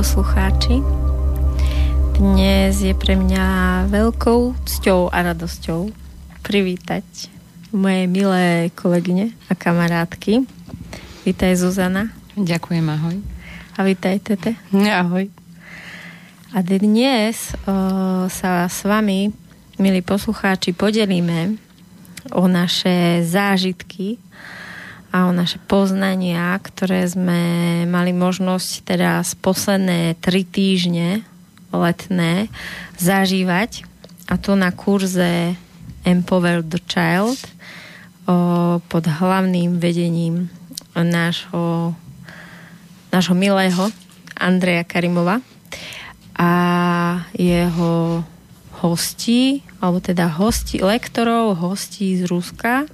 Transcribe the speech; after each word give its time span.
Poslucháči. 0.00 0.80
Dnes 2.16 2.72
je 2.80 2.96
pre 2.96 3.20
mňa 3.20 3.84
veľkou 3.92 4.56
cťou 4.64 5.12
a 5.12 5.28
radosťou 5.28 5.92
privítať 6.40 7.04
moje 7.68 8.08
milé 8.08 8.72
kolegyne 8.72 9.36
a 9.44 9.52
kamarátky. 9.52 10.48
Vítaj 11.28 11.52
Zuzana. 11.60 12.16
Ďakujem, 12.32 12.80
ahoj. 12.88 13.20
A 13.76 13.80
vítaj 13.84 14.24
Tete. 14.24 14.56
Ahoj. 14.72 15.28
A 16.56 16.58
dnes 16.64 17.52
o, 17.68 18.24
sa 18.32 18.72
s 18.72 18.80
vami, 18.88 19.28
milí 19.76 20.00
poslucháči, 20.00 20.72
podelíme 20.72 21.60
o 22.32 22.48
naše 22.48 23.20
zážitky 23.28 24.16
a 25.10 25.26
o 25.26 25.34
naše 25.34 25.58
poznania, 25.66 26.54
ktoré 26.62 27.02
sme 27.10 27.42
mali 27.90 28.14
možnosť 28.14 28.70
teraz 28.86 29.34
posledné 29.34 30.14
tri 30.22 30.46
týždne 30.46 31.26
letné 31.74 32.46
zažívať 32.98 33.86
a 34.30 34.38
to 34.38 34.54
na 34.54 34.70
kurze 34.70 35.58
Empower 36.06 36.62
the 36.62 36.78
Child 36.86 37.38
o, 38.26 38.78
pod 38.86 39.04
hlavným 39.06 39.82
vedením 39.82 40.46
nášho, 40.94 41.94
nášho 43.10 43.34
milého 43.34 43.90
Andreja 44.38 44.86
Karimova. 44.86 45.42
A 46.40 46.50
jeho 47.36 48.24
hostí, 48.80 49.60
alebo 49.82 50.00
teda 50.00 50.32
hostí, 50.40 50.80
lektorov, 50.80 51.60
hostí 51.60 52.16
z 52.16 52.24
Ruska 52.24 52.88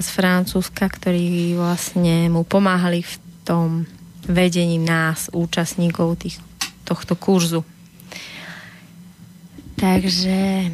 z 0.00 0.08
Francúzska, 0.08 0.88
ktorí 0.88 1.54
vlastne 1.60 2.32
mu 2.32 2.42
pomáhali 2.42 3.04
v 3.04 3.14
tom 3.44 3.68
vedení 4.24 4.80
nás, 4.80 5.28
účastníkov 5.30 6.24
tých, 6.24 6.40
tohto 6.88 7.14
kurzu. 7.14 7.62
Takže 9.76 10.68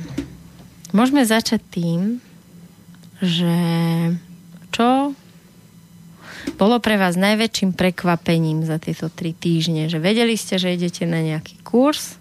môžeme 0.95 1.23
začať 1.27 1.61
tým, 1.71 2.01
že 3.23 3.55
čo 4.71 5.15
bolo 6.55 6.79
pre 6.79 6.95
vás 6.95 7.19
najväčším 7.19 7.75
prekvapením 7.75 8.63
za 8.63 8.79
tieto 8.79 9.11
tri 9.11 9.35
týždne? 9.35 9.91
Že 9.91 9.99
vedeli 9.99 10.39
ste, 10.39 10.59
že 10.63 10.75
idete 10.75 11.03
na 11.07 11.23
nejaký 11.23 11.59
kurz, 11.67 12.19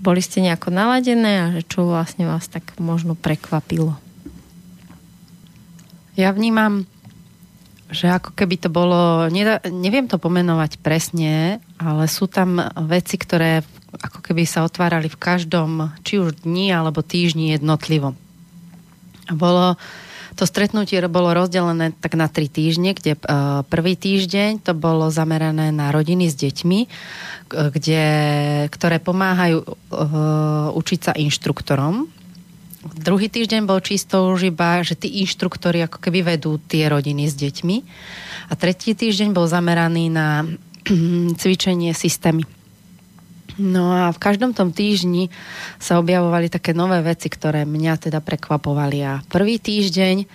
boli 0.00 0.22
ste 0.22 0.40
nejako 0.40 0.70
naladené 0.72 1.32
a 1.44 1.46
že 1.52 1.62
čo 1.66 1.84
vlastne 1.84 2.24
vás 2.24 2.46
tak 2.46 2.78
možno 2.78 3.18
prekvapilo? 3.18 3.98
Ja 6.18 6.34
vnímam, 6.34 6.86
že 7.90 8.06
ako 8.06 8.34
keby 8.38 8.56
to 8.66 8.68
bolo, 8.70 9.26
neviem 9.66 10.06
to 10.06 10.18
pomenovať 10.22 10.78
presne, 10.78 11.58
ale 11.78 12.06
sú 12.06 12.30
tam 12.30 12.62
veci, 12.86 13.18
ktoré 13.18 13.66
ako 13.90 14.22
keby 14.22 14.46
sa 14.46 14.62
otvárali 14.62 15.10
v 15.10 15.18
každom, 15.18 15.90
či 16.06 16.22
už 16.22 16.46
dni 16.46 16.70
alebo 16.70 17.02
týždni 17.02 17.58
jednotlivo. 17.58 18.14
Bolo, 19.30 19.74
to 20.38 20.46
stretnutie 20.46 21.02
bolo 21.10 21.34
rozdelené 21.34 21.90
tak 21.98 22.14
na 22.14 22.30
tri 22.30 22.46
týždne, 22.46 22.94
kde 22.94 23.18
uh, 23.18 23.66
prvý 23.66 23.98
týždeň 23.98 24.62
to 24.62 24.72
bolo 24.78 25.10
zamerané 25.10 25.74
na 25.74 25.90
rodiny 25.90 26.30
s 26.30 26.38
deťmi, 26.38 26.80
kde, 27.50 28.04
ktoré 28.70 29.02
pomáhajú 29.02 29.66
uh, 29.66 30.70
učiť 30.70 31.00
sa 31.02 31.12
inštruktorom 31.18 32.19
Druhý 32.80 33.28
týždeň 33.28 33.68
bol 33.68 33.84
čisto 33.84 34.32
už 34.32 34.56
iba, 34.56 34.80
že 34.80 34.96
tí 34.96 35.20
inštruktori 35.20 35.84
ako 35.84 36.00
keby 36.00 36.24
vedú 36.24 36.56
tie 36.56 36.88
rodiny 36.88 37.28
s 37.28 37.36
deťmi. 37.36 37.76
A 38.48 38.52
tretí 38.56 38.96
týždeň 38.96 39.36
bol 39.36 39.44
zameraný 39.44 40.08
na 40.08 40.48
cvičenie 41.40 41.92
systémy. 41.92 42.48
No 43.60 43.92
a 43.92 44.08
v 44.08 44.22
každom 44.22 44.56
tom 44.56 44.72
týždni 44.72 45.28
sa 45.76 46.00
objavovali 46.00 46.48
také 46.48 46.72
nové 46.72 47.04
veci, 47.04 47.28
ktoré 47.28 47.68
mňa 47.68 48.08
teda 48.08 48.24
prekvapovali. 48.24 48.98
A 49.04 49.20
prvý 49.28 49.60
týždeň, 49.60 50.16
e, 50.24 50.26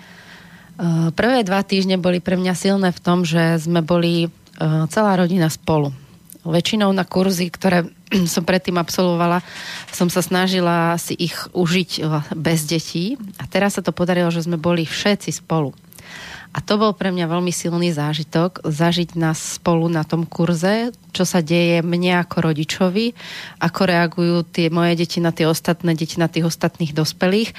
prvé 1.18 1.42
dva 1.42 1.66
týždne 1.66 1.98
boli 1.98 2.22
pre 2.22 2.38
mňa 2.38 2.54
silné 2.54 2.94
v 2.94 3.02
tom, 3.02 3.26
že 3.26 3.58
sme 3.58 3.82
boli 3.82 4.28
e, 4.28 4.30
celá 4.94 5.18
rodina 5.18 5.50
spolu. 5.50 5.90
Väčšinou 6.46 6.94
na 6.94 7.04
kurzy, 7.04 7.50
ktoré 7.50 7.90
som 8.34 8.46
predtým 8.46 8.78
absolvovala, 8.78 9.42
som 9.90 10.08
sa 10.08 10.22
snažila 10.22 10.96
si 11.02 11.18
ich 11.18 11.36
užiť 11.52 12.06
bez 12.38 12.70
detí 12.70 13.18
a 13.42 13.50
teraz 13.50 13.76
sa 13.76 13.82
to 13.82 13.90
podarilo, 13.90 14.30
že 14.30 14.46
sme 14.46 14.62
boli 14.62 14.86
všetci 14.86 15.42
spolu. 15.42 15.74
A 16.56 16.64
to 16.64 16.80
bol 16.80 16.96
pre 16.96 17.12
mňa 17.12 17.28
veľmi 17.28 17.52
silný 17.52 17.92
zážitok, 17.92 18.64
zažiť 18.64 19.20
nás 19.20 19.60
spolu 19.60 19.92
na 19.92 20.08
tom 20.08 20.24
kurze, 20.24 20.96
čo 21.12 21.28
sa 21.28 21.44
deje 21.44 21.84
mne 21.84 22.24
ako 22.24 22.48
rodičovi, 22.48 23.12
ako 23.60 23.82
reagujú 23.84 24.38
tie 24.48 24.72
moje 24.72 25.04
deti 25.04 25.20
na 25.20 25.36
tie 25.36 25.52
ostatné 25.52 26.00
deti, 26.00 26.16
na 26.16 26.32
tých 26.32 26.48
ostatných 26.48 26.96
dospelých 26.96 27.52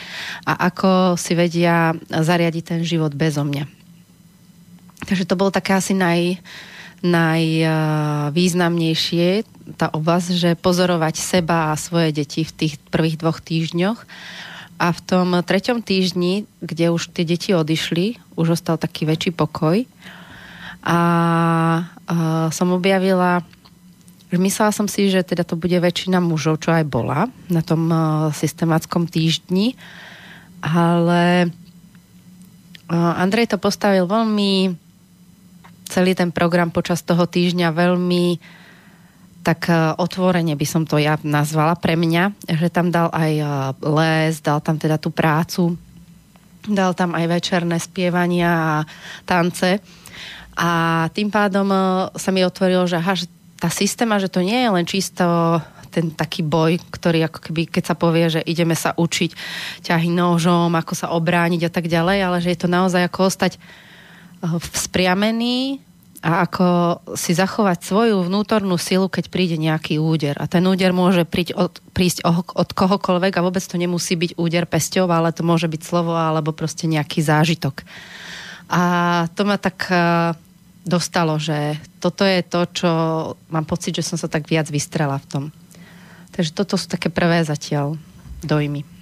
a 0.49 0.73
ako 0.73 1.21
si 1.21 1.37
vedia 1.37 1.93
zariadiť 2.09 2.65
ten 2.65 2.81
život 2.89 3.13
bezo 3.13 3.45
mňa. 3.45 3.69
Takže 5.05 5.29
to 5.29 5.37
bolo 5.37 5.53
také 5.53 5.77
asi 5.77 5.93
naj, 5.93 6.41
najvýznamnejšie 7.05 9.45
tá 9.75 9.91
oblasť, 9.91 10.31
že 10.31 10.55
pozorovať 10.55 11.19
seba 11.19 11.75
a 11.75 11.81
svoje 11.81 12.15
deti 12.15 12.47
v 12.47 12.55
tých 12.55 12.79
prvých 12.95 13.19
dvoch 13.19 13.43
týždňoch. 13.43 14.07
A 14.77 14.93
v 14.93 15.01
tom 15.09 15.33
treťom 15.41 15.81
týždni, 15.81 16.45
kde 16.61 16.93
už 16.93 17.09
tie 17.11 17.25
deti 17.25 17.57
odišli, 17.57 18.21
už 18.37 18.61
ostal 18.61 18.77
taký 18.77 19.09
väčší 19.09 19.33
pokoj. 19.33 19.89
A, 20.85 20.87
a 20.87 20.99
som 22.53 22.69
objavila, 22.71 23.43
že 24.31 24.39
myslela 24.39 24.71
som 24.71 24.87
si, 24.87 25.11
že 25.11 25.25
teda 25.25 25.43
to 25.43 25.59
bude 25.59 25.75
väčšina 25.75 26.21
mužov, 26.21 26.63
čo 26.63 26.77
aj 26.77 26.85
bola 26.87 27.27
na 27.49 27.65
tom 27.65 27.89
systematickom 28.37 29.09
týždni. 29.09 29.75
Ale 30.61 31.51
Andrej 32.93 33.51
to 33.51 33.59
postavil 33.59 34.07
veľmi 34.07 34.86
celý 35.87 36.19
ten 36.19 36.35
program 36.35 36.75
počas 36.75 37.03
toho 37.03 37.25
týždňa 37.25 37.71
veľmi 37.73 38.25
tak 39.47 39.71
e, 39.71 39.95
otvorene 40.03 40.59
by 40.59 40.67
som 40.67 40.83
to 40.83 40.99
ja 40.99 41.15
nazvala 41.23 41.79
pre 41.79 41.95
mňa, 41.95 42.51
že 42.59 42.67
tam 42.67 42.91
dal 42.91 43.15
aj 43.15 43.33
e, 43.39 43.47
les, 43.87 44.43
dal 44.43 44.59
tam 44.59 44.75
teda 44.75 44.99
tú 44.99 45.15
prácu, 45.15 45.79
dal 46.67 46.91
tam 46.99 47.15
aj 47.15 47.31
večerné 47.31 47.79
spievania 47.79 48.51
a 48.51 48.75
tance. 49.23 49.79
A 50.59 50.71
tým 51.15 51.31
pádom 51.31 51.71
e, 51.71 51.79
sa 52.19 52.35
mi 52.35 52.43
otvorilo, 52.43 52.91
že, 52.91 52.99
aha, 52.99 53.15
že 53.15 53.31
tá 53.55 53.71
systéma, 53.71 54.19
že 54.19 54.27
to 54.27 54.43
nie 54.43 54.67
je 54.67 54.71
len 54.75 54.83
čisto 54.83 55.25
ten 55.95 56.13
taký 56.13 56.43
boj, 56.43 56.83
ktorý 56.93 57.31
ako 57.31 57.39
keby, 57.41 57.71
keď 57.71 57.85
sa 57.89 57.97
povie, 57.97 58.27
že 58.29 58.45
ideme 58.45 58.75
sa 58.75 58.93
učiť 58.99 59.31
ťahy 59.87 60.11
nožom, 60.13 60.75
ako 60.75 60.93
sa 60.93 61.15
obrániť 61.15 61.71
a 61.71 61.73
tak 61.73 61.87
ďalej, 61.89 62.19
ale 62.21 62.37
že 62.43 62.53
je 62.53 62.61
to 62.61 62.69
naozaj 62.69 63.01
ako 63.07 63.31
ostať 63.31 63.57
vzpriamený 64.45 65.86
a 66.27 66.43
ako 66.43 66.67
si 67.15 67.39
zachovať 67.39 67.87
svoju 67.87 68.27
vnútornú 68.27 68.75
silu, 68.83 69.07
keď 69.07 69.31
príde 69.31 69.55
nejaký 69.55 70.03
úder. 70.03 70.35
A 70.43 70.51
ten 70.51 70.67
úder 70.67 70.91
môže 70.91 71.23
príť 71.23 71.55
od, 71.55 71.79
prísť 71.95 72.27
od 72.51 72.67
kohokoľvek 72.75 73.31
a 73.39 73.45
vôbec 73.47 73.63
to 73.63 73.79
nemusí 73.79 74.19
byť 74.19 74.35
úder 74.35 74.67
pesťov, 74.67 75.07
ale 75.07 75.31
to 75.31 75.47
môže 75.47 75.71
byť 75.71 75.83
slovo 75.87 76.19
alebo 76.19 76.51
proste 76.51 76.91
nejaký 76.91 77.23
zážitok. 77.23 77.87
A 78.67 78.83
to 79.39 79.47
ma 79.47 79.55
tak 79.55 79.87
e, 79.87 80.35
dostalo, 80.83 81.39
že 81.39 81.79
toto 82.03 82.27
je 82.27 82.43
to, 82.43 82.61
čo 82.75 82.91
mám 83.47 83.63
pocit, 83.63 83.95
že 83.95 84.03
som 84.03 84.19
sa 84.19 84.27
tak 84.27 84.51
viac 84.51 84.67
vystrela 84.67 85.23
v 85.23 85.27
tom. 85.31 85.45
Takže 86.35 86.51
toto 86.59 86.75
sú 86.75 86.91
také 86.91 87.07
prvé 87.07 87.47
zatiaľ 87.47 87.95
dojmy. 88.43 88.96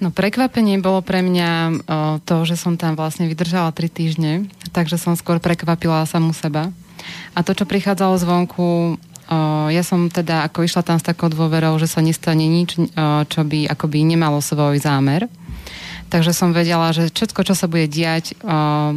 No 0.00 0.08
prekvapenie 0.08 0.80
bolo 0.80 1.04
pre 1.04 1.20
mňa 1.20 1.50
o, 1.52 1.72
to, 2.24 2.48
že 2.48 2.56
som 2.56 2.80
tam 2.80 2.96
vlastne 2.96 3.28
vydržala 3.28 3.68
tri 3.76 3.92
týždne, 3.92 4.48
takže 4.72 4.96
som 4.96 5.12
skôr 5.12 5.36
prekvapila 5.36 6.08
samú 6.08 6.32
seba. 6.32 6.72
A 7.36 7.44
to, 7.44 7.52
čo 7.52 7.68
prichádzalo 7.68 8.16
zvonku, 8.16 8.96
o, 8.96 9.38
ja 9.68 9.84
som 9.84 10.08
teda 10.08 10.48
ako 10.48 10.64
išla 10.64 10.88
tam 10.88 10.96
s 10.96 11.04
takou 11.04 11.28
dôverou, 11.28 11.76
že 11.76 11.84
sa 11.84 12.00
nestane 12.00 12.48
nič, 12.48 12.80
o, 12.80 12.84
čo 13.28 13.44
by 13.44 13.68
akoby 13.68 14.00
nemalo 14.08 14.40
svoj 14.40 14.80
zámer. 14.80 15.28
Takže 16.08 16.32
som 16.32 16.56
vedela, 16.56 16.96
že 16.96 17.12
všetko, 17.12 17.52
čo 17.52 17.52
sa 17.52 17.68
bude 17.68 17.84
diať, 17.84 18.40
o, 18.40 18.96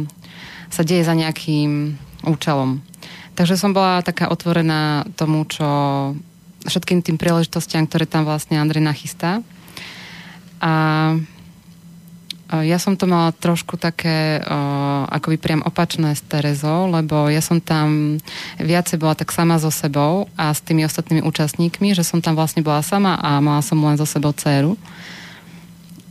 sa 0.72 0.82
deje 0.88 1.04
za 1.04 1.12
nejakým 1.12 2.00
účelom. 2.24 2.80
Takže 3.36 3.60
som 3.60 3.76
bola 3.76 4.00
taká 4.00 4.32
otvorená 4.32 5.04
tomu, 5.20 5.44
čo 5.44 5.68
všetkým 6.64 7.04
tým 7.04 7.20
príležitostiam, 7.20 7.84
ktoré 7.84 8.08
tam 8.08 8.24
vlastne 8.24 8.56
Andrej 8.56 8.80
nachystá. 8.80 9.44
A 10.64 10.72
ja 12.62 12.78
som 12.78 12.94
to 12.94 13.08
mala 13.08 13.32
trošku 13.34 13.80
také 13.80 14.38
uh, 14.38 15.08
akoby 15.10 15.40
priam 15.40 15.62
opačné 15.64 16.12
s 16.14 16.22
Terezou, 16.22 16.86
lebo 16.92 17.26
ja 17.32 17.40
som 17.40 17.58
tam 17.58 18.20
viacej 18.60 19.00
bola 19.00 19.16
tak 19.16 19.32
sama 19.32 19.58
so 19.58 19.72
sebou 19.72 20.30
a 20.38 20.52
s 20.52 20.60
tými 20.62 20.84
ostatnými 20.84 21.24
účastníkmi, 21.24 21.96
že 21.96 22.04
som 22.04 22.20
tam 22.22 22.36
vlastne 22.38 22.62
bola 22.62 22.84
sama 22.84 23.16
a 23.18 23.40
mala 23.40 23.64
som 23.64 23.80
len 23.80 23.96
so 23.96 24.06
sebou 24.06 24.30
dceru. 24.36 24.76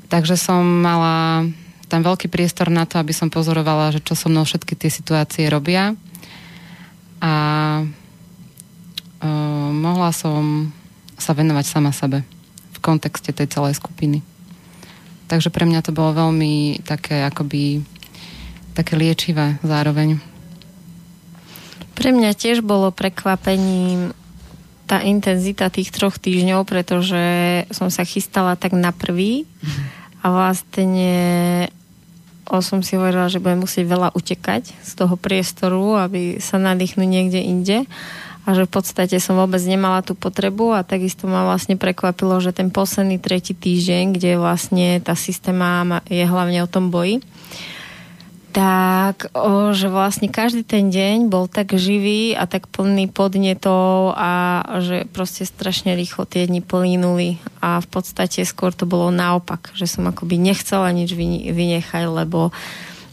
Takže 0.09 0.35
som 0.35 0.61
mala 0.61 1.47
tam 1.87 2.01
veľký 2.01 2.27
priestor 2.27 2.73
na 2.73 2.89
to, 2.89 2.97
aby 2.97 3.13
som 3.13 3.29
pozorovala, 3.29 3.93
že 3.93 4.01
čo 4.01 4.17
so 4.17 4.27
mnou 4.27 4.43
všetky 4.43 4.73
tie 4.73 4.89
situácie 4.89 5.45
robia 5.47 5.93
a 7.21 7.33
uh, 9.21 9.69
mohla 9.71 10.09
som 10.11 10.73
sa 11.15 11.31
venovať 11.37 11.65
sama 11.69 11.95
sebe 11.95 12.25
v 12.73 12.77
kontexte 12.81 13.31
tej 13.31 13.47
celej 13.47 13.79
skupiny. 13.79 14.32
Takže 15.27 15.49
pre 15.49 15.63
mňa 15.65 15.81
to 15.85 15.95
bolo 15.95 16.13
veľmi 16.13 16.83
také 16.83 17.23
akoby 17.23 17.81
také 18.73 18.97
liečivé 18.97 19.61
zároveň. 19.61 20.17
Pre 21.93 22.09
mňa 22.09 22.33
tiež 22.33 22.65
bolo 22.65 22.89
prekvapením 22.89 24.17
tá 24.89 24.99
intenzita 24.99 25.69
tých 25.69 25.93
troch 25.93 26.17
týždňov, 26.17 26.65
pretože 26.67 27.23
som 27.71 27.87
sa 27.87 28.03
chystala 28.03 28.57
tak 28.57 28.73
na 28.73 28.91
prvý 28.91 29.45
a 30.19 30.27
vlastne 30.27 31.15
o 32.49 32.59
som 32.59 32.83
si 32.83 32.99
hovorila, 32.99 33.31
že 33.31 33.39
budem 33.39 33.63
musieť 33.63 33.85
veľa 33.87 34.09
utekať 34.17 34.75
z 34.83 34.91
toho 34.97 35.15
priestoru, 35.15 36.03
aby 36.03 36.43
sa 36.43 36.59
nadýchnuť 36.59 37.07
niekde 37.07 37.39
inde 37.39 37.77
a 38.43 38.49
že 38.51 38.67
v 38.67 38.73
podstate 38.75 39.15
som 39.23 39.39
vôbec 39.39 39.63
nemala 39.63 40.03
tú 40.03 40.19
potrebu 40.19 40.75
a 40.75 40.83
takisto 40.83 41.31
ma 41.31 41.47
vlastne 41.47 41.79
prekvapilo, 41.79 42.43
že 42.43 42.51
ten 42.51 42.67
posledný 42.67 43.15
tretí 43.15 43.55
týždeň, 43.55 44.19
kde 44.19 44.31
vlastne 44.35 44.99
tá 44.99 45.15
systéma 45.15 46.03
je 46.11 46.27
hlavne 46.27 46.59
o 46.59 46.67
tom 46.67 46.91
boji, 46.91 47.23
tak, 48.53 49.33
o, 49.33 49.73
že 49.73 49.89
vlastne 49.89 50.29
každý 50.29 50.61
ten 50.61 50.93
deň 50.93 51.31
bol 51.31 51.49
tak 51.49 51.73
živý 51.73 52.37
a 52.37 52.45
tak 52.45 52.69
plný 52.69 53.09
podnetov 53.09 54.13
a 54.13 54.61
že 54.77 55.09
proste 55.09 55.47
strašne 55.47 55.97
rýchlo 55.97 56.29
tie 56.29 56.45
dni 56.45 56.61
plynuli 56.61 57.41
a 57.65 57.81
v 57.81 57.87
podstate 57.89 58.45
skôr 58.45 58.69
to 58.69 58.85
bolo 58.85 59.09
naopak, 59.09 59.73
že 59.73 59.89
som 59.89 60.05
akoby 60.05 60.37
nechcela 60.37 60.93
nič 60.93 61.17
vynechať, 61.49 62.05
lebo 62.05 62.53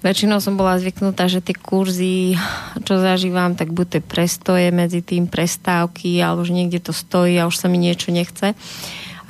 väčšinou 0.01 0.41
som 0.41 0.57
bola 0.57 0.81
zvyknutá, 0.81 1.29
že 1.29 1.45
tie 1.45 1.57
kurzy, 1.57 2.37
čo 2.85 3.01
zažívam, 3.01 3.57
tak 3.57 3.73
buď 3.73 3.87
tie 3.99 4.03
prestoje 4.03 4.69
medzi 4.73 5.05
tým 5.05 5.29
prestávky, 5.29 6.21
alebo 6.21 6.45
že 6.45 6.57
niekde 6.57 6.81
to 6.81 6.93
stojí 6.93 7.37
a 7.37 7.49
už 7.49 7.57
sa 7.57 7.67
mi 7.69 7.77
niečo 7.77 8.13
nechce 8.13 8.57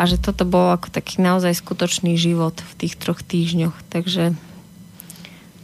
a 0.00 0.02
že 0.08 0.17
toto 0.17 0.49
bol 0.49 0.72
ako 0.72 0.88
taký 0.88 1.20
naozaj 1.20 1.61
skutočný 1.61 2.17
život 2.17 2.56
v 2.56 2.72
tých 2.87 2.96
troch 2.96 3.20
týždňoch. 3.20 3.76
Takže 3.93 4.32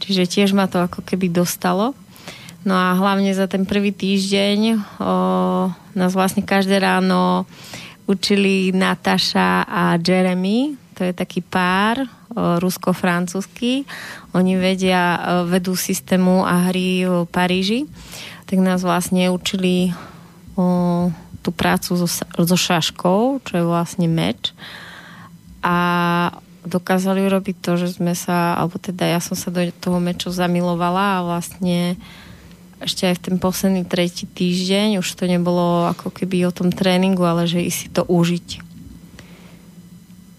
Čiže 0.07 0.23
tiež 0.29 0.49
ma 0.55 0.71
to 0.71 0.79
ako 0.79 1.03
keby 1.03 1.27
dostalo. 1.27 1.91
No 2.63 2.75
a 2.75 2.95
hlavne 2.95 3.31
za 3.35 3.47
ten 3.51 3.67
prvý 3.67 3.91
týždeň 3.91 4.59
o, 4.75 4.77
nás 5.95 6.11
vlastne 6.15 6.47
každé 6.47 6.79
ráno 6.79 7.43
učili 8.07 8.71
Nataša 8.71 9.67
a 9.67 9.99
Jeremy, 9.99 10.79
to 10.97 11.05
je 11.05 11.13
taký 11.13 11.45
pár 11.45 12.09
rusko-francúzsky. 12.33 13.85
Oni 14.33 14.57
vedia, 14.57 15.21
vedú 15.45 15.77
systému 15.77 16.41
a 16.41 16.73
hry 16.73 17.05
v 17.05 17.29
Paríži. 17.29 17.85
Tak 18.49 18.57
nás 18.57 18.81
vlastne 18.81 19.29
učili 19.29 19.93
o, 20.57 21.13
tú 21.45 21.53
prácu 21.53 21.93
so, 21.93 22.09
so 22.33 22.57
šaškou, 22.57 23.45
čo 23.45 23.53
je 23.53 23.63
vlastne 23.63 24.09
meč. 24.09 24.57
A 25.61 25.77
dokázali 26.65 27.23
urobiť 27.29 27.61
to, 27.61 27.77
že 27.79 28.01
sme 28.01 28.17
sa, 28.17 28.57
alebo 28.57 28.81
teda 28.81 29.05
ja 29.05 29.19
som 29.23 29.37
sa 29.37 29.53
do 29.53 29.61
toho 29.79 30.01
meču 30.01 30.33
zamilovala 30.33 31.21
a 31.21 31.25
vlastne 31.25 31.95
ešte 32.77 33.09
aj 33.09 33.15
v 33.17 33.23
ten 33.23 33.35
posledný 33.41 33.83
tretí 33.89 34.29
týždeň 34.29 35.01
už 35.01 35.07
to 35.17 35.25
nebolo 35.25 35.89
ako 35.89 36.13
keby 36.13 36.45
o 36.45 36.53
tom 36.53 36.69
tréningu, 36.69 37.25
ale 37.25 37.49
že 37.49 37.63
i 37.63 37.71
si 37.73 37.89
to 37.89 38.05
užiť. 38.05 38.66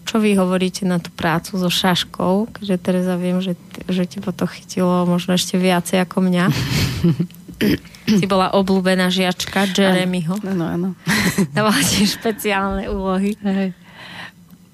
Čo 0.09 0.17
vy 0.17 0.33
hovoríte 0.33 0.89
na 0.89 0.97
tú 0.97 1.13
prácu 1.13 1.61
so 1.61 1.69
šaškou? 1.69 2.49
Keďže 2.49 2.81
Teresa 2.81 3.13
viem, 3.13 3.37
že, 3.45 3.53
že 3.85 4.09
teba 4.09 4.33
to 4.33 4.49
chytilo 4.49 5.05
možno 5.05 5.37
ešte 5.37 5.61
viacej 5.61 6.01
ako 6.01 6.25
mňa. 6.25 6.45
si 8.17 8.25
bola 8.25 8.49
obľúbená 8.57 9.13
žiačka 9.13 9.69
Jeremyho. 9.69 10.41
Áno, 10.41 10.65
áno. 10.65 10.89
Dávala 11.55 11.77
si 11.85 12.09
špeciálne 12.09 12.89
úlohy. 12.89 13.37
Hej. 13.45 13.77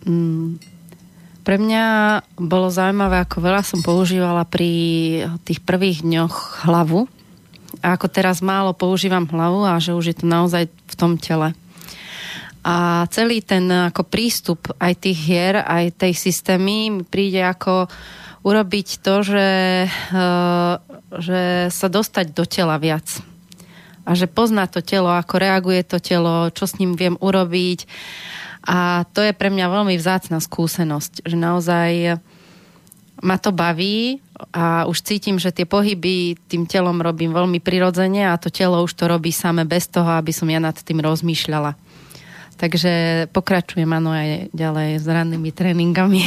Mm 0.07 0.75
pre 1.45 1.61
mňa 1.61 1.85
bolo 2.41 2.73
zaujímavé, 2.73 3.21
ako 3.21 3.37
veľa 3.37 3.61
som 3.61 3.85
používala 3.85 4.49
pri 4.49 4.73
tých 5.45 5.61
prvých 5.61 6.01
dňoch 6.01 6.65
hlavu 6.65 7.05
a 7.85 7.93
ako 7.93 8.09
teraz 8.09 8.41
málo 8.41 8.73
používam 8.73 9.29
hlavu 9.29 9.61
a 9.61 9.77
že 9.77 9.93
už 9.93 10.05
je 10.09 10.15
to 10.17 10.25
naozaj 10.25 10.65
v 10.65 10.95
tom 10.97 11.21
tele. 11.21 11.53
A 12.65 13.05
celý 13.13 13.45
ten 13.45 13.69
ako 13.69 14.09
prístup 14.09 14.73
aj 14.81 15.05
tých 15.05 15.19
hier, 15.21 15.61
aj 15.61 16.01
tej 16.01 16.17
systémy 16.17 16.89
mi 16.89 17.03
príde 17.05 17.45
ako 17.45 17.85
urobiť 18.41 18.87
to, 19.05 19.21
že, 19.21 19.49
eh, 19.89 20.73
že 21.21 21.41
sa 21.69 21.87
dostať 21.87 22.33
do 22.33 22.45
tela 22.49 22.81
viac. 22.81 23.05
A 24.05 24.13
že 24.17 24.25
pozná 24.25 24.65
to 24.65 24.81
telo, 24.81 25.13
ako 25.13 25.37
reaguje 25.37 25.81
to 25.85 25.97
telo, 25.97 26.49
čo 26.53 26.65
s 26.65 26.77
ním 26.77 26.93
viem 26.93 27.17
urobiť 27.21 27.89
a 28.65 29.05
to 29.13 29.21
je 29.21 29.37
pre 29.37 29.53
mňa 29.53 29.69
veľmi 29.69 29.93
vzácna 29.93 30.41
skúsenosť, 30.41 31.21
že 31.21 31.37
naozaj 31.37 32.17
ma 33.21 33.37
to 33.37 33.53
baví 33.53 34.19
a 34.51 34.89
už 34.89 35.05
cítim, 35.05 35.37
že 35.37 35.53
tie 35.53 35.69
pohyby 35.69 36.35
tým 36.49 36.65
telom 36.65 36.97
robím 36.99 37.31
veľmi 37.31 37.61
prirodzene 37.61 38.25
a 38.27 38.35
to 38.41 38.49
telo 38.49 38.81
už 38.81 38.91
to 38.97 39.05
robí 39.05 39.29
same 39.29 39.63
bez 39.63 39.87
toho, 39.87 40.17
aby 40.17 40.33
som 40.33 40.49
ja 40.49 40.57
nad 40.57 40.75
tým 40.75 40.99
rozmýšľala. 40.99 41.77
Takže 42.65 43.29
pokračujem 43.29 43.85
ano 43.93 44.09
aj 44.09 44.49
ďalej 44.49 44.97
s 44.97 45.05
rannými 45.05 45.53
tréningami 45.53 46.25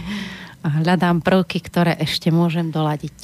a 0.68 0.68
hľadám 0.68 1.24
prvky, 1.24 1.64
ktoré 1.64 1.96
ešte 1.96 2.28
môžem 2.28 2.68
doladiť. 2.68 3.16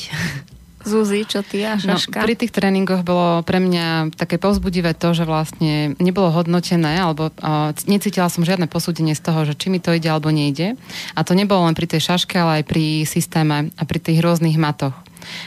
Zuzi, 0.81 1.28
čo 1.28 1.45
ty 1.45 1.69
a 1.69 1.76
no, 1.76 1.93
Šaška? 1.93 2.17
No, 2.17 2.25
pri 2.25 2.40
tých 2.40 2.49
tréningoch 2.49 3.05
bolo 3.05 3.45
pre 3.45 3.61
mňa 3.61 4.17
také 4.17 4.40
povzbudivé 4.40 4.97
to, 4.97 5.12
že 5.12 5.28
vlastne 5.28 5.93
nebolo 6.00 6.33
hodnotené, 6.33 6.97
alebo 6.97 7.28
uh, 7.28 7.76
necítila 7.85 8.33
som 8.33 8.49
žiadne 8.49 8.64
posúdenie 8.64 9.12
z 9.12 9.21
toho, 9.21 9.45
že 9.45 9.52
či 9.52 9.69
mi 9.69 9.85
to 9.85 9.93
ide 9.93 10.09
alebo 10.09 10.33
nejde. 10.33 10.73
A 11.12 11.21
to 11.28 11.37
nebolo 11.37 11.69
len 11.69 11.76
pri 11.76 11.85
tej 11.85 12.00
šaške, 12.00 12.40
ale 12.40 12.64
aj 12.64 12.64
pri 12.64 13.05
systéme 13.05 13.69
a 13.76 13.83
pri 13.85 14.00
tých 14.00 14.25
rôznych 14.25 14.57
matoch. 14.57 14.97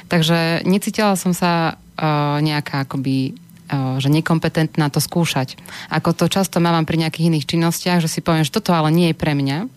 Takže 0.06 0.62
necítila 0.70 1.18
som 1.18 1.34
sa 1.34 1.74
uh, 1.74 2.38
nejaká 2.46 2.86
akoby 2.86 3.41
že 3.72 4.12
nekompetentná 4.12 4.92
to 4.92 5.00
skúšať. 5.00 5.56
Ako 5.88 6.12
to 6.12 6.28
často 6.28 6.60
mávam 6.60 6.84
pri 6.84 7.08
nejakých 7.08 7.32
iných 7.32 7.48
činnostiach, 7.48 8.04
že 8.04 8.12
si 8.12 8.20
poviem, 8.20 8.44
že 8.44 8.52
toto 8.52 8.76
ale 8.76 8.92
nie 8.92 9.12
je 9.12 9.18
pre 9.18 9.32
mňa, 9.32 9.72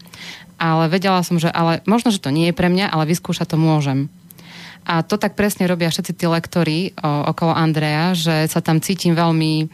ale 0.58 0.84
vedela 0.90 1.22
som, 1.22 1.38
že 1.38 1.50
ale 1.50 1.82
možno, 1.86 2.10
že 2.10 2.22
to 2.22 2.34
nie 2.34 2.50
je 2.50 2.58
pre 2.58 2.66
mňa, 2.66 2.90
ale 2.90 3.08
vyskúšať 3.10 3.54
to 3.54 3.58
môžem. 3.58 4.10
A 4.84 5.00
to 5.00 5.16
tak 5.16 5.32
presne 5.32 5.64
robia 5.64 5.88
všetci 5.88 6.12
tí 6.12 6.26
lektori 6.28 6.92
o, 7.00 7.32
okolo 7.32 7.56
Andreja, 7.56 8.12
že 8.12 8.44
sa 8.52 8.60
tam 8.60 8.84
cítim 8.84 9.16
veľmi 9.16 9.72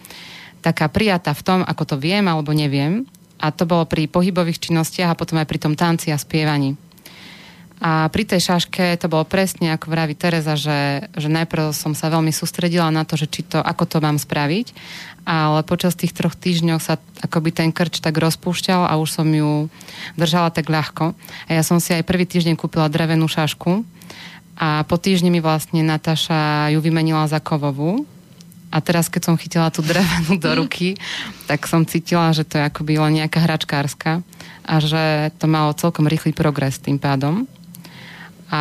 taká 0.63 0.87
prijatá 0.87 1.35
v 1.35 1.43
tom, 1.43 1.61
ako 1.67 1.83
to 1.83 1.97
viem 1.99 2.23
alebo 2.31 2.55
neviem. 2.55 3.03
A 3.41 3.51
to 3.51 3.65
bolo 3.65 3.89
pri 3.89 4.07
pohybových 4.07 4.71
činnostiach 4.71 5.17
a 5.17 5.19
potom 5.19 5.41
aj 5.41 5.49
pri 5.49 5.59
tom 5.59 5.75
tanci 5.75 6.13
a 6.13 6.21
spievaní. 6.21 6.77
A 7.81 8.13
pri 8.13 8.29
tej 8.29 8.45
šaške 8.45 9.01
to 9.01 9.09
bolo 9.09 9.25
presne, 9.25 9.73
ako 9.73 9.89
vraví 9.89 10.13
Tereza, 10.13 10.53
že, 10.53 11.09
že 11.17 11.33
najprv 11.33 11.73
som 11.73 11.97
sa 11.97 12.13
veľmi 12.13 12.29
sústredila 12.29 12.93
na 12.93 13.09
to, 13.09 13.17
že 13.17 13.25
či 13.25 13.41
to, 13.41 13.57
ako 13.57 13.89
to 13.89 13.99
mám 14.05 14.21
spraviť, 14.21 14.77
ale 15.25 15.65
počas 15.65 15.97
tých 15.97 16.13
troch 16.13 16.37
týždňov 16.37 16.77
sa 16.77 17.01
akoby 17.25 17.57
ten 17.57 17.73
krč 17.73 18.05
tak 18.05 18.21
rozpúšťal 18.21 18.85
a 18.85 19.01
už 19.01 19.09
som 19.09 19.29
ju 19.33 19.73
držala 20.21 20.53
tak 20.53 20.69
ľahko. 20.69 21.17
A 21.49 21.51
ja 21.57 21.65
som 21.65 21.81
si 21.81 21.97
aj 21.97 22.05
prvý 22.05 22.29
týždeň 22.29 22.61
kúpila 22.61 22.93
drevenú 22.93 23.25
šašku, 23.25 23.81
a 24.61 24.85
po 24.85 25.01
týždni 25.01 25.33
mi 25.33 25.41
vlastne 25.41 25.81
Nataša 25.81 26.69
ju 26.77 26.85
vymenila 26.85 27.25
za 27.25 27.41
kovovú. 27.41 28.05
A 28.69 28.79
teraz, 28.85 29.09
keď 29.09 29.33
som 29.33 29.41
chytila 29.41 29.73
tú 29.73 29.81
drevenú 29.81 30.37
do 30.37 30.53
ruky, 30.53 31.01
tak 31.49 31.65
som 31.65 31.89
cítila, 31.89 32.31
že 32.37 32.45
to 32.45 32.61
je 32.61 32.69
akoby 32.69 33.01
len 33.01 33.25
nejaká 33.25 33.41
hračkárska 33.41 34.21
a 34.63 34.75
že 34.79 35.35
to 35.41 35.49
malo 35.49 35.73
celkom 35.75 36.07
rýchly 36.07 36.37
progres 36.37 36.77
tým 36.77 37.01
pádom. 37.01 37.49
A 38.51 38.61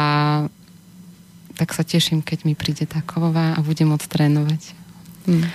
tak 1.59 1.75
sa 1.75 1.83
teším, 1.83 2.23
keď 2.23 2.47
mi 2.47 2.55
príde 2.55 2.87
tá 2.87 3.03
kovová 3.03 3.57
a 3.57 3.59
budem 3.59 3.91
môcť 3.91 4.07
trénovať. 4.07 4.61
Hm. 5.27 5.45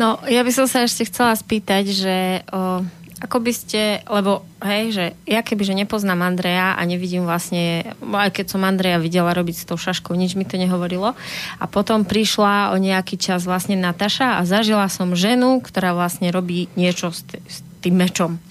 No, 0.00 0.20
ja 0.28 0.40
by 0.40 0.52
som 0.52 0.64
sa 0.64 0.84
ešte 0.84 1.08
chcela 1.08 1.36
spýtať, 1.36 1.84
že 1.92 2.16
o, 2.52 2.84
ako 3.16 3.40
by 3.40 3.52
ste, 3.52 4.04
lebo 4.12 4.44
hej, 4.60 4.84
že 4.92 5.04
ja 5.24 5.40
keby, 5.40 5.64
že 5.64 5.72
nepoznám 5.72 6.20
Andreja 6.20 6.76
a 6.76 6.82
nevidím 6.84 7.24
vlastne, 7.24 7.96
aj 8.04 8.28
keď 8.28 8.46
som 8.52 8.60
Andreja 8.68 9.00
videla 9.00 9.32
robiť 9.32 9.56
s 9.56 9.64
tou 9.64 9.80
šaškou, 9.80 10.12
nič 10.12 10.36
mi 10.36 10.44
to 10.44 10.60
nehovorilo. 10.60 11.16
A 11.56 11.64
potom 11.64 12.04
prišla 12.04 12.72
o 12.72 12.80
nejaký 12.80 13.16
čas 13.16 13.48
vlastne 13.48 13.76
Nataša 13.80 14.36
a 14.36 14.44
zažila 14.44 14.84
som 14.92 15.16
ženu, 15.16 15.64
ktorá 15.64 15.96
vlastne 15.96 16.28
robí 16.28 16.68
niečo 16.76 17.08
s, 17.08 17.24
t- 17.24 17.40
s 17.48 17.65
tým 17.86 17.94
mečom. 17.94 18.42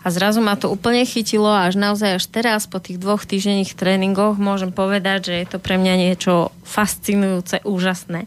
A 0.00 0.08
zrazu 0.08 0.40
ma 0.40 0.56
to 0.56 0.72
úplne 0.72 1.04
chytilo 1.04 1.52
a 1.52 1.68
až 1.68 1.76
naozaj 1.76 2.16
až 2.16 2.24
teraz 2.32 2.64
po 2.64 2.80
tých 2.80 2.96
dvoch 2.96 3.28
týždenných 3.28 3.76
tréningoch 3.76 4.40
môžem 4.40 4.72
povedať, 4.72 5.28
že 5.28 5.34
je 5.44 5.46
to 5.52 5.58
pre 5.60 5.76
mňa 5.76 5.94
niečo 6.08 6.48
fascinujúce, 6.64 7.60
úžasné. 7.68 8.24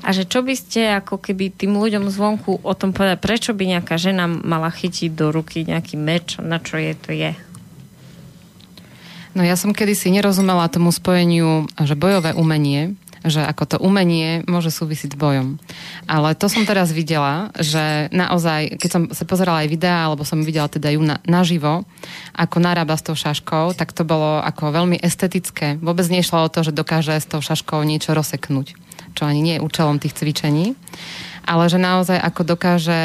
A 0.00 0.08
že 0.16 0.24
čo 0.24 0.40
by 0.40 0.54
ste 0.56 0.96
ako 0.96 1.20
keby 1.20 1.52
tým 1.52 1.76
ľuďom 1.76 2.08
zvonku 2.08 2.64
o 2.64 2.72
tom 2.72 2.96
povedať, 2.96 3.20
prečo 3.20 3.50
by 3.52 3.76
nejaká 3.76 4.00
žena 4.00 4.24
mala 4.24 4.72
chytiť 4.72 5.12
do 5.12 5.28
ruky 5.28 5.68
nejaký 5.68 6.00
meč, 6.00 6.40
na 6.40 6.56
čo 6.56 6.80
je 6.80 6.92
to 6.96 7.12
je? 7.12 7.36
No 9.36 9.44
ja 9.44 9.54
som 9.54 9.76
kedysi 9.76 10.08
nerozumela 10.08 10.72
tomu 10.72 10.88
spojeniu, 10.88 11.68
že 11.78 11.94
bojové 11.94 12.32
umenie 12.32 12.96
že 13.24 13.42
ako 13.42 13.64
to 13.64 13.76
umenie 13.82 14.42
môže 14.46 14.70
súvisiť 14.70 15.14
s 15.14 15.20
bojom. 15.20 15.58
Ale 16.06 16.34
to 16.38 16.46
som 16.46 16.62
teraz 16.68 16.94
videla, 16.94 17.50
že 17.58 18.12
naozaj, 18.14 18.78
keď 18.78 18.90
som 18.90 19.02
sa 19.10 19.24
pozerala 19.26 19.66
aj 19.66 19.72
videá, 19.72 20.06
alebo 20.06 20.22
som 20.22 20.42
videla 20.42 20.70
teda 20.70 20.94
ju 20.94 21.02
na, 21.02 21.18
naživo, 21.26 21.82
ako 22.34 22.56
narába 22.62 22.94
s 22.94 23.06
tou 23.06 23.16
šaškou, 23.18 23.74
tak 23.74 23.90
to 23.94 24.06
bolo 24.06 24.38
ako 24.42 24.70
veľmi 24.70 24.98
estetické. 25.00 25.78
Vôbec 25.78 26.06
nešlo 26.06 26.46
o 26.46 26.52
to, 26.52 26.62
že 26.62 26.76
dokáže 26.76 27.18
s 27.18 27.26
tou 27.26 27.42
šaškou 27.42 27.82
niečo 27.82 28.14
rozseknúť, 28.14 28.78
čo 29.18 29.22
ani 29.26 29.40
nie 29.42 29.54
je 29.58 29.64
účelom 29.64 29.98
tých 29.98 30.14
cvičení 30.14 30.78
ale 31.48 31.64
že 31.72 31.80
naozaj 31.80 32.20
ako 32.20 32.44
dokáže 32.44 33.00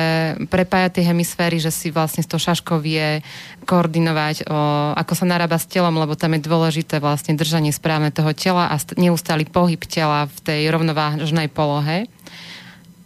prepájať 0.51 0.99
tie 0.99 1.07
hemisféry, 1.07 1.63
že 1.63 1.71
si 1.71 1.95
vlastne 1.95 2.19
s 2.19 2.27
tou 2.27 2.35
šaškou 2.35 2.75
vie 2.83 3.23
koordinovať, 3.63 4.43
o, 4.43 4.55
ako 4.99 5.13
sa 5.15 5.23
narába 5.23 5.55
s 5.55 5.63
telom, 5.71 5.95
lebo 5.95 6.19
tam 6.19 6.35
je 6.35 6.43
dôležité 6.43 6.99
vlastne 6.99 7.39
držanie 7.39 7.71
správne 7.71 8.11
toho 8.11 8.35
tela 8.35 8.67
a 8.67 8.75
neustály 8.99 9.47
pohyb 9.47 9.79
tela 9.87 10.27
v 10.27 10.37
tej 10.43 10.61
rovnovážnej 10.75 11.47
polohe. 11.47 12.11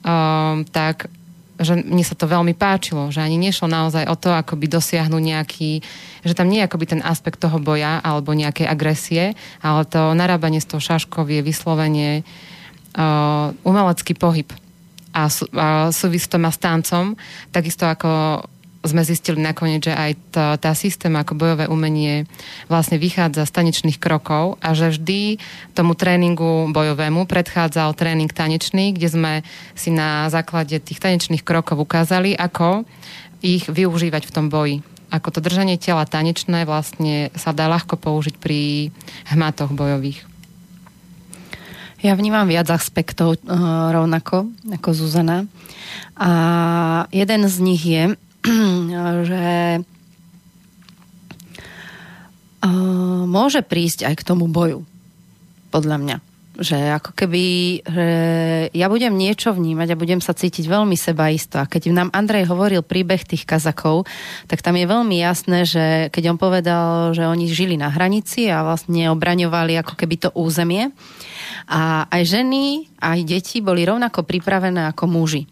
Um, 0.02 0.66
tak 0.66 1.06
že 1.58 1.74
mne 1.74 2.06
sa 2.06 2.14
to 2.14 2.30
veľmi 2.30 2.54
páčilo, 2.54 3.10
že 3.10 3.18
ani 3.18 3.34
nešlo 3.42 3.66
naozaj 3.66 4.06
o 4.06 4.14
to, 4.14 4.30
ako 4.30 4.54
by 4.62 4.70
dosiahnuť 4.70 5.22
nejaký, 5.26 5.82
že 6.22 6.38
tam 6.38 6.54
nie 6.54 6.62
je 6.62 6.70
akoby 6.70 6.86
ten 6.86 7.02
aspekt 7.02 7.42
toho 7.42 7.58
boja 7.58 7.98
alebo 7.98 8.38
nejakej 8.38 8.70
agresie, 8.70 9.34
ale 9.66 9.82
to 9.90 10.14
narábanie 10.14 10.62
s 10.62 10.70
tou 10.70 10.78
šaškou 10.78 11.26
je 11.26 11.42
vyslovene 11.42 12.22
uh, 12.94 13.50
umelecký 13.66 14.14
pohyb 14.14 14.54
a, 15.18 15.26
sú, 15.34 15.50
a 15.58 15.90
súvisí 15.90 16.30
má 16.38 16.54
s 16.54 16.62
tancom, 16.62 17.18
takisto 17.50 17.90
ako 17.90 18.46
sme 18.86 19.02
zistili 19.04 19.42
nakoniec, 19.42 19.90
že 19.90 19.94
aj 19.94 20.12
tá, 20.32 20.48
tá 20.56 20.72
systém 20.78 21.12
ako 21.12 21.34
bojové 21.34 21.66
umenie 21.68 22.30
vlastne 22.70 23.02
vychádza 23.02 23.50
z 23.50 23.52
tanečných 23.52 23.98
krokov 23.98 24.62
a 24.62 24.78
že 24.78 24.94
vždy 24.94 25.42
tomu 25.74 25.98
tréningu 25.98 26.70
bojovému 26.72 27.26
predchádzal 27.26 27.98
tréning 27.98 28.30
tanečný, 28.30 28.94
kde 28.94 29.10
sme 29.10 29.34
si 29.74 29.90
na 29.90 30.30
základe 30.30 30.78
tých 30.78 31.02
tanečných 31.02 31.42
krokov 31.42 31.82
ukázali, 31.82 32.38
ako 32.38 32.86
ich 33.42 33.66
využívať 33.68 34.24
v 34.30 34.34
tom 34.34 34.48
boji. 34.48 34.86
Ako 35.08 35.32
to 35.32 35.40
držanie 35.40 35.80
tela 35.80 36.04
tanečné 36.04 36.68
vlastne 36.68 37.32
sa 37.36 37.56
dá 37.56 37.72
ľahko 37.72 37.96
použiť 37.96 38.36
pri 38.40 38.92
hmatoch 39.32 39.72
bojových. 39.72 40.27
Ja 41.98 42.14
vnímam 42.14 42.46
viac 42.46 42.70
aspektov 42.70 43.42
uh, 43.42 43.90
rovnako 43.90 44.54
ako 44.70 44.90
Zuzana. 44.94 45.50
A 46.14 46.32
jeden 47.10 47.42
z 47.50 47.56
nich 47.58 47.82
je, 47.82 48.14
že 49.30 49.46
uh, 52.62 53.24
môže 53.26 53.66
prísť 53.66 54.06
aj 54.06 54.14
k 54.22 54.28
tomu 54.28 54.46
boju. 54.46 54.86
Podľa 55.74 55.98
mňa. 55.98 56.27
Že 56.58 56.78
ako 56.98 57.14
keby, 57.14 57.46
že 57.86 58.08
ja 58.74 58.90
budem 58.90 59.14
niečo 59.14 59.54
vnímať 59.54 59.94
a 59.94 60.00
budem 60.02 60.18
sa 60.18 60.34
cítiť 60.34 60.66
veľmi 60.66 60.98
sebaisto. 60.98 61.62
A 61.62 61.70
keď 61.70 61.94
nám 61.94 62.10
Andrej 62.10 62.50
hovoril 62.50 62.82
príbeh 62.82 63.22
tých 63.22 63.46
kazakov, 63.46 64.10
tak 64.50 64.66
tam 64.66 64.74
je 64.74 64.90
veľmi 64.90 65.22
jasné, 65.22 65.70
že 65.70 66.10
keď 66.10 66.34
on 66.34 66.42
povedal, 66.42 67.14
že 67.14 67.30
oni 67.30 67.46
žili 67.46 67.78
na 67.78 67.94
hranici 67.94 68.50
a 68.50 68.66
vlastne 68.66 69.14
obraňovali 69.14 69.78
ako 69.78 69.94
keby 69.94 70.16
to 70.18 70.30
územie, 70.34 70.90
a 71.68 72.10
aj 72.10 72.24
ženy, 72.26 72.90
aj 72.98 73.20
deti 73.28 73.62
boli 73.62 73.86
rovnako 73.86 74.24
pripravené 74.26 74.90
ako 74.90 75.06
muži. 75.06 75.44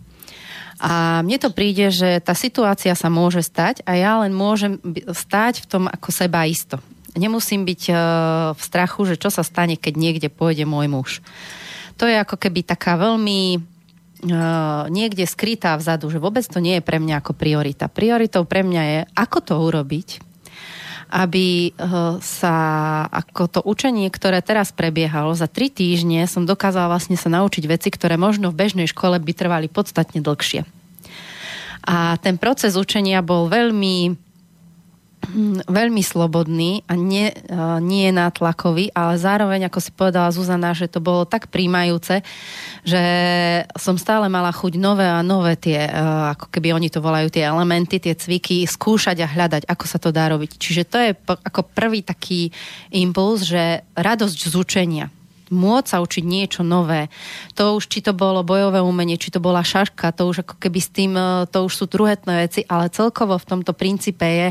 A 0.79 1.23
mne 1.23 1.39
to 1.39 1.55
príde, 1.55 1.87
že 1.93 2.19
tá 2.19 2.35
situácia 2.35 2.91
sa 2.97 3.07
môže 3.07 3.45
stať 3.45 3.79
a 3.87 3.95
ja 3.95 4.19
len 4.25 4.35
môžem 4.35 4.81
stať 5.13 5.63
v 5.63 5.69
tom 5.69 5.83
ako 5.87 6.09
seba 6.11 6.43
isto. 6.49 6.81
Nemusím 7.15 7.63
byť 7.63 7.81
e, 7.89 7.93
v 8.53 8.61
strachu, 8.61 9.07
že 9.07 9.15
čo 9.15 9.31
sa 9.31 9.41
stane, 9.41 9.79
keď 9.79 9.93
niekde 9.95 10.27
pôjde 10.27 10.67
môj 10.67 10.87
muž. 10.91 11.11
To 11.95 12.03
je 12.03 12.15
ako 12.19 12.35
keby 12.35 12.63
taká 12.63 12.99
veľmi 12.99 13.73
Uh, 14.25 14.89
niekde 14.89 15.27
skrytá 15.27 15.77
vzadu, 15.77 16.09
že 16.09 16.17
vôbec 16.17 16.41
to 16.47 16.57
nie 16.57 16.79
je 16.79 16.87
pre 16.87 16.97
mňa 16.97 17.21
ako 17.21 17.37
priorita. 17.37 17.91
Prioritou 17.91 18.41
pre 18.47 18.65
mňa 18.65 18.83
je, 18.89 18.99
ako 19.13 19.37
to 19.43 19.53
urobiť, 19.59 20.23
aby 21.13 21.69
eh, 21.69 21.73
sa 22.23 22.55
ako 23.11 23.43
to 23.47 23.59
učenie, 23.61 24.09
ktoré 24.09 24.41
teraz 24.41 24.73
prebiehalo, 24.73 25.37
za 25.37 25.45
tri 25.45 25.69
týždne 25.69 26.25
som 26.25 26.47
dokázala 26.47 26.89
vlastne 26.89 27.19
sa 27.19 27.29
naučiť 27.29 27.63
veci, 27.69 27.93
ktoré 27.93 28.17
možno 28.17 28.49
v 28.49 28.65
bežnej 28.65 28.89
škole 28.89 29.19
by 29.21 29.31
trvali 29.35 29.67
podstatne 29.69 30.25
dlhšie. 30.25 30.65
A 31.85 32.17
ten 32.17 32.41
proces 32.41 32.73
učenia 32.73 33.21
bol 33.21 33.45
veľmi 33.45 34.17
veľmi 35.65 36.03
slobodný 36.05 36.85
a 36.85 36.93
nie, 36.93 37.33
nie 37.81 38.07
nátlakový, 38.13 38.93
ale 38.93 39.17
zároveň, 39.17 39.65
ako 39.71 39.79
si 39.81 39.91
povedala 39.95 40.29
Zuzana, 40.29 40.77
že 40.77 40.91
to 40.91 41.01
bolo 41.01 41.25
tak 41.25 41.49
príjmajúce, 41.49 42.21
že 42.85 43.03
som 43.79 43.97
stále 43.97 44.29
mala 44.29 44.53
chuť 44.53 44.77
nové 44.77 45.07
a 45.07 45.25
nové 45.25 45.57
tie, 45.57 45.89
ako 46.37 46.51
keby 46.51 46.75
oni 46.75 46.91
to 46.91 46.99
volajú, 46.99 47.31
tie 47.31 47.47
elementy, 47.47 47.97
tie 47.97 48.13
cviky, 48.13 48.67
skúšať 48.67 49.23
a 49.23 49.31
hľadať, 49.31 49.63
ako 49.65 49.85
sa 49.87 49.97
to 49.97 50.13
dá 50.13 50.29
robiť. 50.29 50.59
Čiže 50.59 50.83
to 50.85 50.97
je 50.99 51.09
ako 51.25 51.61
prvý 51.71 52.03
taký 52.03 52.53
impuls, 52.93 53.47
že 53.47 53.81
radosť 53.95 54.39
z 54.51 54.53
učenia 54.53 55.07
môcť 55.49 55.87
sa 55.87 56.01
učiť 56.01 56.23
niečo 56.25 56.61
nové. 56.65 57.11
To 57.57 57.77
už, 57.77 57.89
či 57.89 58.01
to 58.01 58.17
bolo 58.17 58.41
bojové 58.41 58.81
umenie, 58.81 59.19
či 59.19 59.29
to 59.29 59.43
bola 59.43 59.61
šaška, 59.61 60.15
to 60.15 60.25
už 60.29 60.45
ako 60.45 60.55
keby 60.57 60.79
s 60.81 60.89
tým, 60.89 61.13
e, 61.13 61.45
to 61.49 61.65
už 61.65 61.73
sú 61.73 61.85
druhotné 61.85 62.47
veci, 62.47 62.65
ale 62.65 62.89
celkovo 62.89 63.37
v 63.37 63.49
tomto 63.49 63.73
princípe 63.77 64.25
je, 64.25 64.47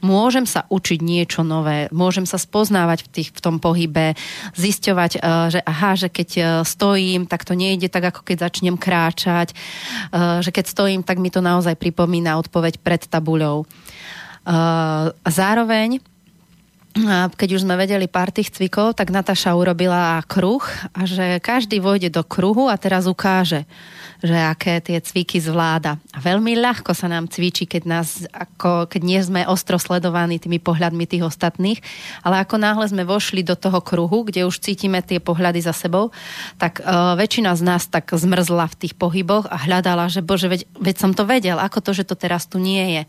môžem 0.00 0.48
sa 0.48 0.64
učiť 0.68 0.98
niečo 1.00 1.40
nové, 1.44 1.92
môžem 1.92 2.24
sa 2.24 2.40
spoznávať 2.40 3.04
v, 3.04 3.08
tých, 3.08 3.28
v 3.34 3.40
tom 3.40 3.56
pohybe, 3.60 4.16
zisťovať, 4.56 5.12
e, 5.16 5.20
že 5.52 5.60
aha, 5.64 5.92
že 5.98 6.08
keď 6.08 6.28
e, 6.36 6.42
stojím, 6.64 7.28
tak 7.28 7.44
to 7.44 7.52
nejde 7.52 7.92
tak, 7.92 8.12
ako 8.12 8.24
keď 8.24 8.48
začnem 8.48 8.76
kráčať, 8.76 9.52
že 10.40 10.50
keď 10.52 10.64
stojím, 10.68 11.02
tak 11.02 11.20
mi 11.20 11.32
to 11.32 11.40
naozaj 11.40 11.76
pripomína 11.76 12.36
odpoveď 12.40 12.80
pred 12.80 13.02
tabuľou. 13.08 13.64
Zároveň 15.24 16.00
keď 17.38 17.48
už 17.54 17.62
sme 17.62 17.78
vedeli 17.78 18.10
pár 18.10 18.34
tých 18.34 18.50
cvikov, 18.50 18.98
tak 18.98 19.14
Nataša 19.14 19.54
urobila 19.54 20.18
kruh 20.26 20.62
a 20.96 21.06
že 21.06 21.38
každý 21.38 21.78
vojde 21.78 22.10
do 22.10 22.26
kruhu 22.26 22.66
a 22.66 22.74
teraz 22.74 23.06
ukáže, 23.06 23.64
že 24.18 24.34
aké 24.34 24.82
tie 24.82 24.98
cviky 24.98 25.38
zvláda. 25.38 26.02
A 26.10 26.18
veľmi 26.18 26.58
ľahko 26.58 26.90
sa 26.90 27.06
nám 27.06 27.30
cvičí, 27.30 27.70
keď, 27.70 27.82
nás, 27.86 28.26
ako, 28.34 28.90
keď 28.90 29.02
nie 29.06 29.20
sme 29.22 29.46
ostro 29.46 29.78
sledovaní 29.78 30.42
tými 30.42 30.58
pohľadmi 30.58 31.06
tých 31.06 31.22
ostatných, 31.22 31.78
ale 32.26 32.42
ako 32.42 32.58
náhle 32.58 32.86
sme 32.90 33.06
vošli 33.06 33.46
do 33.46 33.54
toho 33.54 33.78
kruhu, 33.78 34.26
kde 34.26 34.42
už 34.42 34.58
cítime 34.58 34.98
tie 35.06 35.22
pohľady 35.22 35.62
za 35.62 35.70
sebou, 35.70 36.10
tak 36.58 36.82
uh, 36.82 37.14
väčšina 37.14 37.54
z 37.54 37.62
nás 37.62 37.86
tak 37.86 38.10
zmrzla 38.10 38.66
v 38.74 38.78
tých 38.86 38.94
pohyboch 38.98 39.46
a 39.46 39.54
hľadala, 39.54 40.10
že 40.10 40.18
bože, 40.18 40.50
veď, 40.50 40.66
veď 40.82 40.96
som 40.98 41.14
to 41.14 41.22
vedel, 41.22 41.62
ako 41.62 41.78
to, 41.78 41.94
že 41.94 42.02
to 42.02 42.18
teraz 42.18 42.50
tu 42.50 42.58
nie 42.58 42.98
je. 42.98 43.02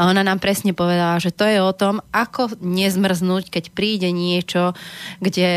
A 0.00 0.08
ona 0.08 0.24
nám 0.24 0.40
presne 0.40 0.72
povedala, 0.72 1.20
že 1.20 1.36
to 1.36 1.44
je 1.44 1.60
o 1.60 1.72
tom, 1.76 2.00
ako 2.16 2.56
nezmrznúť, 2.64 3.25
keď 3.50 3.74
príde 3.74 4.08
niečo, 4.14 4.72
kde 5.18 5.50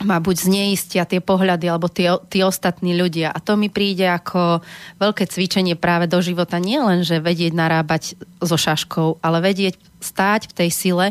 ma 0.00 0.16
buď 0.16 0.48
zneistia 0.48 1.04
tie 1.04 1.20
pohľady 1.20 1.68
alebo 1.68 1.92
tí, 1.92 2.08
tí 2.32 2.40
ostatní 2.40 2.96
ľudia. 2.96 3.28
A 3.32 3.38
to 3.40 3.56
mi 3.60 3.68
príde 3.68 4.08
ako 4.08 4.64
veľké 4.96 5.28
cvičenie 5.28 5.76
práve 5.76 6.08
do 6.08 6.16
života. 6.24 6.56
Nie 6.56 6.80
len, 6.80 7.04
že 7.04 7.20
vedieť 7.20 7.52
narábať 7.52 8.16
so 8.40 8.56
šaškou, 8.56 9.20
ale 9.20 9.44
vedieť 9.44 9.76
stáť 10.00 10.48
v 10.48 10.56
tej 10.56 10.70
sile 10.72 11.06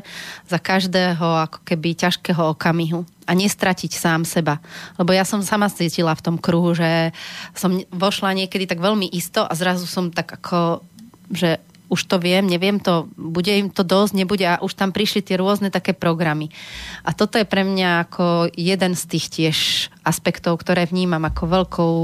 za 0.50 0.58
každého 0.58 1.22
ako 1.22 1.62
keby 1.62 1.94
ťažkého 1.94 2.58
okamihu 2.58 3.06
a 3.30 3.32
nestratiť 3.38 3.94
sám 3.94 4.26
seba. 4.26 4.58
Lebo 4.98 5.14
ja 5.14 5.22
som 5.22 5.46
sama 5.46 5.70
cítila 5.70 6.18
v 6.18 6.26
tom 6.26 6.36
kruhu, 6.42 6.74
že 6.74 7.14
som 7.54 7.78
vošla 7.94 8.34
niekedy 8.34 8.66
tak 8.66 8.82
veľmi 8.82 9.06
isto 9.14 9.46
a 9.46 9.54
zrazu 9.54 9.86
som 9.86 10.10
tak 10.10 10.42
ako, 10.42 10.82
že 11.30 11.62
už 11.90 12.06
to 12.06 12.22
viem, 12.22 12.46
neviem 12.46 12.78
to, 12.78 13.10
bude 13.18 13.50
im 13.50 13.74
to 13.74 13.82
dosť, 13.82 14.14
nebude 14.14 14.46
a 14.46 14.62
už 14.62 14.78
tam 14.78 14.94
prišli 14.94 15.26
tie 15.26 15.42
rôzne 15.42 15.74
také 15.74 15.98
programy. 15.98 16.54
A 17.02 17.12
toto 17.12 17.42
je 17.42 17.50
pre 17.50 17.66
mňa 17.66 18.06
ako 18.08 18.54
jeden 18.54 18.94
z 18.94 19.04
tých 19.10 19.26
tiež 19.34 19.58
aspektov, 20.06 20.62
ktoré 20.62 20.86
vnímam 20.86 21.26
ako 21.26 21.44
veľkou, 21.50 21.96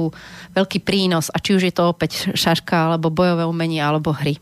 veľký 0.57 0.79
prínos 0.81 1.29
a 1.29 1.37
či 1.37 1.53
už 1.53 1.69
je 1.69 1.73
to 1.73 1.93
opäť 1.93 2.33
šaška, 2.33 2.91
alebo 2.91 3.13
bojové 3.13 3.45
umenie, 3.45 3.79
alebo 3.79 4.09
hry. 4.11 4.41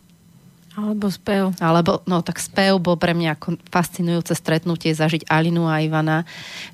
Alebo 0.73 1.05
spev. 1.13 1.53
Alebo, 1.61 2.01
no 2.09 2.25
tak 2.25 2.41
spev 2.41 2.81
bol 2.81 2.97
pre 2.97 3.13
mňa 3.13 3.37
ako 3.37 3.61
fascinujúce 3.69 4.33
stretnutie 4.33 4.89
zažiť 4.89 5.29
Alinu 5.29 5.69
a 5.69 5.85
Ivana, 5.85 6.25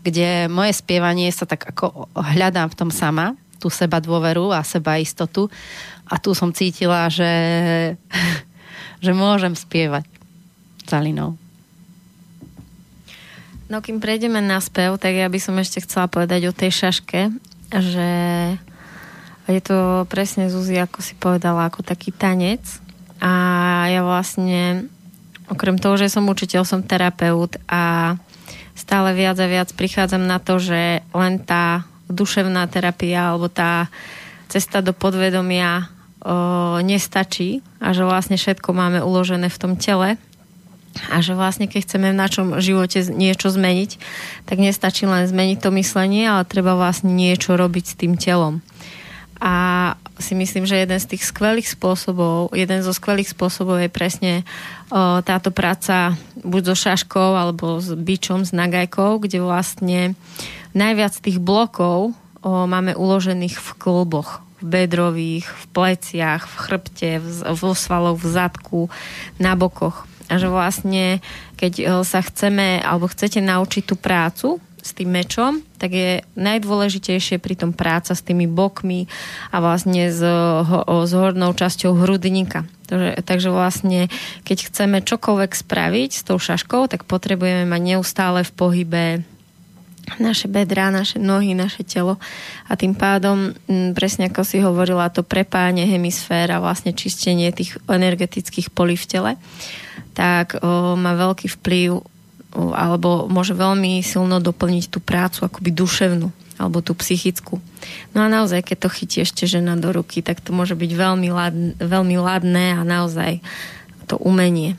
kde 0.05 0.47
moje 0.47 0.71
spievanie 0.79 1.27
sa 1.35 1.43
tak 1.43 1.67
ako 1.67 2.07
hľadám 2.15 2.71
v 2.71 2.77
tom 2.79 2.89
sama, 2.95 3.35
tú 3.59 3.67
seba 3.67 3.99
dôveru 3.99 4.55
a 4.55 4.63
seba 4.63 4.95
istotu. 4.95 5.51
A 6.07 6.15
tu 6.15 6.31
som 6.31 6.49
cítila, 6.55 7.11
že 7.11 7.27
že 8.99 9.11
môžem 9.15 9.55
spievať 9.55 10.05
s 10.85 10.91
Alinou. 10.91 11.39
No 13.69 13.85
kým 13.85 14.01
prejdeme 14.01 14.41
na 14.41 14.57
spev, 14.57 14.97
tak 14.97 15.13
ja 15.13 15.29
by 15.29 15.37
som 15.37 15.53
ešte 15.61 15.85
chcela 15.85 16.09
povedať 16.09 16.49
o 16.49 16.57
tej 16.57 16.73
šaške, 16.73 17.29
že 17.69 18.09
je 19.49 19.61
to 19.61 20.09
presne 20.09 20.49
Zuzi, 20.49 20.77
ako 20.81 21.05
si 21.05 21.13
povedala, 21.13 21.69
ako 21.69 21.85
taký 21.85 22.09
tanec. 22.09 22.61
A 23.21 23.31
ja 23.93 24.01
vlastne, 24.01 24.89
okrem 25.49 25.77
toho, 25.77 26.01
že 26.01 26.09
som 26.09 26.25
učiteľ, 26.25 26.65
som 26.65 26.81
terapeut 26.81 27.61
a 27.69 28.15
stále 28.73 29.13
viac 29.13 29.37
a 29.37 29.45
viac 29.45 29.69
prichádzam 29.77 30.25
na 30.25 30.41
to, 30.41 30.57
že 30.57 31.05
len 31.13 31.37
tá 31.37 31.85
duševná 32.09 32.65
terapia 32.73 33.29
alebo 33.29 33.53
tá 33.53 33.85
cesta 34.49 34.81
do 34.81 34.97
podvedomia 34.97 35.93
o, 36.23 36.79
nestačí 36.83 37.63
a 37.79 37.95
že 37.95 38.03
vlastne 38.03 38.35
všetko 38.35 38.69
máme 38.75 38.99
uložené 38.99 39.47
v 39.47 39.59
tom 39.61 39.73
tele 39.79 40.19
a 41.07 41.21
že 41.23 41.37
vlastne 41.37 41.69
keď 41.69 41.85
chceme 41.85 42.11
v 42.11 42.21
našom 42.21 42.47
živote 42.59 42.99
niečo 43.13 43.53
zmeniť, 43.53 43.91
tak 44.49 44.57
nestačí 44.59 45.05
len 45.07 45.29
zmeniť 45.29 45.57
to 45.61 45.69
myslenie, 45.79 46.27
ale 46.27 46.49
treba 46.49 46.75
vlastne 46.75 47.13
niečo 47.13 47.55
robiť 47.55 47.85
s 47.85 47.95
tým 47.95 48.13
telom. 48.19 48.59
A 49.39 49.95
si 50.19 50.35
myslím, 50.35 50.67
že 50.67 50.83
jeden 50.83 50.99
z 50.99 51.15
tých 51.15 51.23
skvelých 51.23 51.71
spôsobov, 51.71 52.51
jeden 52.51 52.83
zo 52.83 52.91
skvelých 52.91 53.31
spôsobov 53.31 53.79
je 53.79 53.87
presne 53.87 54.33
o, 54.91 55.23
táto 55.23 55.55
práca 55.55 56.19
buď 56.43 56.73
so 56.73 56.75
šaškou 56.75 57.39
alebo 57.39 57.79
s 57.79 57.95
bičom, 57.95 58.43
s 58.43 58.51
nagajkou, 58.51 59.23
kde 59.23 59.39
vlastne 59.39 60.19
najviac 60.75 61.15
tých 61.15 61.39
blokov 61.39 62.11
o, 62.11 62.67
máme 62.67 62.99
uložených 62.99 63.55
v 63.55 63.69
kluboch 63.79 64.43
v 64.59 64.65
bedrových, 64.65 65.47
v 65.47 65.65
pleciach, 65.71 66.47
v 66.47 66.55
chrbte, 66.55 67.11
v, 67.19 67.27
vo 67.55 67.71
svaloch, 67.73 68.19
v 68.19 68.27
zadku, 68.27 68.81
na 69.39 69.55
bokoch. 69.55 70.05
A 70.29 70.37
že 70.37 70.45
vlastne, 70.45 71.23
keď 71.57 72.03
sa 72.05 72.21
chceme 72.21 72.77
alebo 72.85 73.09
chcete 73.09 73.41
naučiť 73.41 73.83
tú 73.83 73.95
prácu, 73.97 74.61
s 74.79 74.95
tým 74.95 75.11
mečom, 75.11 75.61
tak 75.77 75.91
je 75.93 76.11
najdôležitejšie 76.39 77.37
pri 77.37 77.55
tom 77.59 77.71
práca 77.75 78.15
s 78.15 78.23
tými 78.23 78.47
bokmi 78.47 79.05
a 79.51 79.59
vlastne 79.59 80.09
s, 80.09 80.23
ho, 80.23 80.79
s 81.05 81.11
hornou 81.11 81.51
časťou 81.53 81.93
hrudníka. 81.93 82.65
Takže, 82.89 83.21
takže 83.21 83.49
vlastne, 83.53 84.09
keď 84.47 84.57
chceme 84.71 84.97
čokoľvek 85.05 85.51
spraviť 85.53 86.09
s 86.09 86.21
tou 86.25 86.41
šaškou, 86.41 86.89
tak 86.89 87.05
potrebujeme 87.05 87.69
mať 87.69 87.81
neustále 87.85 88.41
v 88.41 88.51
pohybe 88.55 89.05
naše 90.17 90.49
bedrá, 90.49 90.89
naše 90.89 91.21
nohy, 91.21 91.53
naše 91.53 91.85
telo 91.85 92.17
a 92.65 92.73
tým 92.73 92.97
pádom, 92.97 93.53
m, 93.69 93.93
presne 93.93 94.33
ako 94.33 94.41
si 94.41 94.57
hovorila, 94.57 95.13
to 95.13 95.21
prepájanie 95.21 95.85
hemisfér 95.85 96.57
a 96.57 96.63
vlastne 96.63 96.97
čistenie 96.97 97.53
tých 97.53 97.77
energetických 97.85 98.73
polí 98.73 98.97
v 98.97 99.05
tele, 99.05 99.31
tak 100.17 100.57
o, 100.57 100.97
má 100.97 101.13
veľký 101.13 101.47
vplyv 101.61 102.01
alebo 102.55 103.29
môže 103.29 103.53
veľmi 103.53 104.01
silno 104.01 104.41
doplniť 104.41 104.89
tú 104.89 104.97
prácu 104.97 105.45
akoby 105.45 105.69
duševnú 105.69 106.33
alebo 106.59 106.83
tú 106.83 106.91
psychickú. 106.91 107.63
No 108.11 108.25
a 108.25 108.27
naozaj, 108.27 108.67
keď 108.67 108.77
to 108.83 108.89
chytí 108.91 109.17
ešte 109.23 109.47
žena 109.47 109.79
do 109.79 109.95
ruky, 109.95 110.19
tak 110.19 110.43
to 110.43 110.51
môže 110.51 110.75
byť 110.75 110.91
veľmi, 110.91 111.29
ladné, 111.31 111.71
veľmi 111.79 112.15
ladné 112.19 112.75
a 112.75 112.81
naozaj 112.83 113.39
to 114.11 114.19
umenie. 114.19 114.75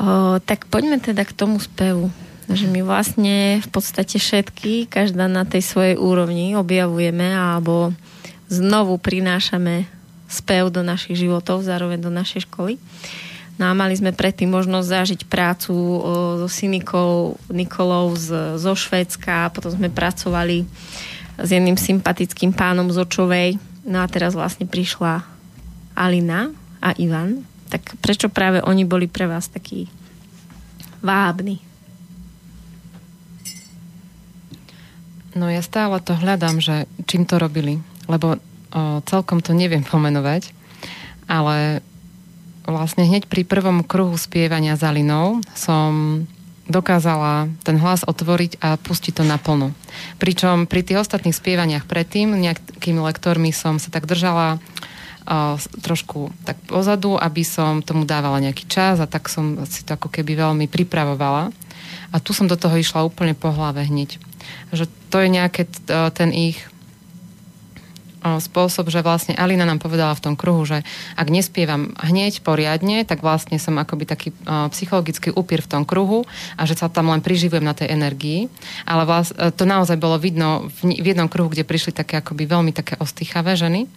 O, 0.00 0.40
tak 0.40 0.64
poďme 0.72 0.96
teda 1.04 1.28
k 1.28 1.36
tomu 1.36 1.60
spevu. 1.60 2.08
Že 2.50 2.66
my 2.68 2.80
vlastne 2.82 3.62
v 3.62 3.68
podstate 3.70 4.18
všetky, 4.18 4.90
každá 4.90 5.30
na 5.30 5.46
tej 5.46 5.62
svojej 5.62 5.96
úrovni 5.96 6.58
objavujeme 6.58 7.30
alebo 7.30 7.94
znovu 8.50 8.98
prinášame 8.98 9.86
spev 10.26 10.72
do 10.72 10.80
našich 10.80 11.20
životov, 11.20 11.64
zároveň 11.64 12.02
do 12.02 12.10
našej 12.10 12.48
školy. 12.48 12.80
No 13.60 13.68
a 13.68 13.76
mali 13.76 13.92
sme 13.92 14.16
predtým 14.16 14.48
možnosť 14.48 14.86
zažiť 14.88 15.20
prácu 15.28 15.72
so 16.40 16.48
Synikou 16.48 17.36
Nikolou 17.52 18.16
z, 18.16 18.56
zo 18.56 18.72
Švédska, 18.72 19.52
potom 19.52 19.70
sme 19.70 19.92
pracovali 19.92 20.64
s 21.36 21.48
jedným 21.52 21.76
sympatickým 21.76 22.56
pánom 22.56 22.88
z 22.88 23.04
Očovej. 23.04 23.60
No 23.84 24.00
a 24.00 24.06
teraz 24.08 24.32
vlastne 24.32 24.64
prišla 24.64 25.24
Alina 25.92 26.48
a 26.80 26.96
Ivan. 26.96 27.44
Tak 27.68 28.00
prečo 28.00 28.32
práve 28.32 28.64
oni 28.64 28.88
boli 28.88 29.04
pre 29.04 29.28
vás 29.28 29.52
takí 29.52 29.88
vábni? 31.04 31.71
No 35.32 35.48
ja 35.48 35.64
stále 35.64 35.96
to 36.04 36.12
hľadám, 36.12 36.60
že 36.60 36.84
čím 37.08 37.24
to 37.24 37.40
robili, 37.40 37.80
lebo 38.04 38.36
o, 38.36 38.38
celkom 39.08 39.40
to 39.40 39.56
neviem 39.56 39.80
pomenovať, 39.80 40.52
ale 41.24 41.80
vlastne 42.68 43.08
hneď 43.08 43.26
pri 43.26 43.42
prvom 43.48 43.80
kruhu 43.82 44.14
spievania 44.20 44.76
za 44.76 44.92
linou 44.92 45.40
som 45.56 46.22
dokázala 46.70 47.50
ten 47.66 47.74
hlas 47.80 48.06
otvoriť 48.06 48.62
a 48.62 48.78
pustiť 48.78 49.18
to 49.18 49.24
naplno. 49.26 49.74
Pričom 50.22 50.70
pri 50.70 50.86
tých 50.86 51.02
ostatných 51.02 51.34
spievaniach 51.34 51.90
predtým, 51.90 52.38
nejakými 52.38 53.02
lektormi 53.02 53.50
som 53.50 53.82
sa 53.82 53.90
tak 53.90 54.06
držala 54.06 54.62
uh, 55.26 55.58
trošku 55.82 56.30
tak 56.46 56.54
pozadu, 56.70 57.18
aby 57.18 57.42
som 57.42 57.82
tomu 57.82 58.06
dávala 58.06 58.38
nejaký 58.38 58.70
čas 58.70 59.02
a 59.02 59.10
tak 59.10 59.26
som 59.26 59.66
si 59.66 59.82
to 59.82 59.98
ako 59.98 60.06
keby 60.06 60.38
veľmi 60.38 60.70
pripravovala. 60.70 61.50
A 62.14 62.16
tu 62.22 62.30
som 62.30 62.46
do 62.46 62.54
toho 62.54 62.78
išla 62.78 63.02
úplne 63.02 63.34
po 63.34 63.50
hlave 63.50 63.82
hneď. 63.82 64.22
Že 64.70 64.86
to 65.12 65.20
je 65.20 65.28
nejaké 65.28 65.68
uh, 65.92 66.08
ten 66.08 66.32
ich 66.32 66.72
spôsob, 68.22 68.86
že 68.86 69.02
vlastne 69.02 69.34
Alina 69.34 69.66
nám 69.66 69.82
povedala 69.82 70.14
v 70.14 70.22
tom 70.22 70.34
kruhu, 70.38 70.62
že 70.62 70.86
ak 71.18 71.26
nespievam 71.26 71.90
hneď 71.98 72.46
poriadne, 72.46 73.02
tak 73.02 73.18
vlastne 73.18 73.58
som 73.58 73.74
akoby 73.74 74.06
taký 74.06 74.28
psychologický 74.70 75.34
upír 75.34 75.58
v 75.58 75.70
tom 75.70 75.82
kruhu 75.82 76.22
a 76.54 76.62
že 76.62 76.78
sa 76.78 76.86
tam 76.86 77.10
len 77.10 77.18
priživujem 77.18 77.66
na 77.66 77.74
tej 77.74 77.90
energii. 77.90 78.46
Ale 78.86 79.02
vlast, 79.02 79.34
e, 79.34 79.50
to 79.50 79.66
naozaj 79.66 79.98
bolo 79.98 80.22
vidno 80.22 80.70
v, 80.70 81.02
v 81.02 81.06
jednom 81.10 81.26
kruhu, 81.26 81.50
kde 81.50 81.66
prišli 81.66 81.90
také 81.90 82.22
akoby 82.22 82.46
veľmi 82.46 82.70
také 82.70 82.94
ostýchavé 83.02 83.58
ženy, 83.58 83.90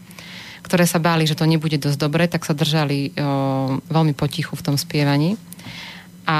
ktoré 0.65 0.89
sa 0.89 0.97
báli, 0.97 1.29
že 1.29 1.37
to 1.37 1.45
nebude 1.45 1.77
dosť 1.77 1.99
dobre, 2.01 2.25
tak 2.25 2.41
sa 2.41 2.57
držali 2.57 3.13
o, 3.13 3.77
veľmi 3.85 4.17
potichu 4.17 4.57
v 4.57 4.65
tom 4.65 4.75
spievaní. 4.81 5.37
A 6.25 6.37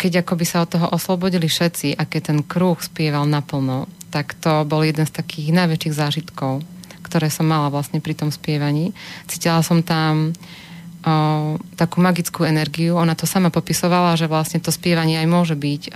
keď 0.00 0.24
akoby 0.24 0.48
sa 0.48 0.64
od 0.64 0.72
toho 0.72 0.88
oslobodili 0.88 1.44
všetci 1.44 2.00
a 2.00 2.08
keď 2.08 2.32
ten 2.32 2.40
kruh 2.40 2.80
spieval 2.80 3.28
naplno, 3.28 3.84
tak 4.08 4.32
to 4.40 4.64
bol 4.64 4.80
jeden 4.80 5.04
z 5.04 5.12
takých 5.12 5.52
najväčších 5.52 5.92
zážitkov, 5.92 6.64
ktoré 7.04 7.28
som 7.28 7.44
mala 7.44 7.68
vlastne 7.68 8.00
pri 8.00 8.16
tom 8.16 8.32
spievaní. 8.32 8.96
Cítila 9.28 9.60
som 9.60 9.84
tam 9.84 10.32
o, 10.32 11.60
takú 11.76 12.00
magickú 12.00 12.48
energiu. 12.48 12.96
Ona 12.96 13.12
to 13.12 13.28
sama 13.28 13.52
popisovala, 13.52 14.16
že 14.16 14.24
vlastne 14.24 14.64
to 14.64 14.72
spievanie 14.72 15.20
aj 15.20 15.28
môže 15.28 15.54
byť 15.60 15.82
o, 15.88 15.90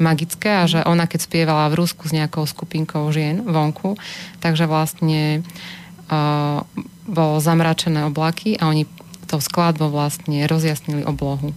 magické 0.00 0.64
a 0.64 0.64
že 0.64 0.80
ona 0.80 1.04
keď 1.04 1.20
spievala 1.28 1.68
v 1.68 1.84
Rusku 1.84 2.08
s 2.08 2.16
nejakou 2.16 2.48
skupinkou 2.48 3.04
žien 3.12 3.44
vonku, 3.44 4.00
takže 4.40 4.64
vlastne 4.64 5.44
o, 6.08 6.64
bolo 7.04 7.34
zamračené 7.44 8.08
oblaky 8.08 8.56
a 8.56 8.72
oni 8.72 8.88
tou 9.28 9.40
skladbou 9.40 9.92
vlastne 9.92 10.48
rozjasnili 10.48 11.04
oblohu. 11.04 11.52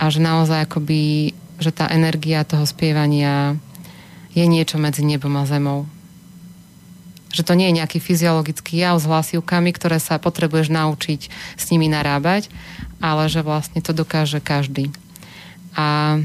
A 0.00 0.08
že 0.08 0.24
naozaj 0.24 0.64
akoby, 0.64 1.36
že 1.60 1.70
tá 1.76 1.86
energia 1.92 2.40
toho 2.48 2.64
spievania 2.64 3.60
je 4.32 4.44
niečo 4.48 4.80
medzi 4.80 5.04
nebom 5.04 5.36
a 5.36 5.44
zemou. 5.44 5.84
Že 7.30 7.46
to 7.46 7.52
nie 7.54 7.68
je 7.70 7.78
nejaký 7.78 7.98
fyziologický 8.00 8.80
jav 8.80 8.96
s 8.98 9.06
hlasivkami, 9.06 9.70
ktoré 9.76 10.00
sa 10.00 10.16
potrebuješ 10.18 10.72
naučiť 10.72 11.20
s 11.54 11.64
nimi 11.70 11.86
narábať, 11.86 12.48
ale 12.98 13.28
že 13.28 13.44
vlastne 13.44 13.78
to 13.84 13.92
dokáže 13.92 14.42
každý. 14.42 14.90
A 15.76 16.18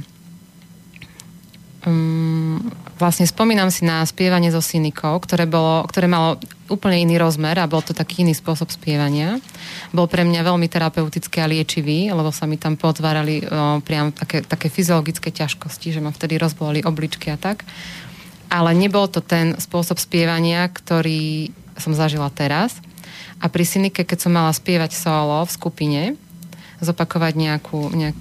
um, 1.85 2.59
vlastne 2.97 3.23
spomínam 3.29 3.69
si 3.69 3.85
na 3.85 4.01
spievanie 4.03 4.49
so 4.49 4.59
synikou, 4.59 5.17
ktoré, 5.21 5.45
bolo, 5.45 5.85
ktoré 5.87 6.09
malo 6.09 6.41
úplne 6.67 7.05
iný 7.05 7.21
rozmer 7.21 7.61
a 7.61 7.69
bol 7.69 7.85
to 7.85 7.93
taký 7.93 8.25
iný 8.25 8.33
spôsob 8.33 8.73
spievania. 8.73 9.37
Bol 9.93 10.09
pre 10.09 10.25
mňa 10.25 10.41
veľmi 10.41 10.65
terapeutický 10.65 11.45
a 11.45 11.49
liečivý, 11.49 12.09
lebo 12.09 12.33
sa 12.33 12.49
mi 12.49 12.57
tam 12.57 12.73
potvárali 12.75 13.45
o, 13.45 13.79
priam 13.85 14.09
také, 14.09 14.41
také 14.41 14.67
fyziologické 14.73 15.29
ťažkosti, 15.29 15.93
že 15.93 16.03
ma 16.03 16.09
vtedy 16.09 16.41
rozbolali 16.41 16.81
obličky 16.81 17.29
a 17.29 17.37
tak. 17.37 17.61
Ale 18.49 18.73
nebol 18.73 19.05
to 19.09 19.21
ten 19.21 19.57
spôsob 19.57 20.01
spievania, 20.01 20.65
ktorý 20.69 21.53
som 21.77 21.93
zažila 21.93 22.31
teraz. 22.33 22.81
A 23.43 23.51
pri 23.51 23.67
synike, 23.67 24.07
keď 24.07 24.25
som 24.25 24.33
mala 24.33 24.49
spievať 24.55 24.95
solo 24.95 25.43
v 25.43 25.51
skupine, 25.51 26.01
zopakovať 26.79 27.33
nejakú, 27.35 27.91
nejak, 27.91 28.17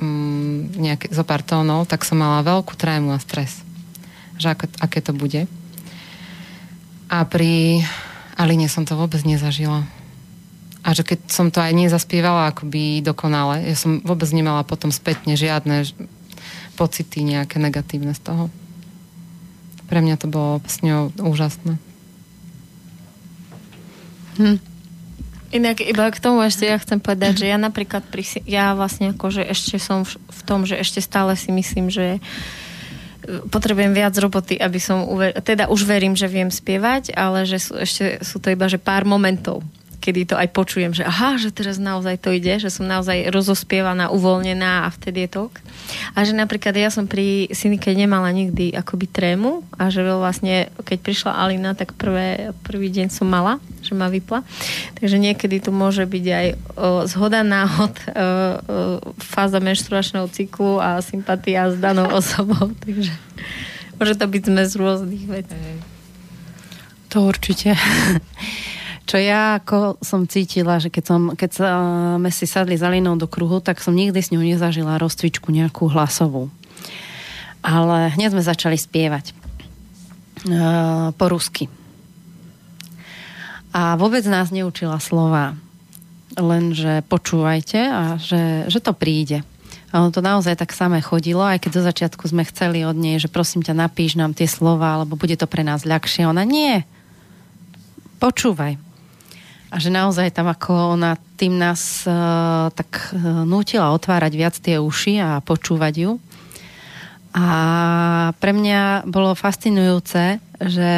mm, 0.00 0.78
nejaké, 0.78 1.06
zo 1.12 1.22
pár 1.22 1.42
tónov, 1.44 1.86
tak 1.86 2.06
som 2.06 2.18
mala 2.18 2.46
veľkú 2.46 2.74
trému 2.74 3.14
a 3.14 3.22
stres. 3.22 3.62
Že 4.38 4.54
ako, 4.54 4.64
aké 4.82 4.98
to 5.02 5.12
bude. 5.14 5.46
A 7.10 7.18
pri 7.28 7.84
Aline 8.34 8.66
som 8.66 8.82
to 8.82 8.98
vôbec 8.98 9.22
nezažila. 9.22 9.86
A 10.84 10.92
že 10.92 11.06
keď 11.06 11.30
som 11.32 11.48
to 11.48 11.64
aj 11.64 11.72
nezaspievala 11.72 12.52
akoby 12.52 13.00
dokonale, 13.00 13.64
ja 13.64 13.76
som 13.78 14.04
vôbec 14.04 14.28
nemala 14.34 14.66
potom 14.66 14.92
spätne 14.92 15.32
žiadne 15.38 15.86
pocity 16.74 17.24
nejaké 17.24 17.56
negatívne 17.62 18.12
z 18.12 18.20
toho. 18.20 18.44
Pre 19.88 19.98
mňa 20.02 20.16
to 20.18 20.26
bolo 20.28 20.60
s 20.66 20.82
ňou 20.82 21.14
úžasné. 21.22 21.78
Hm. 24.36 24.73
Inak 25.54 25.86
iba 25.86 26.10
k 26.10 26.18
tomu 26.18 26.42
ešte 26.42 26.66
ja 26.66 26.74
chcem 26.82 26.98
povedať, 26.98 27.46
že 27.46 27.46
ja 27.46 27.54
napríklad 27.54 28.02
pri, 28.10 28.26
ja 28.42 28.74
vlastne 28.74 29.14
akože 29.14 29.46
ešte 29.46 29.78
som 29.78 30.02
v, 30.02 30.18
v 30.18 30.40
tom, 30.42 30.66
že 30.66 30.74
ešte 30.74 30.98
stále 30.98 31.38
si 31.38 31.54
myslím, 31.54 31.94
že 31.94 32.18
potrebujem 33.48 33.94
viac 33.94 34.14
roboty, 34.18 34.58
aby 34.58 34.82
som 34.82 35.06
uver... 35.08 35.32
teda 35.40 35.70
už 35.70 35.86
verím, 35.86 36.18
že 36.18 36.28
viem 36.28 36.50
spievať, 36.50 37.16
ale 37.16 37.48
že 37.48 37.62
sú, 37.62 37.78
ešte 37.78 38.20
sú 38.20 38.42
to 38.42 38.52
iba 38.52 38.68
že 38.68 38.82
pár 38.82 39.08
momentov, 39.08 39.64
kedy 40.04 40.28
to 40.28 40.36
aj 40.36 40.52
počujem, 40.52 40.92
že 40.92 41.00
aha, 41.00 41.40
že 41.40 41.48
teraz 41.48 41.80
naozaj 41.80 42.20
to 42.20 42.28
ide, 42.28 42.60
že 42.60 42.68
som 42.68 42.84
naozaj 42.84 43.32
rozospievaná, 43.32 44.12
uvoľnená 44.12 44.84
a 44.84 44.92
vtedy 44.92 45.24
je 45.24 45.30
to 45.32 45.38
ok. 45.48 45.56
A 46.12 46.28
že 46.28 46.36
napríklad 46.36 46.76
ja 46.76 46.92
som 46.92 47.08
pri 47.08 47.48
synike 47.48 47.88
nemala 47.96 48.28
nikdy 48.28 48.76
akoby 48.76 49.08
trému 49.08 49.64
a 49.80 49.88
že 49.88 50.04
vlastne, 50.04 50.68
keď 50.84 50.98
prišla 51.00 51.40
Alina, 51.40 51.72
tak 51.72 51.96
prvé, 51.96 52.52
prvý 52.60 52.92
deň 52.92 53.08
som 53.08 53.24
mala, 53.24 53.56
že 53.80 53.96
ma 53.96 54.12
vypla. 54.12 54.44
Takže 55.00 55.16
niekedy 55.16 55.64
tu 55.64 55.72
môže 55.72 56.04
byť 56.04 56.26
aj 56.28 56.46
o, 56.52 56.56
zhoda 57.08 57.40
náhod, 57.40 57.96
o, 57.96 58.04
o, 58.04 58.16
fáza 59.16 59.56
menštruačného 59.64 60.28
cyklu 60.28 60.84
a 60.84 61.00
sympatia 61.00 61.72
s 61.72 61.80
danou 61.80 62.12
osobou. 62.12 62.68
Takže 62.84 63.16
môže 63.96 64.14
to 64.20 64.26
byť 64.28 64.42
zmes 64.52 64.76
rôznych 64.76 65.24
vecí. 65.24 65.56
To 67.16 67.24
určite. 67.24 67.72
Čo 69.04 69.20
ja 69.20 69.60
ako 69.60 70.00
som 70.00 70.24
cítila, 70.24 70.80
že 70.80 70.88
keď, 70.88 71.04
som, 71.04 71.22
keď 71.36 71.50
sme 72.16 72.30
si 72.32 72.48
sadli 72.48 72.80
za 72.80 72.88
Alinou 72.88 73.20
do 73.20 73.28
kruhu, 73.28 73.60
tak 73.60 73.84
som 73.84 73.92
nikdy 73.92 74.16
s 74.16 74.32
ňou 74.32 74.40
nezažila 74.40 74.96
rozcvičku 74.96 75.52
nejakú 75.52 75.92
hlasovú. 75.92 76.48
Ale 77.60 78.12
hneď 78.16 78.32
sme 78.32 78.44
začali 78.44 78.80
spievať 78.80 79.36
uh, 80.48 81.12
po 81.16 81.26
rusky. 81.28 81.68
A 83.76 84.00
vôbec 84.00 84.24
nás 84.24 84.48
neučila 84.48 84.96
slova. 85.00 85.52
Len, 86.34 86.72
že 86.72 87.04
počúvajte 87.04 87.80
a 87.84 88.02
že, 88.16 88.66
že 88.72 88.80
to 88.80 88.96
príde. 88.96 89.44
A 89.92 90.02
ono 90.02 90.10
to 90.10 90.24
naozaj 90.24 90.58
tak 90.58 90.74
samé 90.74 91.04
chodilo, 91.04 91.44
aj 91.44 91.62
keď 91.62 91.70
do 91.70 91.82
začiatku 91.86 92.24
sme 92.26 92.42
chceli 92.48 92.82
od 92.82 92.98
nej, 92.98 93.20
že 93.20 93.30
prosím 93.30 93.62
ťa, 93.62 93.78
napíš 93.78 94.18
nám 94.18 94.34
tie 94.34 94.50
slova, 94.50 94.98
alebo 94.98 95.14
bude 95.14 95.38
to 95.38 95.46
pre 95.46 95.62
nás 95.62 95.86
ľahšie. 95.86 96.26
Ona 96.26 96.42
nie. 96.42 96.82
Počúvaj 98.18 98.83
a 99.74 99.76
že 99.82 99.90
naozaj 99.90 100.30
tam 100.30 100.46
ako 100.46 100.94
ona 100.94 101.18
tým 101.34 101.58
nás 101.58 102.06
uh, 102.06 102.70
tak 102.70 103.10
uh, 103.10 103.42
otvárať 103.90 104.32
viac 104.38 104.54
tie 104.54 104.78
uši 104.78 105.18
a 105.18 105.42
počúvať 105.42 105.94
ju. 106.06 106.12
A 107.34 107.46
pre 108.38 108.54
mňa 108.54 109.10
bolo 109.10 109.34
fascinujúce, 109.34 110.38
že 110.62 110.92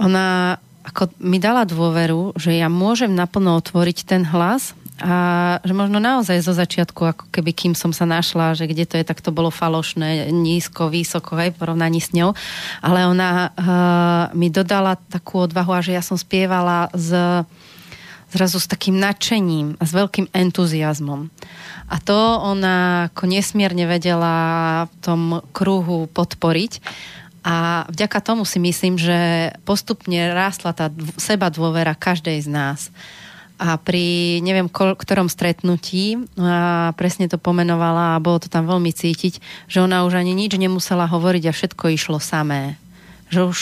ona 0.00 0.56
ako 0.86 1.12
mi 1.20 1.36
dala 1.36 1.68
dôveru, 1.68 2.32
že 2.40 2.56
ja 2.56 2.72
môžem 2.72 3.12
naplno 3.12 3.60
otvoriť 3.60 4.08
ten 4.08 4.24
hlas 4.24 4.72
a 4.96 5.14
že 5.60 5.76
možno 5.76 6.00
naozaj 6.00 6.40
zo 6.40 6.56
začiatku, 6.56 7.00
ako 7.04 7.24
keby 7.28 7.52
kým 7.52 7.74
som 7.76 7.92
sa 7.92 8.08
našla, 8.08 8.56
že 8.56 8.64
kde 8.64 8.88
to 8.88 8.96
je, 8.96 9.04
tak 9.04 9.20
to 9.20 9.28
bolo 9.28 9.52
falošné, 9.52 10.32
nízko, 10.32 10.88
vysoko, 10.88 11.36
aj 11.36 11.52
v 11.52 11.58
porovnaní 11.60 12.00
s 12.00 12.16
ňou. 12.16 12.32
Ale 12.80 13.04
ona 13.04 13.52
uh, 13.52 13.52
mi 14.32 14.48
dodala 14.48 14.96
takú 14.96 15.44
odvahu 15.44 15.76
a 15.76 15.84
že 15.84 15.92
ja 15.92 16.00
som 16.00 16.16
spievala 16.16 16.88
s 16.96 17.12
zrazu 18.26 18.58
s 18.58 18.66
takým 18.66 18.98
nadšením 18.98 19.78
a 19.78 19.84
s 19.86 19.92
veľkým 19.94 20.28
entuziasmom. 20.34 21.30
A 21.86 21.96
to 22.02 22.16
ona 22.42 23.08
ako 23.12 23.30
nesmierne 23.30 23.86
vedela 23.86 24.34
v 24.90 24.94
tom 25.00 25.20
kruhu 25.54 26.10
podporiť. 26.10 26.82
A 27.46 27.86
vďaka 27.86 28.18
tomu 28.18 28.42
si 28.42 28.58
myslím, 28.58 28.98
že 28.98 29.54
postupne 29.62 30.34
rástla 30.34 30.74
tá 30.74 30.90
seba 31.14 31.46
dôvera 31.46 31.94
každej 31.94 32.42
z 32.42 32.48
nás 32.50 32.90
a 33.56 33.80
pri 33.80 34.38
neviem 34.44 34.68
ktorom 34.68 35.32
stretnutí 35.32 36.20
a 36.36 36.92
presne 36.92 37.24
to 37.24 37.40
pomenovala 37.40 38.16
a 38.16 38.22
bolo 38.22 38.36
to 38.36 38.52
tam 38.52 38.68
veľmi 38.68 38.92
cítiť, 38.92 39.40
že 39.68 39.78
ona 39.80 40.04
už 40.04 40.20
ani 40.20 40.36
nič 40.36 40.60
nemusela 40.60 41.08
hovoriť 41.08 41.48
a 41.48 41.56
všetko 41.56 41.88
išlo 41.96 42.20
samé. 42.20 42.76
Že 43.32 43.40
už 43.48 43.58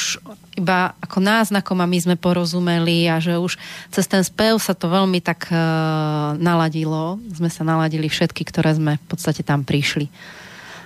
iba 0.58 0.94
ako 1.02 1.18
náznakom 1.22 1.78
a 1.78 1.86
my 1.86 1.98
sme 1.98 2.16
porozumeli 2.18 3.06
a 3.10 3.22
že 3.22 3.38
už 3.38 3.58
cez 3.90 4.06
ten 4.06 4.22
spev 4.22 4.58
sa 4.58 4.74
to 4.74 4.90
veľmi 4.90 5.22
tak 5.22 5.50
uh, 5.50 6.34
naladilo. 6.38 7.18
Sme 7.30 7.50
sa 7.50 7.62
naladili 7.62 8.10
všetky, 8.10 8.42
ktoré 8.46 8.74
sme 8.74 8.98
v 8.98 9.06
podstate 9.06 9.46
tam 9.46 9.62
prišli. 9.62 10.10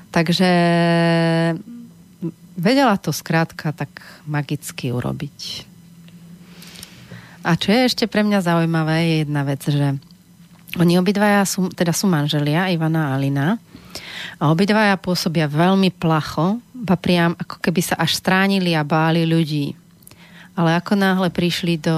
Takže 0.08 0.50
vedela 2.56 2.96
to 2.96 3.12
skrátka 3.12 3.76
tak 3.76 3.92
magicky 4.24 4.88
urobiť. 4.88 5.68
A 7.48 7.56
čo 7.56 7.72
je 7.72 7.88
ešte 7.88 8.04
pre 8.04 8.20
mňa 8.20 8.44
zaujímavé, 8.44 8.96
je 9.00 9.16
jedna 9.24 9.40
vec, 9.48 9.64
že 9.64 9.96
oni 10.76 11.00
obidvaja 11.00 11.48
sú, 11.48 11.72
teda 11.72 11.96
sú 11.96 12.04
manželia, 12.04 12.68
Ivana 12.68 13.08
a 13.08 13.16
Alina. 13.16 13.56
A 14.36 14.52
obidvaja 14.52 15.00
pôsobia 15.00 15.48
veľmi 15.48 15.88
placho, 15.96 16.60
ba 16.76 17.00
priam 17.00 17.32
ako 17.40 17.56
keby 17.64 17.80
sa 17.80 17.96
až 17.96 18.20
stránili 18.20 18.76
a 18.76 18.84
báli 18.84 19.24
ľudí. 19.24 19.72
Ale 20.58 20.74
ako 20.74 20.98
náhle 20.98 21.30
prišli 21.30 21.78
do 21.78 21.94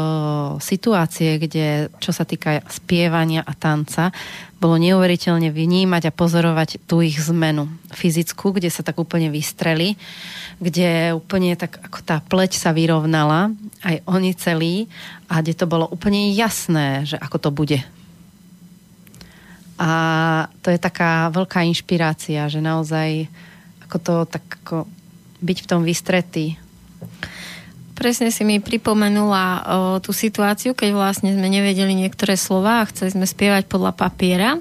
situácie, 0.60 1.40
kde, 1.40 1.88
čo 1.96 2.12
sa 2.12 2.28
týka 2.28 2.60
spievania 2.68 3.40
a 3.40 3.56
tanca, 3.56 4.12
bolo 4.60 4.76
neuveriteľne 4.76 5.48
vnímať 5.48 6.12
a 6.12 6.16
pozorovať 6.16 6.84
tú 6.84 7.00
ich 7.00 7.16
zmenu 7.24 7.72
fyzickú, 7.96 8.52
kde 8.52 8.68
sa 8.68 8.84
tak 8.84 9.00
úplne 9.00 9.32
vystreli, 9.32 9.96
kde 10.60 11.16
úplne 11.16 11.56
tak 11.56 11.80
ako 11.80 12.04
tá 12.04 12.20
pleť 12.20 12.60
sa 12.60 12.76
vyrovnala, 12.76 13.48
aj 13.80 14.04
oni 14.04 14.36
celí, 14.36 14.92
a 15.32 15.40
kde 15.40 15.56
to 15.56 15.64
bolo 15.64 15.88
úplne 15.88 16.28
jasné, 16.36 17.08
že 17.08 17.16
ako 17.16 17.36
to 17.40 17.48
bude. 17.48 17.80
A 19.80 19.90
to 20.60 20.68
je 20.68 20.76
taká 20.76 21.32
veľká 21.32 21.64
inšpirácia, 21.64 22.44
že 22.52 22.60
naozaj 22.60 23.24
ako 23.88 23.96
to 23.96 24.14
tak 24.28 24.44
ako 24.60 24.84
byť 25.40 25.58
v 25.64 25.68
tom 25.72 25.80
vystretý. 25.80 26.60
Presne 28.00 28.32
si 28.32 28.48
mi 28.48 28.64
pripomenula 28.64 29.44
o, 29.44 29.60
tú 30.00 30.16
situáciu, 30.16 30.72
keď 30.72 30.96
vlastne 30.96 31.36
sme 31.36 31.52
nevedeli 31.52 31.92
niektoré 31.92 32.32
slova 32.32 32.80
a 32.80 32.88
chceli 32.88 33.12
sme 33.12 33.28
spievať 33.28 33.68
podľa 33.68 33.92
papiera. 33.92 34.56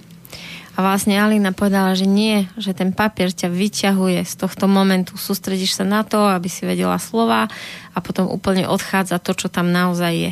A 0.75 0.83
vlastne 0.83 1.15
Alina 1.15 1.55
povedala, 1.55 1.95
že 1.95 2.03
nie, 2.03 2.51
že 2.59 2.75
ten 2.75 2.91
papier 2.91 3.31
ťa 3.31 3.47
vyťahuje 3.47 4.27
z 4.27 4.33
tohto 4.35 4.67
momentu. 4.67 5.15
Sústredíš 5.15 5.79
sa 5.79 5.87
na 5.87 6.03
to, 6.03 6.19
aby 6.27 6.51
si 6.51 6.67
vedela 6.67 6.99
slova 6.99 7.47
a 7.95 7.97
potom 8.03 8.27
úplne 8.27 8.67
odchádza 8.67 9.23
to, 9.23 9.31
čo 9.31 9.47
tam 9.47 9.71
naozaj 9.71 10.11
je. 10.11 10.31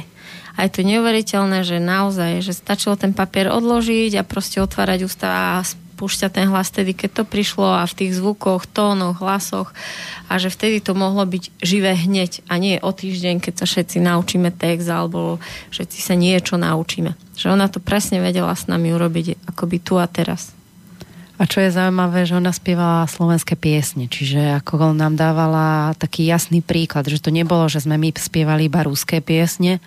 A 0.60 0.67
je 0.67 0.72
to 0.76 0.84
neuveriteľné, 0.84 1.63
že 1.63 1.80
naozaj, 1.80 2.43
že 2.43 2.52
stačilo 2.52 3.00
ten 3.00 3.15
papier 3.15 3.48
odložiť 3.56 4.20
a 4.20 4.28
proste 4.28 4.60
otvárať 4.60 5.08
ústa 5.08 5.28
a 5.32 5.63
púšťať 5.98 6.30
ten 6.30 6.46
hlas 6.54 6.70
vtedy, 6.70 6.94
keď 6.94 7.10
to 7.20 7.24
prišlo 7.26 7.82
a 7.82 7.90
v 7.90 7.98
tých 7.98 8.22
zvukoch, 8.22 8.70
tónoch, 8.70 9.18
hlasoch 9.18 9.74
a 10.30 10.38
že 10.38 10.54
vtedy 10.54 10.78
to 10.86 10.94
mohlo 10.94 11.26
byť 11.26 11.44
živé 11.66 11.98
hneď 11.98 12.46
a 12.46 12.62
nie 12.62 12.78
o 12.78 12.94
týždeň, 12.94 13.42
keď 13.42 13.54
sa 13.58 13.66
všetci 13.66 13.98
naučíme 14.06 14.54
text 14.54 14.86
alebo 14.88 15.42
všetci 15.74 16.00
sa 16.00 16.14
niečo 16.14 16.62
naučíme. 16.62 17.18
Že 17.34 17.58
ona 17.58 17.66
to 17.66 17.82
presne 17.82 18.22
vedela 18.22 18.54
s 18.54 18.70
nami 18.70 18.94
urobiť 18.94 19.50
akoby 19.50 19.78
tu 19.82 19.98
a 19.98 20.06
teraz. 20.06 20.54
A 21.38 21.46
čo 21.46 21.62
je 21.62 21.70
zaujímavé, 21.70 22.26
že 22.26 22.34
ona 22.34 22.50
spievala 22.50 23.06
slovenské 23.06 23.54
piesne, 23.54 24.10
čiže 24.10 24.58
ako 24.58 24.94
nám 24.98 25.14
dávala 25.14 25.94
taký 25.94 26.26
jasný 26.26 26.66
príklad, 26.66 27.06
že 27.06 27.22
to 27.22 27.30
nebolo, 27.30 27.70
že 27.70 27.86
sme 27.86 27.94
my 27.94 28.10
spievali 28.18 28.66
iba 28.66 28.82
ruské 28.82 29.22
piesne, 29.22 29.78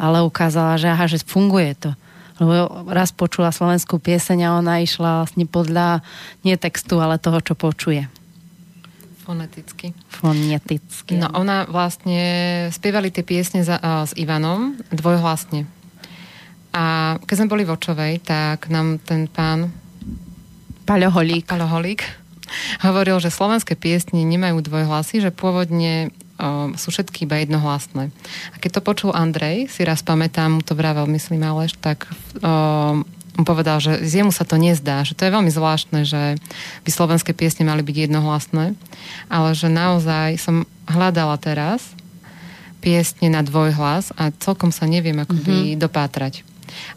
ale 0.00 0.24
ukázala, 0.24 0.80
že 0.80 0.88
aha, 0.88 1.04
že 1.04 1.20
funguje 1.20 1.76
to 1.76 1.90
lebo 2.42 2.86
raz 2.90 3.14
počula 3.14 3.54
slovenskú 3.54 4.02
pieseň 4.02 4.38
a 4.46 4.54
ona 4.58 4.82
išla 4.82 5.22
vlastne 5.22 5.46
podľa 5.46 6.02
nie 6.42 6.58
textu, 6.58 6.98
ale 6.98 7.22
toho, 7.22 7.38
čo 7.38 7.54
počuje. 7.54 8.10
Foneticky. 9.24 9.96
Foneticky. 10.12 11.16
No 11.16 11.32
ona 11.32 11.64
vlastne 11.64 12.20
spievali 12.68 13.08
tie 13.08 13.24
piesne 13.24 13.64
za, 13.64 13.80
uh, 13.80 14.04
s 14.04 14.12
Ivanom 14.20 14.76
dvojhlasne. 14.92 15.64
A 16.74 17.16
keď 17.22 17.34
sme 17.38 17.50
boli 17.54 17.62
v 17.64 17.72
Očovej, 17.72 18.20
tak 18.20 18.68
nám 18.68 19.00
ten 19.00 19.30
pán 19.30 19.70
Paľoholík. 20.84 21.48
Paľoholík 21.48 22.04
hovoril, 22.84 23.16
že 23.22 23.32
slovenské 23.32 23.78
piesne 23.78 24.20
nemajú 24.26 24.60
dvojhlasy, 24.60 25.24
že 25.24 25.30
pôvodne 25.32 26.12
sú 26.74 26.90
všetky 26.90 27.30
iba 27.30 27.38
jednohlasné. 27.38 28.10
A 28.52 28.56
keď 28.58 28.80
to 28.80 28.86
počul 28.86 29.10
Andrej, 29.14 29.70
si 29.70 29.86
raz 29.86 30.02
pamätám, 30.02 30.58
mu 30.58 30.62
to 30.66 30.74
vravel, 30.74 31.06
myslím 31.06 31.46
Aleš, 31.46 31.78
tak 31.78 32.10
o, 32.42 33.02
on 33.38 33.44
povedal, 33.46 33.78
že 33.78 34.02
jemu 34.02 34.34
sa 34.34 34.42
to 34.42 34.58
nezdá, 34.58 35.06
že 35.06 35.14
to 35.14 35.26
je 35.26 35.34
veľmi 35.34 35.50
zvláštne, 35.50 36.02
že 36.02 36.38
by 36.82 36.90
slovenské 36.90 37.34
piesne 37.38 37.66
mali 37.66 37.86
byť 37.86 38.10
jednohlasné, 38.10 38.74
ale 39.30 39.48
že 39.54 39.70
naozaj 39.70 40.38
som 40.42 40.66
hľadala 40.90 41.38
teraz 41.38 41.94
piesne 42.82 43.30
na 43.30 43.40
dvojhlas 43.40 44.10
a 44.18 44.34
celkom 44.34 44.74
sa 44.74 44.90
neviem 44.90 45.16
ako 45.16 45.38
mm-hmm. 45.38 45.80
dopátrať. 45.80 46.42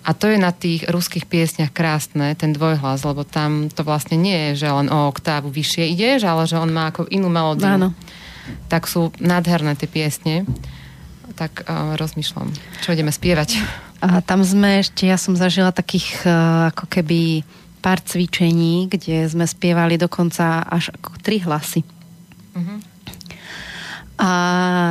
A 0.01 0.17
to 0.17 0.25
je 0.25 0.41
na 0.41 0.49
tých 0.49 0.89
ruských 0.89 1.29
piesniach 1.29 1.69
krásne, 1.69 2.33
ten 2.33 2.49
dvojhlas, 2.57 3.05
lebo 3.05 3.21
tam 3.21 3.69
to 3.69 3.85
vlastne 3.85 4.17
nie 4.17 4.51
je, 4.51 4.65
že 4.65 4.73
len 4.73 4.89
o 4.89 5.05
oktávu 5.05 5.53
vyššie 5.53 5.93
ideš, 5.93 6.25
ale 6.25 6.49
že 6.49 6.57
on 6.57 6.73
má 6.73 6.89
ako 6.89 7.05
inú 7.13 7.29
melódiu. 7.29 7.69
Áno 7.69 7.93
tak 8.67 8.85
sú 8.89 9.13
nádherné 9.21 9.75
tie 9.75 9.89
piesne. 9.89 10.35
Tak 11.37 11.67
uh, 11.67 11.93
rozmýšľam, 11.99 12.49
čo 12.81 12.95
ideme 12.95 13.13
spievať. 13.13 13.59
A 14.01 14.21
tam 14.21 14.45
sme 14.45 14.81
ešte, 14.81 15.09
ja 15.09 15.17
som 15.17 15.37
zažila 15.37 15.73
takých 15.73 16.23
uh, 16.23 16.69
ako 16.73 16.85
keby 16.89 17.41
pár 17.81 18.01
cvičení, 18.01 18.89
kde 18.89 19.27
sme 19.29 19.45
spievali 19.45 19.99
dokonca 19.99 20.65
až 20.65 20.91
ako 20.97 21.19
tri 21.21 21.39
hlasy. 21.43 21.85
Uh-huh. 22.57 22.79
A 24.17 24.29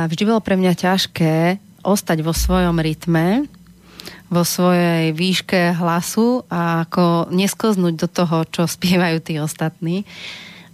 vždy 0.07 0.23
bolo 0.23 0.39
pre 0.39 0.55
mňa 0.55 0.73
ťažké 0.73 1.59
ostať 1.83 2.23
vo 2.23 2.31
svojom 2.31 2.79
rytme 2.79 3.47
vo 4.27 4.43
svojej 4.43 5.15
výške 5.15 5.79
hlasu 5.79 6.43
a 6.51 6.83
ako 6.83 7.31
nesklznúť 7.31 7.95
do 7.95 8.07
toho, 8.11 8.37
čo 8.47 8.67
spievajú 8.75 9.17
tí 9.23 9.39
ostatní. 9.39 10.03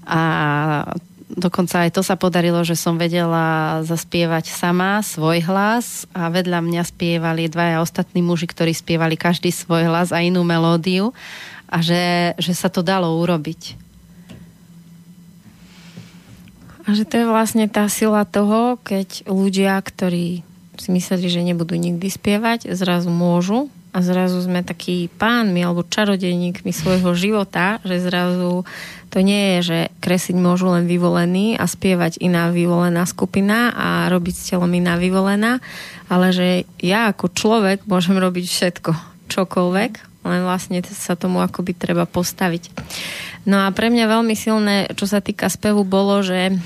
A 0.04 0.84
dokonca 1.36 1.86
aj 1.86 1.98
to 1.98 2.02
sa 2.06 2.15
podarilo, 2.17 2.62
že 2.62 2.78
som 2.78 2.98
vedela 2.98 3.80
zaspievať 3.86 4.50
sama 4.50 5.02
svoj 5.02 5.43
hlas 5.46 6.06
a 6.13 6.30
vedľa 6.30 6.62
mňa 6.62 6.84
spievali 6.86 7.50
dvaja 7.50 7.82
ostatní 7.82 8.22
muži, 8.22 8.50
ktorí 8.50 8.72
spievali 8.74 9.17
každý 9.17 9.50
svoj 9.50 9.89
hlas 9.89 10.10
a 10.13 10.22
inú 10.22 10.46
melódiu 10.46 11.12
a 11.69 11.82
že, 11.82 12.38
že 12.38 12.54
sa 12.54 12.69
to 12.69 12.86
dalo 12.86 13.17
urobiť. 13.22 13.82
A 16.84 16.93
že 16.93 17.08
to 17.08 17.24
je 17.24 17.26
vlastne 17.26 17.65
tá 17.72 17.88
sila 17.88 18.28
toho, 18.28 18.76
keď 18.84 19.24
ľudia, 19.26 19.80
ktorí 19.80 20.43
si 20.76 20.89
mysleli, 20.91 21.32
že 21.32 21.46
nebudú 21.46 21.80
nikdy 21.80 22.12
spievať, 22.12 22.74
zrazu 22.76 23.08
môžu 23.08 23.72
a 23.93 23.97
zrazu 24.01 24.41
sme 24.41 24.65
takí 24.65 25.06
pánmi 25.21 25.62
alebo 25.62 25.86
čarodejníkmi 25.86 26.73
svojho 26.73 27.13
života, 27.13 27.77
že 27.86 28.01
zrazu 28.01 28.65
to 29.13 29.21
nie 29.21 29.58
je, 29.58 29.58
že 29.62 29.79
kresliť 30.01 30.34
môžu 30.41 30.73
len 30.73 30.89
vyvolení 30.89 31.53
a 31.53 31.69
spievať 31.69 32.17
iná 32.17 32.49
vyvolená 32.49 33.06
skupina 33.06 33.69
a 33.69 34.10
robiť 34.10 34.34
s 34.34 34.49
telom 34.49 34.73
iná 34.73 34.97
vyvolená, 34.97 35.62
ale 36.10 36.34
že 36.34 36.65
ja 36.82 37.13
ako 37.13 37.29
človek 37.29 37.86
môžem 37.86 38.17
robiť 38.17 38.45
všetko, 38.49 38.91
čokoľvek, 39.29 39.91
len 40.25 40.41
vlastne 40.41 40.82
sa 40.82 41.13
tomu 41.13 41.45
akoby 41.45 41.77
treba 41.77 42.10
postaviť. 42.10 42.73
No 43.45 43.62
a 43.62 43.69
pre 43.69 43.93
mňa 43.93 44.10
veľmi 44.10 44.34
silné, 44.34 44.89
čo 44.97 45.06
sa 45.06 45.21
týka 45.21 45.45
spevu, 45.53 45.86
bolo, 45.86 46.25
že 46.25 46.58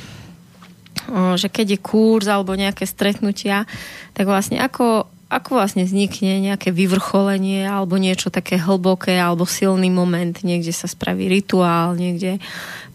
že 1.40 1.48
keď 1.48 1.78
je 1.78 1.80
kurz 1.80 2.28
alebo 2.28 2.52
nejaké 2.52 2.84
stretnutia, 2.84 3.64
tak 4.12 4.28
vlastne 4.28 4.60
ako 4.60 5.08
ako 5.28 5.60
vlastne 5.60 5.84
vznikne 5.84 6.40
nejaké 6.40 6.72
vyvrcholenie 6.72 7.68
alebo 7.68 8.00
niečo 8.00 8.32
také 8.32 8.56
hlboké 8.56 9.20
alebo 9.20 9.44
silný 9.44 9.92
moment, 9.92 10.32
niekde 10.40 10.72
sa 10.72 10.88
spraví 10.88 11.28
rituál, 11.28 12.00
niekde 12.00 12.40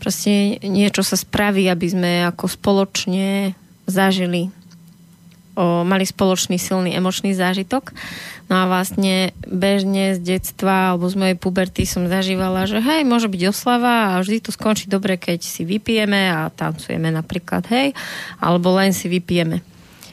proste 0.01 0.57
niečo 0.64 1.05
sa 1.05 1.21
spraví, 1.21 1.68
aby 1.68 1.87
sme 1.92 2.12
ako 2.33 2.49
spoločne 2.49 3.53
zažili 3.85 4.49
o, 5.57 5.85
mali 5.85 6.09
spoločný 6.09 6.57
silný 6.57 6.97
emočný 6.97 7.37
zážitok. 7.37 7.92
No 8.49 8.64
a 8.64 8.68
vlastne 8.68 9.33
bežne 9.45 10.16
z 10.16 10.37
detstva 10.37 10.92
alebo 10.92 11.09
z 11.09 11.16
mojej 11.16 11.37
puberty 11.37 11.85
som 11.85 12.09
zažívala, 12.09 12.68
že 12.68 12.81
hej, 12.81 13.05
môže 13.05 13.29
byť 13.29 13.42
oslava 13.49 14.16
a 14.16 14.21
vždy 14.21 14.45
to 14.45 14.51
skončí 14.53 14.88
dobre, 14.88 15.16
keď 15.16 15.40
si 15.45 15.68
vypijeme 15.68 16.33
a 16.33 16.49
tancujeme 16.53 17.12
napríklad, 17.12 17.64
hej, 17.68 17.97
alebo 18.40 18.73
len 18.77 18.92
si 18.97 19.09
vypijeme. 19.09 19.64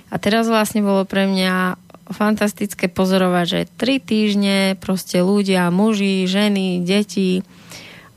A 0.10 0.15
teraz 0.17 0.49
vlastne 0.49 0.82
bolo 0.82 1.05
pre 1.05 1.29
mňa 1.29 1.77
fantastické 2.10 2.89
pozorovať, 2.89 3.45
že 3.45 3.62
tri 3.78 4.02
týždne 4.02 4.78
proste 4.82 5.22
ľudia, 5.22 5.69
muži, 5.69 6.26
ženy, 6.26 6.82
deti 6.82 7.45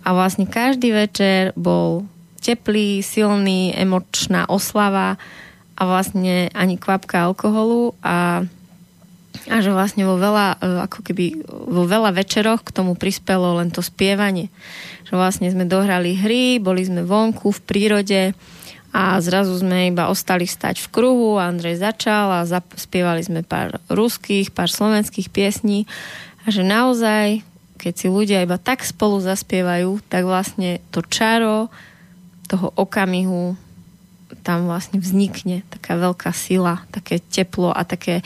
a 0.03 0.17
vlastne 0.17 0.49
každý 0.49 0.91
večer 0.91 1.53
bol 1.55 2.09
teplý, 2.43 3.05
silný, 3.07 3.71
emočná 3.77 4.51
oslava 4.51 5.21
a 5.79 5.83
vlastne 5.87 6.51
ani 6.53 6.75
kvapka 6.75 7.31
alkoholu 7.31 7.95
a, 8.03 8.43
a 9.47 9.57
že 9.63 9.71
vlastne 9.71 10.03
vo 10.03 10.19
veľa, 10.19 10.59
ako 10.91 10.99
keby 11.07 11.47
vo 11.49 11.87
veľa 11.87 12.11
večeroch 12.13 12.67
k 12.67 12.75
tomu 12.75 12.99
prispelo 12.99 13.63
len 13.63 13.71
to 13.71 13.81
spievanie. 13.81 14.51
Že 15.07 15.15
vlastne 15.15 15.49
sme 15.55 15.71
dohrali 15.71 16.19
hry, 16.19 16.59
boli 16.59 16.83
sme 16.83 17.07
vonku 17.07 17.55
v 17.55 17.61
prírode, 17.63 18.21
a 18.93 19.17
zrazu 19.25 19.57
sme 19.57 19.89
iba 19.89 20.13
ostali 20.13 20.45
stať 20.45 20.85
v 20.85 20.93
kruhu, 20.93 21.41
Andrej 21.41 21.81
začal 21.81 22.45
a 22.45 22.47
spievali 22.77 23.25
sme 23.25 23.41
pár 23.41 23.81
ruských, 23.89 24.53
pár 24.53 24.69
slovenských 24.69 25.33
piesní 25.33 25.89
a 26.45 26.53
že 26.53 26.61
naozaj, 26.61 27.41
keď 27.81 27.93
si 27.97 28.07
ľudia 28.13 28.45
iba 28.45 28.61
tak 28.61 28.85
spolu 28.85 29.25
zaspievajú, 29.25 30.05
tak 30.13 30.29
vlastne 30.29 30.85
to 30.93 31.01
čaro 31.01 31.73
toho 32.53 32.69
okamihu 32.77 33.57
tam 34.43 34.67
vlastne 34.67 34.99
vznikne 34.99 35.63
taká 35.71 35.95
veľká 35.97 36.35
sila, 36.35 36.83
také 36.91 37.23
teplo 37.23 37.71
a 37.71 37.87
také 37.87 38.21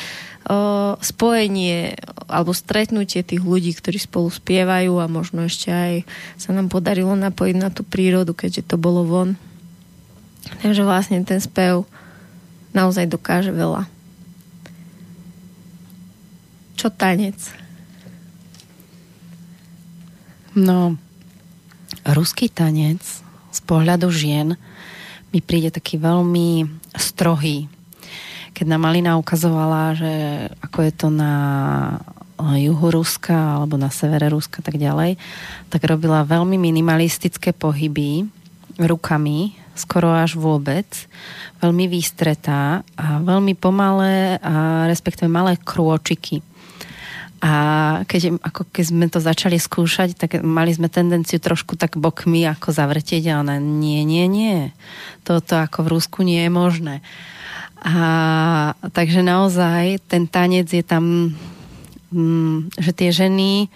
uh, 0.48 0.96
spojenie 0.98 1.94
alebo 2.26 2.56
stretnutie 2.56 3.22
tých 3.22 3.44
ľudí, 3.44 3.76
ktorí 3.76 4.00
spolu 4.00 4.32
spievajú 4.32 4.98
a 4.98 5.06
možno 5.06 5.46
ešte 5.46 5.70
aj 5.70 5.94
sa 6.40 6.50
nám 6.56 6.72
podarilo 6.72 7.12
napojiť 7.14 7.56
na 7.60 7.68
tú 7.68 7.84
prírodu, 7.84 8.32
keďže 8.32 8.74
to 8.74 8.76
bolo 8.80 9.04
von. 9.04 9.38
Takže 10.62 10.82
vlastne 10.86 11.22
ten 11.26 11.42
spev 11.42 11.86
naozaj 12.76 13.08
dokáže 13.08 13.50
veľa. 13.50 13.88
Čo 16.76 16.92
tanec? 16.92 17.36
No, 20.56 20.96
ruský 22.04 22.48
tanec 22.52 23.00
z 23.52 23.60
pohľadu 23.64 24.08
žien 24.12 24.56
mi 25.32 25.40
príde 25.44 25.72
taký 25.72 26.00
veľmi 26.00 26.68
strohý. 26.96 27.68
Keď 28.56 28.64
nám 28.68 28.88
Malina 28.88 29.20
ukazovala, 29.20 29.92
že 29.96 30.12
ako 30.64 30.78
je 30.80 30.92
to 30.96 31.08
na 31.12 31.32
juhu 32.56 32.88
Ruska 32.92 33.60
alebo 33.60 33.76
na 33.76 33.92
severe 33.92 34.28
Ruska 34.32 34.64
tak 34.64 34.80
ďalej, 34.80 35.20
tak 35.68 35.84
robila 35.84 36.24
veľmi 36.24 36.56
minimalistické 36.56 37.52
pohyby 37.52 38.28
rukami, 38.80 39.56
skoro 39.78 40.12
až 40.12 40.36
vôbec, 40.36 40.86
veľmi 41.60 41.88
výstretá 41.88 42.84
a 42.96 43.06
veľmi 43.20 43.56
pomalé 43.56 44.40
a 44.40 44.84
respektíve 44.90 45.30
malé 45.30 45.56
krôčiky. 45.60 46.42
A 47.44 47.52
keď, 48.08 48.40
ako 48.40 48.64
keď 48.72 48.84
sme 48.88 49.06
to 49.12 49.20
začali 49.20 49.60
skúšať, 49.60 50.16
tak 50.16 50.40
mali 50.40 50.72
sme 50.72 50.88
tendenciu 50.88 51.36
trošku 51.36 51.76
tak 51.76 52.00
bokmi 52.00 52.48
ako 52.48 52.72
zavrtieť 52.72 53.28
a 53.36 53.44
nie, 53.60 54.02
nie, 54.08 54.24
nie. 54.24 54.72
Toto 55.20 55.60
ako 55.60 55.84
v 55.84 55.92
Rusku 55.92 56.24
nie 56.24 56.48
je 56.48 56.50
možné. 56.50 56.94
A 57.84 58.72
takže 58.90 59.20
naozaj 59.20 60.00
ten 60.08 60.24
tanec 60.24 60.72
je 60.72 60.80
tam, 60.80 61.36
mm, 62.10 62.72
že 62.80 62.90
tie 62.96 63.12
ženy 63.12 63.68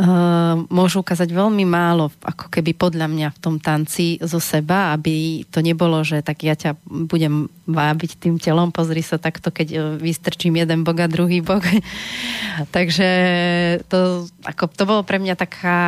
uh, 0.00 0.56
môžu 0.72 1.04
ukázať 1.04 1.28
veľmi 1.28 1.68
málo, 1.68 2.08
ako 2.24 2.48
keby 2.48 2.72
podľa 2.72 3.06
mňa 3.06 3.28
v 3.36 3.38
tom 3.38 3.56
tanci 3.60 4.16
zo 4.24 4.40
seba, 4.40 4.96
aby 4.96 5.44
to 5.52 5.60
nebolo, 5.60 6.00
že 6.00 6.24
tak 6.24 6.40
ja 6.40 6.56
ťa 6.56 6.80
budem 6.88 7.52
vábiť 7.68 8.16
tým 8.16 8.40
telom, 8.40 8.72
pozri 8.72 9.04
sa 9.04 9.20
takto, 9.20 9.52
keď 9.52 9.68
eh, 9.70 9.80
vystrčím 10.00 10.58
jeden 10.58 10.82
bok 10.82 11.04
a 11.04 11.06
druhý 11.06 11.44
bok. 11.44 11.62
Takže 12.76 13.10
to, 13.86 14.26
ako, 14.42 14.62
to 14.72 14.84
bolo 14.88 15.02
pre 15.04 15.20
mňa 15.20 15.34
taká 15.36 15.78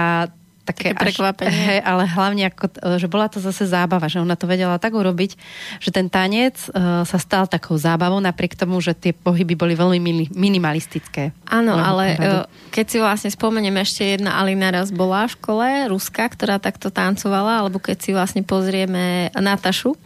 také, 0.62 0.94
také 0.94 1.10
prekvapenie. 1.10 1.82
Až, 1.82 1.86
ale 1.86 2.02
hlavne, 2.06 2.42
ako, 2.48 2.64
že 2.98 3.06
bola 3.10 3.26
to 3.26 3.42
zase 3.42 3.66
zábava, 3.66 4.06
že 4.06 4.22
ona 4.22 4.38
to 4.38 4.46
vedela 4.46 4.78
tak 4.78 4.94
urobiť, 4.94 5.34
že 5.82 5.90
ten 5.90 6.06
tanec 6.06 6.54
uh, 6.70 7.02
sa 7.02 7.18
stal 7.18 7.50
takou 7.50 7.74
zábavou, 7.74 8.22
napriek 8.22 8.54
tomu, 8.54 8.78
že 8.78 8.94
tie 8.94 9.10
pohyby 9.10 9.58
boli 9.58 9.74
veľmi 9.74 10.30
minimalistické. 10.32 11.34
Áno, 11.50 11.74
ale 11.74 12.16
uh, 12.16 12.46
keď 12.70 12.86
si 12.86 12.98
vlastne 13.02 13.30
spomeniem, 13.34 13.74
ešte 13.82 14.16
jedna 14.16 14.38
Alina 14.38 14.70
raz 14.70 14.94
bola 14.94 15.26
v 15.26 15.34
škole, 15.34 15.66
Ruska, 15.90 16.30
ktorá 16.30 16.62
takto 16.62 16.94
tancovala, 16.94 17.66
alebo 17.66 17.82
keď 17.82 17.96
si 17.98 18.10
vlastne 18.14 18.46
pozrieme 18.46 19.34
Natašu, 19.34 19.98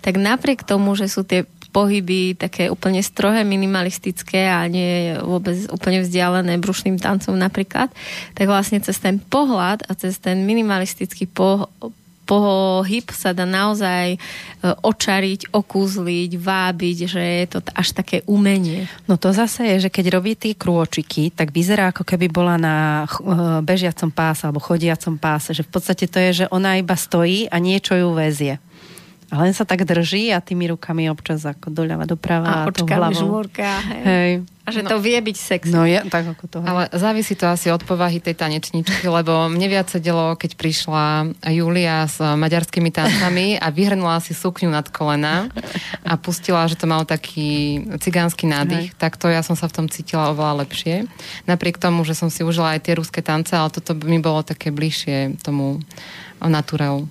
tak 0.00 0.16
napriek 0.16 0.62
tomu, 0.62 0.94
že 0.94 1.10
sú 1.10 1.26
tie 1.26 1.44
pohyby 1.74 2.38
také 2.38 2.70
úplne 2.70 3.02
strohé, 3.02 3.42
minimalistické 3.42 4.46
a 4.46 4.70
nie 4.70 5.18
vôbec 5.18 5.66
úplne 5.74 6.06
vzdialené 6.06 6.62
brušným 6.62 7.02
tancom 7.02 7.34
napríklad, 7.34 7.90
tak 8.38 8.46
vlastne 8.46 8.78
cez 8.78 9.02
ten 9.02 9.18
pohľad 9.18 9.82
a 9.90 9.98
cez 9.98 10.22
ten 10.22 10.46
minimalistický 10.46 11.26
po, 11.26 11.66
pohyb 12.24 13.04
sa 13.12 13.36
dá 13.36 13.44
naozaj 13.44 14.16
e, 14.16 14.18
očariť, 14.62 15.52
okúzliť, 15.52 16.30
vábiť, 16.40 16.98
že 17.04 17.22
je 17.22 17.46
to 17.52 17.58
až 17.76 17.88
také 17.92 18.24
umenie. 18.24 18.88
No 19.04 19.20
to 19.20 19.34
zase 19.36 19.66
je, 19.76 19.88
že 19.88 19.90
keď 19.92 20.04
robí 20.14 20.32
tie 20.34 20.56
krôčiky, 20.56 21.34
tak 21.34 21.52
vyzerá 21.52 21.92
ako 21.92 22.02
keby 22.06 22.32
bola 22.32 22.56
na 22.56 23.04
e, 23.04 23.06
bežiacom 23.60 24.08
páse 24.08 24.48
alebo 24.48 24.64
chodiacom 24.64 25.20
páse, 25.20 25.52
že 25.52 25.62
v 25.62 25.70
podstate 25.70 26.08
to 26.08 26.18
je, 26.18 26.30
že 26.44 26.46
ona 26.48 26.80
iba 26.80 26.96
stojí 26.96 27.46
a 27.52 27.60
niečo 27.60 27.98
ju 27.98 28.16
väzie. 28.16 28.56
A 29.32 29.40
len 29.40 29.52
sa 29.56 29.64
tak 29.64 29.88
drží 29.88 30.32
a 30.34 30.44
tými 30.44 30.68
rukami 30.68 31.08
občas 31.08 31.44
ako 31.48 31.72
doľava, 31.72 32.04
doprava. 32.04 32.64
A 32.64 32.68
očkami 32.68 33.14
žmúrka. 33.16 33.68
Hej. 33.80 34.02
hej. 34.04 34.32
A 34.64 34.72
že 34.72 34.80
no, 34.80 34.96
to 34.96 34.96
vie 34.96 35.20
byť 35.20 35.36
sexy. 35.36 35.76
No 35.76 35.84
ja, 35.84 36.08
tak 36.08 36.24
ako 36.24 36.44
to. 36.48 36.58
Hej. 36.64 36.68
Ale 36.72 36.82
závisí 36.96 37.36
to 37.36 37.44
asi 37.44 37.68
od 37.68 37.84
povahy 37.84 38.16
tej 38.16 38.32
tanečničky, 38.32 39.04
lebo 39.04 39.52
mne 39.52 39.68
viac 39.68 39.92
sedelo, 39.92 40.32
keď 40.40 40.56
prišla 40.56 41.04
Julia 41.52 42.08
s 42.08 42.16
maďarskými 42.16 42.88
tancami 42.88 43.60
a 43.60 43.68
vyhrnula 43.68 44.24
si 44.24 44.32
sukňu 44.32 44.72
nad 44.72 44.88
kolena 44.88 45.52
a 46.00 46.16
pustila, 46.16 46.64
že 46.64 46.80
to 46.80 46.88
malo 46.88 47.04
taký 47.04 47.84
cigánsky 48.00 48.48
nádych, 48.48 48.96
hej. 48.96 48.96
tak 48.96 49.20
to 49.20 49.28
ja 49.28 49.44
som 49.44 49.52
sa 49.52 49.68
v 49.68 49.84
tom 49.84 49.86
cítila 49.92 50.32
oveľa 50.32 50.64
lepšie. 50.64 51.04
Napriek 51.44 51.76
tomu, 51.76 52.00
že 52.08 52.16
som 52.16 52.32
si 52.32 52.40
užila 52.40 52.76
aj 52.76 52.88
tie 52.88 52.96
ruské 52.96 53.20
tance, 53.20 53.52
ale 53.52 53.68
toto 53.68 53.92
by 53.92 54.08
mi 54.08 54.20
bolo 54.24 54.40
také 54.40 54.72
bližšie 54.72 55.44
tomu 55.44 55.84
naturelu. 56.40 57.04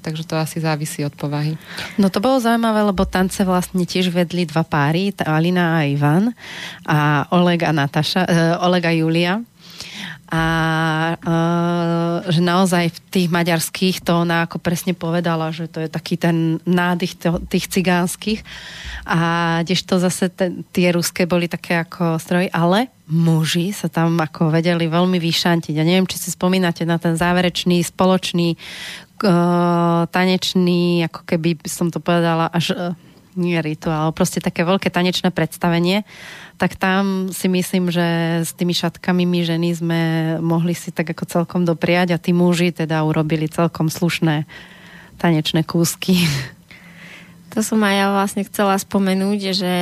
Takže 0.00 0.24
to 0.24 0.40
asi 0.40 0.58
závisí 0.58 1.04
od 1.04 1.12
povahy. 1.12 1.60
No 2.00 2.08
to 2.08 2.18
bolo 2.18 2.40
zaujímavé, 2.40 2.82
lebo 2.88 3.04
tance 3.04 3.44
vlastne 3.44 3.84
tiež 3.84 4.08
vedli 4.08 4.48
dva 4.48 4.64
páry, 4.64 5.12
Alina 5.20 5.78
a 5.78 5.86
Ivan 5.86 6.32
a 6.88 7.28
Oleg 7.30 7.62
a 7.68 7.72
Nataša, 7.76 8.22
uh, 8.24 8.64
Oleg 8.64 8.84
a 8.88 8.92
Julia 8.96 9.44
a 10.30 10.44
uh, 11.18 12.16
že 12.30 12.38
naozaj 12.38 12.94
v 12.94 12.98
tých 13.10 13.28
maďarských 13.34 14.06
to 14.06 14.22
ona 14.22 14.46
ako 14.46 14.62
presne 14.62 14.94
povedala, 14.94 15.50
že 15.50 15.66
to 15.66 15.82
je 15.82 15.90
taký 15.90 16.14
ten 16.14 16.62
nádych 16.62 17.18
tých 17.50 17.66
cigánskych 17.66 18.46
a 19.10 19.58
to 19.66 19.94
zase 19.98 20.30
te, 20.30 20.62
tie 20.70 20.94
ruské 20.94 21.26
boli 21.26 21.50
také 21.50 21.82
ako 21.82 22.22
stroj, 22.22 22.46
ale 22.54 22.94
muži 23.10 23.74
sa 23.74 23.90
tam 23.90 24.22
ako 24.22 24.54
vedeli 24.54 24.86
veľmi 24.86 25.18
vyšantiť. 25.18 25.74
Ja 25.74 25.82
neviem, 25.82 26.06
či 26.06 26.22
si 26.22 26.30
spomínate 26.30 26.86
na 26.86 27.02
ten 27.02 27.18
záverečný 27.18 27.82
spoločný 27.82 28.54
uh, 29.22 30.06
tanečný, 30.10 31.06
ako 31.08 31.24
keby 31.24 31.60
som 31.68 31.92
to 31.92 32.02
povedala, 32.02 32.48
až 32.50 32.72
uh, 32.72 32.92
nie 33.38 33.56
rituál, 33.62 34.10
proste 34.12 34.42
také 34.42 34.66
veľké 34.66 34.90
tanečné 34.90 35.30
predstavenie 35.30 36.02
tak 36.60 36.76
tam 36.76 37.32
si 37.32 37.48
myslím, 37.48 37.88
že 37.88 38.04
s 38.44 38.52
tými 38.52 38.76
šatkami 38.76 39.24
my 39.24 39.40
ženy 39.48 39.72
sme 39.72 40.00
mohli 40.44 40.76
si 40.76 40.92
tak 40.92 41.08
ako 41.16 41.24
celkom 41.24 41.64
dopriať 41.64 42.12
a 42.12 42.20
tí 42.20 42.36
muži 42.36 42.68
teda 42.68 43.00
urobili 43.00 43.48
celkom 43.48 43.88
slušné 43.88 44.44
tanečné 45.16 45.64
kúsky. 45.64 46.20
To 47.56 47.64
som 47.64 47.80
aj 47.80 47.94
ja 47.96 48.06
vlastne 48.12 48.44
chcela 48.44 48.76
spomenúť, 48.76 49.40
že 49.56 49.74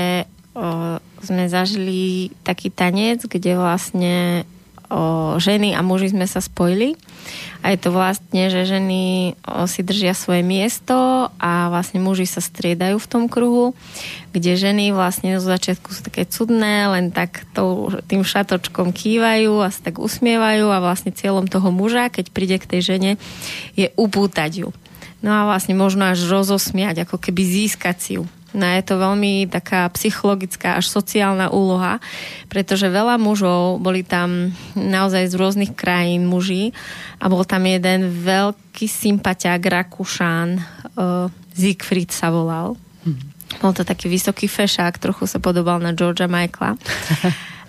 o, 0.56 0.96
sme 1.20 1.50
zažili 1.50 2.30
taký 2.40 2.70
tanec, 2.70 3.26
kde 3.26 3.60
vlastne 3.60 4.46
o, 4.88 5.36
ženy 5.36 5.76
a 5.76 5.80
muži 5.84 6.12
sme 6.12 6.24
sa 6.24 6.40
spojili 6.40 6.96
a 7.60 7.74
je 7.74 7.78
to 7.78 7.90
vlastne, 7.92 8.48
že 8.48 8.64
ženy 8.64 9.34
o, 9.44 9.68
si 9.68 9.84
držia 9.84 10.16
svoje 10.16 10.40
miesto 10.40 11.28
a 11.36 11.68
vlastne 11.68 12.00
muži 12.00 12.24
sa 12.24 12.40
striedajú 12.40 12.96
v 12.96 13.10
tom 13.10 13.24
kruhu, 13.28 13.76
kde 14.32 14.56
ženy 14.56 14.96
vlastne 14.96 15.36
zo 15.36 15.48
začiatku 15.48 15.92
sú 15.92 16.00
také 16.06 16.24
cudné, 16.24 16.88
len 16.88 17.12
tak 17.12 17.44
to, 17.52 17.92
tým 18.08 18.24
šatočkom 18.24 18.94
kývajú 18.94 19.60
a 19.60 19.68
sa 19.74 19.92
tak 19.92 20.00
usmievajú 20.00 20.70
a 20.72 20.82
vlastne 20.82 21.12
cieľom 21.12 21.50
toho 21.50 21.68
muža, 21.68 22.08
keď 22.08 22.32
príde 22.32 22.56
k 22.56 22.70
tej 22.78 22.80
žene, 22.96 23.10
je 23.76 23.92
upútať 23.98 24.64
ju. 24.64 24.68
No 25.18 25.34
a 25.34 25.50
vlastne 25.50 25.74
možno 25.74 26.14
až 26.14 26.22
rozosmiať, 26.30 27.02
ako 27.02 27.18
keby 27.18 27.42
získať 27.42 27.96
si 27.98 28.10
ju. 28.22 28.24
No 28.56 28.64
je 28.64 28.80
to 28.80 28.96
veľmi 28.96 29.44
taká 29.52 29.84
psychologická 29.92 30.80
až 30.80 30.88
sociálna 30.88 31.52
úloha, 31.52 32.00
pretože 32.48 32.88
veľa 32.88 33.20
mužov, 33.20 33.76
boli 33.84 34.00
tam 34.00 34.56
naozaj 34.72 35.28
z 35.28 35.34
rôznych 35.36 35.72
krajín 35.76 36.24
muži 36.24 36.72
a 37.20 37.28
bol 37.28 37.44
tam 37.44 37.68
jeden 37.68 38.08
veľký 38.08 38.88
sympatiák 38.88 39.60
Rakúšan, 39.60 40.48
uh, 40.96 41.28
Siegfried 41.52 42.08
sa 42.08 42.32
volal. 42.32 42.78
Hmm. 43.04 43.20
Bol 43.60 43.76
to 43.76 43.84
taký 43.84 44.08
vysoký 44.08 44.48
fešák, 44.48 44.96
trochu 44.96 45.28
sa 45.28 45.36
podobal 45.42 45.76
na 45.82 45.92
Georgia 45.92 46.30
Michaela. 46.30 46.80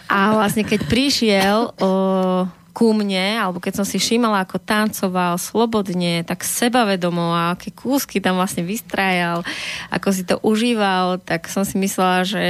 A 0.10 0.34
vlastne 0.34 0.64
keď 0.64 0.88
prišiel 0.88 1.58
uh, 1.76 2.48
ku 2.80 2.96
mne, 2.96 3.44
alebo 3.44 3.60
keď 3.60 3.84
som 3.84 3.86
si 3.86 4.00
všímala, 4.00 4.48
ako 4.48 4.56
tancoval 4.56 5.36
slobodne, 5.36 6.24
tak 6.24 6.48
sebavedomo 6.48 7.36
a 7.36 7.52
aké 7.52 7.76
kúsky 7.76 8.24
tam 8.24 8.40
vlastne 8.40 8.64
vystrajal, 8.64 9.44
ako 9.92 10.08
si 10.16 10.24
to 10.24 10.40
užíval, 10.40 11.20
tak 11.20 11.52
som 11.52 11.68
si 11.68 11.76
myslela, 11.76 12.24
že 12.24 12.44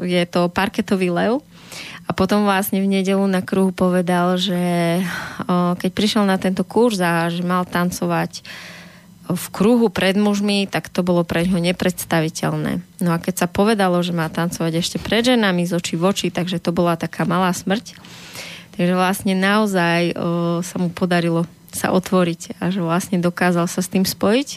je 0.00 0.24
to 0.32 0.48
parketový 0.48 1.12
lev. 1.12 1.44
A 2.08 2.16
potom 2.16 2.48
vlastne 2.48 2.80
v 2.80 2.88
nedelu 2.88 3.20
na 3.28 3.44
kruhu 3.44 3.68
povedal, 3.68 4.40
že 4.40 5.04
keď 5.76 5.90
prišiel 5.92 6.24
na 6.24 6.40
tento 6.40 6.64
kurz 6.64 6.96
a 7.04 7.28
že 7.28 7.44
mal 7.44 7.68
tancovať 7.68 8.40
v 9.28 9.44
kruhu 9.52 9.92
pred 9.92 10.16
mužmi, 10.16 10.66
tak 10.72 10.88
to 10.88 11.04
bolo 11.04 11.20
pre 11.20 11.44
ňo 11.44 11.60
nepredstaviteľné. 11.60 12.80
No 13.04 13.12
a 13.12 13.20
keď 13.20 13.44
sa 13.44 13.46
povedalo, 13.46 14.00
že 14.00 14.16
má 14.16 14.26
tancovať 14.32 14.80
ešte 14.80 14.96
pred 14.96 15.20
ženami 15.22 15.68
z 15.68 15.76
očí 15.76 16.00
v 16.00 16.08
oči, 16.08 16.32
takže 16.32 16.64
to 16.64 16.72
bola 16.72 16.96
taká 16.96 17.28
malá 17.28 17.52
smrť 17.52 17.94
Takže 18.74 18.94
vlastne 18.94 19.34
naozaj 19.34 20.14
o, 20.14 20.60
sa 20.62 20.76
mu 20.78 20.90
podarilo 20.90 21.46
sa 21.70 21.94
otvoriť 21.94 22.58
a 22.58 22.74
že 22.74 22.82
vlastne 22.82 23.22
dokázal 23.22 23.70
sa 23.70 23.78
s 23.78 23.90
tým 23.90 24.02
spojiť. 24.02 24.48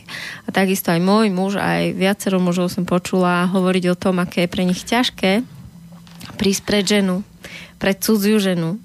A 0.45 0.49
takisto 0.49 0.89
aj 0.89 1.01
môj 1.01 1.29
muž, 1.29 1.61
aj 1.61 1.93
viacero 1.93 2.41
mužov 2.41 2.73
som 2.73 2.89
počula 2.89 3.45
hovoriť 3.53 3.83
o 3.93 3.99
tom, 3.99 4.17
aké 4.17 4.45
je 4.45 4.53
pre 4.53 4.65
nich 4.65 4.81
ťažké 4.81 5.45
prísť 6.35 6.61
pred 6.65 6.83
ženu, 6.83 7.21
pred 7.77 7.99
cudziu 7.99 8.39
ženu, 8.39 8.79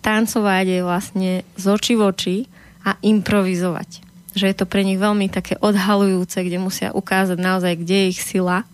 tancovať 0.00 0.66
je 0.66 0.80
vlastne 0.80 1.32
z 1.54 1.64
očí 1.68 1.94
v 1.94 2.02
oči 2.08 2.36
a 2.82 2.96
improvizovať. 3.04 4.02
Že 4.32 4.44
je 4.50 4.56
to 4.56 4.66
pre 4.66 4.82
nich 4.86 4.96
veľmi 4.96 5.28
také 5.28 5.58
odhalujúce, 5.60 6.40
kde 6.40 6.58
musia 6.62 6.88
ukázať 6.94 7.36
naozaj, 7.36 7.82
kde 7.82 7.96
je 8.06 8.10
ich 8.16 8.22
sila. 8.22 8.64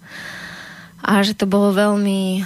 A 1.03 1.23
že 1.25 1.35
to 1.35 1.49
bolo 1.49 1.75
veľmi 1.75 2.45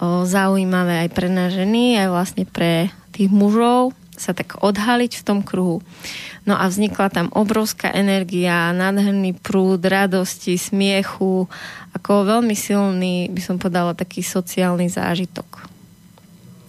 zaujímavé 0.00 1.06
aj 1.06 1.10
pre 1.12 1.28
nás 1.32 1.52
ženy, 1.52 1.96
aj 2.00 2.08
vlastne 2.12 2.44
pre 2.44 2.92
tých 3.16 3.32
mužov 3.32 3.96
sa 4.16 4.32
tak 4.32 4.56
odhaliť 4.64 5.12
v 5.20 5.24
tom 5.24 5.44
kruhu. 5.44 5.84
No 6.48 6.56
a 6.56 6.64
vznikla 6.70 7.12
tam 7.12 7.28
obrovská 7.36 7.92
energia, 7.92 8.72
nádherný 8.72 9.36
prúd, 9.36 9.84
radosti, 9.84 10.56
smiechu, 10.56 11.44
ako 11.92 12.10
veľmi 12.24 12.56
silný, 12.56 13.28
by 13.28 13.40
som 13.44 13.56
podala, 13.60 13.92
taký 13.92 14.24
sociálny 14.24 14.88
zážitok. 14.88 15.75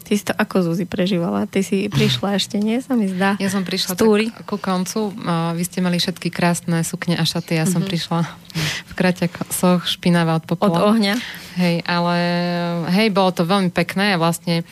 Ty 0.08 0.14
si 0.16 0.24
to 0.24 0.32
ako 0.32 0.72
Zuzi 0.72 0.88
prežívala? 0.88 1.52
Ty 1.52 1.60
si 1.68 1.92
prišla 1.92 2.40
ešte, 2.40 2.64
nie? 2.64 2.80
Sa 2.80 2.96
mi 2.96 3.12
zdá. 3.12 3.36
Ja 3.44 3.52
som 3.52 3.68
prišla 3.68 4.00
tak 4.00 4.48
ku 4.48 4.56
koncu. 4.56 5.12
Vy 5.52 5.64
ste 5.68 5.84
mali 5.84 6.00
všetky 6.00 6.32
krásne 6.32 6.80
sukne 6.88 7.20
a 7.20 7.28
šaty. 7.28 7.60
Ja 7.60 7.68
som 7.68 7.84
mm-hmm. 7.84 7.92
prišla 7.92 8.20
v 8.88 8.94
kraťakoch 8.96 9.84
špinavá 9.84 10.40
od 10.40 10.48
popola. 10.48 10.80
Od 10.80 10.96
ohňa. 10.96 11.20
Hej, 11.60 11.84
ale 11.84 12.16
hej, 12.96 13.12
bolo 13.12 13.36
to 13.36 13.44
veľmi 13.44 13.68
pekné 13.76 14.16
a 14.16 14.22
vlastne 14.22 14.64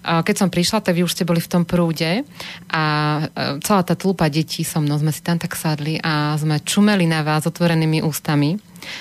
keď 0.00 0.34
som 0.34 0.48
prišla, 0.48 0.80
tak 0.80 0.96
vy 0.96 1.04
už 1.04 1.12
ste 1.12 1.28
boli 1.28 1.44
v 1.44 1.50
tom 1.52 1.68
prúde 1.68 2.24
a 2.72 2.82
celá 3.60 3.84
tá 3.84 3.92
tlupa 3.92 4.32
detí 4.32 4.64
so 4.64 4.80
mnou, 4.80 4.96
sme 4.96 5.12
si 5.12 5.20
tam 5.20 5.36
tak 5.36 5.52
sadli 5.52 6.00
a 6.00 6.34
sme 6.40 6.56
čumeli 6.64 7.04
na 7.04 7.20
vás 7.20 7.44
otvorenými 7.44 8.00
ústami. 8.00 8.56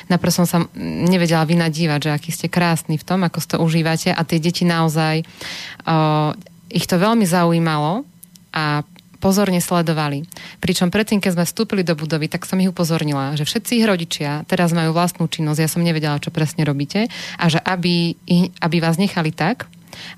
Najprv 0.07 0.31
som 0.33 0.45
sa 0.45 0.65
nevedela 0.79 1.43
vynadívať, 1.47 1.99
že 1.99 2.11
aký 2.11 2.29
ste 2.31 2.47
krásni 2.51 2.99
v 2.99 3.07
tom, 3.07 3.23
ako 3.25 3.39
to 3.43 3.57
užívate 3.61 4.13
a 4.13 4.21
tie 4.23 4.39
deti 4.39 4.63
naozaj, 4.63 5.23
uh, 5.23 6.31
ich 6.69 6.85
to 6.85 7.01
veľmi 7.01 7.25
zaujímalo 7.25 8.05
a 8.53 8.85
pozorne 9.19 9.59
sledovali. 9.59 10.23
Pričom 10.63 10.87
predtým, 10.87 11.19
keď 11.19 11.35
sme 11.35 11.45
vstúpili 11.45 11.83
do 11.83 11.93
budovy, 11.93 12.31
tak 12.31 12.47
som 12.47 12.55
ich 12.63 12.71
upozornila, 12.71 13.35
že 13.35 13.43
všetci 13.43 13.83
ich 13.83 13.85
rodičia 13.85 14.47
teraz 14.47 14.71
majú 14.71 14.95
vlastnú 14.95 15.27
činnosť, 15.27 15.59
ja 15.59 15.69
som 15.69 15.83
nevedela, 15.83 16.23
čo 16.23 16.31
presne 16.31 16.63
robíte 16.63 17.11
a 17.35 17.45
že 17.51 17.59
aby, 17.59 18.15
aby 18.63 18.77
vás 18.79 18.95
nechali 18.95 19.35
tak, 19.35 19.67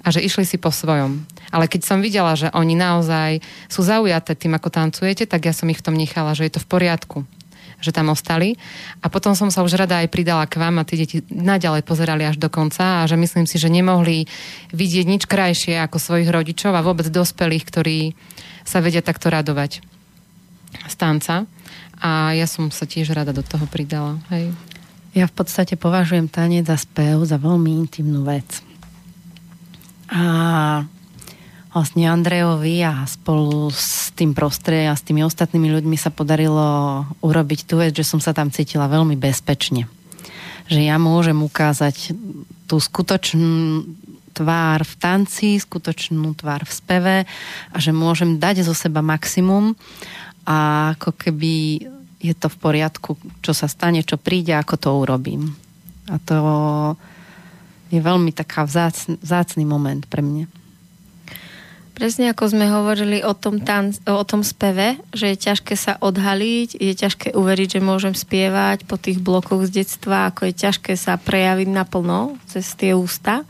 a 0.05 0.13
že 0.13 0.21
išli 0.21 0.45
si 0.45 0.61
po 0.61 0.69
svojom. 0.69 1.25
Ale 1.49 1.65
keď 1.65 1.81
som 1.81 2.05
videla, 2.05 2.37
že 2.37 2.53
oni 2.53 2.77
naozaj 2.77 3.41
sú 3.65 3.81
zaujaté 3.81 4.37
tým, 4.37 4.53
ako 4.53 4.69
tancujete, 4.69 5.25
tak 5.25 5.49
ja 5.49 5.53
som 5.55 5.65
ich 5.73 5.81
v 5.81 5.85
tom 5.89 5.95
nechala, 5.97 6.37
že 6.37 6.45
je 6.45 6.53
to 6.53 6.63
v 6.63 6.69
poriadku 6.69 7.25
že 7.81 7.91
tam 7.91 8.13
ostali. 8.13 8.55
A 9.01 9.09
potom 9.09 9.33
som 9.33 9.49
sa 9.49 9.65
už 9.65 9.75
rada 9.75 9.99
aj 9.99 10.13
pridala 10.13 10.45
k 10.45 10.61
vám 10.61 10.79
a 10.79 10.87
tie 10.87 11.01
deti 11.01 11.17
naďalej 11.27 11.81
pozerali 11.83 12.23
až 12.23 12.37
do 12.37 12.47
konca 12.47 13.03
a 13.03 13.09
že 13.09 13.17
myslím 13.17 13.49
si, 13.49 13.57
že 13.57 13.67
nemohli 13.67 14.29
vidieť 14.71 15.05
nič 15.09 15.23
krajšie 15.25 15.81
ako 15.81 15.97
svojich 15.97 16.29
rodičov 16.29 16.71
a 16.71 16.85
vôbec 16.85 17.09
dospelých, 17.09 17.65
ktorí 17.65 17.99
sa 18.63 18.79
vedia 18.79 19.01
takto 19.01 19.27
radovať 19.33 19.81
z 20.87 20.95
tanca. 20.95 21.49
A 22.01 22.33
ja 22.33 22.49
som 22.49 22.69
sa 22.73 22.85
tiež 22.85 23.13
rada 23.13 23.33
do 23.33 23.45
toho 23.45 23.65
pridala. 23.69 24.17
Hej. 24.33 24.53
Ja 25.11 25.27
v 25.27 25.33
podstate 25.35 25.75
považujem 25.75 26.31
tanec 26.31 26.65
za 26.65 26.79
spev 26.79 27.27
za 27.27 27.35
veľmi 27.35 27.67
intimnú 27.83 28.23
vec. 28.23 28.63
A 30.07 30.21
vlastne 31.71 32.11
Andrejovi 32.11 32.83
a 32.83 33.07
spolu 33.07 33.71
s 33.71 34.11
tým 34.11 34.35
prostredím 34.35 34.91
a 34.91 34.99
s 34.99 35.07
tými 35.07 35.23
ostatnými 35.23 35.71
ľuďmi 35.71 35.95
sa 35.95 36.11
podarilo 36.11 37.03
urobiť 37.23 37.59
tú 37.63 37.79
vec, 37.79 37.95
že 37.95 38.03
som 38.03 38.19
sa 38.19 38.35
tam 38.35 38.51
cítila 38.51 38.91
veľmi 38.91 39.15
bezpečne. 39.15 39.87
Že 40.67 40.91
ja 40.91 40.99
môžem 40.99 41.39
ukázať 41.39 42.11
tú 42.67 42.75
skutočnú 42.79 43.87
tvár 44.31 44.83
v 44.87 44.93
tanci, 44.99 45.59
skutočnú 45.59 46.35
tvár 46.39 46.63
v 46.63 46.71
speve 46.71 47.17
a 47.71 47.77
že 47.79 47.91
môžem 47.91 48.39
dať 48.39 48.63
zo 48.67 48.75
seba 48.75 49.03
maximum 49.03 49.75
a 50.47 50.91
ako 50.95 51.15
keby 51.15 51.83
je 52.21 52.33
to 52.37 52.47
v 52.47 52.57
poriadku, 52.61 53.17
čo 53.41 53.51
sa 53.51 53.65
stane, 53.65 54.05
čo 54.05 54.15
príde, 54.15 54.53
ako 54.55 54.75
to 54.77 54.89
urobím. 54.93 55.51
A 56.07 56.19
to 56.21 56.35
je 57.91 57.99
veľmi 57.99 58.31
taká 58.31 58.63
vzácný, 58.63 59.19
vzácný 59.19 59.63
moment 59.67 60.03
pre 60.07 60.23
mňa. 60.23 60.60
Presne 61.91 62.31
ako 62.31 62.55
sme 62.55 62.71
hovorili 62.71 63.21
o 63.21 63.35
tom, 63.35 63.61
tan- 63.61 63.93
o 64.07 64.23
tom 64.25 64.41
speve, 64.41 64.97
že 65.13 65.35
je 65.35 65.37
ťažké 65.37 65.75
sa 65.75 65.99
odhaliť, 65.99 66.79
je 66.79 66.93
ťažké 66.97 67.27
uveriť, 67.35 67.77
že 67.77 67.81
môžem 67.83 68.15
spievať 68.15 68.87
po 68.87 68.95
tých 68.95 69.19
blokoch 69.19 69.67
z 69.67 69.83
detstva, 69.83 70.31
ako 70.31 70.49
je 70.49 70.53
ťažké 70.55 70.97
sa 70.97 71.19
prejaviť 71.19 71.67
naplno 71.69 72.39
cez 72.49 72.65
tie 72.73 72.97
ústa, 72.97 73.45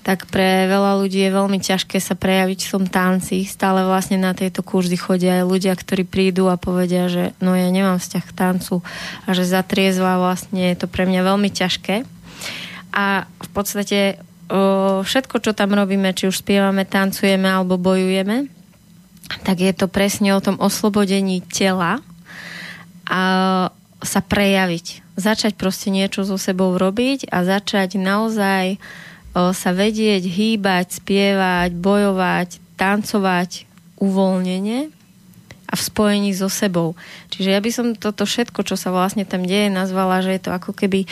tak 0.00 0.28
pre 0.32 0.64
veľa 0.64 0.96
ľudí 0.96 1.20
je 1.20 1.36
veľmi 1.36 1.60
ťažké 1.60 2.00
sa 2.00 2.16
prejaviť 2.16 2.60
v 2.64 2.72
tom 2.72 2.84
tanci. 2.88 3.44
Stále 3.44 3.84
vlastne 3.84 4.16
na 4.16 4.32
tieto 4.32 4.64
kurzy 4.64 4.96
chodia 4.96 5.40
aj 5.40 5.50
ľudia, 5.50 5.76
ktorí 5.76 6.08
prídu 6.08 6.48
a 6.48 6.56
povedia, 6.56 7.10
že 7.12 7.36
no 7.44 7.52
ja 7.52 7.68
nemám 7.68 8.00
vzťah 8.00 8.24
k 8.24 8.36
tancu 8.36 8.80
a 9.24 9.28
že 9.36 9.44
zatriezva 9.44 10.16
vlastne 10.16 10.72
je 10.72 10.76
to 10.80 10.86
pre 10.88 11.04
mňa 11.04 11.20
veľmi 11.20 11.50
ťažké. 11.52 12.08
A 12.90 13.28
v 13.28 13.48
podstate 13.52 14.18
všetko, 15.06 15.36
čo 15.38 15.54
tam 15.54 15.78
robíme, 15.78 16.10
či 16.10 16.26
už 16.26 16.42
spievame, 16.42 16.82
tancujeme 16.82 17.46
alebo 17.46 17.78
bojujeme, 17.78 18.50
tak 19.46 19.62
je 19.62 19.70
to 19.70 19.86
presne 19.86 20.34
o 20.34 20.42
tom 20.42 20.58
oslobodení 20.58 21.38
tela 21.46 22.02
a 23.06 23.20
sa 24.02 24.20
prejaviť. 24.26 25.06
Začať 25.14 25.54
proste 25.54 25.94
niečo 25.94 26.26
so 26.26 26.34
sebou 26.34 26.74
robiť 26.74 27.30
a 27.30 27.46
začať 27.46 27.94
naozaj 28.00 28.82
sa 29.30 29.70
vedieť, 29.70 30.26
hýbať, 30.26 30.98
spievať, 30.98 31.70
bojovať, 31.78 32.58
tancovať 32.74 33.70
uvoľnenie 34.02 34.90
a 35.70 35.74
v 35.78 35.82
spojení 35.86 36.34
so 36.34 36.50
sebou. 36.50 36.98
Čiže 37.30 37.54
ja 37.54 37.60
by 37.62 37.70
som 37.70 37.86
toto 37.94 38.26
všetko, 38.26 38.66
čo 38.66 38.74
sa 38.74 38.90
vlastne 38.90 39.22
tam 39.22 39.46
deje, 39.46 39.70
nazvala, 39.70 40.18
že 40.26 40.34
je 40.34 40.42
to 40.42 40.50
ako 40.50 40.74
keby 40.74 41.06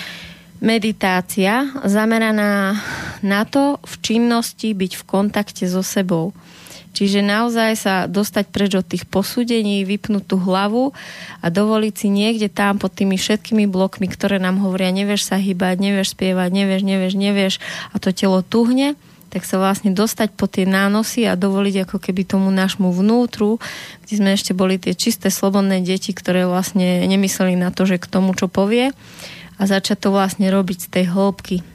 meditácia 0.58 1.70
zameraná 1.86 2.78
na 3.22 3.42
to 3.46 3.78
v 3.82 3.94
činnosti 4.02 4.74
byť 4.74 4.92
v 4.98 5.02
kontakte 5.06 5.64
so 5.70 5.82
sebou. 5.82 6.34
Čiže 6.98 7.22
naozaj 7.22 7.72
sa 7.78 7.94
dostať 8.10 8.50
preč 8.50 8.74
od 8.74 8.82
tých 8.82 9.06
posúdení, 9.06 9.86
vypnúť 9.86 10.34
tú 10.34 10.36
hlavu 10.40 10.90
a 11.38 11.46
dovoliť 11.46 11.94
si 11.94 12.08
niekde 12.10 12.50
tam 12.50 12.82
pod 12.82 12.90
tými 12.90 13.14
všetkými 13.14 13.70
blokmi, 13.70 14.10
ktoré 14.10 14.42
nám 14.42 14.58
hovoria, 14.58 14.90
nevieš 14.90 15.30
sa 15.30 15.38
hýbať, 15.38 15.78
nevieš 15.78 16.18
spievať, 16.18 16.50
nevieš, 16.50 16.82
nevieš, 16.82 17.14
nevieš 17.14 17.54
a 17.94 18.02
to 18.02 18.10
telo 18.10 18.42
tuhne, 18.42 18.98
tak 19.28 19.44
sa 19.44 19.60
vlastne 19.60 19.92
dostať 19.92 20.34
po 20.34 20.48
tie 20.48 20.64
nánosy 20.64 21.28
a 21.28 21.36
dovoliť 21.38 21.86
ako 21.86 22.00
keby 22.00 22.24
tomu 22.24 22.48
nášmu 22.48 22.90
vnútru, 22.90 23.60
kde 24.02 24.14
sme 24.18 24.30
ešte 24.34 24.56
boli 24.56 24.80
tie 24.80 24.96
čisté, 24.96 25.28
slobodné 25.28 25.84
deti, 25.84 26.16
ktoré 26.16 26.48
vlastne 26.48 27.04
nemysleli 27.04 27.54
na 27.54 27.68
to, 27.70 27.84
že 27.84 28.00
k 28.00 28.10
tomu, 28.10 28.32
čo 28.34 28.48
povie 28.48 28.90
a 29.58 29.62
začať 29.66 30.06
to 30.06 30.14
vlastne 30.14 30.46
robiť 30.46 30.78
z 30.86 30.88
tej 30.88 31.04
hĺbky. 31.10 31.66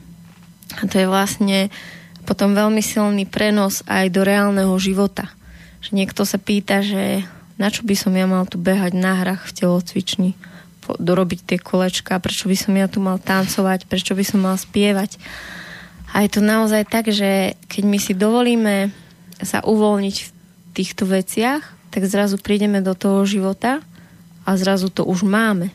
A 0.80 0.84
to 0.88 0.96
je 1.04 1.08
vlastne 1.12 1.68
potom 2.24 2.56
veľmi 2.56 2.80
silný 2.80 3.28
prenos 3.28 3.84
aj 3.86 4.08
do 4.10 4.24
reálneho 4.24 4.72
života. 4.80 5.30
Že 5.84 6.00
niekto 6.00 6.24
sa 6.24 6.40
pýta, 6.40 6.80
že 6.80 7.28
na 7.60 7.68
čo 7.68 7.84
by 7.84 7.94
som 7.94 8.16
ja 8.16 8.26
mal 8.26 8.48
tu 8.48 8.56
behať 8.58 8.96
na 8.96 9.20
hrách 9.20 9.52
v 9.52 9.56
telocvični, 9.60 10.32
dorobiť 10.88 11.40
tie 11.44 11.60
kolečka, 11.60 12.20
prečo 12.24 12.48
by 12.48 12.58
som 12.58 12.74
ja 12.76 12.88
tu 12.88 13.04
mal 13.04 13.20
tancovať, 13.20 13.86
prečo 13.86 14.16
by 14.16 14.24
som 14.26 14.40
mal 14.42 14.56
spievať. 14.56 15.20
A 16.16 16.24
je 16.24 16.30
to 16.32 16.42
naozaj 16.42 16.88
tak, 16.88 17.12
že 17.12 17.60
keď 17.68 17.84
my 17.84 18.00
si 18.00 18.14
dovolíme 18.16 18.76
sa 19.44 19.60
uvoľniť 19.60 20.18
v 20.24 20.30
týchto 20.72 21.04
veciach, 21.04 21.62
tak 21.92 22.10
zrazu 22.10 22.40
prídeme 22.40 22.80
do 22.80 22.96
toho 22.96 23.28
života 23.28 23.84
a 24.48 24.50
zrazu 24.56 24.90
to 24.90 25.04
už 25.06 25.28
máme. 25.28 25.70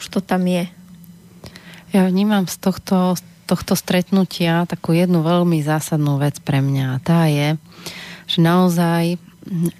Už 0.00 0.08
to 0.08 0.18
tam 0.18 0.48
je. 0.48 0.66
Ja 1.92 2.08
vnímam 2.08 2.48
z 2.48 2.56
tohto, 2.56 3.20
tohto 3.44 3.76
stretnutia 3.76 4.64
takú 4.64 4.96
jednu 4.96 5.20
veľmi 5.20 5.60
zásadnú 5.60 6.16
vec 6.16 6.40
pre 6.40 6.64
mňa. 6.64 7.04
Tá 7.04 7.28
je, 7.28 7.60
že 8.24 8.38
naozaj 8.40 9.20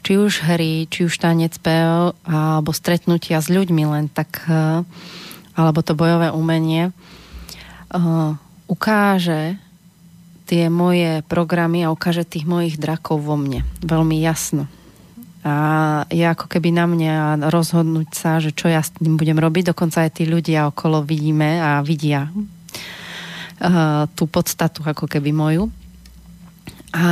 či 0.04 0.12
už 0.20 0.44
hry, 0.44 0.84
či 0.92 1.08
už 1.08 1.16
tanec, 1.16 1.56
spev, 1.56 2.12
alebo 2.26 2.74
stretnutia 2.76 3.40
s 3.40 3.48
ľuďmi 3.48 3.88
len 3.88 4.06
tak, 4.12 4.44
e, 4.44 4.84
alebo 5.56 5.80
to 5.80 5.96
bojové 5.96 6.34
umenie, 6.34 6.90
e, 6.90 6.92
ukáže 8.68 9.56
tie 10.44 10.68
moje 10.68 11.24
programy 11.30 11.86
a 11.86 11.94
ukáže 11.94 12.28
tých 12.28 12.44
mojich 12.44 12.76
drakov 12.76 13.24
vo 13.24 13.40
mne. 13.40 13.64
Veľmi 13.80 14.20
jasno. 14.20 14.68
A 15.42 15.54
je 16.06 16.22
ako 16.22 16.46
keby 16.46 16.70
na 16.70 16.86
mňa 16.86 17.50
rozhodnúť 17.50 18.08
sa, 18.14 18.38
že 18.38 18.54
čo 18.54 18.70
ja 18.70 18.78
s 18.78 18.94
tým 18.94 19.18
budem 19.18 19.34
robiť. 19.34 19.74
Dokonca 19.74 20.06
aj 20.06 20.22
tí 20.22 20.24
ľudia 20.24 20.70
okolo 20.70 21.02
vidíme 21.02 21.58
a 21.58 21.82
vidia 21.82 22.30
uh, 22.30 24.06
tú 24.14 24.30
podstatu 24.30 24.86
ako 24.86 25.10
keby 25.10 25.34
moju. 25.34 25.66
A 26.94 27.06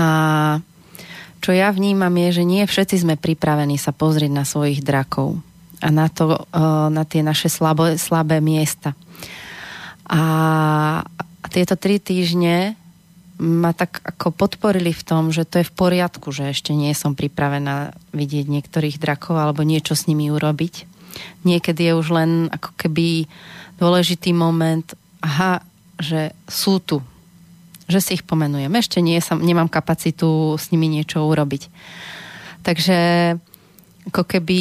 čo 1.42 1.50
ja 1.50 1.74
vnímam 1.74 2.12
je, 2.28 2.42
že 2.42 2.44
nie 2.46 2.62
všetci 2.62 3.02
sme 3.02 3.18
pripravení 3.18 3.80
sa 3.80 3.90
pozrieť 3.90 4.30
na 4.30 4.46
svojich 4.46 4.84
drakov 4.86 5.42
a 5.82 5.88
na, 5.90 6.06
to, 6.06 6.38
uh, 6.38 6.86
na 6.86 7.02
tie 7.02 7.26
naše 7.26 7.50
slabé, 7.50 7.98
slabé 7.98 8.38
miesta. 8.38 8.94
A 10.06 10.22
tieto 11.50 11.74
tri 11.74 11.98
týždne 11.98 12.78
ma 13.40 13.72
tak 13.72 14.04
ako 14.04 14.36
podporili 14.36 14.92
v 14.92 15.02
tom, 15.02 15.32
že 15.32 15.48
to 15.48 15.64
je 15.64 15.68
v 15.68 15.72
poriadku, 15.72 16.28
že 16.28 16.52
ešte 16.52 16.76
nie 16.76 16.92
som 16.92 17.16
pripravená 17.16 17.96
vidieť 18.12 18.46
niektorých 18.46 19.00
drakov 19.00 19.40
alebo 19.40 19.64
niečo 19.64 19.96
s 19.96 20.04
nimi 20.04 20.28
urobiť. 20.28 20.84
Niekedy 21.48 21.90
je 21.90 21.92
už 21.96 22.08
len 22.12 22.30
ako 22.52 22.76
keby 22.76 23.24
dôležitý 23.80 24.36
moment, 24.36 24.84
aha, 25.24 25.64
že 25.96 26.36
sú 26.44 26.84
tu, 26.84 27.00
že 27.88 28.04
si 28.04 28.20
ich 28.20 28.24
pomenujem. 28.28 28.70
Ešte 28.76 29.00
nie, 29.00 29.16
som, 29.24 29.40
nemám 29.40 29.72
kapacitu 29.72 30.54
s 30.60 30.68
nimi 30.68 30.92
niečo 30.92 31.24
urobiť. 31.24 31.72
Takže 32.60 32.98
ako 34.12 34.22
keby 34.24 34.60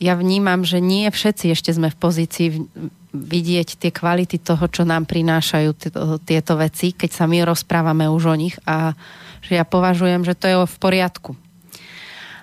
ja 0.00 0.16
vnímam, 0.16 0.64
že 0.64 0.80
nie 0.80 1.08
všetci 1.12 1.52
ešte 1.52 1.76
sme 1.76 1.92
v 1.92 2.00
pozícii 2.00 2.48
vidieť 3.14 3.78
tie 3.78 3.94
kvality 3.94 4.42
toho, 4.42 4.66
čo 4.66 4.82
nám 4.82 5.06
prinášajú 5.06 5.70
tieto 6.26 6.54
veci, 6.58 6.90
keď 6.90 7.10
sa 7.14 7.24
my 7.30 7.46
rozprávame 7.46 8.10
už 8.10 8.22
o 8.28 8.36
nich 8.36 8.58
a 8.66 8.98
že 9.38 9.54
ja 9.54 9.64
považujem, 9.64 10.26
že 10.26 10.34
to 10.34 10.50
je 10.50 10.56
v 10.66 10.76
poriadku. 10.82 11.38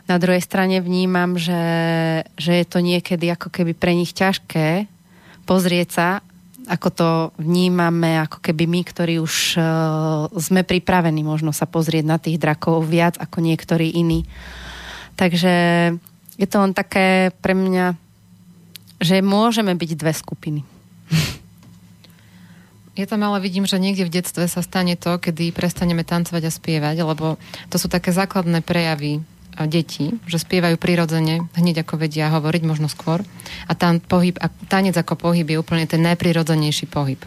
Na 0.07 0.15
druhej 0.17 0.41
strane 0.41 0.79
vnímam, 0.79 1.35
že, 1.35 1.63
že 2.39 2.63
je 2.63 2.65
to 2.65 2.79
niekedy 2.79 3.29
ako 3.31 3.51
keby 3.51 3.75
pre 3.75 3.93
nich 3.93 4.15
ťažké 4.15 4.87
pozrieť 5.43 5.89
sa 5.91 6.09
ako 6.69 6.89
to 6.93 7.09
vnímame, 7.41 8.21
ako 8.21 8.37
keby 8.39 8.69
my, 8.69 8.81
ktorí 8.85 9.17
už 9.17 9.57
uh, 9.57 10.29
sme 10.37 10.61
pripravení 10.61 11.25
možno 11.25 11.49
sa 11.51 11.65
pozrieť 11.65 12.05
na 12.05 12.21
tých 12.21 12.37
drakov 12.37 12.85
viac 12.85 13.17
ako 13.17 13.41
niektorí 13.41 13.97
iní. 13.97 14.29
Takže 15.17 15.53
je 16.37 16.47
to 16.47 16.57
len 16.61 16.73
také 16.73 17.33
pre 17.41 17.57
mňa, 17.57 17.97
že 19.01 19.25
môžeme 19.25 19.73
byť 19.73 19.91
dve 19.97 20.13
skupiny. 20.13 20.61
Ja 22.93 23.07
tam 23.07 23.23
ale 23.23 23.39
vidím, 23.41 23.65
že 23.65 23.81
niekde 23.81 24.05
v 24.05 24.13
detstve 24.19 24.45
sa 24.51 24.61
stane 24.61 24.99
to, 24.99 25.15
kedy 25.15 25.55
prestaneme 25.55 26.03
tancovať 26.03 26.43
a 26.43 26.51
spievať, 26.51 26.95
lebo 27.01 27.39
to 27.71 27.79
sú 27.79 27.87
také 27.87 28.11
základné 28.11 28.61
prejavy 28.61 29.23
deti, 29.67 30.15
že 30.27 30.39
spievajú 30.39 30.75
prirodzene, 30.75 31.47
hneď 31.55 31.87
ako 31.87 32.03
vedia 32.03 32.31
hovoriť, 32.31 32.61
možno 32.67 32.91
skôr. 32.91 33.23
A 33.67 33.73
tam 33.79 34.03
pohyb, 34.03 34.35
a 34.39 34.51
tanec 34.67 34.95
ako 34.95 35.15
pohyb 35.17 35.47
je 35.47 35.57
úplne 35.57 35.87
ten 35.87 36.03
najprirodzenejší 36.03 36.91
pohyb. 36.91 37.19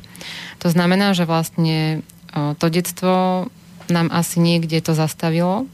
To 0.60 0.68
znamená, 0.68 1.16
že 1.16 1.24
vlastne 1.24 2.04
to 2.32 2.66
detstvo 2.68 3.48
nám 3.88 4.08
asi 4.12 4.40
niekde 4.44 4.80
to 4.84 4.92
zastavilo 4.92 5.68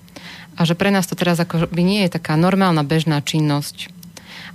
a 0.55 0.61
že 0.67 0.79
pre 0.79 0.95
nás 0.95 1.07
to 1.11 1.19
teraz 1.19 1.39
ako 1.39 1.67
by 1.71 1.83
nie 1.83 2.07
je 2.07 2.15
taká 2.15 2.39
normálna 2.39 2.87
bežná 2.87 3.23
činnosť 3.23 3.91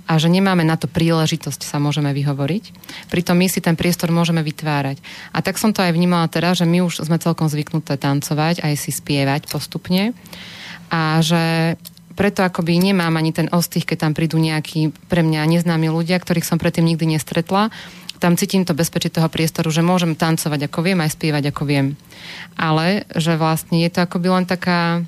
a 0.04 0.20
že 0.20 0.28
nemáme 0.28 0.62
na 0.62 0.76
to 0.76 0.86
príležitosť 0.86 1.64
sa 1.64 1.80
môžeme 1.80 2.12
vyhovoriť. 2.12 2.64
Pritom 3.08 3.34
my 3.40 3.48
si 3.48 3.64
ten 3.64 3.74
priestor 3.74 4.12
môžeme 4.12 4.44
vytvárať. 4.44 5.00
A 5.32 5.40
tak 5.40 5.56
som 5.56 5.72
to 5.72 5.80
aj 5.80 5.96
vnímala 5.96 6.28
teraz, 6.28 6.60
že 6.60 6.68
my 6.68 6.84
už 6.84 7.08
sme 7.08 7.16
celkom 7.16 7.48
zvyknuté 7.48 7.96
tancovať, 7.96 8.62
aj 8.62 8.74
si 8.76 8.92
spievať 8.92 9.48
postupne 9.48 10.12
a 10.92 11.18
že 11.24 11.74
preto 12.16 12.40
akoby 12.40 12.80
nemám 12.80 13.12
ani 13.12 13.30
ten 13.36 13.52
ostých, 13.52 13.84
keď 13.84 14.08
tam 14.08 14.12
prídu 14.16 14.40
nejakí 14.40 14.94
pre 15.12 15.20
mňa 15.20 15.44
neznámi 15.44 15.92
ľudia, 15.92 16.16
ktorých 16.16 16.48
som 16.48 16.56
predtým 16.56 16.88
nikdy 16.88 17.18
nestretla. 17.18 17.68
Tam 18.16 18.40
cítim 18.40 18.64
to 18.64 18.72
bezpečie 18.72 19.12
toho 19.12 19.28
priestoru, 19.28 19.68
že 19.68 19.84
môžem 19.84 20.16
tancovať 20.16 20.72
ako 20.72 20.80
viem, 20.80 21.04
aj 21.04 21.12
spievať 21.12 21.52
ako 21.52 21.62
viem. 21.68 21.86
Ale 22.56 23.04
že 23.12 23.36
vlastne 23.36 23.84
je 23.84 23.92
to 23.92 24.08
akoby 24.08 24.32
len 24.32 24.48
taká 24.48 25.04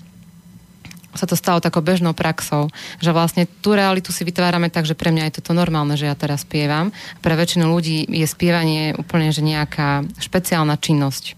sa 1.19 1.27
to 1.27 1.35
stalo 1.35 1.59
takou 1.59 1.83
bežnou 1.83 2.15
praxou, 2.15 2.71
že 3.03 3.11
vlastne 3.11 3.51
tú 3.59 3.75
realitu 3.75 4.15
si 4.15 4.23
vytvárame 4.23 4.71
tak, 4.71 4.87
že 4.87 4.95
pre 4.95 5.11
mňa 5.11 5.29
je 5.29 5.43
toto 5.43 5.51
normálne, 5.51 5.99
že 5.99 6.07
ja 6.07 6.15
teraz 6.15 6.47
spievam. 6.47 6.95
Pre 7.19 7.35
väčšinu 7.35 7.67
ľudí 7.67 8.07
je 8.07 8.27
spievanie 8.31 8.95
úplne 8.95 9.35
že 9.35 9.43
nejaká 9.43 10.07
špeciálna 10.23 10.79
činnosť. 10.79 11.35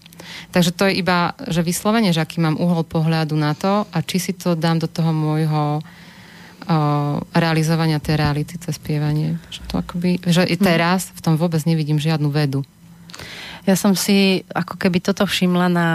Takže 0.53 0.71
to 0.71 0.87
je 0.87 1.01
iba, 1.01 1.33
že 1.49 1.65
vyslovene, 1.65 2.13
že 2.13 2.21
aký 2.21 2.39
mám 2.39 2.55
uhol 2.61 2.85
pohľadu 2.85 3.35
na 3.35 3.57
to 3.57 3.89
a 3.89 3.97
či 4.05 4.21
si 4.21 4.31
to 4.37 4.53
dám 4.53 4.79
do 4.79 4.87
toho 4.87 5.11
môjho 5.11 5.79
o, 5.79 5.81
realizovania 7.33 7.99
tej 7.99 8.21
reality, 8.21 8.55
cez 8.61 8.77
spievanie. 8.77 9.41
Že, 9.49 9.59
to 9.67 9.73
akoby, 9.81 10.11
že 10.23 10.45
i 10.47 10.55
teraz 10.55 11.11
v 11.11 11.19
tom 11.19 11.35
vôbec 11.35 11.59
nevidím 11.65 11.99
žiadnu 11.99 12.29
vedu. 12.31 12.61
Ja 13.65 13.77
som 13.77 13.93
si 13.93 14.41
ako 14.49 14.77
keby 14.77 15.03
toto 15.03 15.27
všimla 15.27 15.67
na 15.69 15.89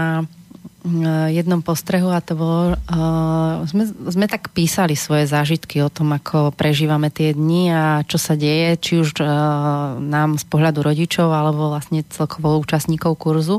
jednom 1.35 1.61
postrehu 1.61 2.09
a 2.15 2.23
to 2.23 2.39
bolo, 2.39 2.79
uh, 2.79 3.67
sme, 3.67 3.91
sme 3.91 4.27
tak 4.31 4.55
písali 4.55 4.95
svoje 4.95 5.27
zážitky 5.27 5.83
o 5.83 5.91
tom, 5.91 6.15
ako 6.15 6.55
prežívame 6.55 7.11
tie 7.11 7.35
dni 7.35 7.75
a 7.75 7.85
čo 8.07 8.17
sa 8.17 8.39
deje, 8.39 8.79
či 8.79 8.93
už 9.03 9.19
uh, 9.19 9.99
nám 9.99 10.39
z 10.39 10.45
pohľadu 10.47 10.87
rodičov 10.87 11.29
alebo 11.29 11.75
vlastne 11.75 12.07
celkovo 12.09 12.57
účastníkov 12.63 13.19
kurzu. 13.19 13.59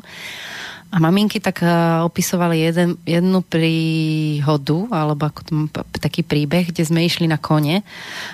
A 0.88 1.04
maminky 1.04 1.44
tak 1.44 1.60
uh, 1.60 2.08
opisovali 2.08 2.64
jeden, 2.64 2.96
jednu 3.04 3.44
príhodu, 3.44 4.88
alebo 4.88 5.28
ako 5.28 5.42
tom, 5.44 5.60
taký 6.00 6.24
príbeh, 6.24 6.72
kde 6.72 6.88
sme 6.88 7.04
išli 7.04 7.28
na 7.28 7.36
kone 7.36 7.84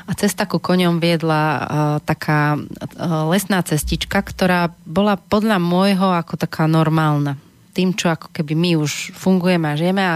a 0.06 0.12
cesta 0.14 0.46
ku 0.46 0.62
koňom 0.62 1.02
viedla 1.02 1.42
uh, 1.42 1.62
taká 2.06 2.62
uh, 2.62 3.26
lesná 3.34 3.66
cestička, 3.66 4.22
ktorá 4.22 4.70
bola 4.86 5.18
podľa 5.18 5.58
môjho 5.58 6.14
ako 6.14 6.38
taká 6.38 6.70
normálna 6.70 7.42
tým, 7.74 7.98
čo 7.98 8.14
ako 8.14 8.30
keby 8.30 8.54
my 8.54 8.72
už 8.78 9.18
fungujeme 9.18 9.66
a 9.66 9.80
žijeme. 9.80 10.04
A 10.06 10.16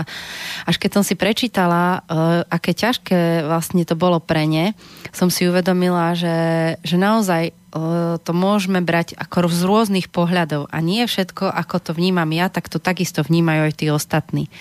až 0.69 0.75
keď 0.77 1.01
som 1.01 1.03
si 1.03 1.17
prečítala, 1.17 2.05
uh, 2.05 2.45
aké 2.47 2.77
ťažké 2.77 3.49
vlastne 3.49 3.81
to 3.81 3.97
bolo 3.97 4.21
pre 4.21 4.45
ne, 4.45 4.77
som 5.09 5.33
si 5.33 5.49
uvedomila, 5.49 6.13
že, 6.13 6.77
že 6.85 7.01
naozaj 7.01 7.49
uh, 7.73 8.21
to 8.21 8.31
môžeme 8.37 8.79
brať 8.85 9.17
ako 9.17 9.49
z 9.49 9.61
rôznych 9.65 10.07
pohľadov. 10.13 10.69
A 10.69 10.77
nie 10.85 11.01
všetko, 11.09 11.49
ako 11.49 11.75
to 11.81 11.91
vnímam 11.97 12.29
ja, 12.29 12.53
tak 12.53 12.69
to 12.69 12.77
takisto 12.77 13.25
vnímajú 13.25 13.71
aj 13.71 13.73
tí 13.73 13.89
ostatní. 13.89 14.53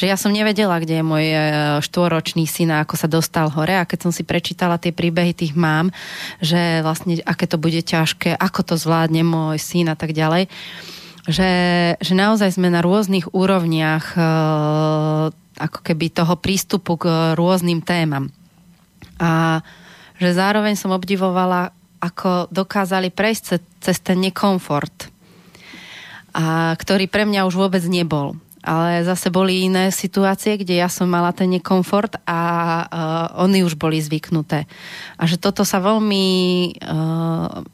Že 0.00 0.04
ja 0.08 0.16
som 0.16 0.32
nevedela, 0.32 0.80
kde 0.80 1.00
je 1.00 1.04
môj 1.04 1.26
uh, 1.28 1.40
štvoročný 1.84 2.48
syn 2.48 2.72
a 2.72 2.82
ako 2.82 2.94
sa 2.96 3.08
dostal 3.10 3.52
hore. 3.52 3.76
A 3.76 3.84
keď 3.84 4.08
som 4.08 4.12
si 4.16 4.24
prečítala 4.24 4.80
tie 4.80 4.96
príbehy 4.96 5.36
tých 5.36 5.52
mám, 5.52 5.92
že 6.40 6.80
vlastne 6.80 7.20
aké 7.28 7.44
to 7.44 7.60
bude 7.60 7.84
ťažké, 7.84 8.32
ako 8.32 8.60
to 8.64 8.74
zvládne 8.80 9.20
môj 9.26 9.60
syn 9.60 9.92
a 9.92 9.96
tak 9.98 10.16
ďalej, 10.16 10.48
že, 11.28 11.52
že 12.00 12.12
naozaj 12.16 12.56
sme 12.56 12.72
na 12.72 12.80
rôznych 12.80 13.28
úrovniach 13.36 14.16
e, 14.16 14.20
ako 15.60 15.78
keby 15.84 16.08
toho 16.08 16.34
prístupu 16.40 16.96
k 16.96 17.36
rôznym 17.36 17.84
témam. 17.84 18.32
A 19.20 19.60
že 20.16 20.32
zároveň 20.32 20.74
som 20.74 20.90
obdivovala, 20.90 21.70
ako 22.00 22.48
dokázali 22.48 23.12
prejsť 23.12 23.42
cez, 23.44 23.60
cez 23.78 23.96
ten 24.00 24.18
nekomfort, 24.18 25.12
a 26.32 26.74
ktorý 26.78 27.10
pre 27.10 27.26
mňa 27.26 27.44
už 27.50 27.54
vôbec 27.58 27.82
nebol. 27.90 28.38
Ale 28.62 29.02
zase 29.06 29.32
boli 29.32 29.64
iné 29.64 29.90
situácie, 29.90 30.58
kde 30.58 30.78
ja 30.78 30.90
som 30.90 31.08
mala 31.08 31.32
ten 31.32 31.48
nekomfort 31.50 32.20
a 32.26 32.40
uh, 32.84 32.86
oni 33.42 33.64
už 33.64 33.78
boli 33.78 33.98
zvyknuté. 33.98 34.68
A 35.16 35.22
že 35.24 35.40
toto 35.40 35.64
sa 35.64 35.80
veľmi 35.82 36.26
uh, 36.78 37.64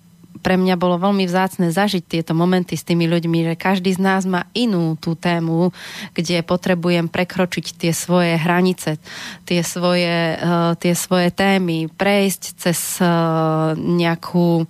pre 0.44 0.60
mňa 0.60 0.76
bolo 0.76 1.00
veľmi 1.00 1.24
vzácne 1.24 1.72
zažiť 1.72 2.04
tieto 2.04 2.36
momenty 2.36 2.76
s 2.76 2.84
tými 2.84 3.08
ľuďmi, 3.08 3.48
že 3.48 3.54
každý 3.56 3.96
z 3.96 4.00
nás 4.04 4.28
má 4.28 4.44
inú 4.52 5.00
tú 5.00 5.16
tému, 5.16 5.72
kde 6.12 6.44
potrebujem 6.44 7.08
prekročiť 7.08 7.80
tie 7.80 7.92
svoje 7.96 8.36
hranice, 8.36 9.00
tie 9.48 9.64
svoje, 9.64 10.36
uh, 10.36 10.76
tie 10.76 10.92
svoje 10.92 11.32
témy, 11.32 11.88
prejsť 11.88 12.42
cez 12.60 13.00
uh, 13.00 13.72
nejakú 13.72 14.68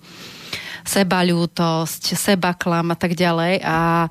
sebaľútosť, 0.87 2.15
sebaklam 2.15 2.93
a 2.93 2.97
tak 2.97 3.17
ďalej. 3.17 3.59
A 3.65 4.07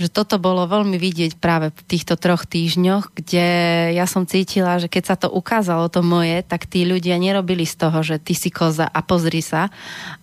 že 0.00 0.08
toto 0.08 0.40
bolo 0.40 0.64
veľmi 0.64 0.96
vidieť 0.96 1.36
práve 1.36 1.76
v 1.76 1.80
týchto 1.84 2.16
troch 2.16 2.48
týždňoch, 2.48 3.12
kde 3.12 3.46
ja 3.92 4.08
som 4.08 4.24
cítila, 4.24 4.80
že 4.80 4.88
keď 4.88 5.04
sa 5.04 5.16
to 5.20 5.28
ukázalo, 5.28 5.92
to 5.92 6.00
moje, 6.00 6.40
tak 6.40 6.64
tí 6.64 6.88
ľudia 6.88 7.20
nerobili 7.20 7.68
z 7.68 7.76
toho, 7.76 8.00
že 8.00 8.16
ty 8.16 8.32
si 8.32 8.48
koza 8.48 8.88
a 8.88 9.00
pozri 9.04 9.44
sa, 9.44 9.68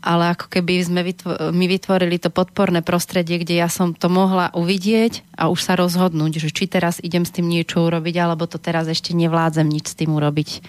ale 0.01 0.33
ako 0.33 0.49
keby 0.49 0.73
sme 0.81 1.01
vytvo- 1.05 1.53
my 1.53 1.65
vytvorili 1.69 2.17
to 2.17 2.33
podporné 2.33 2.81
prostredie, 2.81 3.37
kde 3.37 3.61
ja 3.61 3.69
som 3.69 3.93
to 3.93 4.09
mohla 4.09 4.49
uvidieť 4.57 5.21
a 5.37 5.53
už 5.53 5.61
sa 5.61 5.77
rozhodnúť, 5.77 6.41
že 6.41 6.49
či 6.49 6.65
teraz 6.65 6.97
idem 6.97 7.21
s 7.21 7.37
tým 7.37 7.45
niečo 7.45 7.85
urobiť, 7.85 8.15
alebo 8.17 8.49
to 8.49 8.57
teraz 8.57 8.89
ešte 8.89 9.13
nevládzem 9.13 9.69
nič 9.69 9.93
s 9.93 9.97
tým 10.01 10.09
urobiť. 10.17 10.65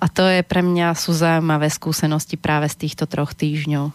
A 0.00 0.08
to 0.08 0.24
je 0.24 0.40
pre 0.40 0.64
mňa 0.64 0.96
sú 0.96 1.12
zaujímavé 1.12 1.68
skúsenosti 1.68 2.40
práve 2.40 2.72
z 2.72 2.88
týchto 2.88 3.04
troch 3.04 3.36
týždňov. 3.36 3.92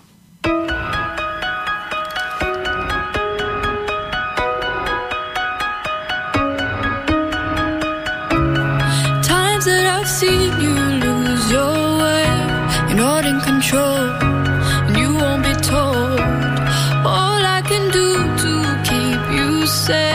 say 19.88 20.15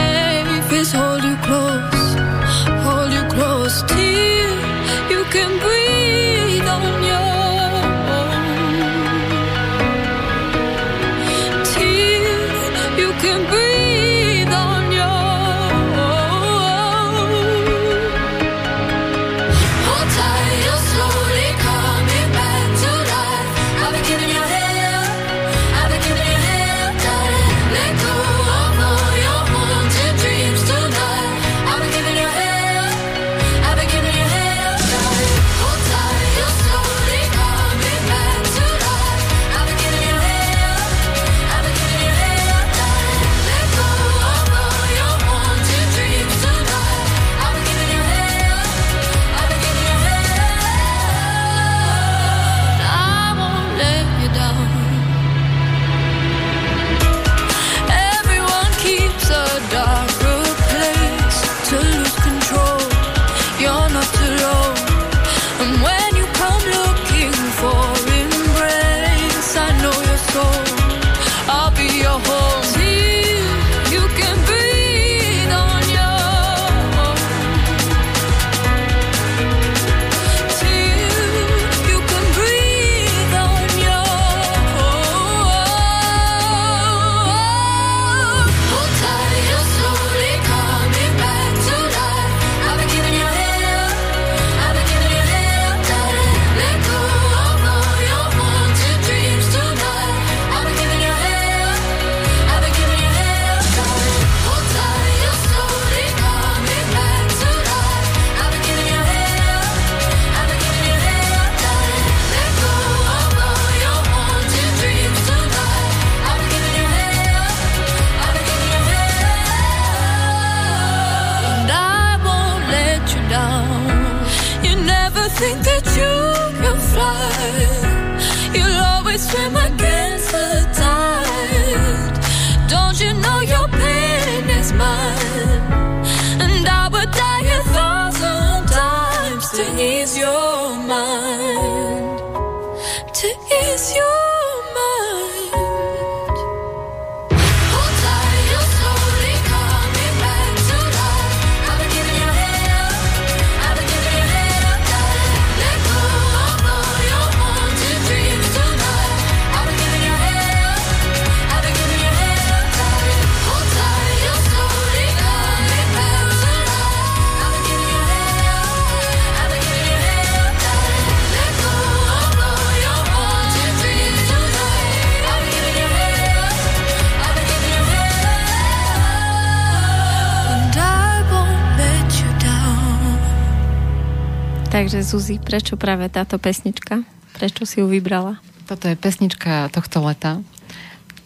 Takže 184.80 185.04
Zuzi, 185.04 185.36
prečo 185.36 185.76
práve 185.76 186.08
táto 186.08 186.40
pesnička? 186.40 187.04
Prečo 187.36 187.68
si 187.68 187.84
ju 187.84 187.86
vybrala? 187.92 188.40
Toto 188.64 188.88
je 188.88 188.96
pesnička 188.96 189.68
tohto 189.68 190.00
leta. 190.00 190.40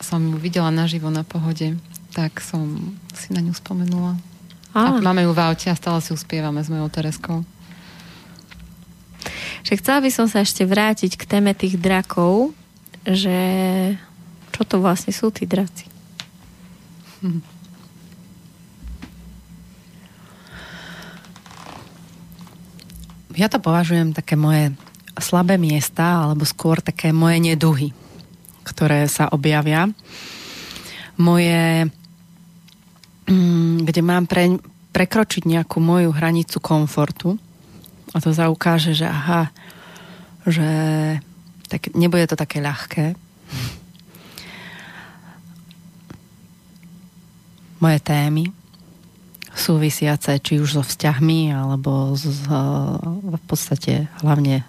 Som 0.03 0.35
ju 0.35 0.43
videla 0.43 0.75
naživo 0.75 1.07
na 1.07 1.23
pohode, 1.23 1.79
tak 2.11 2.43
som 2.43 2.67
si 3.15 3.31
na 3.31 3.39
ňu 3.39 3.55
spomenula. 3.55 4.19
A, 4.75 4.99
a 4.99 4.99
máme 4.99 5.23
ju 5.23 5.31
v 5.31 5.39
aute 5.39 5.71
a 5.71 5.79
stále 5.79 6.03
si 6.03 6.11
ju 6.11 6.19
spievame 6.19 6.67
s 6.67 6.67
mojou 6.67 6.91
Tereskou. 6.91 7.47
Že 9.63 9.79
chcela 9.79 10.03
by 10.03 10.11
som 10.11 10.27
sa 10.27 10.43
ešte 10.43 10.67
vrátiť 10.67 11.15
k 11.15 11.23
téme 11.23 11.55
tých 11.55 11.79
drakov, 11.79 12.51
že 13.07 13.39
čo 14.51 14.67
to 14.67 14.83
vlastne 14.83 15.15
sú 15.15 15.31
tí 15.31 15.47
draci? 15.47 15.87
Hm. 17.23 17.39
Ja 23.35 23.51
to 23.51 23.59
považujem 23.59 24.14
také 24.14 24.39
moje 24.39 24.70
slabé 25.18 25.59
miesta, 25.59 26.22
alebo 26.22 26.47
skôr 26.47 26.78
také 26.78 27.11
moje 27.11 27.43
neduhy, 27.43 27.91
ktoré 28.62 29.11
sa 29.11 29.26
objavia. 29.30 29.91
Moje, 31.18 31.91
mm, 33.26 33.91
kde 33.91 34.01
mám 34.07 34.30
pre, 34.30 34.59
prekročiť 34.95 35.51
nejakú 35.51 35.82
moju 35.82 36.14
hranicu 36.14 36.62
komfortu 36.62 37.35
a 38.14 38.22
to 38.22 38.30
zaukáže, 38.30 38.95
že 38.95 39.11
aha, 39.11 39.51
že 40.47 40.68
tak 41.66 41.91
nebude 41.99 42.30
to 42.30 42.39
také 42.39 42.62
ľahké. 42.62 43.18
Moje 47.82 47.99
témy, 47.99 48.55
súvisiace 49.55 50.39
či 50.43 50.59
už 50.59 50.79
so 50.79 50.83
vzťahmi 50.83 51.55
alebo 51.55 52.19
z, 52.19 52.27
v 53.23 53.43
podstate 53.47 54.11
hlavne 54.21 54.67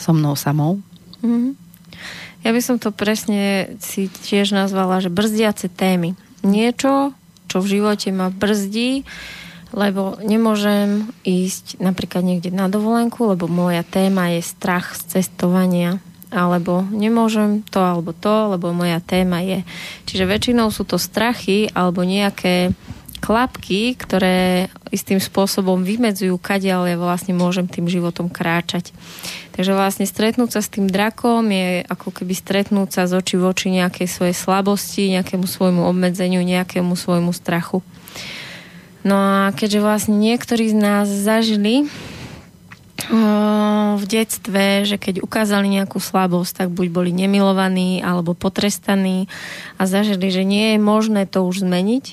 so 0.00 0.16
mnou 0.16 0.34
samou. 0.34 0.80
Mm-hmm. 1.20 1.52
Ja 2.46 2.50
by 2.54 2.60
som 2.62 2.76
to 2.78 2.94
presne 2.94 3.74
si 3.82 4.08
tiež 4.08 4.54
nazvala, 4.54 5.02
že 5.02 5.12
brzdiace 5.12 5.68
témy. 5.68 6.14
Niečo, 6.46 7.12
čo 7.50 7.56
v 7.58 7.70
živote 7.78 8.14
ma 8.14 8.30
brzdí, 8.30 9.02
lebo 9.74 10.16
nemôžem 10.24 11.12
ísť 11.26 11.82
napríklad 11.82 12.24
niekde 12.24 12.54
na 12.54 12.72
dovolenku, 12.72 13.28
lebo 13.28 13.50
moja 13.50 13.84
téma 13.84 14.32
je 14.32 14.40
strach 14.40 14.96
z 14.96 15.18
cestovania 15.18 16.00
alebo 16.28 16.84
nemôžem 16.92 17.64
to 17.72 17.80
alebo 17.80 18.12
to, 18.12 18.52
lebo 18.52 18.76
moja 18.76 19.00
téma 19.00 19.40
je. 19.40 19.64
Čiže 20.04 20.28
väčšinou 20.28 20.68
sú 20.68 20.84
to 20.84 21.00
strachy 21.00 21.72
alebo 21.72 22.04
nejaké 22.04 22.76
klapky, 23.18 23.98
ktoré 23.98 24.70
istým 24.88 25.20
spôsobom 25.20 25.84
vymedzujú, 25.84 26.38
kadiaľ 26.40 26.88
ja 26.88 26.96
vlastne 26.96 27.36
môžem 27.36 27.68
tým 27.68 27.90
životom 27.90 28.32
kráčať. 28.32 28.94
Takže 29.52 29.74
vlastne 29.74 30.06
stretnúť 30.06 30.54
sa 30.54 30.60
s 30.62 30.70
tým 30.70 30.86
drakom 30.86 31.42
je 31.50 31.82
ako 31.90 32.14
keby 32.14 32.32
stretnúť 32.32 32.88
sa 32.94 33.02
z 33.10 33.18
oči 33.18 33.34
v 33.34 33.44
oči 33.50 33.68
nejakej 33.74 34.06
svojej 34.06 34.36
slabosti, 34.38 35.12
nejakému 35.18 35.44
svojmu 35.44 35.82
obmedzeniu, 35.82 36.46
nejakému 36.46 36.94
svojmu 36.94 37.34
strachu. 37.34 37.82
No 39.02 39.14
a 39.18 39.54
keďže 39.54 39.82
vlastne 39.82 40.14
niektorí 40.14 40.70
z 40.70 40.76
nás 40.78 41.06
zažili 41.10 41.90
v 43.08 44.04
detstve, 44.04 44.84
že 44.84 45.00
keď 45.00 45.24
ukázali 45.24 45.64
nejakú 45.72 45.96
slabosť, 45.96 46.64
tak 46.64 46.68
buď 46.68 46.86
boli 46.92 47.10
nemilovaní 47.10 48.04
alebo 48.04 48.36
potrestaní 48.36 49.32
a 49.80 49.88
zažili, 49.88 50.28
že 50.28 50.44
nie 50.44 50.76
je 50.76 50.78
možné 50.78 51.24
to 51.24 51.40
už 51.48 51.64
zmeniť, 51.64 52.04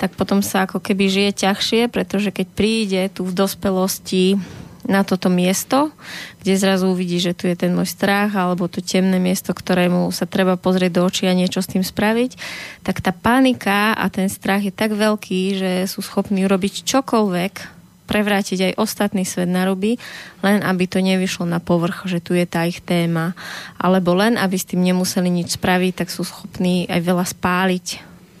tak 0.00 0.16
potom 0.16 0.40
sa 0.40 0.64
ako 0.64 0.80
keby 0.80 1.12
žije 1.12 1.30
ťažšie, 1.44 1.92
pretože 1.92 2.32
keď 2.32 2.46
príde 2.56 3.02
tu 3.12 3.28
v 3.28 3.36
dospelosti 3.36 4.40
na 4.88 5.04
toto 5.04 5.28
miesto, 5.28 5.92
kde 6.40 6.56
zrazu 6.56 6.88
uvidí, 6.88 7.20
že 7.20 7.36
tu 7.36 7.44
je 7.44 7.52
ten 7.52 7.76
môj 7.76 7.84
strach 7.84 8.32
alebo 8.32 8.72
to 8.72 8.80
temné 8.80 9.20
miesto, 9.20 9.52
ktorému 9.52 10.08
sa 10.16 10.24
treba 10.24 10.56
pozrieť 10.56 10.96
do 10.96 11.02
očí 11.04 11.28
a 11.28 11.36
niečo 11.36 11.60
s 11.60 11.68
tým 11.68 11.84
spraviť, 11.84 12.40
tak 12.88 13.04
tá 13.04 13.12
panika 13.12 13.92
a 13.92 14.08
ten 14.08 14.32
strach 14.32 14.64
je 14.64 14.72
tak 14.72 14.96
veľký, 14.96 15.60
že 15.60 15.70
sú 15.84 16.00
schopní 16.00 16.48
urobiť 16.48 16.88
čokoľvek, 16.88 17.77
prevrátiť 18.08 18.72
aj 18.72 18.78
ostatný 18.80 19.28
svet 19.28 19.52
na 19.52 19.68
ruby, 19.68 20.00
len 20.40 20.64
aby 20.64 20.88
to 20.88 21.04
nevyšlo 21.04 21.44
na 21.44 21.60
povrch, 21.60 22.08
že 22.08 22.24
tu 22.24 22.32
je 22.32 22.48
tá 22.48 22.64
ich 22.64 22.80
téma. 22.80 23.36
Alebo 23.76 24.16
len, 24.16 24.40
aby 24.40 24.56
s 24.56 24.64
tým 24.64 24.80
nemuseli 24.80 25.28
nič 25.28 25.60
spraviť, 25.60 26.02
tak 26.02 26.08
sú 26.08 26.24
schopní 26.24 26.88
aj 26.88 27.00
veľa 27.04 27.26
spáliť. 27.28 27.86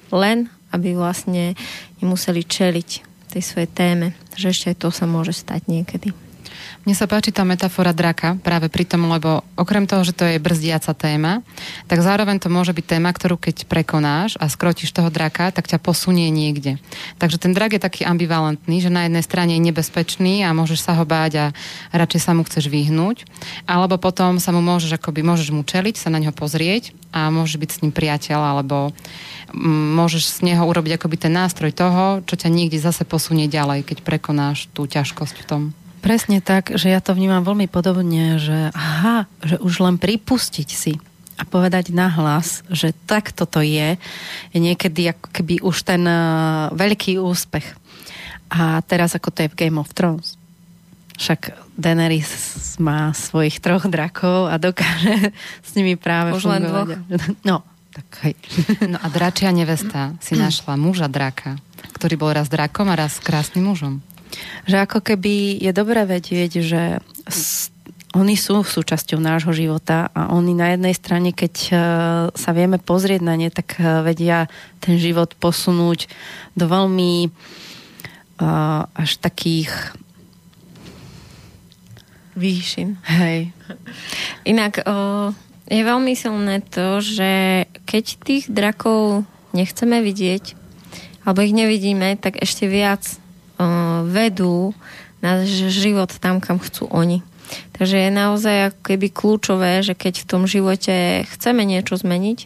Len, 0.08 0.48
aby 0.72 0.96
vlastne 0.96 1.52
nemuseli 2.00 2.48
čeliť 2.48 2.90
tej 3.28 3.42
svojej 3.44 3.68
téme. 3.68 4.16
Že 4.32 4.46
ešte 4.48 4.66
aj 4.72 4.76
to 4.80 4.88
sa 4.88 5.04
môže 5.04 5.36
stať 5.36 5.68
niekedy. 5.68 6.27
Mne 6.84 6.94
sa 6.96 7.04
páči 7.04 7.34
tá 7.34 7.44
metafora 7.44 7.92
draka 7.92 8.40
práve 8.40 8.72
pri 8.72 8.88
tom, 8.88 9.08
lebo 9.10 9.44
okrem 9.60 9.84
toho, 9.84 10.04
že 10.06 10.16
to 10.16 10.24
je 10.24 10.40
brzdiaca 10.40 10.92
téma, 10.96 11.44
tak 11.90 12.00
zároveň 12.00 12.40
to 12.40 12.48
môže 12.48 12.72
byť 12.72 12.84
téma, 12.96 13.12
ktorú 13.12 13.36
keď 13.36 13.68
prekonáš 13.68 14.40
a 14.40 14.48
skrotíš 14.48 14.94
toho 14.94 15.12
draka, 15.12 15.52
tak 15.52 15.68
ťa 15.68 15.82
posunie 15.82 16.32
niekde. 16.32 16.80
Takže 17.20 17.36
ten 17.36 17.52
drak 17.52 17.76
je 17.76 17.82
taký 17.82 18.02
ambivalentný, 18.08 18.80
že 18.80 18.92
na 18.92 19.04
jednej 19.04 19.24
strane 19.24 19.52
je 19.58 19.66
nebezpečný 19.68 20.46
a 20.46 20.56
môžeš 20.56 20.80
sa 20.84 20.96
ho 20.96 21.04
báť 21.04 21.32
a 21.36 21.46
radšej 21.92 22.20
sa 22.24 22.32
mu 22.32 22.46
chceš 22.46 22.72
vyhnúť, 22.72 23.28
alebo 23.68 24.00
potom 24.00 24.40
sa 24.40 24.54
mu 24.54 24.64
môžeš 24.64 24.96
akoby, 24.96 25.20
môžeš 25.20 25.52
mu 25.52 25.66
čeliť, 25.66 26.00
sa 26.00 26.08
na 26.08 26.22
neho 26.22 26.32
pozrieť 26.32 26.96
a 27.12 27.32
môžeš 27.32 27.56
byť 27.56 27.70
s 27.72 27.80
ním 27.84 27.92
priateľ, 27.92 28.40
alebo 28.40 28.92
mm, 29.52 29.96
môžeš 29.96 30.40
z 30.40 30.52
neho 30.52 30.64
urobiť 30.64 31.00
akoby 31.00 31.16
ten 31.16 31.32
nástroj 31.32 31.72
toho, 31.72 32.20
čo 32.24 32.34
ťa 32.36 32.52
niekde 32.52 32.78
zase 32.80 33.08
posunie 33.08 33.48
ďalej, 33.48 33.84
keď 33.84 34.04
prekonáš 34.04 34.68
tú 34.76 34.84
ťažkosť 34.84 35.36
v 35.44 35.48
tom. 35.48 35.62
Presne 35.98 36.38
tak, 36.38 36.74
že 36.78 36.88
ja 36.88 37.02
to 37.02 37.12
vnímam 37.12 37.42
veľmi 37.42 37.66
podobne, 37.66 38.38
že 38.38 38.70
aha, 38.72 39.26
že 39.42 39.58
už 39.58 39.82
len 39.82 39.96
pripustiť 39.98 40.68
si 40.70 40.94
a 41.38 41.42
povedať 41.46 41.94
nahlas, 41.94 42.66
že 42.66 42.90
takto 43.06 43.46
to 43.46 43.62
je, 43.62 43.94
je 44.50 44.58
niekedy 44.58 45.14
ako 45.14 45.26
keby 45.30 45.54
už 45.62 45.86
ten 45.86 46.02
uh, 46.02 46.74
veľký 46.74 47.22
úspech. 47.22 47.78
A 48.50 48.82
teraz 48.82 49.14
ako 49.14 49.30
to 49.30 49.46
je 49.46 49.52
v 49.54 49.58
Game 49.58 49.78
of 49.78 49.94
Thrones. 49.94 50.34
Však 51.18 51.54
Daenerys 51.78 52.30
má 52.82 53.14
svojich 53.14 53.62
troch 53.62 53.86
drakov 53.86 54.50
a 54.50 54.58
dokáže 54.58 55.30
s 55.66 55.70
nimi 55.78 55.94
práve 55.94 56.34
už 56.34 56.42
fungovať. 56.42 56.58
len 56.58 56.62
dvoch. 56.66 56.90
No, 57.46 57.56
tak 57.94 58.06
hej. 58.26 58.34
No 58.92 58.98
a 58.98 59.06
dračia 59.06 59.54
nevesta 59.54 60.18
si 60.18 60.34
našla 60.34 60.74
muža 60.74 61.06
draka, 61.06 61.54
ktorý 61.94 62.18
bol 62.18 62.34
raz 62.34 62.50
drakom 62.50 62.90
a 62.90 62.98
raz 62.98 63.22
krásnym 63.22 63.70
mužom. 63.70 64.02
Že 64.68 64.76
ako 64.84 64.98
keby 65.00 65.62
je 65.62 65.72
dobré 65.72 66.04
vedieť, 66.04 66.60
že 66.60 66.82
oni 68.16 68.40
sú 68.40 68.64
súčasťou 68.64 69.20
nášho 69.20 69.52
života 69.52 70.08
a 70.16 70.32
oni 70.32 70.56
na 70.56 70.72
jednej 70.72 70.96
strane, 70.96 71.30
keď 71.36 71.54
e, 71.68 71.72
sa 72.32 72.50
vieme 72.56 72.80
pozrieť 72.80 73.20
na 73.20 73.36
ne, 73.36 73.52
tak 73.52 73.76
e, 73.76 74.00
vedia 74.00 74.48
ten 74.80 74.96
život 74.96 75.36
posunúť 75.36 76.08
do 76.56 76.64
veľmi 76.66 77.28
uh, 78.38 78.86
až 78.94 79.10
takých 79.18 79.70
výšin. 82.38 82.96
Hej. 83.06 83.50
Inak 84.46 84.86
uh, 84.86 85.34
je 85.66 85.82
veľmi 85.82 86.14
silné 86.14 86.62
to, 86.62 87.02
že 87.02 87.66
keď 87.84 88.04
tých 88.22 88.44
drakov 88.48 89.26
nechceme 89.52 90.00
vidieť, 90.00 90.54
alebo 91.26 91.44
ich 91.44 91.52
nevidíme, 91.52 92.16
tak 92.16 92.38
ešte 92.40 92.70
viac 92.70 93.04
vedú 94.06 94.72
náš 95.18 95.70
život 95.74 96.14
tam, 96.22 96.38
kam 96.38 96.62
chcú 96.62 96.86
oni. 96.90 97.26
Takže 97.74 97.96
je 97.96 98.10
naozaj 98.12 98.56
ako 98.72 98.80
keby 98.84 99.06
kľúčové, 99.08 99.72
že 99.80 99.96
keď 99.96 100.22
v 100.22 100.28
tom 100.28 100.42
živote 100.44 101.24
chceme 101.36 101.64
niečo 101.64 101.96
zmeniť, 101.96 102.38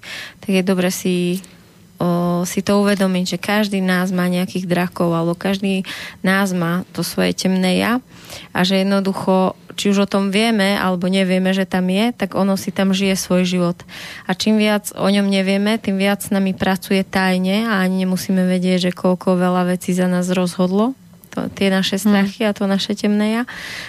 tak 0.45 0.51
je 0.51 0.63
dobre 0.63 0.89
si 0.95 1.43
o, 1.99 2.43
si 2.47 2.63
to 2.63 2.79
uvedomiť, 2.79 3.37
že 3.37 3.39
každý 3.43 3.83
nás 3.83 4.15
má 4.15 4.31
nejakých 4.31 4.71
drakov 4.71 5.11
alebo 5.11 5.35
každý 5.35 5.83
nás 6.23 6.55
má 6.55 6.87
to 6.95 7.03
svoje 7.03 7.35
temné 7.35 7.83
ja 7.83 7.99
a 8.55 8.63
že 8.63 8.87
jednoducho 8.87 9.59
či 9.73 9.89
už 9.89 10.05
o 10.05 10.11
tom 10.11 10.29
vieme 10.29 10.77
alebo 10.77 11.09
nevieme, 11.09 11.57
že 11.57 11.65
tam 11.65 11.89
je, 11.89 12.13
tak 12.13 12.37
ono 12.37 12.61
si 12.61 12.69
tam 12.69 12.93
žije 12.93 13.17
svoj 13.17 13.43
život. 13.49 13.79
A 14.29 14.37
čím 14.37 14.61
viac 14.61 14.93
o 14.93 15.09
ňom 15.09 15.33
nevieme, 15.33 15.81
tým 15.81 15.97
viac 15.97 16.21
s 16.21 16.29
nami 16.29 16.53
pracuje 16.53 17.01
tajne 17.09 17.65
a 17.65 17.81
ani 17.81 18.05
nemusíme 18.05 18.45
vedieť, 18.45 18.93
že 18.93 18.93
koľko 18.93 19.41
veľa 19.41 19.73
vecí 19.73 19.97
za 19.97 20.07
nás 20.13 20.29
rozhodlo 20.29 20.93
to, 21.33 21.49
tie 21.49 21.72
naše 21.72 21.97
strachy 21.97 22.45
mm. 22.45 22.49
a 22.49 22.57
to 22.57 22.68
naše 22.68 22.93
temné 22.93 23.41
ja. 23.41 23.43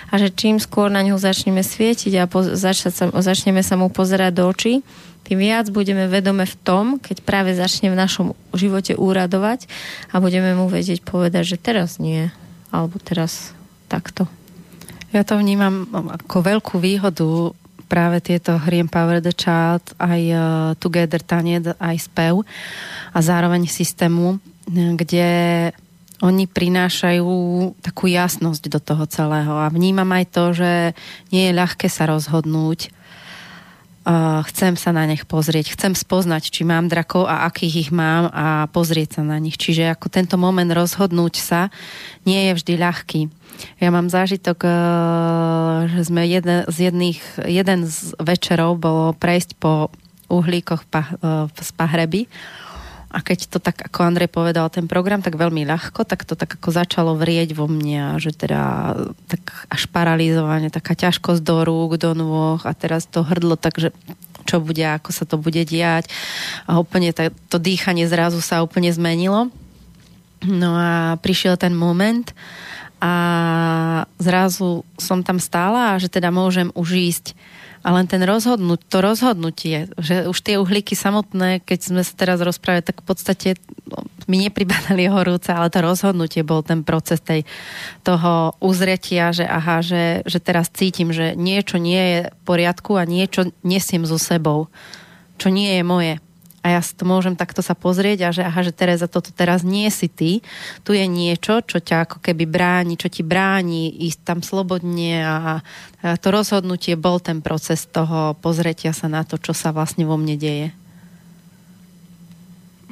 A 0.09 0.15
že 0.15 0.31
čím 0.31 0.63
skôr 0.63 0.87
na 0.87 1.03
ňo 1.03 1.19
začneme 1.19 1.59
svietiť 1.59 2.13
a 2.17 2.23
po, 2.25 2.41
sa, 2.41 2.71
začneme 3.19 3.59
sa 3.59 3.75
mu 3.75 3.91
pozerať 3.91 4.31
do 4.31 4.47
očí, 4.47 4.79
tým 5.23 5.39
viac 5.39 5.71
budeme 5.71 6.11
vedome 6.11 6.43
v 6.43 6.55
tom, 6.67 6.85
keď 6.99 7.23
práve 7.23 7.55
začne 7.55 7.91
v 7.91 7.99
našom 7.99 8.35
živote 8.51 8.99
úradovať 8.99 9.71
a 10.11 10.19
budeme 10.19 10.51
mu 10.51 10.67
vedieť 10.67 10.99
povedať, 11.03 11.55
že 11.55 11.57
teraz 11.59 11.95
nie, 11.95 12.27
alebo 12.75 12.99
teraz 12.99 13.55
takto. 13.87 14.27
Ja 15.15 15.23
to 15.23 15.39
vnímam 15.39 15.87
ako 15.93 16.43
veľkú 16.43 16.75
výhodu 16.81 17.55
práve 17.87 18.19
tieto 18.25 18.57
hry 18.57 18.81
Empower 18.81 19.21
the 19.21 19.31
Child, 19.31 19.95
aj 20.01 20.21
uh, 20.33 20.41
Together 20.81 21.21
Taniec, 21.21 21.77
aj 21.77 21.95
spev 22.01 22.41
a 23.13 23.19
zároveň 23.21 23.69
systému, 23.69 24.41
kde 24.73 25.27
oni 26.23 26.47
prinášajú 26.47 27.27
takú 27.83 28.07
jasnosť 28.07 28.63
do 28.71 28.79
toho 28.79 29.03
celého 29.11 29.59
a 29.59 29.67
vnímam 29.67 30.07
aj 30.07 30.25
to, 30.31 30.43
že 30.55 30.71
nie 31.35 31.51
je 31.51 31.57
ľahké 31.59 31.91
sa 31.91 32.07
rozhodnúť. 32.07 32.95
Uh, 34.03 34.43
chcem 34.51 34.75
sa 34.75 34.91
na 34.91 35.07
nich 35.07 35.23
pozrieť, 35.23 35.79
chcem 35.79 35.95
spoznať, 35.95 36.51
či 36.51 36.67
mám 36.67 36.91
drakov 36.91 37.23
a 37.23 37.47
akých 37.47 37.87
ich 37.87 37.91
mám 37.95 38.27
a 38.35 38.67
pozrieť 38.67 39.19
sa 39.19 39.23
na 39.23 39.39
nich. 39.39 39.55
Čiže 39.55 39.95
ako 39.95 40.11
tento 40.11 40.35
moment 40.35 40.67
rozhodnúť 40.67 41.39
sa 41.39 41.71
nie 42.27 42.51
je 42.51 42.51
vždy 42.51 42.73
ľahký. 42.83 43.21
Ja 43.79 43.95
mám 43.95 44.11
zážitok, 44.11 44.67
uh, 44.67 44.73
že 45.87 46.11
sme 46.11 46.27
jeden 46.27 46.67
z, 46.67 46.77
jedných, 46.91 47.19
jeden 47.47 47.87
z 47.87 48.11
večerov 48.19 48.75
bolo 48.75 49.15
prejsť 49.15 49.55
po 49.55 49.87
uhlíkoch 50.27 50.83
pa, 50.91 51.07
uh, 51.23 51.47
z 51.55 51.71
Pahreby 51.71 52.27
a 53.13 53.21
keď 53.21 53.45
to 53.45 53.61
tak, 53.61 53.77
ako 53.77 54.09
Andrej 54.09 54.33
povedal, 54.33 54.73
ten 54.73 54.89
program 54.89 55.21
tak 55.21 55.37
veľmi 55.37 55.69
ľahko, 55.69 56.01
tak 56.01 56.25
to 56.25 56.33
tak 56.33 56.57
ako 56.57 56.73
začalo 56.73 57.13
vrieť 57.13 57.53
vo 57.53 57.69
mne 57.69 58.17
že 58.17 58.33
teda 58.33 58.93
tak 59.29 59.69
až 59.69 59.85
paralizovanie, 59.93 60.73
taká 60.73 60.97
ťažkosť 60.97 61.45
do 61.45 61.61
rúk, 61.61 62.01
do 62.01 62.17
nôh 62.17 62.57
a 62.65 62.71
teraz 62.73 63.05
to 63.05 63.21
hrdlo 63.21 63.53
tak, 63.53 63.77
že 63.77 63.93
čo 64.49 64.57
bude, 64.59 64.81
ako 64.81 65.13
sa 65.13 65.29
to 65.29 65.37
bude 65.37 65.61
diať 65.61 66.09
a 66.65 66.81
úplne 66.81 67.13
to, 67.13 67.29
to 67.47 67.61
dýchanie 67.61 68.09
zrazu 68.09 68.41
sa 68.41 68.65
úplne 68.65 68.89
zmenilo. 68.89 69.53
No 70.43 70.75
a 70.75 71.15
prišiel 71.21 71.55
ten 71.55 71.71
moment 71.71 72.33
a 72.99 73.13
zrazu 74.17 74.83
som 74.97 75.23
tam 75.23 75.37
stála 75.39 75.95
a 75.95 75.99
že 76.01 76.11
teda 76.11 76.33
môžem 76.33 76.73
už 76.75 76.89
ísť 76.97 77.25
a 77.83 77.91
len 77.91 78.07
ten 78.07 78.23
rozhodnúť, 78.23 78.79
to 78.87 79.03
rozhodnutie, 79.03 79.91
že 79.99 80.23
už 80.23 80.39
tie 80.39 80.55
uhlíky 80.55 80.95
samotné, 80.95 81.59
keď 81.67 81.79
sme 81.91 82.01
sa 82.07 82.15
teraz 82.15 82.39
rozprávali, 82.39 82.79
tak 82.79 83.03
v 83.03 83.07
podstate 83.11 83.49
no, 83.91 84.07
mi 84.31 84.39
nepribadali 84.39 85.11
horúce, 85.11 85.51
ale 85.51 85.67
to 85.67 85.83
rozhodnutie 85.83 86.47
bol 86.47 86.63
ten 86.63 86.87
proces 86.87 87.19
tej, 87.19 87.43
toho 88.07 88.55
uzretia, 88.63 89.35
že 89.35 89.43
aha, 89.43 89.83
že, 89.83 90.23
že 90.23 90.39
teraz 90.39 90.71
cítim, 90.71 91.11
že 91.11 91.35
niečo 91.35 91.75
nie 91.75 91.99
je 91.99 92.19
v 92.31 92.41
poriadku 92.47 92.95
a 92.95 93.03
niečo 93.03 93.51
nesiem 93.67 94.07
so 94.07 94.15
sebou, 94.15 94.71
čo 95.35 95.51
nie 95.51 95.75
je 95.75 95.83
moje 95.83 96.22
a 96.63 96.79
ja 96.79 96.81
to 96.81 97.03
môžem 97.03 97.35
takto 97.35 97.59
sa 97.59 97.75
pozrieť 97.75 98.19
a 98.23 98.29
že 98.31 98.47
aha, 98.47 98.63
že 98.63 98.71
Tereza, 98.71 99.11
toto 99.11 99.35
teraz 99.35 99.67
nie 99.67 99.91
si 99.91 100.07
ty, 100.07 100.39
tu 100.87 100.95
je 100.95 101.03
niečo, 101.03 101.59
čo 101.59 101.83
ťa 101.83 102.07
ako 102.07 102.23
keby 102.23 102.47
bráni, 102.47 102.95
čo 102.95 103.11
ti 103.11 103.19
bráni 103.19 103.91
ísť 104.07 104.19
tam 104.23 104.39
slobodne 104.39 105.27
a, 105.27 105.59
a 105.99 106.15
to 106.15 106.31
rozhodnutie 106.31 106.95
bol 106.95 107.19
ten 107.19 107.43
proces 107.43 107.83
toho 107.83 108.39
pozretia 108.39 108.95
sa 108.95 109.11
na 109.11 109.27
to, 109.27 109.35
čo 109.35 109.51
sa 109.51 109.75
vlastne 109.75 110.07
vo 110.07 110.15
mne 110.15 110.39
deje. 110.39 110.71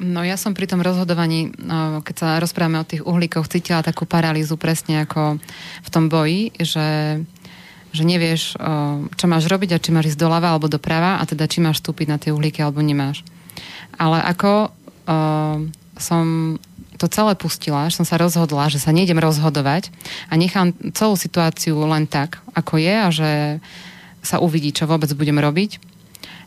No 0.02 0.26
ja 0.26 0.36
som 0.36 0.58
pri 0.58 0.66
tom 0.66 0.82
rozhodovaní, 0.84 1.54
no, 1.62 2.02
keď 2.04 2.16
sa 2.18 2.30
rozprávame 2.42 2.82
o 2.82 2.90
tých 2.90 3.06
uhlíkoch, 3.06 3.48
cítila 3.48 3.86
takú 3.86 4.04
paralýzu 4.04 4.58
presne 4.58 5.06
ako 5.06 5.40
v 5.86 5.90
tom 5.90 6.12
boji, 6.12 6.52
že 6.60 6.88
že 7.92 8.08
nevieš, 8.08 8.56
čo 9.20 9.26
máš 9.28 9.52
robiť 9.52 9.76
a 9.76 9.82
či 9.84 9.92
máš 9.92 10.16
ísť 10.16 10.20
doľava 10.24 10.56
alebo 10.56 10.72
doprava 10.72 11.20
a 11.20 11.24
teda 11.28 11.44
či 11.44 11.60
máš 11.60 11.84
vstúpiť 11.84 12.08
na 12.08 12.16
tie 12.16 12.32
uhlíky 12.32 12.64
alebo 12.64 12.80
nemáš. 12.80 13.20
Ale 13.98 14.24
ako 14.24 14.72
uh, 15.08 15.58
som 15.98 16.56
to 17.02 17.10
celé 17.10 17.34
pustila, 17.34 17.89
že 17.89 17.98
som 17.98 18.06
sa 18.06 18.22
rozhodla, 18.22 18.70
že 18.70 18.78
sa 18.78 18.94
nejdem 18.94 19.18
rozhodovať 19.18 19.89
a 20.30 20.38
nechám 20.38 20.70
celú 20.94 21.18
situáciu 21.18 21.74
len 21.89 22.06
tak, 22.06 22.38
ako 22.54 22.78
je 22.78 22.94
a 22.94 23.10
že 23.10 23.32
sa 24.22 24.38
uvidí, 24.38 24.70
čo 24.70 24.86
vôbec 24.86 25.10
budem 25.18 25.42
robiť, 25.42 25.82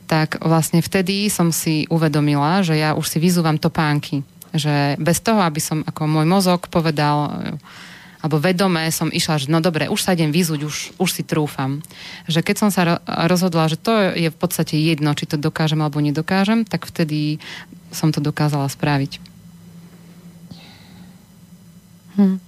tak 0.06 0.38
vlastne 0.38 0.78
vtedy 0.78 1.26
som 1.26 1.50
si 1.50 1.90
uvedomila, 1.90 2.62
že 2.62 2.78
ja 2.78 2.94
už 2.94 3.02
si 3.02 3.18
vyzúvam 3.18 3.58
topánky. 3.58 4.22
Že 4.54 5.00
bez 5.02 5.18
toho, 5.18 5.42
aby 5.42 5.58
som 5.58 5.82
ako 5.82 6.06
môj 6.06 6.26
mozog 6.28 6.70
povedal, 6.70 7.34
alebo 8.24 8.40
vedomé 8.40 8.88
som 8.88 9.12
išla, 9.12 9.36
že 9.36 9.52
no 9.52 9.60
dobre, 9.60 9.92
už 9.92 10.00
sa 10.00 10.16
idem 10.16 10.32
vyzúť, 10.32 10.64
už, 10.64 10.76
už 10.96 11.10
si 11.12 11.20
trúfam. 11.20 11.84
Že 12.24 12.40
keď 12.40 12.56
som 12.56 12.70
sa 12.72 13.04
rozhodla, 13.28 13.68
že 13.68 13.76
to 13.76 13.92
je 14.16 14.32
v 14.32 14.38
podstate 14.40 14.80
jedno, 14.80 15.12
či 15.12 15.28
to 15.28 15.36
dokážem 15.36 15.84
alebo 15.84 16.00
nedokážem, 16.00 16.64
tak 16.64 16.88
vtedy 16.88 17.36
som 17.92 18.16
to 18.16 18.24
dokázala 18.24 18.64
spraviť. 18.72 19.20
Hm. 22.16 22.40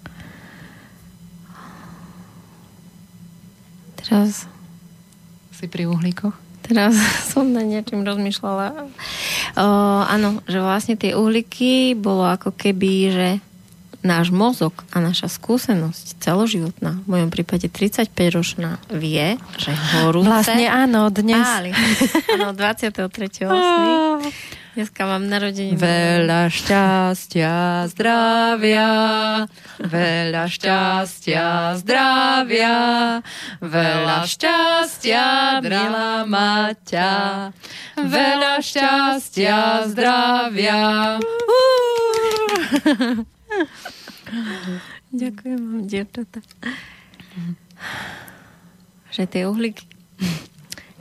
Teraz... 4.01 4.49
Si 5.53 5.69
pri 5.69 5.85
uhlíkoch? 5.93 6.33
Teraz 6.65 6.97
som 7.37 7.53
na 7.53 7.61
niečím 7.61 8.01
rozmýšľala. 8.01 8.89
O, 9.61 9.67
áno, 10.09 10.41
že 10.49 10.57
vlastne 10.57 10.97
tie 10.97 11.13
uhlíky 11.13 11.93
bolo 11.93 12.25
ako 12.25 12.57
keby, 12.57 12.93
že 13.13 13.29
náš 14.07 14.31
mozog 14.31 14.87
a 14.95 15.03
naša 15.03 15.27
skúsenosť 15.27 16.23
celoživotná, 16.23 17.03
v 17.03 17.07
mojom 17.11 17.35
prípade 17.35 17.67
35-ročná, 17.67 18.79
vie, 18.95 19.35
že 19.59 19.75
horúce... 19.99 20.31
Vlastne 20.31 20.71
áno, 20.71 21.11
dnes. 21.11 21.43
Áli. 21.43 21.75
Áno, 22.39 22.55
23.8. 22.55 23.51
Dneska 24.77 25.09
mám 25.09 25.25
narodenie. 25.25 25.73
Veľa 25.73 26.53
šťastia, 26.53 27.89
zdravia, 27.89 28.93
veľa 29.81 30.45
šťastia, 30.53 31.81
zdravia, 31.81 32.77
veľa 33.65 34.19
šťastia, 34.29 35.25
milá 35.65 36.29
Maťa, 36.29 37.17
veľa 38.05 38.61
šťastia, 38.61 39.89
zdravia. 39.89 41.17
Ďakujem 45.15 45.61
vám, 45.61 45.83
dievčata. 45.87 46.41
Že 49.15 49.23
tie 49.31 49.43
uhlíky, 49.47 49.87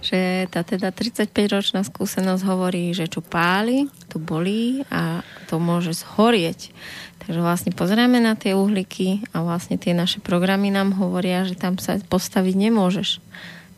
že 0.05 0.45
tá 0.53 0.61
teda 0.61 0.93
35-ročná 0.93 1.81
skúsenosť 1.81 2.43
hovorí, 2.45 2.93
že 2.93 3.09
čo 3.09 3.25
páli, 3.25 3.89
to 4.13 4.21
bolí 4.21 4.85
a 4.93 5.25
to 5.49 5.57
môže 5.57 6.05
zhorieť. 6.05 6.69
Takže 7.25 7.41
vlastne 7.41 7.71
pozrieme 7.73 8.21
na 8.21 8.37
tie 8.37 8.53
uhlíky 8.53 9.25
a 9.33 9.41
vlastne 9.41 9.81
tie 9.81 9.97
naše 9.97 10.21
programy 10.21 10.69
nám 10.69 10.93
hovoria, 10.93 11.41
že 11.49 11.57
tam 11.57 11.81
sa 11.81 11.97
postaviť 11.97 12.53
nemôžeš. 12.53 13.17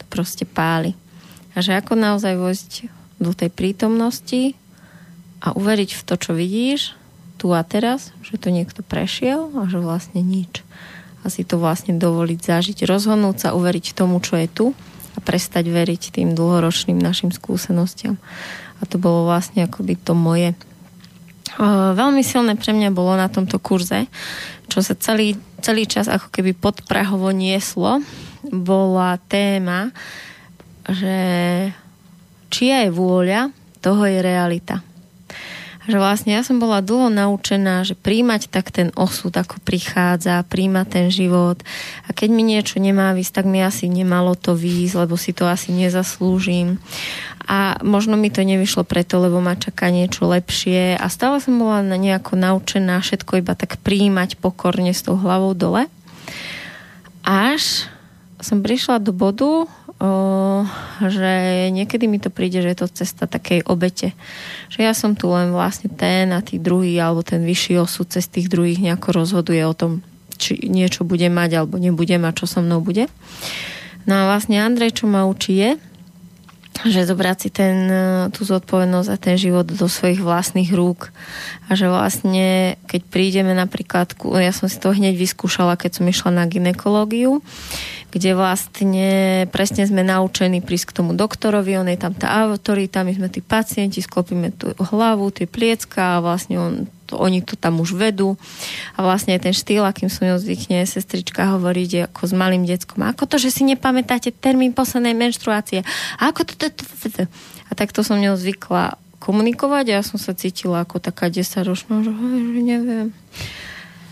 To 0.02 0.06
proste 0.12 0.44
páli. 0.44 1.00
A 1.56 1.64
že 1.64 1.80
ako 1.80 1.96
naozaj 1.96 2.36
vojsť 2.36 2.72
do 3.24 3.32
tej 3.32 3.48
prítomnosti 3.48 4.60
a 5.40 5.56
uveriť 5.56 5.96
v 5.96 6.02
to, 6.04 6.14
čo 6.20 6.32
vidíš 6.36 6.98
tu 7.38 7.54
a 7.54 7.62
teraz, 7.62 8.10
že 8.26 8.42
to 8.42 8.50
niekto 8.50 8.82
prešiel 8.82 9.54
a 9.54 9.70
že 9.70 9.78
vlastne 9.78 10.26
nič. 10.26 10.66
A 11.22 11.30
si 11.30 11.46
to 11.46 11.62
vlastne 11.62 12.02
dovoliť 12.02 12.40
zažiť, 12.42 12.78
rozhodnúť 12.90 13.38
sa, 13.38 13.54
uveriť 13.54 13.94
tomu, 13.94 14.18
čo 14.18 14.42
je 14.42 14.50
tu 14.50 14.66
a 15.14 15.20
prestať 15.22 15.70
veriť 15.70 16.18
tým 16.18 16.34
dlhoročným 16.34 16.98
našim 16.98 17.30
skúsenostiam. 17.30 18.18
A 18.82 18.90
to 18.90 18.98
bolo 18.98 19.30
vlastne 19.30 19.66
akoby 19.70 19.94
to 20.02 20.18
moje. 20.18 20.58
Veľmi 21.62 22.22
silné 22.26 22.58
pre 22.58 22.74
mňa 22.74 22.90
bolo 22.94 23.14
na 23.18 23.30
tomto 23.30 23.62
kurze, 23.62 24.10
čo 24.70 24.82
sa 24.82 24.94
celý, 24.98 25.38
celý 25.62 25.86
čas 25.86 26.10
ako 26.10 26.30
keby 26.34 26.58
podprahovo 26.58 27.34
nieslo, 27.34 28.02
bola 28.50 29.18
téma, 29.30 29.90
že 30.86 31.18
čia 32.54 32.86
je 32.86 32.90
vôľa, 32.94 33.50
toho 33.82 34.06
je 34.06 34.20
realita 34.22 34.87
že 35.88 35.96
vlastne 35.96 36.36
ja 36.36 36.44
som 36.44 36.60
bola 36.60 36.84
dlho 36.84 37.08
naučená, 37.08 37.88
že 37.88 37.96
príjmať 37.96 38.52
tak 38.52 38.76
ten 38.76 38.92
osud, 39.00 39.32
ako 39.32 39.64
prichádza, 39.64 40.44
príjmať 40.44 40.88
ten 40.92 41.08
život. 41.08 41.64
A 42.06 42.12
keď 42.12 42.30
mi 42.30 42.44
niečo 42.44 42.84
nemá 42.84 43.16
výsť, 43.16 43.42
tak 43.42 43.46
mi 43.48 43.64
asi 43.64 43.88
nemalo 43.88 44.36
to 44.36 44.52
výsť, 44.52 45.08
lebo 45.08 45.16
si 45.16 45.32
to 45.32 45.48
asi 45.48 45.72
nezaslúžim. 45.72 46.84
A 47.48 47.80
možno 47.80 48.20
mi 48.20 48.28
to 48.28 48.44
nevyšlo 48.44 48.84
preto, 48.84 49.24
lebo 49.24 49.40
ma 49.40 49.56
čaká 49.56 49.88
niečo 49.88 50.28
lepšie. 50.28 51.00
A 51.00 51.08
stále 51.08 51.40
som 51.40 51.56
bola 51.56 51.80
nejako 51.80 52.36
naučená 52.36 53.00
všetko 53.00 53.40
iba 53.40 53.56
tak 53.56 53.80
príjmať 53.80 54.36
pokorne 54.44 54.92
s 54.92 55.08
tou 55.08 55.16
hlavou 55.16 55.56
dole. 55.56 55.88
Až 57.24 57.88
som 58.44 58.60
prišla 58.60 59.00
do 59.00 59.16
bodu, 59.16 59.72
že 61.02 61.34
niekedy 61.74 62.06
mi 62.06 62.22
to 62.22 62.30
príde, 62.30 62.62
že 62.62 62.70
je 62.70 62.80
to 62.86 62.88
cesta 62.90 63.26
takej 63.26 63.66
obete. 63.66 64.14
Že 64.70 64.80
ja 64.86 64.94
som 64.94 65.18
tu 65.18 65.30
len 65.34 65.50
vlastne 65.50 65.90
ten 65.90 66.30
a 66.34 66.42
tí 66.46 66.62
druhý, 66.62 66.94
alebo 67.02 67.26
ten 67.26 67.42
vyšší 67.42 67.82
osud 67.82 68.06
cez 68.06 68.30
tých 68.30 68.46
druhých 68.46 68.78
nejako 68.78 69.26
rozhoduje 69.26 69.62
o 69.66 69.74
tom, 69.74 70.06
či 70.38 70.70
niečo 70.70 71.02
bude 71.02 71.26
mať 71.34 71.66
alebo 71.66 71.82
nebude 71.82 72.14
mať, 72.22 72.34
čo 72.42 72.46
so 72.46 72.60
mnou 72.62 72.82
bude. 72.86 73.10
No 74.06 74.14
a 74.14 74.24
vlastne 74.30 74.62
Andrej, 74.62 75.02
čo 75.02 75.10
ma 75.10 75.26
učí 75.26 75.58
je, 75.58 75.72
že 76.86 77.10
zobrať 77.10 77.38
si 77.42 77.50
ten, 77.50 77.90
tú 78.30 78.46
zodpovednosť 78.46 79.10
a 79.10 79.18
ten 79.18 79.36
život 79.40 79.66
do 79.66 79.88
svojich 79.90 80.22
vlastných 80.22 80.70
rúk. 80.76 81.10
A 81.72 81.74
že 81.74 81.90
vlastne, 81.90 82.78
keď 82.86 83.02
prídeme 83.10 83.58
napríklad, 83.58 84.14
ja 84.38 84.54
som 84.54 84.70
si 84.70 84.78
to 84.78 84.94
hneď 84.94 85.18
vyskúšala, 85.18 85.80
keď 85.80 86.02
som 86.02 86.06
išla 86.06 86.30
na 86.30 86.46
ginekológiu, 86.46 87.42
kde 88.14 88.38
vlastne 88.38 89.10
presne 89.52 89.84
sme 89.84 90.06
naučení 90.06 90.64
prísť 90.64 90.94
k 90.94 90.98
tomu 91.04 91.12
doktorovi, 91.18 91.82
on 91.82 91.90
je 91.92 92.00
tam 92.00 92.14
tá 92.16 92.46
autorita, 92.46 93.04
my 93.04 93.14
sme 93.14 93.28
tí 93.28 93.44
pacienti, 93.44 94.00
sklopíme 94.00 94.54
tú 94.56 94.72
hlavu, 94.78 95.34
tie 95.34 95.50
pliecka 95.50 96.18
a 96.18 96.24
vlastne 96.24 96.56
on, 96.58 96.74
to, 97.08 97.16
oni 97.16 97.40
to 97.40 97.56
tam 97.56 97.80
už 97.80 97.96
vedú 97.96 98.36
a 98.94 99.00
vlastne 99.02 99.40
ten 99.40 99.56
štýl, 99.56 99.88
akým 99.88 100.12
som 100.12 100.28
ju 100.28 100.36
zvykne 100.38 100.84
sestrička 100.84 101.56
hovoriť 101.56 102.12
ako 102.12 102.22
s 102.28 102.34
malým 102.36 102.68
deckom. 102.68 103.08
Ako 103.08 103.24
to, 103.26 103.40
že 103.40 103.56
si 103.56 103.64
nepamätáte 103.64 104.36
termín 104.36 104.76
poslednej 104.76 105.16
menštruácie? 105.16 105.88
A 106.20 106.36
ako 106.36 106.44
to. 106.44 106.68
A 107.68 107.72
takto 107.76 108.04
som 108.04 108.20
ňou 108.20 108.36
zvykla 108.36 109.00
komunikovať 109.24 109.86
a 109.92 109.96
ja 110.00 110.04
som 110.06 110.20
sa 110.22 110.36
cítila 110.38 110.84
ako 110.84 111.02
taká 111.02 111.28
desaťročná, 111.32 112.06
že, 112.06 112.12
že 112.14 112.62
neviem. 112.62 113.08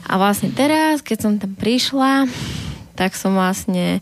A 0.05 0.13
vlastne 0.21 0.53
teraz, 0.53 1.01
keď 1.01 1.17
som 1.19 1.33
tam 1.41 1.53
prišla, 1.57 2.29
tak 2.95 3.17
som 3.17 3.35
vlastne 3.35 3.99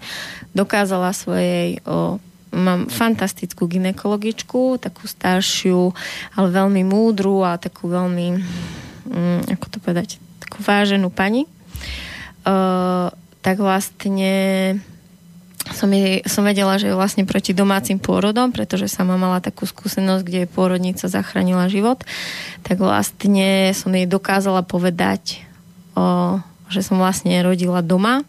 dokázala 0.53 1.15
svojej 1.15 1.81
o, 1.83 2.21
mám 2.53 2.87
fantastickú 2.87 3.65
ginekologičku, 3.65 4.77
takú 4.77 5.09
staršiu, 5.09 5.91
ale 6.37 6.47
veľmi 6.53 6.85
múdru 6.85 7.41
a 7.41 7.57
takú 7.57 7.89
veľmi, 7.89 8.27
mm, 9.09 9.57
ako 9.57 9.65
to 9.67 9.77
povedať, 9.81 10.21
takú 10.37 10.61
váženú 10.61 11.09
pani. 11.09 11.49
Uh, 12.45 13.09
tak 13.43 13.59
vlastne 13.59 14.33
som, 15.71 15.87
jej, 15.91 16.19
som 16.27 16.43
vedela, 16.43 16.75
že 16.75 16.91
je 16.91 16.99
vlastne 16.99 17.23
proti 17.23 17.55
domácim 17.55 17.95
pôrodom, 17.95 18.51
pretože 18.51 18.91
sama 18.91 19.15
mala 19.15 19.39
takú 19.39 19.63
skúsenosť, 19.63 20.23
kde 20.27 20.51
pôrodnica 20.51 21.07
zachránila 21.07 21.71
život, 21.71 22.03
tak 22.67 22.83
vlastne 22.83 23.71
som 23.71 23.95
jej 23.95 24.03
dokázala 24.03 24.67
povedať, 24.67 25.39
o, 25.95 26.39
že 26.73 26.81
som 26.81 26.97
vlastne 26.97 27.37
rodila 27.45 27.85
doma 27.85 28.25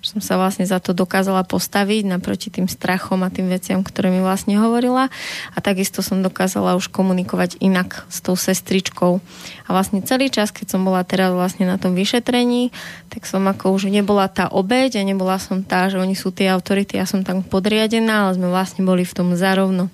že 0.00 0.14
som 0.16 0.20
sa 0.22 0.34
vlastne 0.38 0.64
za 0.68 0.78
to 0.78 0.94
dokázala 0.94 1.42
postaviť 1.46 2.06
naproti 2.06 2.52
tým 2.52 2.70
strachom 2.70 3.24
a 3.24 3.32
tým 3.32 3.50
veciam, 3.50 3.80
ktoré 3.82 4.12
mi 4.12 4.20
vlastne 4.22 4.60
hovorila 4.60 5.10
a 5.54 5.58
takisto 5.58 6.00
som 6.04 6.22
dokázala 6.22 6.78
už 6.78 6.92
komunikovať 6.92 7.58
inak 7.58 8.06
s 8.12 8.22
tou 8.22 8.38
sestričkou. 8.38 9.18
A 9.64 9.68
vlastne 9.72 10.04
celý 10.04 10.30
čas, 10.30 10.54
keď 10.54 10.76
som 10.76 10.80
bola 10.86 11.02
teraz 11.02 11.32
vlastne 11.32 11.66
na 11.66 11.80
tom 11.80 11.96
vyšetrení, 11.96 12.70
tak 13.10 13.26
som 13.26 13.42
ako 13.46 13.74
už 13.74 13.90
nebola 13.90 14.28
tá 14.30 14.50
obeď 14.50 15.00
a 15.00 15.06
nebola 15.06 15.40
som 15.40 15.64
tá, 15.64 15.88
že 15.90 15.98
oni 15.98 16.14
sú 16.14 16.30
tie 16.30 16.50
autority, 16.52 17.00
ja 17.00 17.06
som 17.08 17.26
tam 17.26 17.42
podriadená, 17.42 18.28
ale 18.28 18.38
sme 18.38 18.48
vlastne 18.50 18.86
boli 18.86 19.02
v 19.02 19.16
tom 19.16 19.34
zarovno. 19.34 19.90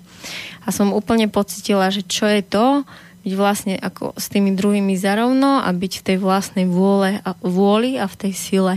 A 0.61 0.69
som 0.69 0.93
úplne 0.93 1.25
pocitila, 1.25 1.89
že 1.89 2.05
čo 2.05 2.29
je 2.29 2.45
to, 2.45 2.85
byť 3.21 3.33
vlastne 3.37 3.77
ako 3.77 4.17
s 4.17 4.33
tými 4.33 4.57
druhými 4.57 4.97
zarovno 4.97 5.61
a 5.61 5.69
byť 5.69 5.93
v 6.01 6.05
tej 6.05 6.17
vlastnej 6.17 6.65
vôle 6.65 7.21
a, 7.21 7.37
vôli 7.45 8.01
a 8.01 8.09
v 8.09 8.15
tej 8.17 8.33
sile. 8.33 8.73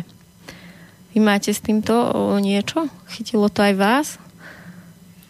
Vy 1.16 1.22
máte 1.22 1.54
s 1.54 1.62
týmto 1.62 1.94
niečo? 2.42 2.90
Chytilo 3.08 3.48
to 3.48 3.62
aj 3.62 3.74
vás? 3.78 4.08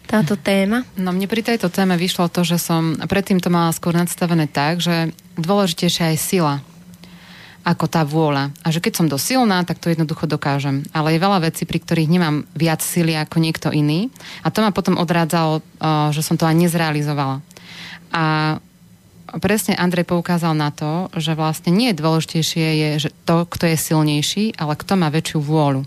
Táto 0.05 0.37
téma? 0.37 0.85
No 0.97 1.13
mne 1.13 1.25
pri 1.25 1.41
tejto 1.41 1.71
téme 1.71 1.97
vyšlo 1.97 2.29
to, 2.29 2.45
že 2.45 2.61
som 2.61 2.97
predtým 3.09 3.41
to 3.41 3.49
mala 3.49 3.73
skôr 3.73 3.93
nadstavené 3.93 4.45
tak, 4.45 4.81
že 4.81 5.13
dôležitejšia 5.37 6.13
je 6.13 6.19
sila 6.19 6.55
ako 7.65 7.89
tá 7.89 8.05
vôľa. 8.05 8.53
A 8.61 8.69
že 8.69 8.77
keď 8.77 8.93
som 8.93 9.09
dosilná, 9.09 9.65
tak 9.65 9.81
to 9.81 9.89
jednoducho 9.89 10.29
dokážem. 10.29 10.85
Ale 10.93 11.17
je 11.17 11.23
veľa 11.25 11.49
vecí, 11.49 11.65
pri 11.65 11.81
ktorých 11.81 12.13
nemám 12.13 12.45
viac 12.53 12.85
sily 12.85 13.17
ako 13.17 13.41
niekto 13.41 13.73
iný. 13.73 14.13
A 14.45 14.53
to 14.53 14.61
ma 14.61 14.69
potom 14.69 15.01
odrádzalo, 15.01 15.65
že 16.13 16.21
som 16.21 16.37
to 16.37 16.45
ani 16.45 16.69
nezrealizovala. 16.69 17.41
A 18.13 18.23
presne 19.39 19.75
Andrej 19.75 20.07
poukázal 20.07 20.55
na 20.55 20.71
to, 20.71 21.11
že 21.15 21.35
vlastne 21.35 21.71
nie 21.73 21.91
je 21.91 21.99
dôležitejšie 21.99 22.67
je 22.75 22.89
že 23.07 23.09
to, 23.27 23.47
kto 23.47 23.71
je 23.71 23.77
silnejší, 23.77 24.45
ale 24.55 24.79
kto 24.79 24.93
má 24.95 25.11
väčšiu 25.11 25.39
vôľu. 25.43 25.83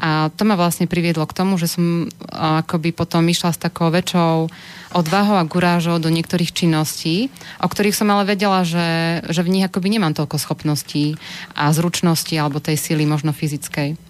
A 0.00 0.32
to 0.32 0.48
ma 0.48 0.56
vlastne 0.56 0.88
priviedlo 0.88 1.28
k 1.28 1.36
tomu, 1.36 1.60
že 1.60 1.68
som 1.68 2.08
akoby 2.32 2.96
potom 2.96 3.20
išla 3.28 3.52
s 3.52 3.60
takou 3.60 3.92
väčšou 3.92 4.48
odvahou 4.96 5.36
a 5.36 5.44
gurážou 5.44 6.00
do 6.00 6.08
niektorých 6.08 6.56
činností, 6.56 7.28
o 7.60 7.68
ktorých 7.68 7.92
som 7.92 8.08
ale 8.08 8.32
vedela, 8.32 8.64
že, 8.64 9.20
že 9.28 9.44
v 9.44 9.52
nich 9.52 9.64
akoby 9.68 9.92
nemám 9.92 10.16
toľko 10.16 10.40
schopností 10.40 11.20
a 11.52 11.68
zručností 11.68 12.40
alebo 12.40 12.64
tej 12.64 12.80
síly 12.80 13.04
možno 13.04 13.36
fyzickej. 13.36 14.00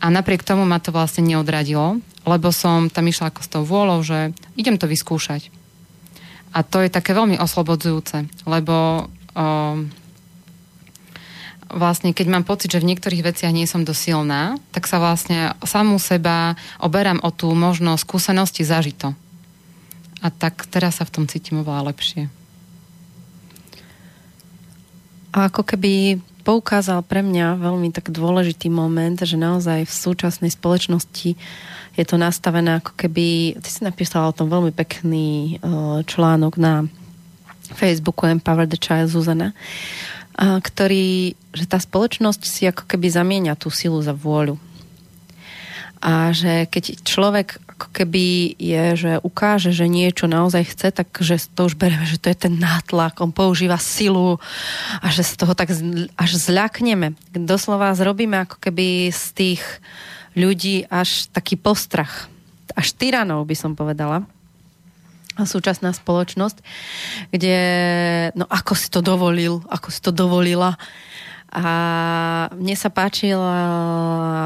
A 0.00 0.06
napriek 0.08 0.48
tomu 0.48 0.64
ma 0.64 0.80
to 0.80 0.96
vlastne 0.96 1.28
neodradilo, 1.28 2.00
lebo 2.24 2.48
som 2.48 2.88
tam 2.88 3.04
išla 3.04 3.28
ako 3.28 3.40
s 3.44 3.52
tou 3.52 3.62
vôľou, 3.68 4.00
že 4.00 4.32
idem 4.56 4.80
to 4.80 4.88
vyskúšať. 4.88 5.52
A 6.52 6.64
to 6.64 6.80
je 6.80 6.90
také 6.92 7.12
veľmi 7.12 7.36
oslobodzujúce, 7.36 8.24
lebo 8.48 9.04
o, 9.04 9.46
vlastne 11.68 12.16
keď 12.16 12.26
mám 12.32 12.44
pocit, 12.48 12.72
že 12.72 12.80
v 12.80 12.88
niektorých 12.94 13.24
veciach 13.24 13.52
nie 13.52 13.68
som 13.68 13.84
dosilná, 13.84 14.56
tak 14.72 14.88
sa 14.88 14.96
vlastne 14.96 15.52
samú 15.64 16.00
seba 16.00 16.56
oberám 16.80 17.20
o 17.20 17.28
tú 17.28 17.52
možnosť 17.52 18.00
skúsenosti 18.00 18.64
zažito. 18.64 19.12
A 20.24 20.32
tak 20.32 20.66
teraz 20.66 20.98
sa 20.98 21.04
v 21.06 21.14
tom 21.14 21.24
cítim 21.30 21.60
oveľa 21.62 21.94
lepšie. 21.94 22.26
A 25.36 25.52
ako 25.52 25.62
keby 25.62 26.18
poukázal 26.48 27.04
pre 27.04 27.20
mňa 27.20 27.60
veľmi 27.60 27.92
tak 27.92 28.08
dôležitý 28.08 28.72
moment, 28.72 29.20
že 29.20 29.36
naozaj 29.36 29.84
v 29.84 29.92
súčasnej 29.92 30.48
spoločnosti 30.48 31.36
je 31.92 32.04
to 32.08 32.16
nastavené 32.16 32.80
ako 32.80 32.96
keby, 32.96 33.60
ty 33.60 33.68
si 33.68 33.84
napísala 33.84 34.32
o 34.32 34.36
tom 34.36 34.48
veľmi 34.48 34.72
pekný 34.72 35.60
uh, 35.60 36.00
článok 36.08 36.56
na 36.56 36.88
Facebooku 37.76 38.24
Empower 38.24 38.64
the 38.64 38.80
Child 38.80 39.12
Zuzana, 39.12 39.52
ktorý, 40.38 41.34
že 41.50 41.66
tá 41.66 41.76
spoločnosť 41.82 42.42
si 42.46 42.64
ako 42.64 42.86
keby 42.86 43.10
zamieňa 43.10 43.58
tú 43.58 43.68
silu 43.68 43.98
za 44.00 44.14
vôľu. 44.14 44.56
A 45.98 46.30
že 46.30 46.70
keď 46.70 47.02
človek 47.02 47.58
ako 47.78 47.94
keby 47.94 48.58
je, 48.58 48.84
že 48.98 49.12
ukáže, 49.22 49.70
že 49.70 49.86
niečo 49.86 50.26
naozaj 50.26 50.74
chce, 50.74 50.90
tak 50.90 51.14
že 51.22 51.38
to 51.54 51.70
už 51.70 51.78
bereme, 51.78 52.02
že 52.10 52.18
to 52.18 52.26
je 52.26 52.50
ten 52.50 52.58
nátlak, 52.58 53.22
on 53.22 53.30
používa 53.30 53.78
silu 53.78 54.42
a 54.98 55.06
že 55.14 55.22
z 55.22 55.38
toho 55.38 55.54
tak 55.54 55.70
až 56.18 56.30
zľakneme. 56.34 57.14
Doslova 57.38 57.94
zrobíme 57.94 58.34
ako 58.42 58.58
keby 58.58 59.14
z 59.14 59.24
tých 59.30 59.62
ľudí 60.34 60.90
až 60.90 61.30
taký 61.30 61.54
postrach. 61.54 62.26
Až 62.74 62.98
tyranov 62.98 63.46
by 63.46 63.54
som 63.54 63.78
povedala 63.78 64.26
súčasná 65.38 65.94
spoločnosť, 65.94 66.58
kde 67.30 67.58
no 68.34 68.42
ako 68.50 68.74
si 68.74 68.90
to 68.90 68.98
dovolil, 68.98 69.62
ako 69.70 69.88
si 69.94 70.00
to 70.02 70.10
dovolila. 70.10 70.74
A 71.48 71.72
mne 72.52 72.76
sa 72.76 72.92
páčila 72.92 73.56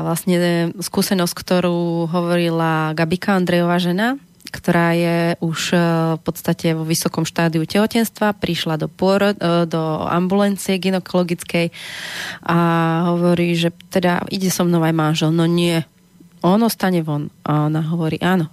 vlastne 0.06 0.70
skúsenosť, 0.78 1.34
ktorú 1.34 2.06
hovorila 2.06 2.94
Gabika 2.94 3.34
Andrejová 3.34 3.82
žena, 3.82 4.22
ktorá 4.52 4.92
je 4.92 5.18
už 5.40 5.72
e, 5.72 5.78
v 6.14 6.20
podstate 6.22 6.76
vo 6.76 6.84
vysokom 6.84 7.24
štádiu 7.24 7.64
tehotenstva, 7.64 8.36
prišla 8.36 8.76
do, 8.76 8.86
pôrod, 8.86 9.34
e, 9.40 9.64
do 9.64 10.04
ambulancie 10.06 10.76
ginekologickej 10.76 11.72
a 12.44 12.58
hovorí, 13.16 13.56
že 13.56 13.72
teda 13.88 14.28
ide 14.28 14.52
so 14.52 14.68
mnou 14.68 14.84
aj 14.84 14.94
manžel. 14.94 15.30
No 15.32 15.48
nie, 15.48 15.80
on 16.44 16.60
ostane 16.62 17.00
von. 17.00 17.32
A 17.48 17.72
ona 17.72 17.80
hovorí, 17.80 18.20
áno, 18.20 18.52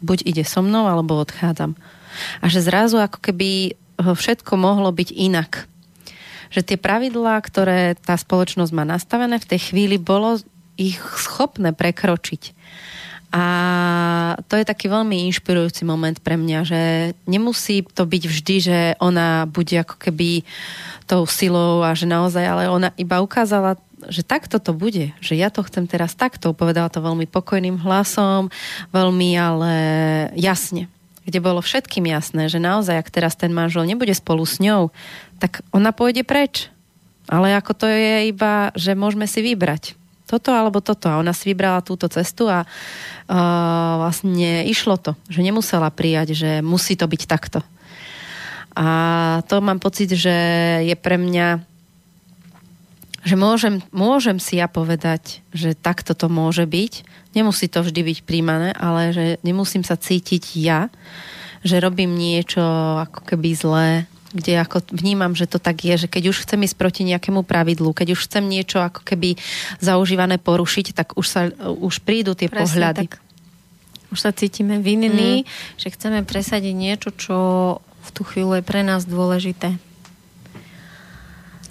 buď 0.00 0.22
ide 0.22 0.44
so 0.46 0.62
mnou, 0.62 0.86
alebo 0.86 1.18
odchádzam. 1.18 1.74
A 2.38 2.46
že 2.46 2.62
zrazu 2.62 3.02
ako 3.02 3.18
keby 3.18 3.74
všetko 3.98 4.54
mohlo 4.54 4.94
byť 4.94 5.08
inak. 5.10 5.66
Že 6.54 6.62
tie 6.62 6.78
pravidlá, 6.78 7.42
ktoré 7.42 7.98
tá 7.98 8.14
spoločnosť 8.14 8.70
má 8.70 8.86
nastavené, 8.86 9.42
v 9.42 9.50
tej 9.50 9.74
chvíli 9.74 9.98
bolo 9.98 10.38
ich 10.78 10.98
schopné 11.18 11.74
prekročiť. 11.74 12.54
A 13.34 13.44
to 14.46 14.54
je 14.54 14.62
taký 14.62 14.86
veľmi 14.86 15.26
inšpirujúci 15.26 15.82
moment 15.82 16.14
pre 16.22 16.38
mňa, 16.38 16.60
že 16.62 16.80
nemusí 17.26 17.82
to 17.82 18.06
byť 18.06 18.22
vždy, 18.30 18.56
že 18.62 18.78
ona 19.02 19.50
bude 19.50 19.74
ako 19.74 19.98
keby 19.98 20.46
tou 21.10 21.26
silou 21.26 21.82
a 21.82 21.98
že 21.98 22.06
naozaj, 22.06 22.46
ale 22.46 22.70
ona 22.70 22.94
iba 22.94 23.18
ukázala, 23.18 23.74
že 24.06 24.22
takto 24.22 24.62
to 24.62 24.70
bude, 24.70 25.10
že 25.18 25.34
ja 25.34 25.50
to 25.50 25.66
chcem 25.66 25.90
teraz 25.90 26.14
takto. 26.14 26.54
Povedala 26.54 26.86
to 26.86 27.02
veľmi 27.02 27.26
pokojným 27.26 27.82
hlasom, 27.82 28.54
veľmi 28.94 29.34
ale 29.34 29.72
jasne 30.38 30.86
kde 31.24 31.40
bolo 31.40 31.64
všetkým 31.64 32.04
jasné, 32.04 32.52
že 32.52 32.60
naozaj, 32.60 33.00
ak 33.00 33.08
teraz 33.08 33.32
ten 33.32 33.48
manžel 33.48 33.88
nebude 33.88 34.12
spolu 34.12 34.44
s 34.44 34.60
ňou, 34.60 34.92
tak 35.44 35.60
ona 35.76 35.92
pôjde 35.92 36.24
preč. 36.24 36.72
Ale 37.28 37.52
ako 37.52 37.84
to 37.84 37.86
je 37.88 38.32
iba, 38.32 38.72
že 38.72 38.96
môžeme 38.96 39.28
si 39.28 39.44
vybrať 39.44 39.92
toto 40.24 40.56
alebo 40.56 40.80
toto. 40.80 41.12
A 41.12 41.20
ona 41.20 41.36
si 41.36 41.52
vybrala 41.52 41.84
túto 41.84 42.08
cestu 42.08 42.48
a 42.48 42.64
uh, 42.64 43.92
vlastne 44.00 44.64
išlo 44.64 44.96
to, 44.96 45.12
že 45.28 45.44
nemusela 45.44 45.92
prijať, 45.92 46.32
že 46.32 46.50
musí 46.64 46.96
to 46.96 47.04
byť 47.04 47.22
takto. 47.28 47.60
A 48.72 48.88
to 49.44 49.60
mám 49.60 49.84
pocit, 49.84 50.16
že 50.16 50.32
je 50.88 50.96
pre 50.96 51.20
mňa 51.20 51.60
že 53.24 53.40
môžem, 53.40 53.80
môžem 53.88 54.36
si 54.36 54.60
ja 54.60 54.68
povedať, 54.68 55.40
že 55.48 55.72
takto 55.72 56.12
to 56.12 56.28
môže 56.28 56.68
byť. 56.68 57.08
Nemusí 57.32 57.72
to 57.72 57.80
vždy 57.80 58.04
byť 58.04 58.18
príjmané, 58.28 58.76
ale 58.76 59.16
že 59.16 59.24
nemusím 59.40 59.80
sa 59.80 59.96
cítiť 59.96 60.44
ja, 60.60 60.92
že 61.64 61.80
robím 61.80 62.12
niečo 62.12 62.60
ako 63.00 63.24
keby 63.24 63.56
zlé, 63.56 64.04
kde 64.34 64.58
ako 64.58 64.82
vnímam, 64.90 65.38
že 65.38 65.46
to 65.46 65.62
tak 65.62 65.86
je, 65.86 65.94
že 65.94 66.08
keď 66.10 66.34
už 66.34 66.42
chcem 66.42 66.60
ísť 66.66 66.74
proti 66.74 67.02
nejakému 67.06 67.46
pravidlu, 67.46 67.94
keď 67.94 68.18
už 68.18 68.26
chcem 68.26 68.44
niečo 68.44 68.82
ako 68.82 69.06
keby 69.06 69.38
zaužívané 69.78 70.42
porušiť, 70.42 70.86
tak 70.90 71.14
už, 71.14 71.26
sa, 71.26 71.48
už 71.62 72.02
prídu 72.02 72.34
tie 72.34 72.50
Presne 72.50 72.66
pohľady. 72.66 73.06
Tak. 73.08 73.22
Už 74.10 74.18
sa 74.18 74.34
cítime 74.34 74.82
vinní, 74.82 75.46
mm. 75.46 75.78
že 75.78 75.88
chceme 75.94 76.26
presadiť 76.26 76.74
niečo, 76.74 77.08
čo 77.14 77.36
v 77.78 78.08
tú 78.10 78.26
chvíľu 78.26 78.60
je 78.60 78.64
pre 78.66 78.82
nás 78.82 79.06
dôležité. 79.06 79.78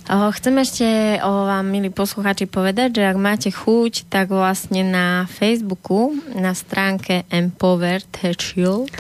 Chcem 0.04 0.56
ešte 0.60 0.88
o 1.24 1.48
vám, 1.48 1.64
milí 1.64 1.88
posluchači, 1.88 2.44
povedať, 2.44 3.00
že 3.00 3.08
ak 3.08 3.16
máte 3.16 3.48
chuť, 3.48 4.12
tak 4.12 4.36
vlastne 4.36 4.84
na 4.84 5.24
Facebooku, 5.32 6.12
na 6.36 6.52
stránke 6.52 7.24
Empowered 7.32 8.12
Shield 8.36 8.92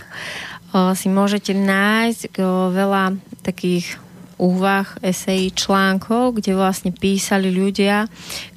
si 0.97 1.07
môžete 1.07 1.53
nájsť 1.53 2.34
veľa 2.74 3.13
takých 3.45 4.01
úvah, 4.41 4.89
esejí, 5.05 5.53
článkov, 5.53 6.41
kde 6.41 6.57
vlastne 6.57 6.89
písali 6.89 7.53
ľudia, 7.53 8.09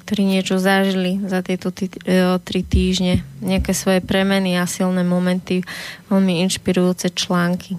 ktorí 0.03 0.25
niečo 0.25 0.57
zažili 0.57 1.21
za 1.23 1.45
tieto 1.45 1.69
t- 1.69 1.93
tri 2.41 2.61
týždne. 2.65 3.21
Nejaké 3.39 3.71
svoje 3.77 4.01
premeny 4.01 4.57
a 4.57 4.65
silné 4.65 5.05
momenty, 5.05 5.61
veľmi 6.09 6.41
inšpirujúce 6.49 7.13
články. 7.13 7.77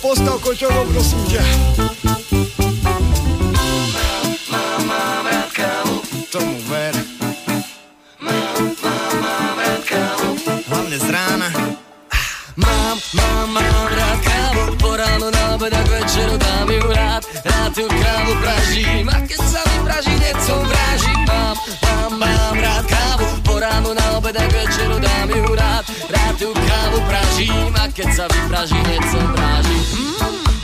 Postav 0.00 0.36
koťovo, 0.40 0.80
prosím 0.88 1.22
ťa. 1.28 2.03
Keď 27.94 28.08
sa 28.10 28.24
vypraží, 28.26 28.82
som 29.06 29.26
vrážim. 29.30 29.82
Mm 29.94 30.14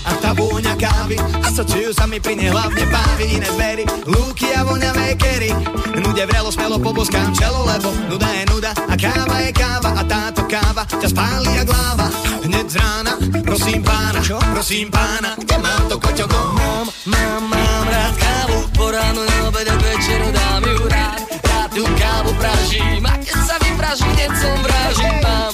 a 0.01 0.17
tá 0.17 0.33
vôňa 0.33 0.75
kávy 0.81 1.21
Asociujú 1.45 1.93
sa 1.93 2.09
mi 2.09 2.17
pri 2.17 2.33
nej 2.33 2.49
hlavne 2.49 2.89
pávy 2.89 3.37
Iné 3.37 3.49
zvery, 3.53 3.85
lúky 4.09 4.49
a 4.57 4.65
voňavé 4.65 5.13
kery 5.21 5.53
Nude 6.01 6.25
vrelo 6.25 6.49
smelo 6.49 6.81
poboskám 6.81 7.37
čelo 7.37 7.69
Lebo 7.69 7.93
nuda 8.09 8.29
je 8.33 8.45
nuda 8.49 8.73
a 8.73 8.95
káva 8.97 9.37
je 9.45 9.53
káva 9.53 9.91
A 10.01 10.03
táto 10.09 10.49
káva 10.49 10.89
ťa 10.89 11.09
spáli 11.13 11.53
a 11.61 11.65
gláva 11.69 12.09
Hneď 12.49 12.67
z 12.73 12.77
rána, 12.81 13.13
prosím 13.45 13.85
pána 13.85 14.21
Čo? 14.25 14.41
Prosím 14.41 14.89
pána, 14.89 15.37
kde 15.37 15.57
mám 15.61 15.83
to 15.93 15.97
koťoko? 16.01 16.39
Mám, 16.57 16.87
mám, 17.05 17.43
mám 17.45 17.87
rád 17.93 18.15
kávu 18.17 18.59
Po 18.73 18.89
ráno 18.89 19.21
na 19.21 19.37
obed 19.53 19.69
a 19.69 19.77
večeru 19.77 20.29
dám 20.33 20.65
ju 20.65 20.81
rád 20.89 21.21
Rád 21.45 21.71
tú 21.77 21.85
kávu 21.85 22.33
pražím 22.41 23.05
A 23.05 23.15
keď 23.21 23.37
sa 23.45 23.57
vypraží, 23.61 24.09
hneď 24.17 24.33
som 24.33 24.57
vrážim 24.65 25.17
Mám, 25.21 25.53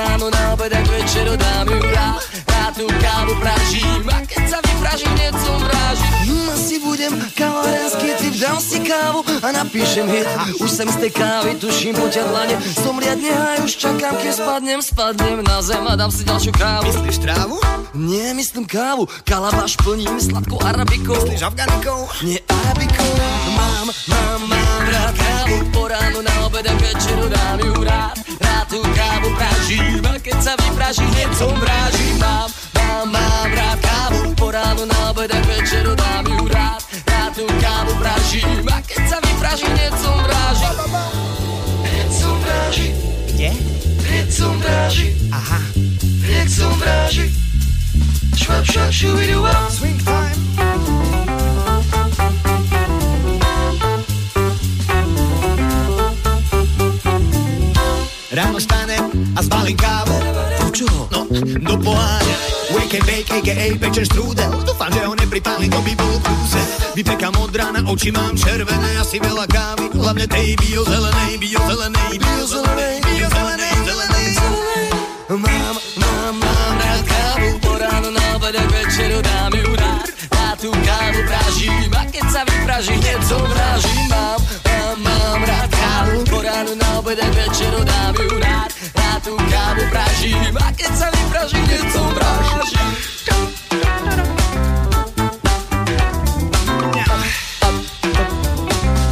ráno 0.00 0.26
na 0.32 0.52
obed 0.56 0.72
a 0.72 0.80
večeru 0.80 1.36
dám 1.36 1.68
ju 1.68 1.80
rád 1.92 2.20
rád 2.48 2.72
tú 2.76 2.86
kávu 3.00 3.34
pražím 3.40 4.04
A 4.08 4.18
keď 4.24 4.44
sa 4.48 4.58
vypražím, 4.64 5.12
hneď 5.16 5.34
som 5.44 5.58
vrážim 5.60 6.12
hm, 6.24 6.48
Asi 6.54 6.76
budem 6.80 7.12
kavárenský 7.36 8.08
typ, 8.20 8.34
dám 8.40 8.58
si 8.60 8.78
kávu 8.80 9.20
a 9.40 9.48
napíšem 9.52 10.04
hit. 10.04 10.28
Už 10.60 10.70
sem 10.70 10.88
z 10.88 10.96
tej 11.00 11.12
kávy 11.16 11.56
tuším 11.56 11.96
poťa 11.96 12.28
dlane. 12.28 12.54
Som 12.84 13.00
riadne 13.00 13.32
haj, 13.32 13.64
už 13.64 13.72
čakám, 13.72 14.14
keď 14.20 14.32
spadnem 14.36 14.80
Spadnem 14.84 15.40
na 15.40 15.64
zem 15.64 15.80
a 15.80 15.96
dám 15.96 16.12
si 16.12 16.28
ďalšiu 16.28 16.52
kávu. 16.52 16.84
Myslíš 16.92 17.18
trávu? 17.24 17.56
Nie, 17.96 18.36
myslím 18.36 18.68
kávu. 18.68 19.08
Kalabáš 19.24 19.80
plním 19.80 20.20
sladkou 20.20 20.60
arabikou. 20.60 21.16
Myslíš 21.16 21.42
afganikou? 21.42 22.06
Nie 22.20 22.44
arabikou. 22.44 23.10
Mám, 23.56 23.88
mám, 24.12 24.40
mám 24.44 24.82
rád 24.92 25.14
kávu. 25.16 25.56
Po 25.72 25.88
ránu 25.88 26.20
na 26.20 26.34
obed 26.44 26.66
a 26.68 26.74
večeru 26.76 27.26
dám 27.32 27.58
ju 27.64 27.74
rád 27.84 28.14
Rád 28.40 28.49
tú 28.70 28.80
kávu 28.94 29.28
pražím 29.34 30.00
A 30.06 30.14
keď 30.22 30.38
sa 30.38 30.52
vypraží, 30.54 31.02
hneď 31.02 31.30
som 31.34 31.50
vrážim 31.58 32.14
Mám, 32.22 32.48
mám, 32.78 33.06
mám 33.10 33.50
rád 33.50 33.78
kávu 33.82 34.30
Po 34.38 34.54
ránu 34.54 34.86
na 34.86 35.10
obed 35.10 35.28
a 35.34 35.40
večeru 35.44 35.92
dám 35.98 36.24
ju 36.30 36.46
rád. 36.46 36.80
Rád 37.10 37.30
tú 37.34 37.44
kávu 37.58 37.92
pražím 37.98 38.64
A 38.70 38.78
keď 38.86 39.02
sa 39.10 39.18
vypraží, 39.18 39.66
hneď 39.66 39.92
som 39.98 40.16
vrážim 40.22 40.74
Hneď 41.82 42.10
som 42.14 42.34
vráži 42.38 42.88
Kde? 43.34 43.50
Hneď 44.06 44.28
som 44.30 44.54
vráži 44.62 45.08
Aha. 45.34 45.60
Hneď 46.22 46.48
som 46.48 46.72
vráži 46.78 47.26
Švap, 48.38 48.64
švap, 48.64 48.90
šubidu, 48.94 49.42
Swing 49.74 50.00
time 50.06 51.39
Ráno 58.30 58.62
stanem 58.62 59.10
a 59.34 59.42
zbalím 59.42 59.74
kávu. 59.74 60.14
Čo? 60.70 60.86
No, 61.10 61.26
do 61.66 61.74
poháňa. 61.82 62.36
Wake 62.70 63.02
and 63.02 63.06
bake, 63.06 63.30
a.k.a. 63.34 63.66
pečen 63.74 64.06
štrúdel. 64.06 64.54
Dúfam, 64.62 64.86
že 64.94 65.02
ho 65.02 65.18
nepripálim, 65.18 65.66
to 65.66 65.82
by 65.82 65.98
bol 65.98 66.14
prúse. 66.22 66.62
Vypekám 66.94 67.34
od 67.42 67.50
rána, 67.50 67.82
oči 67.90 68.14
mám 68.14 68.38
červené, 68.38 69.02
asi 69.02 69.18
veľa 69.18 69.50
kávy. 69.50 69.90
Hlavne 69.98 70.30
tej 70.30 70.54
biozelenej, 70.62 71.42
biozelenej, 71.42 72.12
biozelenej, 72.22 72.94
biozelenej, 73.02 73.74
zelenej, 73.82 74.26
zelenej. 74.38 74.86
Mám, 75.34 75.76
mám, 75.98 76.34
mám 76.38 76.74
rád 76.78 77.02
kávu, 77.02 77.48
po 77.58 77.72
ráno 77.82 78.14
na 78.14 78.24
obed 78.38 78.54
a 78.54 78.62
večeru 78.70 79.18
dám 79.26 79.52
ju 79.58 79.70
rád. 79.74 80.06
Ja 80.30 80.54
tú 80.54 80.70
kávu 80.70 81.20
pražím 81.26 81.90
a 81.98 82.02
keď 82.06 82.26
sa 82.30 82.42
vypraží, 82.46 82.94
hneď 82.94 83.20
som 83.26 83.42
vrážim. 83.42 84.06
Mám, 84.06 84.38
mám, 84.38 84.96
mám 85.02 85.40
rád 85.42 85.66
kávu, 85.66 85.79
po 86.00 86.40
ráno 86.40 86.72
na 86.80 86.98
obed 86.98 87.20
a 87.20 87.28
večeru 87.28 87.84
dám 87.84 88.16
ju 88.16 88.40
rád. 88.40 88.70
Ja 88.96 89.20
tú 89.20 89.36
kávu 89.36 89.84
pražím 89.92 90.54
a 90.56 90.68
keď 90.72 90.92
sa 90.96 91.08
vypraží. 91.12 91.60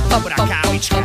Dobrá 0.09 0.37
kávička. 0.41 0.99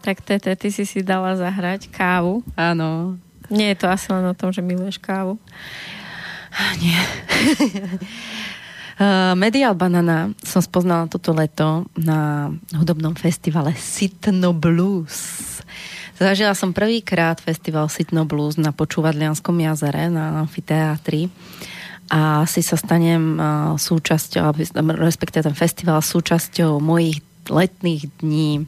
Tak 0.00 0.16
Tete, 0.24 0.56
ty 0.56 0.68
si 0.72 0.88
si 0.88 1.04
dala 1.04 1.36
zahrať 1.36 1.92
kávu. 1.92 2.40
Áno. 2.56 3.20
Nie 3.52 3.76
je 3.76 3.84
to 3.84 3.86
asi 3.92 4.08
len 4.08 4.24
o 4.24 4.32
tom, 4.32 4.48
že 4.56 4.64
miluješ 4.64 4.96
kávu. 4.96 5.36
Nie. 6.80 6.96
Uh, 8.98 9.38
Medial 9.38 9.78
Banana 9.78 10.34
som 10.42 10.58
spoznala 10.58 11.06
toto 11.06 11.30
leto 11.30 11.86
na 11.94 12.50
hudobnom 12.74 13.14
festivale 13.14 13.70
Sitno 13.78 14.50
Blues. 14.50 15.38
Zažila 16.18 16.50
som 16.58 16.74
prvýkrát 16.74 17.38
festival 17.38 17.86
Sitno 17.86 18.26
Blues 18.26 18.58
na 18.58 18.74
Počúvadlianskom 18.74 19.54
jazere 19.62 20.10
na 20.10 20.42
amfiteátri 20.42 21.30
a 22.10 22.42
si 22.50 22.58
sa 22.58 22.74
stanem 22.74 23.38
uh, 23.38 23.78
súčasťou, 23.78 24.50
respektíve 24.98 25.46
ten 25.46 25.54
festival 25.54 26.02
súčasťou 26.02 26.82
mojich 26.82 27.22
letných 27.46 28.02
dní. 28.18 28.66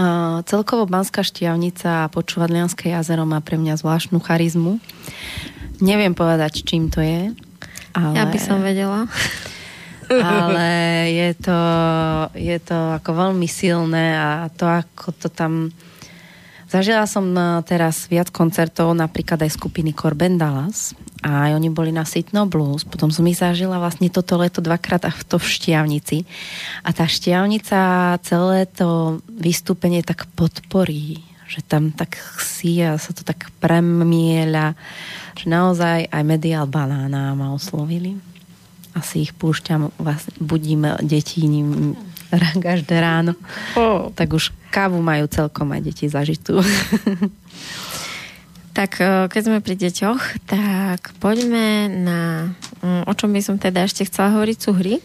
Uh, 0.00 0.40
celkovo 0.48 0.88
Banská 0.88 1.20
štiavnica 1.20 2.08
a 2.08 2.10
Počúvadlianské 2.12 2.88
jazero 2.88 3.28
má 3.28 3.44
pre 3.44 3.60
mňa 3.60 3.84
zvláštnu 3.84 4.16
charizmu. 4.16 4.80
Neviem 5.84 6.16
povedať, 6.16 6.64
čím 6.64 6.88
to 6.88 7.04
je, 7.04 7.36
ale... 7.96 8.14
Ja 8.20 8.24
by 8.28 8.38
som 8.38 8.60
vedela. 8.60 9.08
ale 10.12 10.66
je 11.10 11.30
to, 11.40 11.60
je 12.36 12.58
to 12.62 12.78
ako 13.00 13.10
veľmi 13.26 13.48
silné 13.48 14.14
a 14.14 14.28
to, 14.52 14.68
ako 14.68 15.16
to 15.16 15.28
tam... 15.32 15.72
Zažila 16.66 17.06
som 17.06 17.30
e, 17.30 17.62
teraz 17.62 18.10
viac 18.10 18.34
koncertov, 18.34 18.90
napríklad 18.90 19.38
aj 19.38 19.54
skupiny 19.54 19.94
Corben 19.94 20.34
Dallas 20.34 20.98
a 21.22 21.46
aj 21.48 21.62
oni 21.62 21.70
boli 21.70 21.94
na 21.94 22.02
Sitno 22.02 22.44
Blues. 22.50 22.82
Potom 22.82 23.08
som 23.08 23.22
ich 23.30 23.38
zažila 23.38 23.78
vlastne 23.78 24.10
toto 24.10 24.34
leto 24.34 24.58
dvakrát 24.58 25.06
a 25.06 25.14
to 25.14 25.38
v 25.38 25.46
Štiavnici. 25.46 26.26
A 26.82 26.90
tá 26.90 27.06
Štiavnica 27.06 28.14
celé 28.26 28.66
to 28.66 29.22
vystúpenie 29.30 30.02
tak 30.02 30.26
podporí, 30.34 31.22
že 31.46 31.62
tam 31.62 31.94
tak 31.94 32.18
si 32.42 32.82
a 32.82 32.98
sa 32.98 33.14
to 33.14 33.22
tak 33.22 33.50
premieľa 33.62 34.74
že 35.36 35.46
naozaj 35.52 36.08
aj 36.08 36.22
Medial 36.24 36.64
Banána 36.64 37.36
ma 37.36 37.52
oslovili. 37.52 38.16
Asi 38.96 39.28
ich 39.28 39.36
púšťam, 39.36 39.92
vás 40.00 40.24
budím 40.40 40.88
deti 41.04 41.44
ním 41.44 41.92
každé 42.66 42.96
ráno. 42.96 43.36
Oh. 43.76 44.08
Tak 44.16 44.32
už 44.32 44.56
kávu 44.72 44.98
majú 45.04 45.28
celkom 45.28 45.68
aj 45.76 45.80
deti 45.84 46.08
zažitú. 46.08 46.58
Tak 48.76 49.00
e, 49.00 49.32
keď 49.32 49.40
sme 49.40 49.64
pri 49.64 49.72
deťoch, 49.72 50.44
tak 50.44 51.16
poďme 51.16 51.88
na... 51.88 52.52
Mm, 52.84 53.08
o 53.08 53.12
čom 53.16 53.32
by 53.32 53.40
som 53.40 53.56
teda 53.56 53.88
ešte 53.88 54.04
chcela 54.04 54.36
hovoriť, 54.36 54.56
sú 54.60 54.76
hry. 54.76 55.00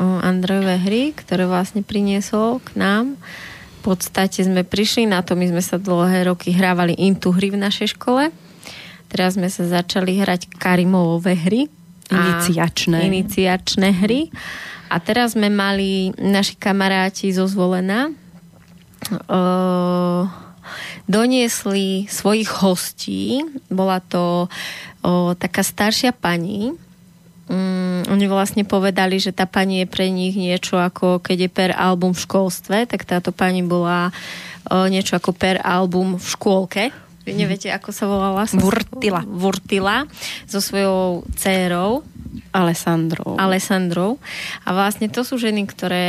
Andrejové 0.00 0.80
hry, 0.80 1.12
ktoré 1.12 1.44
vlastne 1.44 1.84
priniesol 1.84 2.64
k 2.64 2.80
nám. 2.80 3.20
Podstate 3.80 4.44
sme 4.44 4.66
prišli 4.66 5.08
na 5.08 5.24
to, 5.24 5.38
my 5.38 5.48
sme 5.48 5.62
sa 5.62 5.80
dlhé 5.80 6.28
roky 6.28 6.52
hrávali 6.52 6.98
intu 6.98 7.32
hry 7.32 7.48
v 7.48 7.62
našej 7.62 7.96
škole. 7.96 8.28
Teraz 9.08 9.40
sme 9.40 9.48
sa 9.48 9.64
začali 9.64 10.20
hrať 10.20 10.52
Karimovové 10.60 11.32
hry. 11.38 11.62
Iniciačné. 12.08 13.08
Iniciačné 13.08 13.88
hry. 14.04 14.28
A 14.88 14.96
teraz 15.00 15.36
sme 15.36 15.52
mali 15.52 16.12
naši 16.16 16.56
kamaráti 16.56 17.32
zo 17.32 17.44
zvolená 17.44 18.08
uh, 19.28 20.24
doniesli 21.04 22.08
svojich 22.08 22.48
hostí. 22.64 23.44
Bola 23.68 24.00
to 24.00 24.48
uh, 24.48 25.32
taká 25.36 25.60
staršia 25.60 26.16
pani, 26.16 26.72
Um, 27.48 28.04
oni 28.12 28.28
vlastne 28.28 28.62
povedali, 28.68 29.16
že 29.16 29.32
tá 29.32 29.48
pani 29.48 29.82
je 29.82 29.86
pre 29.88 30.12
nich 30.12 30.36
niečo 30.36 30.76
ako 30.76 31.24
keď 31.24 31.48
je 31.48 31.50
per 31.50 31.70
album 31.72 32.12
v 32.12 32.20
školstve, 32.28 32.84
tak 32.84 33.08
táto 33.08 33.32
pani 33.32 33.64
bola 33.64 34.12
uh, 34.12 34.86
niečo 34.92 35.16
ako 35.16 35.32
per 35.32 35.56
album 35.64 36.20
v 36.20 36.26
škôlke. 36.28 36.82
Vy 37.24 37.32
neviete, 37.36 37.68
ako 37.72 37.92
sa 37.92 38.04
volala? 38.08 38.44
Vurtila. 38.52 39.20
Vurtila 39.24 40.08
so 40.48 40.60
svojou 40.60 41.28
dcérou. 41.36 42.04
Alessandrou. 42.52 43.36
Alessandrou. 43.36 44.16
A 44.64 44.72
vlastne 44.72 45.08
to 45.08 45.24
sú 45.24 45.40
ženy, 45.40 45.64
ktoré... 45.68 46.08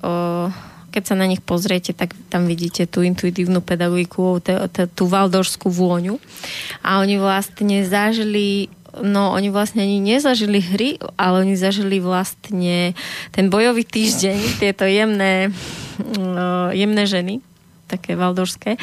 Uh, 0.00 0.52
keď 0.88 1.04
sa 1.04 1.20
na 1.20 1.28
nich 1.28 1.44
pozriete, 1.44 1.92
tak 1.92 2.16
tam 2.32 2.48
vidíte 2.48 2.88
tú 2.88 3.04
intuitívnu 3.04 3.60
pedagogiku, 3.60 4.40
tú 4.96 5.04
valdorskú 5.04 5.68
vôňu. 5.68 6.16
A 6.80 7.04
oni 7.04 7.20
vlastne 7.20 7.84
zažili 7.84 8.72
no 9.02 9.34
oni 9.34 9.48
vlastne 9.52 9.84
ani 9.84 10.02
nezažili 10.02 10.58
hry, 10.62 10.90
ale 11.18 11.46
oni 11.46 11.54
zažili 11.54 11.98
vlastne 12.02 12.92
ten 13.32 13.46
bojový 13.48 13.84
týždeň, 13.84 14.38
tieto 14.62 14.84
jemné, 14.86 15.50
no, 16.16 16.70
jemné 16.74 17.04
ženy, 17.06 17.40
také 17.88 18.12
valdorské, 18.12 18.76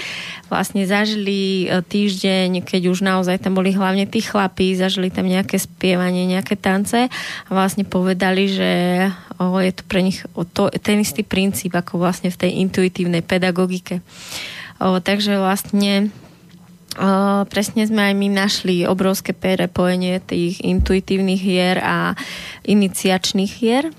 vlastne 0.49 0.82
zažili 0.89 1.70
e, 1.70 1.80
týždeň, 1.86 2.66
keď 2.66 2.82
už 2.89 3.05
naozaj 3.05 3.38
tam 3.38 3.53
boli 3.53 3.70
hlavne 3.70 4.09
tí 4.09 4.26
chlapí, 4.26 4.74
zažili 4.74 5.13
tam 5.13 5.30
nejaké 5.30 5.61
spievanie, 5.61 6.26
nejaké 6.26 6.57
tance 6.57 7.05
a 7.07 7.49
vlastne 7.53 7.86
povedali, 7.86 8.49
že 8.49 8.72
o, 9.38 9.61
je 9.61 9.72
to 9.72 9.84
pre 9.86 10.01
nich 10.01 10.26
o, 10.34 10.41
to, 10.43 10.74
ten 10.82 11.05
istý 11.05 11.22
princíp, 11.22 11.78
ako 11.78 12.01
vlastne 12.01 12.34
v 12.34 12.39
tej 12.41 12.51
intuitívnej 12.66 13.22
pedagogike. 13.22 14.01
O, 14.82 14.97
takže 14.97 15.38
vlastne 15.38 16.09
Uh, 16.96 17.43
presne 17.52 17.84
sme 17.84 18.08
aj 18.08 18.16
my 18.16 18.28
našli 18.32 18.88
obrovské 18.88 19.36
prepojenie 19.36 20.24
tých 20.24 20.64
intuitívnych 20.64 21.41
hier 21.43 21.76
a 21.84 22.16
iniciačných 22.64 23.52
hier. 23.52 23.91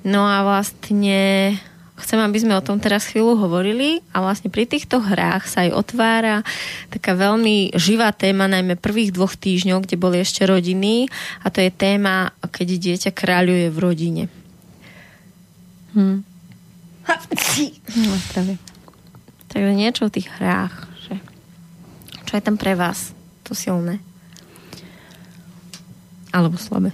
No 0.00 0.24
a 0.24 0.40
vlastne 0.40 1.52
chcem, 2.00 2.16
aby 2.16 2.38
sme 2.40 2.56
o 2.56 2.64
tom 2.64 2.80
teraz 2.80 3.04
chvíľu 3.04 3.36
hovorili 3.36 4.00
a 4.16 4.24
vlastne 4.24 4.48
pri 4.48 4.64
týchto 4.64 4.96
hrách 4.96 5.44
sa 5.44 5.68
aj 5.68 5.76
otvára 5.76 6.40
taká 6.88 7.12
veľmi 7.12 7.76
živá 7.76 8.16
téma, 8.16 8.48
najmä 8.48 8.80
prvých 8.80 9.12
dvoch 9.12 9.36
týždňov, 9.36 9.84
kde 9.84 10.00
boli 10.00 10.16
ešte 10.24 10.48
rodiny 10.48 11.12
a 11.44 11.52
to 11.52 11.60
je 11.60 11.68
téma, 11.68 12.32
keď 12.48 12.68
dieťa 12.80 13.10
kráľuje 13.12 13.66
v 13.68 13.78
rodine. 13.78 14.22
Hm. 15.92 16.24
No, 17.92 18.12
Takže 19.48 19.72
niečo 19.76 20.08
o 20.08 20.12
tých 20.12 20.32
hrách. 20.40 20.87
Čo 22.28 22.36
je 22.36 22.44
tam 22.44 22.60
pre 22.60 22.76
vás 22.76 23.16
to 23.40 23.56
silné? 23.56 24.04
Alebo 26.28 26.60
slabé? 26.60 26.92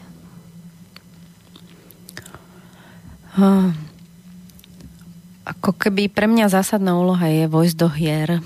Uh, 3.34 3.74
ako 5.42 5.74
keby 5.74 6.06
pre 6.06 6.30
mňa 6.30 6.54
zásadná 6.54 6.94
úloha 6.94 7.26
je 7.26 7.50
vojsť 7.50 7.74
do 7.74 7.90
hier 7.90 8.38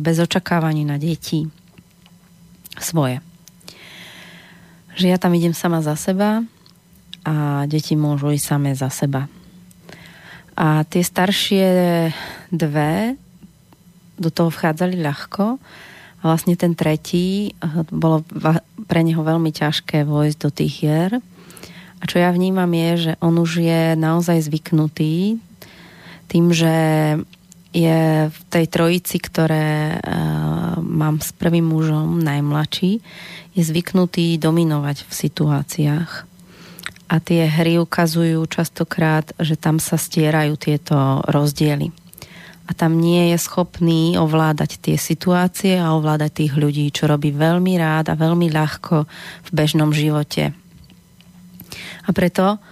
bez 0.00 0.16
očakávaní 0.16 0.88
na 0.88 0.96
deti 0.96 1.44
svoje. 2.80 3.20
Že 4.96 5.12
ja 5.12 5.20
tam 5.20 5.36
idem 5.36 5.52
sama 5.52 5.84
za 5.84 5.92
seba 6.00 6.40
a 7.20 7.68
deti 7.68 8.00
môžu 8.00 8.32
ísť 8.32 8.48
samé 8.48 8.72
za 8.72 8.88
seba. 8.88 9.28
A 10.56 10.88
tie 10.88 11.04
staršie 11.04 11.68
dve 12.48 13.20
do 14.22 14.30
toho 14.30 14.54
vchádzali 14.54 15.02
ľahko. 15.02 15.58
A 16.22 16.30
vlastne 16.30 16.54
ten 16.54 16.78
tretí, 16.78 17.50
eh, 17.50 17.82
bolo 17.90 18.22
pre 18.86 19.02
neho 19.02 19.26
veľmi 19.26 19.50
ťažké 19.50 20.06
vojsť 20.06 20.38
do 20.38 20.50
tých 20.54 20.72
hier. 20.78 21.10
A 22.02 22.06
čo 22.06 22.18
ja 22.18 22.34
vnímam 22.34 22.70
je, 22.70 22.90
že 23.10 23.12
on 23.22 23.38
už 23.38 23.62
je 23.62 23.82
naozaj 23.94 24.42
zvyknutý 24.46 25.38
tým, 26.26 26.50
že 26.50 26.74
je 27.72 28.28
v 28.28 28.40
tej 28.52 28.66
trojici, 28.68 29.16
ktoré 29.22 29.96
uh, 29.96 30.76
mám 30.82 31.22
s 31.22 31.32
prvým 31.32 31.64
mužom, 31.64 32.20
najmladší, 32.20 33.00
je 33.54 33.62
zvyknutý 33.62 34.36
dominovať 34.36 35.08
v 35.08 35.12
situáciách. 35.12 36.12
A 37.06 37.14
tie 37.20 37.44
hry 37.48 37.76
ukazujú 37.80 38.44
častokrát, 38.48 39.30
že 39.40 39.56
tam 39.60 39.76
sa 39.76 40.00
stierajú 40.00 40.56
tieto 40.56 41.22
rozdiely 41.28 42.01
a 42.62 42.70
tam 42.78 43.02
nie 43.02 43.34
je 43.34 43.38
schopný 43.42 44.14
ovládať 44.14 44.78
tie 44.78 44.96
situácie 44.96 45.74
a 45.74 45.98
ovládať 45.98 46.46
tých 46.46 46.54
ľudí, 46.54 46.86
čo 46.94 47.10
robí 47.10 47.34
veľmi 47.34 47.74
rád 47.74 48.14
a 48.14 48.18
veľmi 48.18 48.48
ľahko 48.54 49.04
v 49.46 49.50
bežnom 49.50 49.90
živote. 49.90 50.54
A 52.06 52.10
preto 52.14 52.62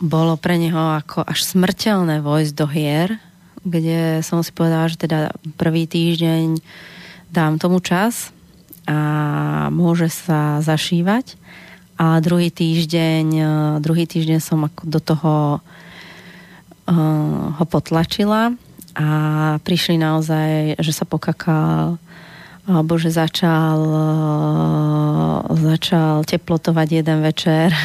bolo 0.00 0.38
pre 0.40 0.56
neho 0.56 0.96
ako 0.96 1.26
až 1.26 1.44
smrteľné 1.44 2.24
vojsť 2.24 2.52
do 2.56 2.66
hier, 2.70 3.18
kde 3.66 4.24
som 4.24 4.40
si 4.40 4.54
povedala, 4.54 4.88
že 4.88 4.96
teda 4.96 5.34
prvý 5.60 5.84
týždeň 5.84 6.62
dám 7.28 7.60
tomu 7.60 7.84
čas 7.84 8.32
a 8.88 9.68
môže 9.68 10.08
sa 10.08 10.64
zašívať. 10.64 11.36
A 11.98 12.22
druhý 12.22 12.48
týždeň, 12.48 13.26
druhý 13.82 14.06
týždeň 14.06 14.38
som 14.38 14.62
ako 14.64 14.82
do 14.86 15.00
toho 15.02 15.34
uh, 15.58 17.46
ho 17.58 17.64
potlačila 17.66 18.54
a 18.98 19.08
prišli 19.62 19.94
naozaj, 19.94 20.82
že 20.82 20.92
sa 20.92 21.06
pokakal 21.06 22.02
alebo 22.68 23.00
že 23.00 23.08
začal, 23.08 23.80
začal 25.56 26.20
teplotovať 26.28 26.88
jeden 27.00 27.18
večer. 27.24 27.72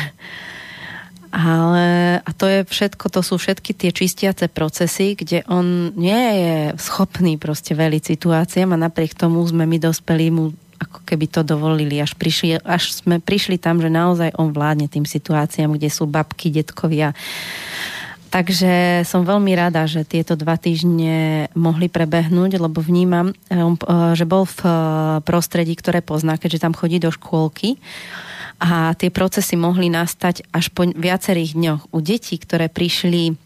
Ale, 1.33 2.21
a 2.21 2.29
to 2.29 2.45
je 2.45 2.61
všetko, 2.61 3.09
to 3.09 3.25
sú 3.25 3.41
všetky 3.41 3.73
tie 3.73 3.89
čistiace 3.89 4.45
procesy, 4.53 5.17
kde 5.17 5.41
on 5.49 5.89
nie 5.97 6.29
je 6.37 6.57
schopný 6.77 7.41
proste 7.41 7.73
veliť 7.73 8.05
situáciám 8.05 8.77
a 8.77 8.83
napriek 8.85 9.17
tomu 9.17 9.41
sme 9.41 9.65
my 9.65 9.81
dospeli 9.81 10.29
mu 10.29 10.53
ako 10.77 10.99
keby 11.09 11.25
to 11.31 11.41
dovolili. 11.41 11.97
Až, 11.97 12.13
prišli, 12.19 12.61
až 12.61 12.93
sme 12.93 13.17
prišli 13.17 13.57
tam, 13.57 13.81
že 13.81 13.89
naozaj 13.89 14.35
on 14.37 14.53
vládne 14.53 14.85
tým 14.91 15.07
situáciám, 15.07 15.73
kde 15.73 15.89
sú 15.89 16.05
babky, 16.05 16.53
detkovia, 16.53 17.17
Takže 18.33 19.05
som 19.05 19.29
veľmi 19.29 19.53
rada, 19.53 19.85
že 19.85 20.01
tieto 20.01 20.33
dva 20.33 20.57
týždne 20.57 21.45
mohli 21.53 21.85
prebehnúť, 21.85 22.57
lebo 22.57 22.81
vnímam, 22.81 23.29
eh, 23.29 23.61
eh, 23.61 24.17
že 24.17 24.25
bol 24.25 24.49
v 24.49 24.59
eh, 24.65 24.73
prostredí, 25.21 25.77
ktoré 25.77 26.01
pozná, 26.01 26.41
keďže 26.41 26.65
tam 26.65 26.73
chodí 26.73 26.97
do 26.97 27.13
škôlky 27.13 27.77
a 28.57 28.97
tie 28.97 29.13
procesy 29.13 29.53
mohli 29.53 29.93
nastať 29.93 30.49
až 30.49 30.73
po 30.73 30.81
viacerých 30.81 31.53
dňoch. 31.53 31.81
U 31.93 32.01
detí, 32.01 32.41
ktoré 32.41 32.73
prišli 32.73 33.37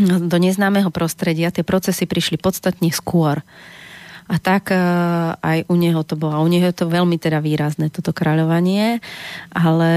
do 0.00 0.36
neznámeho 0.38 0.88
prostredia, 0.88 1.52
tie 1.52 1.66
procesy 1.66 2.08
prišli 2.08 2.40
podstatne 2.40 2.88
skôr. 2.94 3.44
A 4.30 4.38
tak 4.38 4.70
aj 5.42 5.66
u 5.66 5.74
neho 5.74 6.06
to 6.06 6.14
bolo. 6.14 6.38
A 6.38 6.44
u 6.46 6.46
neho 6.46 6.70
je 6.70 6.78
to 6.78 6.86
veľmi 6.86 7.18
teda 7.18 7.42
výrazné, 7.42 7.90
toto 7.90 8.14
kráľovanie. 8.14 9.02
Ale 9.50 9.92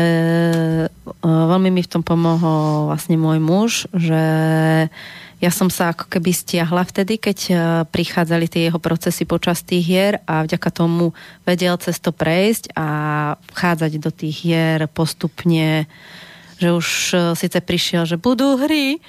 veľmi 1.21 1.69
mi 1.69 1.85
v 1.85 1.91
tom 1.93 2.01
pomohol 2.01 2.89
vlastne 2.89 3.13
môj 3.13 3.37
muž, 3.37 3.71
že 3.93 4.25
ja 5.37 5.51
som 5.51 5.67
sa 5.67 5.93
ako 5.93 6.07
keby 6.07 6.33
stiahla 6.33 6.81
vtedy, 6.87 7.19
keď 7.19 7.37
prichádzali 7.91 8.47
tie 8.47 8.71
jeho 8.71 8.79
procesy 8.79 9.27
počas 9.27 9.59
tých 9.59 9.85
hier 9.85 10.13
a 10.23 10.47
vďaka 10.47 10.69
tomu 10.71 11.11
vedel 11.43 11.75
cez 11.83 11.99
to 11.99 12.15
prejsť 12.15 12.71
a 12.73 12.87
vchádzať 13.51 13.91
do 13.99 14.07
tých 14.09 14.49
hier 14.49 14.87
postupne 14.87 15.85
že 16.63 16.71
už 16.71 16.87
síce 17.35 17.59
prišiel, 17.59 18.07
že 18.07 18.15
budú 18.15 18.55
hry 18.55 19.03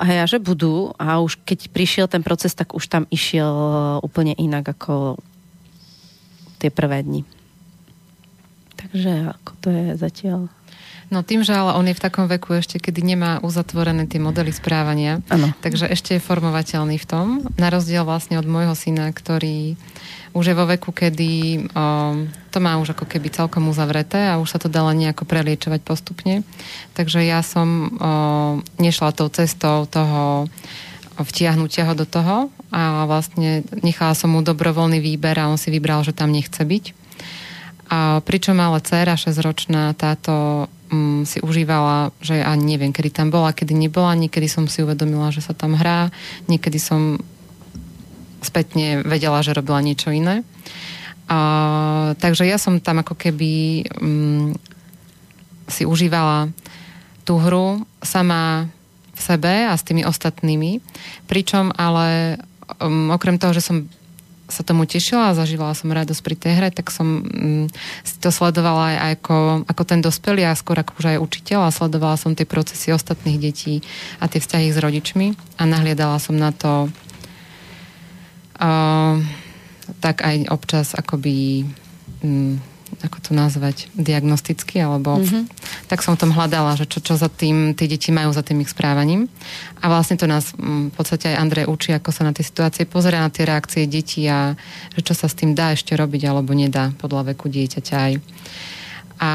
a 0.00 0.08
ja, 0.08 0.24
že 0.24 0.40
budú. 0.40 0.96
A 0.96 1.20
už 1.20 1.36
keď 1.44 1.68
prišiel 1.68 2.08
ten 2.08 2.24
proces, 2.24 2.56
tak 2.56 2.72
už 2.72 2.88
tam 2.88 3.04
išiel 3.12 3.52
úplne 4.00 4.32
inak 4.40 4.64
ako 4.64 5.20
tie 6.64 6.72
prvé 6.72 7.04
dni. 7.04 7.22
Takže 8.80 9.36
ako 9.36 9.52
to 9.60 9.68
je 9.68 9.86
zatiaľ? 10.00 10.40
No 11.12 11.20
tým, 11.26 11.44
že 11.44 11.52
ale 11.52 11.76
on 11.76 11.84
je 11.88 11.96
v 11.96 12.04
takom 12.04 12.24
veku 12.28 12.56
ešte, 12.56 12.80
kedy 12.80 13.04
nemá 13.04 13.32
uzatvorené 13.44 14.08
tie 14.08 14.20
modely 14.20 14.52
správania, 14.52 15.20
ano. 15.28 15.52
takže 15.60 15.88
ešte 15.88 16.16
je 16.16 16.24
formovateľný 16.24 16.96
v 16.96 17.06
tom, 17.06 17.26
na 17.60 17.68
rozdiel 17.68 18.04
vlastne 18.08 18.40
od 18.40 18.46
môjho 18.48 18.72
syna, 18.72 19.12
ktorý 19.12 19.76
už 20.34 20.50
je 20.50 20.58
vo 20.58 20.66
veku, 20.66 20.90
kedy 20.90 21.30
o, 21.30 21.84
to 22.50 22.58
má 22.58 22.74
už 22.82 22.98
ako 22.98 23.06
keby 23.06 23.30
celkom 23.30 23.70
uzavreté 23.70 24.26
a 24.26 24.42
už 24.42 24.50
sa 24.50 24.58
to 24.58 24.66
dalo 24.66 24.90
nejako 24.90 25.22
preliečovať 25.30 25.80
postupne. 25.86 26.42
Takže 26.98 27.22
ja 27.22 27.38
som 27.46 27.68
o, 27.68 27.80
nešla 28.82 29.14
tou 29.14 29.30
cestou 29.30 29.86
toho 29.86 30.50
vtiahnutia 31.22 31.86
ho 31.86 31.94
do 31.94 32.02
toho 32.02 32.50
a 32.74 33.06
vlastne 33.06 33.62
nechala 33.86 34.18
som 34.18 34.34
mu 34.34 34.42
dobrovoľný 34.42 34.98
výber 34.98 35.38
a 35.38 35.46
on 35.46 35.54
si 35.54 35.70
vybral, 35.70 36.02
že 36.02 36.10
tam 36.10 36.34
nechce 36.34 36.58
byť. 36.58 36.84
A 37.94 38.18
pričom 38.26 38.58
ale 38.58 38.82
dcera 38.82 39.14
6-ročná 39.14 39.94
táto 39.94 40.66
um, 40.94 41.26
si 41.26 41.42
užívala, 41.42 42.14
že 42.22 42.38
ani 42.38 42.78
neviem, 42.78 42.94
kedy 42.94 43.10
tam 43.10 43.34
bola, 43.34 43.50
kedy 43.50 43.74
nebola, 43.74 44.14
niekedy 44.14 44.46
som 44.46 44.70
si 44.70 44.86
uvedomila, 44.86 45.34
že 45.34 45.42
sa 45.42 45.50
tam 45.50 45.74
hrá, 45.74 46.14
niekedy 46.46 46.78
som 46.78 47.18
spätne 48.44 49.02
vedela, 49.02 49.42
že 49.42 49.56
robila 49.56 49.82
niečo 49.82 50.14
iné. 50.14 50.46
A, 51.26 52.12
takže 52.20 52.44
ja 52.44 52.60
som 52.60 52.78
tam 52.78 53.00
ako 53.00 53.16
keby 53.16 53.84
um, 53.98 54.52
si 55.66 55.88
užívala 55.88 56.52
tú 57.24 57.40
hru 57.40 57.82
sama 58.04 58.68
v 59.16 59.20
sebe 59.20 59.64
a 59.64 59.72
s 59.72 59.82
tými 59.82 60.04
ostatnými. 60.04 60.84
Pričom 61.24 61.72
ale 61.72 62.36
um, 62.84 63.08
okrem 63.08 63.40
toho, 63.40 63.56
že 63.56 63.64
som 63.64 63.88
sa 64.44 64.60
tomu 64.60 64.84
tešila 64.84 65.32
a 65.32 65.36
zažívala 65.36 65.72
som 65.72 65.88
radosť 65.88 66.20
pri 66.20 66.36
tej 66.36 66.52
hre, 66.60 66.68
tak 66.68 66.92
som 66.92 67.24
um, 67.24 67.64
si 68.04 68.14
to 68.20 68.28
sledovala 68.28 68.92
aj 68.92 69.20
ako, 69.20 69.36
ako 69.64 69.82
ten 69.88 70.00
dospelý 70.04 70.44
a 70.44 70.58
skôr 70.58 70.76
ako 70.76 71.00
už 71.00 71.16
aj 71.16 71.22
učiteľ 71.22 71.60
a 71.64 71.74
sledovala 71.74 72.20
som 72.20 72.36
tie 72.36 72.44
procesy 72.44 72.92
ostatných 72.92 73.40
detí 73.40 73.80
a 74.20 74.28
tie 74.28 74.44
vzťahy 74.44 74.68
s 74.68 74.78
rodičmi 74.80 75.26
a 75.56 75.62
nahliadala 75.64 76.20
som 76.20 76.36
na 76.36 76.52
to 76.52 76.92
uh, 78.60 79.16
tak 80.04 80.20
aj 80.20 80.48
občas 80.52 80.92
akoby 80.92 81.64
um, 82.20 82.60
ako 83.02 83.18
to 83.20 83.30
nazvať, 83.34 83.88
diagnosticky, 83.96 84.78
alebo 84.78 85.18
mm-hmm. 85.18 85.44
tak 85.88 86.04
som 86.04 86.14
v 86.14 86.20
tom 86.24 86.32
hľadala, 86.32 86.76
že 86.78 86.86
čo, 86.86 87.00
čo 87.02 87.18
za 87.18 87.32
tým 87.32 87.74
tí 87.74 87.90
deti 87.90 88.14
majú 88.14 88.30
za 88.30 88.44
tým 88.44 88.62
ich 88.62 88.70
správaním. 88.70 89.26
A 89.82 89.90
vlastne 89.90 90.20
to 90.20 90.28
nás 90.28 90.54
mm, 90.54 90.92
v 90.92 90.94
podstate 90.94 91.34
aj 91.34 91.40
Andrej 91.40 91.66
učí, 91.66 91.90
ako 91.96 92.10
sa 92.14 92.22
na 92.22 92.32
tie 92.36 92.44
situácie 92.46 92.84
pozerá, 92.86 93.24
na 93.24 93.32
tie 93.32 93.48
reakcie 93.48 93.90
detí 93.90 94.24
a 94.28 94.54
že 94.94 95.00
čo 95.02 95.14
sa 95.16 95.26
s 95.26 95.34
tým 95.34 95.56
dá 95.56 95.74
ešte 95.74 95.96
robiť, 95.96 96.22
alebo 96.28 96.54
nedá 96.54 96.94
podľa 97.00 97.34
veku 97.34 97.50
dieťaťa 97.50 97.96
aj. 97.96 98.12
A 99.20 99.30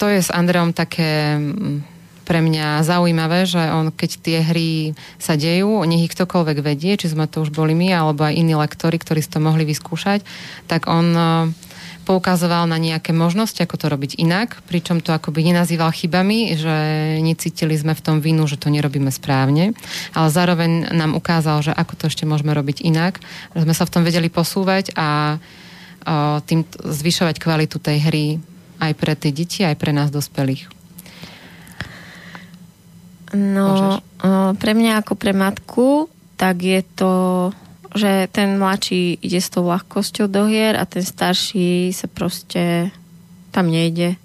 to 0.00 0.06
je 0.10 0.18
s 0.18 0.34
Andreom 0.34 0.74
také 0.74 1.38
mm, 1.38 1.91
pre 2.22 2.38
mňa 2.38 2.86
zaujímavé, 2.86 3.44
že 3.44 3.58
on, 3.58 3.90
keď 3.90 4.10
tie 4.22 4.38
hry 4.42 4.70
sa 5.18 5.34
dejú, 5.34 5.82
nech 5.86 6.06
ich 6.06 6.14
ktokoľvek 6.14 6.58
vedie, 6.62 6.94
či 6.94 7.10
sme 7.10 7.26
to 7.26 7.42
už 7.42 7.50
boli 7.50 7.74
my, 7.74 7.90
alebo 7.90 8.26
aj 8.26 8.38
iní 8.38 8.54
lektori, 8.54 8.96
ktorí 8.96 9.20
si 9.22 9.30
to 9.30 9.42
mohli 9.42 9.66
vyskúšať, 9.66 10.22
tak 10.70 10.86
on 10.86 11.06
e, 11.14 11.22
poukazoval 12.02 12.66
na 12.66 12.78
nejaké 12.78 13.14
možnosti, 13.14 13.58
ako 13.58 13.78
to 13.78 13.86
robiť 13.90 14.18
inak, 14.18 14.62
pričom 14.66 15.02
to 15.02 15.14
akoby 15.14 15.50
nenazýval 15.50 15.90
chybami, 15.94 16.54
že 16.58 16.74
necítili 17.22 17.74
sme 17.78 17.94
v 17.94 18.04
tom 18.04 18.16
vinu, 18.18 18.46
že 18.46 18.58
to 18.58 18.70
nerobíme 18.70 19.10
správne, 19.10 19.74
ale 20.14 20.28
zároveň 20.30 20.94
nám 20.94 21.14
ukázal, 21.14 21.62
že 21.62 21.72
ako 21.74 21.94
to 21.98 22.04
ešte 22.10 22.26
môžeme 22.26 22.54
robiť 22.54 22.82
inak, 22.82 23.22
že 23.54 23.62
sme 23.66 23.74
sa 23.74 23.86
v 23.86 23.92
tom 23.98 24.02
vedeli 24.02 24.30
posúvať 24.30 24.94
a 24.98 25.36
e, 25.36 25.36
tým 26.46 26.66
zvyšovať 26.70 27.38
kvalitu 27.38 27.78
tej 27.78 27.98
hry 28.02 28.26
aj 28.82 28.92
pre 28.98 29.14
tie 29.14 29.30
deti, 29.30 29.62
aj 29.62 29.78
pre 29.78 29.94
nás 29.94 30.10
dospelých. 30.10 30.81
No, 33.32 34.00
pre 34.60 34.72
mňa 34.76 35.00
ako 35.00 35.16
pre 35.16 35.32
matku, 35.32 36.12
tak 36.36 36.60
je 36.60 36.80
to, 36.84 37.14
že 37.96 38.28
ten 38.32 38.56
mladší 38.60 39.20
ide 39.20 39.40
s 39.40 39.52
tou 39.52 39.64
ľahkosťou 39.68 40.28
do 40.28 40.48
hier 40.48 40.76
a 40.76 40.84
ten 40.84 41.04
starší 41.04 41.92
sa 41.92 42.08
proste 42.08 42.92
tam 43.52 43.68
nejde, 43.68 44.16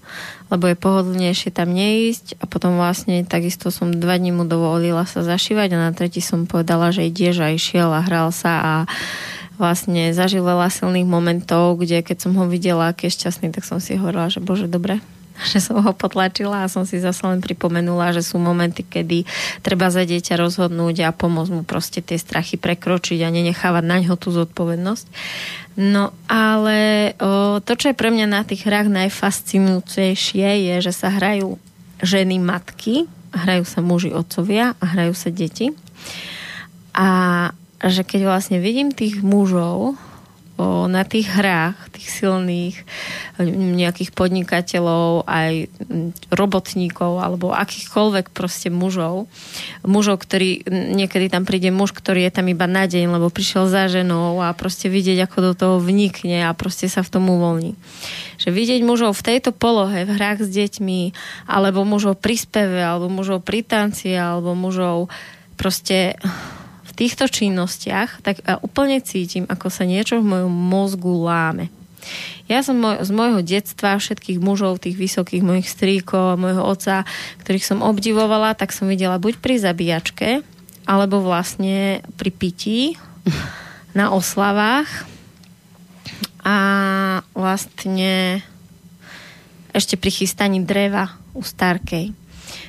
lebo 0.48 0.72
je 0.72 0.80
pohodlnejšie 0.80 1.52
tam 1.52 1.76
neísť 1.76 2.40
a 2.40 2.48
potom 2.48 2.80
vlastne 2.80 3.28
takisto 3.28 3.68
som 3.68 3.92
dva 3.92 4.16
dní 4.16 4.32
mu 4.32 4.48
dovolila 4.48 5.04
sa 5.04 5.20
zašívať 5.20 5.76
a 5.76 5.84
na 5.84 5.92
tretí 5.92 6.24
som 6.24 6.48
povedala, 6.48 6.96
že 6.96 7.04
ideš 7.04 7.44
a 7.44 7.52
išiel 7.52 7.92
a 7.92 8.00
hral 8.08 8.32
sa 8.32 8.54
a 8.64 8.74
vlastne 9.60 10.16
zažil 10.16 10.48
veľa 10.48 10.72
silných 10.72 11.10
momentov, 11.10 11.82
kde 11.82 12.06
keď 12.06 12.18
som 12.24 12.32
ho 12.40 12.48
videla, 12.48 12.94
aký 12.94 13.12
je 13.12 13.20
šťastný, 13.20 13.52
tak 13.52 13.68
som 13.68 13.84
si 13.84 14.00
hovorila, 14.00 14.32
že 14.32 14.40
bože, 14.40 14.72
dobre, 14.72 15.04
že 15.52 15.62
som 15.62 15.80
ho 15.82 15.92
potlačila 15.94 16.66
a 16.66 16.72
som 16.72 16.84
si 16.84 16.98
zase 16.98 17.22
len 17.26 17.40
pripomenula, 17.40 18.16
že 18.16 18.26
sú 18.26 18.42
momenty, 18.42 18.82
kedy 18.82 19.24
treba 19.62 19.94
za 19.94 20.04
dieťa 20.04 20.38
rozhodnúť 20.38 21.06
a 21.06 21.16
pomôcť 21.16 21.52
mu 21.54 21.64
proste 21.64 22.02
tie 22.02 22.18
strachy 22.18 22.58
prekročiť 22.58 23.22
a 23.22 23.30
nenechávať 23.30 23.84
na 23.86 23.98
ňo 24.02 24.18
tú 24.18 24.34
zodpovednosť. 24.34 25.06
No 25.78 26.10
ale 26.26 27.14
o, 27.22 27.62
to, 27.62 27.78
čo 27.78 27.94
je 27.94 28.00
pre 28.00 28.10
mňa 28.10 28.26
na 28.26 28.42
tých 28.42 28.66
hrách 28.66 28.90
najfascinujúcejšie, 28.90 30.74
je, 30.74 30.76
že 30.82 30.94
sa 30.94 31.14
hrajú 31.14 31.62
ženy 32.02 32.42
matky, 32.42 33.06
hrajú 33.30 33.64
sa 33.66 33.86
muži 33.86 34.10
otcovia 34.10 34.74
a 34.82 34.86
hrajú 34.86 35.14
sa 35.14 35.30
deti. 35.30 35.70
A 36.98 37.10
že 37.78 38.02
keď 38.02 38.26
vlastne 38.26 38.58
vidím 38.58 38.90
tých 38.90 39.22
mužov, 39.22 39.94
na 40.66 41.06
tých 41.06 41.30
hrách, 41.30 41.78
tých 41.94 42.10
silných 42.10 42.76
nejakých 43.78 44.10
podnikateľov, 44.18 45.30
aj 45.30 45.70
robotníkov 46.34 47.22
alebo 47.22 47.54
akýchkoľvek 47.54 48.34
proste 48.34 48.74
mužov. 48.74 49.30
Mužov, 49.86 50.18
ktorí, 50.26 50.66
niekedy 50.68 51.30
tam 51.30 51.46
príde 51.46 51.70
muž, 51.70 51.94
ktorý 51.94 52.26
je 52.26 52.34
tam 52.34 52.50
iba 52.50 52.66
na 52.66 52.90
deň, 52.90 53.22
lebo 53.22 53.30
prišiel 53.30 53.70
za 53.70 53.86
ženou 53.86 54.42
a 54.42 54.50
proste 54.58 54.90
vidieť, 54.90 55.30
ako 55.30 55.38
do 55.46 55.54
toho 55.54 55.76
vnikne 55.78 56.50
a 56.50 56.52
proste 56.58 56.90
sa 56.90 57.06
v 57.06 57.14
tom 57.14 57.30
uvoľní. 57.30 57.78
Že 58.42 58.50
vidieť 58.50 58.82
mužov 58.82 59.14
v 59.14 59.26
tejto 59.34 59.54
polohe, 59.54 60.10
v 60.10 60.12
hrách 60.18 60.42
s 60.42 60.50
deťmi, 60.50 61.02
alebo 61.46 61.86
mužov 61.86 62.18
pri 62.18 62.34
speve, 62.34 62.82
alebo 62.82 63.14
mužov 63.14 63.46
pri 63.46 63.62
tanci, 63.62 64.10
alebo 64.18 64.58
mužov 64.58 65.14
proste 65.54 66.18
týchto 66.98 67.30
činnostiach, 67.30 68.26
tak 68.26 68.42
úplne 68.66 68.98
cítim, 69.06 69.46
ako 69.46 69.70
sa 69.70 69.86
niečo 69.86 70.18
v 70.18 70.26
mojom 70.26 70.50
mozgu 70.50 71.14
láme. 71.14 71.70
Ja 72.50 72.64
som 72.64 72.80
moj, 72.82 73.04
z 73.04 73.12
môjho 73.14 73.44
detstva 73.44 74.00
všetkých 74.00 74.42
mužov, 74.42 74.82
tých 74.82 74.98
vysokých 74.98 75.44
mojich 75.46 75.68
stríkov, 75.70 76.42
môjho 76.42 76.64
oca, 76.66 77.06
ktorých 77.44 77.68
som 77.68 77.86
obdivovala, 77.86 78.58
tak 78.58 78.74
som 78.74 78.90
videla 78.90 79.22
buď 79.22 79.38
pri 79.44 79.62
zabíjačke, 79.62 80.30
alebo 80.88 81.22
vlastne 81.22 82.02
pri 82.16 82.32
pití, 82.32 82.80
na 83.98 84.14
oslavách 84.14 84.88
a 86.46 86.58
vlastne 87.34 88.46
ešte 89.74 90.00
pri 90.00 90.12
chystaní 90.14 90.64
dreva 90.64 91.18
u 91.34 91.42
Starkej. 91.42 92.14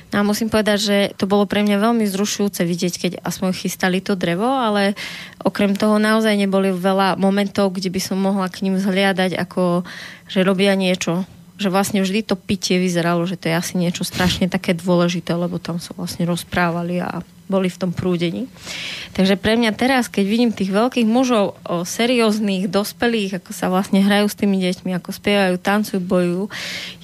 No 0.09 0.21
a 0.21 0.23
musím 0.25 0.49
povedať, 0.49 0.77
že 0.81 0.97
to 1.21 1.29
bolo 1.29 1.45
pre 1.45 1.61
mňa 1.61 1.77
veľmi 1.77 2.05
zrušujúce 2.09 2.65
vidieť, 2.65 2.93
keď 2.97 3.11
aspoň 3.21 3.53
chystali 3.53 4.01
to 4.01 4.17
drevo, 4.17 4.49
ale 4.49 4.97
okrem 5.45 5.77
toho 5.77 6.01
naozaj 6.01 6.33
neboli 6.33 6.73
veľa 6.73 7.13
momentov, 7.21 7.77
kde 7.77 7.93
by 7.93 8.01
som 8.01 8.17
mohla 8.17 8.49
k 8.49 8.65
ním 8.65 8.81
zhliadať, 8.81 9.37
ako 9.37 9.85
že 10.25 10.41
robia 10.41 10.73
niečo. 10.73 11.29
Že 11.61 11.69
vlastne 11.69 11.99
vždy 12.01 12.25
to 12.25 12.33
pitie 12.33 12.81
vyzeralo, 12.81 13.21
že 13.29 13.37
to 13.37 13.53
je 13.53 13.55
asi 13.59 13.77
niečo 13.77 14.01
strašne 14.01 14.49
také 14.49 14.73
dôležité, 14.73 15.37
lebo 15.37 15.61
tam 15.61 15.77
sa 15.77 15.93
vlastne 15.93 16.25
rozprávali 16.25 17.05
a 17.05 17.21
boli 17.49 17.67
v 17.67 17.79
tom 17.81 17.91
prúdení. 17.91 18.45
Takže 19.17 19.35
pre 19.35 19.57
mňa 19.57 19.73
teraz, 19.73 20.05
keď 20.05 20.25
vidím 20.29 20.51
tých 20.53 20.69
veľkých 20.69 21.09
mužov, 21.09 21.57
o 21.65 21.81
serióznych, 21.81 22.69
dospelých, 22.69 23.41
ako 23.41 23.51
sa 23.51 23.67
vlastne 23.73 24.05
hrajú 24.05 24.29
s 24.29 24.37
tými 24.37 24.61
deťmi, 24.61 24.93
ako 24.95 25.09
spievajú, 25.09 25.57
tancujú, 25.57 25.99
bojujú, 25.99 26.45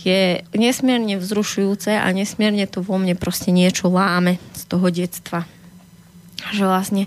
je 0.05 0.45
nesmierne 0.53 1.17
vzrušujúce 1.17 1.97
a 1.97 2.05
nesmierne 2.13 2.69
to 2.69 2.85
vo 2.85 3.01
mne 3.01 3.17
proste 3.17 3.49
niečo 3.49 3.89
láme 3.89 4.37
z 4.53 4.61
toho 4.69 4.87
detstva. 4.93 5.49
Že 6.53 6.63
vlastne 6.69 7.03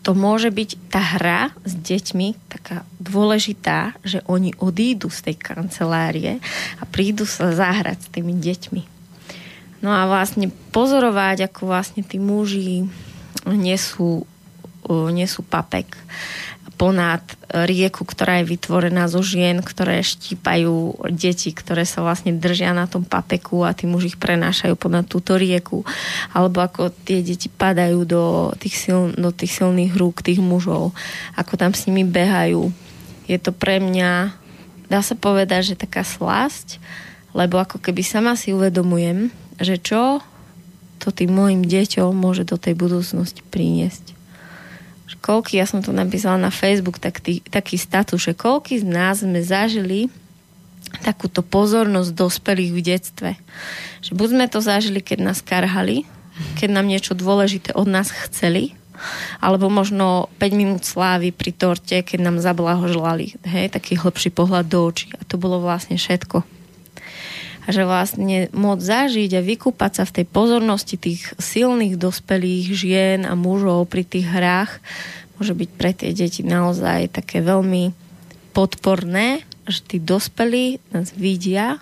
to 0.00 0.16
môže 0.16 0.48
byť 0.48 0.70
tá 0.88 1.04
hra 1.20 1.52
s 1.68 1.76
deťmi 1.76 2.48
taká 2.48 2.88
dôležitá, 2.96 3.92
že 4.00 4.24
oni 4.24 4.56
odídu 4.56 5.12
z 5.12 5.28
tej 5.28 5.36
kancelárie 5.36 6.40
a 6.80 6.82
prídu 6.88 7.28
sa 7.28 7.52
zahrať 7.52 7.98
s 8.00 8.08
tými 8.08 8.32
deťmi. 8.32 8.97
No 9.78 9.94
a 9.94 10.10
vlastne 10.10 10.50
pozorovať, 10.74 11.46
ako 11.46 11.70
vlastne 11.70 12.02
tí 12.02 12.18
muži 12.18 12.90
nesú, 13.46 14.26
nesú 14.88 15.40
papek 15.46 15.94
ponad 16.78 17.26
rieku, 17.50 18.06
ktorá 18.06 18.38
je 18.40 18.54
vytvorená 18.54 19.10
zo 19.10 19.18
žien, 19.18 19.58
ktoré 19.66 19.98
štípajú 19.98 21.10
deti, 21.10 21.50
ktoré 21.50 21.82
sa 21.82 22.06
vlastne 22.06 22.38
držia 22.38 22.70
na 22.70 22.86
tom 22.86 23.02
papeku 23.02 23.66
a 23.66 23.74
tí 23.74 23.90
muži 23.90 24.14
ich 24.14 24.18
prenášajú 24.22 24.78
ponad 24.78 25.10
túto 25.10 25.34
rieku. 25.34 25.82
Alebo 26.30 26.62
ako 26.62 26.94
tie 27.02 27.26
deti 27.26 27.50
padajú 27.50 28.06
do 28.06 28.22
tých, 28.62 28.78
sil, 28.78 29.10
do 29.18 29.34
tých 29.34 29.58
silných 29.58 29.98
rúk 29.98 30.22
tých 30.22 30.38
mužov. 30.38 30.94
Ako 31.34 31.58
tam 31.58 31.74
s 31.74 31.90
nimi 31.90 32.06
behajú. 32.06 32.70
Je 33.26 33.36
to 33.42 33.50
pre 33.50 33.82
mňa 33.82 34.32
dá 34.86 35.02
sa 35.02 35.18
povedať, 35.18 35.74
že 35.74 35.82
taká 35.82 36.06
slasť, 36.06 36.78
lebo 37.34 37.58
ako 37.58 37.82
keby 37.82 38.00
sama 38.06 38.38
si 38.38 38.54
uvedomujem, 38.54 39.28
že 39.58 39.76
čo 39.78 40.22
to 40.98 41.14
tým 41.14 41.30
mojim 41.30 41.62
deťom 41.62 42.10
môže 42.10 42.42
do 42.42 42.58
tej 42.58 42.74
budúcnosti 42.74 43.42
priniesť. 43.46 44.18
Koľky, 45.18 45.58
ja 45.58 45.66
som 45.68 45.84
to 45.84 45.92
napísala 45.92 46.38
na 46.40 46.48
Facebook, 46.48 47.02
tak 47.02 47.20
tý, 47.20 47.44
taký 47.52 47.76
status, 47.76 48.22
že 48.22 48.38
koľky 48.38 48.80
z 48.80 48.86
nás 48.86 49.20
sme 49.20 49.42
zažili 49.42 50.08
takúto 51.04 51.44
pozornosť 51.44 52.16
dospelých 52.16 52.72
v 52.72 52.80
detstve. 52.80 53.30
Že 54.00 54.12
buď 54.14 54.28
sme 54.32 54.46
to 54.48 54.58
zažili, 54.64 55.04
keď 55.04 55.18
nás 55.28 55.44
karhali, 55.44 56.08
keď 56.56 56.68
nám 56.70 56.86
niečo 56.88 57.12
dôležité 57.18 57.76
od 57.76 57.90
nás 57.90 58.08
chceli, 58.08 58.72
alebo 59.42 59.68
možno 59.68 60.32
5 60.40 60.48
minút 60.56 60.82
slávy 60.88 61.34
pri 61.34 61.52
torte, 61.52 62.00
keď 62.00 62.18
nám 62.24 62.36
zablahoželali, 62.40 63.36
hej, 63.44 63.68
taký 63.68 64.00
hlbší 64.00 64.32
pohľad 64.32 64.64
do 64.70 64.80
očí. 64.86 65.12
A 65.18 65.28
to 65.28 65.36
bolo 65.36 65.60
vlastne 65.60 66.00
všetko 66.00 66.57
a 67.68 67.70
že 67.70 67.84
vlastne 67.84 68.48
môcť 68.56 68.80
zažiť 68.80 69.30
a 69.36 69.44
vykúpať 69.44 69.92
sa 70.00 70.04
v 70.08 70.14
tej 70.16 70.26
pozornosti 70.32 70.96
tých 70.96 71.36
silných 71.36 72.00
dospelých 72.00 72.66
žien 72.72 73.20
a 73.28 73.36
mužov 73.36 73.92
pri 73.92 74.08
tých 74.08 74.24
hrách 74.24 74.80
môže 75.36 75.52
byť 75.52 75.70
pre 75.76 75.92
tie 75.92 76.16
deti 76.16 76.40
naozaj 76.40 77.12
také 77.12 77.44
veľmi 77.44 77.92
podporné, 78.56 79.44
že 79.68 79.84
tí 79.84 79.96
dospelí 80.00 80.80
nás 80.96 81.12
vidia 81.12 81.76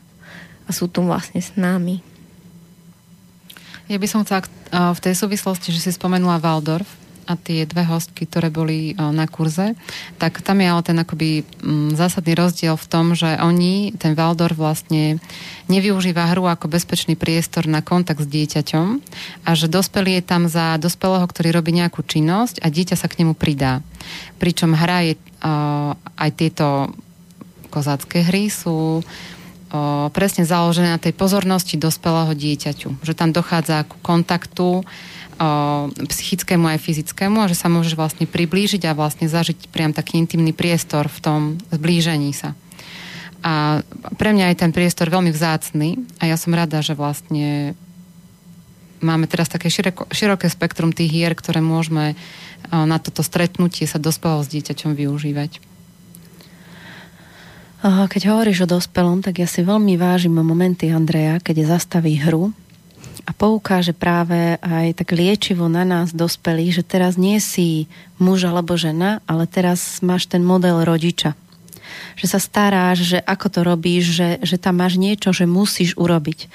a 0.67 0.71
sú 0.75 0.91
tu 0.91 1.07
vlastne 1.07 1.39
s 1.39 1.55
nami. 1.55 2.03
Ja 3.87 4.03
by 4.03 4.07
som 4.11 4.27
chcela 4.27 4.43
v 4.75 4.99
tej 4.99 5.15
súvislosti, 5.15 5.71
že 5.71 5.79
si 5.79 5.95
spomenula 5.95 6.43
Waldorf, 6.43 6.91
a 7.27 7.35
tie 7.35 7.67
dve 7.67 7.83
hostky, 7.83 8.25
ktoré 8.25 8.49
boli 8.55 8.95
na 8.95 9.27
kurze, 9.27 9.75
tak 10.23 10.41
tam 10.47 10.63
je 10.63 10.71
ale 10.71 10.83
ten 10.87 10.97
akoby 10.97 11.43
m, 11.61 11.91
zásadný 11.93 12.39
rozdiel 12.39 12.79
v 12.79 12.87
tom, 12.87 13.19
že 13.19 13.35
oni, 13.43 13.93
ten 13.99 14.15
Valdor 14.15 14.55
vlastne 14.55 15.19
nevyužíva 15.67 16.31
hru 16.31 16.47
ako 16.47 16.71
bezpečný 16.71 17.19
priestor 17.19 17.67
na 17.67 17.83
kontakt 17.83 18.23
s 18.23 18.31
dieťaťom 18.31 18.87
a 19.43 19.51
že 19.59 19.67
dospelý 19.67 20.19
je 20.19 20.25
tam 20.25 20.47
za 20.47 20.79
dospelého, 20.79 21.27
ktorý 21.27 21.51
robí 21.51 21.75
nejakú 21.75 22.07
činnosť 22.07 22.63
a 22.63 22.71
dieťa 22.71 22.95
sa 22.95 23.11
k 23.11 23.27
nemu 23.27 23.35
pridá. 23.35 23.83
Pričom 24.39 24.73
hra 24.73 25.11
je 25.11 25.15
aj 26.17 26.31
tieto 26.39 26.95
kozácké 27.75 28.23
hry 28.23 28.49
sú 28.49 29.03
presne 30.15 30.47
založené 30.47 30.95
na 30.95 31.03
tej 31.03 31.13
pozornosti 31.13 31.75
dospelého 31.75 32.33
dieťaťu. 32.33 33.03
Že 33.03 33.13
tam 33.19 33.35
dochádza 33.35 33.83
ku 33.85 33.99
kontaktu, 34.01 34.87
psychickému 36.09 36.65
aj 36.73 36.81
fyzickému 36.81 37.45
a 37.45 37.51
že 37.51 37.61
sa 37.61 37.69
môžeš 37.69 37.93
vlastne 37.93 38.25
priblížiť 38.25 38.89
a 38.89 38.97
vlastne 38.97 39.29
zažiť 39.29 39.69
priam 39.69 39.93
taký 39.93 40.17
intimný 40.17 40.57
priestor 40.57 41.13
v 41.13 41.19
tom 41.21 41.41
zblížení 41.69 42.33
sa. 42.33 42.57
A 43.45 43.85
pre 44.17 44.33
mňa 44.33 44.51
je 44.51 44.61
ten 44.65 44.73
priestor 44.73 45.13
veľmi 45.13 45.31
vzácný 45.31 46.01
a 46.19 46.27
ja 46.27 46.41
som 46.41 46.57
rada, 46.57 46.81
že 46.81 46.97
vlastne 46.97 47.77
máme 49.05 49.29
teraz 49.29 49.53
také 49.53 49.69
široko, 49.69 50.09
široké 50.09 50.49
spektrum 50.49 50.91
tých 50.91 51.13
hier, 51.13 51.37
ktoré 51.37 51.61
môžeme 51.61 52.17
na 52.73 52.97
toto 52.97 53.21
stretnutie 53.21 53.85
sa 53.85 54.01
dospelo 54.01 54.41
s 54.43 54.51
dieťaťom 54.51 54.97
využívať. 54.97 55.63
Keď 57.87 58.23
hovoríš 58.27 58.67
o 58.67 58.71
dospelom, 58.73 59.23
tak 59.23 59.39
ja 59.39 59.47
si 59.47 59.63
veľmi 59.63 59.95
vážim 60.01 60.35
momenty 60.35 60.91
Andreja, 60.91 61.39
keď 61.39 61.77
zastaví 61.77 62.19
hru 62.19 62.51
a 63.27 63.35
poukáže 63.35 63.91
práve 63.91 64.55
aj 64.63 65.03
tak 65.03 65.11
liečivo 65.11 65.67
na 65.67 65.83
nás 65.83 66.15
dospelých, 66.15 66.81
že 66.81 66.85
teraz 66.87 67.19
nie 67.19 67.43
si 67.43 67.91
muž 68.23 68.47
alebo 68.47 68.79
žena, 68.79 69.19
ale 69.27 69.51
teraz 69.51 69.99
máš 69.99 70.31
ten 70.31 70.47
model 70.47 70.87
rodiča. 70.87 71.35
Že 72.17 72.27
sa 72.33 72.41
staráš, 72.41 73.13
že 73.13 73.19
ako 73.21 73.47
to 73.53 73.61
robíš, 73.61 74.05
že, 74.15 74.29
že 74.41 74.57
tam 74.57 74.81
máš 74.81 74.97
niečo, 74.97 75.37
že 75.37 75.45
musíš 75.45 75.99
urobiť. 76.01 76.49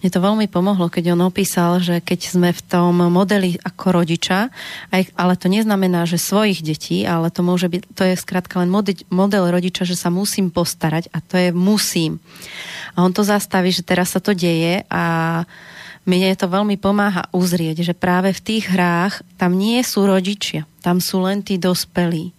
Mne 0.00 0.08
to 0.08 0.24
veľmi 0.24 0.46
pomohlo, 0.48 0.88
keď 0.88 1.12
on 1.12 1.26
opísal, 1.28 1.84
že 1.84 2.00
keď 2.00 2.20
sme 2.32 2.50
v 2.54 2.62
tom 2.64 2.96
modeli 3.12 3.60
ako 3.60 4.00
rodiča, 4.00 4.48
ale 5.18 5.34
to 5.36 5.52
neznamená, 5.52 6.08
že 6.08 6.22
svojich 6.22 6.64
detí, 6.64 7.04
ale 7.04 7.28
to 7.28 7.44
môže 7.44 7.68
byť, 7.68 7.82
to 7.92 8.02
je 8.08 8.14
skrátka 8.16 8.62
len 8.62 8.72
model 9.12 9.44
rodiča, 9.52 9.84
že 9.84 9.98
sa 9.98 10.08
musím 10.08 10.48
postarať 10.48 11.12
a 11.12 11.18
to 11.20 11.34
je 11.36 11.50
musím. 11.50 12.22
A 12.96 13.04
on 13.04 13.12
to 13.12 13.26
zastaví, 13.26 13.68
že 13.68 13.84
teraz 13.84 14.16
sa 14.16 14.20
to 14.22 14.32
deje 14.32 14.86
a 14.88 15.44
mne 16.02 16.34
to 16.34 16.50
veľmi 16.50 16.74
pomáha 16.82 17.30
uzrieť, 17.30 17.86
že 17.86 17.94
práve 17.94 18.34
v 18.34 18.42
tých 18.42 18.64
hrách 18.74 19.22
tam 19.38 19.54
nie 19.54 19.78
sú 19.86 20.02
rodičia, 20.02 20.66
tam 20.82 20.98
sú 20.98 21.22
len 21.22 21.46
tí 21.46 21.62
dospelí. 21.62 22.34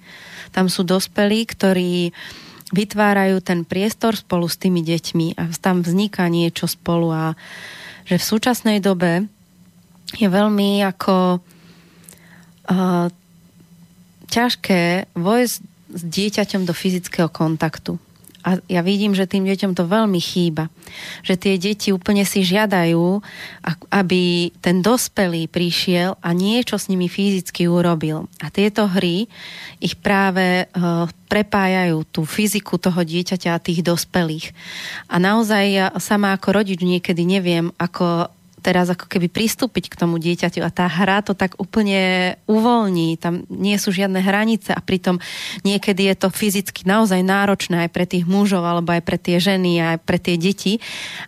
Tam 0.53 0.69
sú 0.69 0.85
dospelí, 0.85 1.49
ktorí 1.49 2.13
vytvárajú 2.73 3.41
ten 3.41 3.63
priestor 3.63 4.17
spolu 4.17 4.45
s 4.49 4.59
tými 4.59 4.81
deťmi 4.85 5.37
a 5.37 5.49
tam 5.57 5.81
vzniká 5.85 6.27
niečo 6.27 6.65
spolu 6.65 7.13
a 7.13 7.37
že 8.03 8.19
v 8.19 8.27
súčasnej 8.35 8.77
dobe 8.83 9.29
je 10.17 10.27
veľmi 10.27 10.83
ako 10.83 11.39
uh, 11.39 13.07
ťažké 14.27 15.13
vojsť 15.15 15.55
s 15.93 16.01
dieťaťom 16.01 16.65
do 16.65 16.73
fyzického 16.73 17.29
kontaktu. 17.29 18.01
A 18.43 18.59
ja 18.67 18.83
vidím, 18.83 19.15
že 19.15 19.23
tým 19.23 19.47
deťom 19.47 19.71
to 19.71 19.87
veľmi 19.87 20.19
chýba. 20.19 20.67
Že 21.23 21.33
tie 21.39 21.53
deti 21.55 21.89
úplne 21.95 22.27
si 22.27 22.43
žiadajú, 22.43 23.23
aby 23.87 24.51
ten 24.59 24.83
dospelý 24.83 25.47
prišiel 25.47 26.19
a 26.19 26.29
niečo 26.35 26.75
s 26.75 26.91
nimi 26.91 27.07
fyzicky 27.07 27.71
urobil. 27.71 28.27
A 28.43 28.51
tieto 28.51 28.91
hry 28.91 29.31
ich 29.79 29.95
práve 29.95 30.67
uh, 30.67 31.07
prepájajú 31.31 32.03
tú 32.11 32.27
fyziku 32.27 32.75
toho 32.77 32.99
dieťaťa 32.99 33.55
a 33.55 33.63
tých 33.63 33.81
dospelých. 33.81 34.51
A 35.07 35.17
naozaj 35.17 35.63
ja 35.71 35.87
sama 35.97 36.35
ako 36.35 36.61
rodič 36.61 36.83
niekedy 36.83 37.23
neviem, 37.23 37.71
ako 37.79 38.27
teraz 38.63 38.87
ako 38.87 39.11
keby 39.11 39.27
pristúpiť 39.27 39.91
k 39.91 39.99
tomu 39.99 40.15
dieťaťu 40.23 40.63
a 40.63 40.71
tá 40.71 40.87
hra 40.87 41.19
to 41.19 41.35
tak 41.35 41.59
úplne 41.59 42.33
uvoľní, 42.47 43.19
tam 43.19 43.43
nie 43.51 43.75
sú 43.75 43.91
žiadne 43.91 44.23
hranice 44.23 44.71
a 44.71 44.79
pritom 44.79 45.19
niekedy 45.67 46.07
je 46.07 46.15
to 46.15 46.31
fyzicky 46.31 46.87
naozaj 46.87 47.19
náročné 47.19 47.85
aj 47.85 47.89
pre 47.91 48.07
tých 48.07 48.23
mužov 48.23 48.63
alebo 48.63 48.95
aj 48.95 49.03
pre 49.03 49.19
tie 49.19 49.43
ženy 49.43 49.83
aj 49.83 49.97
pre 50.07 50.15
tie 50.15 50.39
deti, 50.39 50.79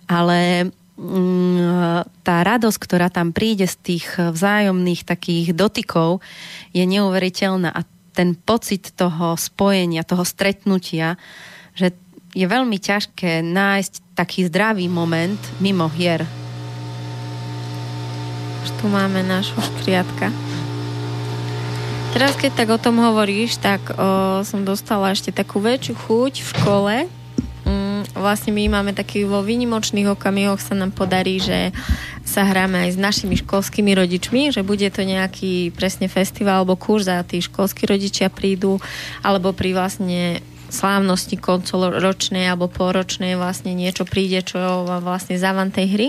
ale 0.08 0.72
mm, 0.96 2.24
tá 2.24 2.36
radosť, 2.48 2.80
ktorá 2.80 3.12
tam 3.12 3.36
príde 3.36 3.68
z 3.68 3.76
tých 3.84 4.06
vzájomných 4.16 5.04
takých 5.04 5.52
dotykov 5.52 6.24
je 6.72 6.88
neuveriteľná. 6.88 7.76
A 7.76 7.84
ten 8.16 8.32
pocit 8.32 8.96
toho 8.96 9.36
spojenia, 9.36 10.08
toho 10.08 10.24
stretnutia, 10.24 11.20
že 11.76 11.92
je 12.32 12.48
veľmi 12.48 12.80
ťažké 12.80 13.44
nájsť 13.44 14.16
taký 14.16 14.48
zdravý 14.48 14.88
moment 14.88 15.40
mimo 15.60 15.92
hier 15.92 16.24
tu 18.80 18.86
máme 18.90 19.22
nášho 19.26 19.58
škriatka. 19.62 20.30
Teraz, 22.16 22.32
keď 22.40 22.52
tak 22.56 22.70
o 22.72 22.80
tom 22.80 23.04
hovoríš, 23.04 23.60
tak 23.60 23.92
o, 23.92 24.40
som 24.48 24.64
dostala 24.64 25.12
ešte 25.12 25.36
takú 25.36 25.60
väčšiu 25.60 25.94
chuť 26.00 26.34
v 26.40 26.48
škole. 26.56 26.96
Mm, 27.68 28.08
vlastne 28.16 28.56
my 28.56 28.72
máme 28.72 28.96
taký 28.96 29.28
vo 29.28 29.44
výnimočných 29.44 30.08
okamihoch 30.08 30.64
sa 30.64 30.80
nám 30.80 30.96
podarí, 30.96 31.44
že 31.44 31.76
sa 32.24 32.48
hráme 32.48 32.88
aj 32.88 32.96
s 32.96 33.00
našimi 33.04 33.36
školskými 33.36 33.92
rodičmi, 33.92 34.56
že 34.56 34.64
bude 34.64 34.88
to 34.96 35.04
nejaký 35.04 35.76
presne 35.76 36.08
festival 36.08 36.64
alebo 36.64 36.80
kurz 36.80 37.12
a 37.12 37.20
tí 37.20 37.44
školskí 37.44 37.84
rodičia 37.84 38.32
prídu, 38.32 38.80
alebo 39.20 39.52
pri 39.52 39.76
vlastne 39.76 40.40
slávnosti 40.72 41.38
koncoročnej 41.38 42.50
alebo 42.50 42.72
poročnej 42.72 43.38
vlastne 43.38 43.72
niečo 43.78 44.04
príde, 44.04 44.42
čo 44.42 44.88
vlastne 45.00 45.38
závan 45.38 45.70
tej 45.70 45.88
hry. 45.94 46.08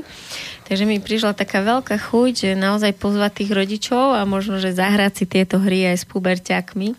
Takže 0.67 0.83
mi 0.83 0.99
prišla 0.99 1.39
taká 1.39 1.63
veľká 1.63 1.95
chuť, 1.95 2.33
že 2.35 2.51
naozaj 2.59 2.99
pozvať 2.99 3.43
tých 3.43 3.55
rodičov 3.55 4.19
a 4.19 4.27
možno, 4.27 4.59
že 4.59 4.75
zahrať 4.75 5.13
si 5.23 5.25
tieto 5.31 5.63
hry 5.63 5.95
aj 5.95 6.03
s 6.03 6.05
puberťakmi 6.11 6.99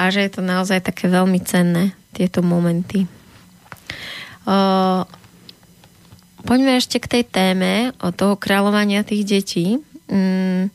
a 0.00 0.02
že 0.08 0.24
je 0.24 0.30
to 0.32 0.40
naozaj 0.40 0.80
také 0.80 1.12
veľmi 1.12 1.44
cenné, 1.44 1.92
tieto 2.16 2.40
momenty. 2.40 3.04
Uh, 4.48 5.04
poďme 6.48 6.80
ešte 6.80 6.96
k 7.04 7.20
tej 7.20 7.24
téme 7.28 7.92
o 8.00 8.16
toho 8.16 8.40
kráľovania 8.40 9.04
tých 9.04 9.28
detí. 9.28 9.66
Um, 10.08 10.72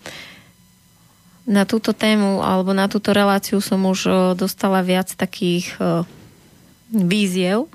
na 1.45 1.65
túto 1.65 1.93
tému 1.93 2.41
alebo 2.41 2.73
na 2.73 2.89
túto 2.89 3.13
reláciu 3.13 3.61
som 3.61 3.81
už 3.85 4.33
dostala 4.33 4.81
viac 4.81 5.13
takých 5.13 5.77
víziev, 6.93 7.65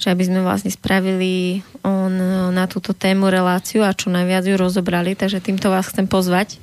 že 0.00 0.08
aby 0.08 0.24
sme 0.24 0.40
vlastne 0.40 0.72
spravili 0.72 1.60
on, 1.84 2.12
na 2.50 2.64
túto 2.64 2.96
tému 2.96 3.28
reláciu 3.28 3.84
a 3.84 3.92
čo 3.92 4.08
najviac 4.08 4.48
ju 4.48 4.56
rozobrali, 4.56 5.12
takže 5.12 5.44
týmto 5.44 5.68
vás 5.68 5.92
chcem 5.92 6.08
pozvať 6.08 6.56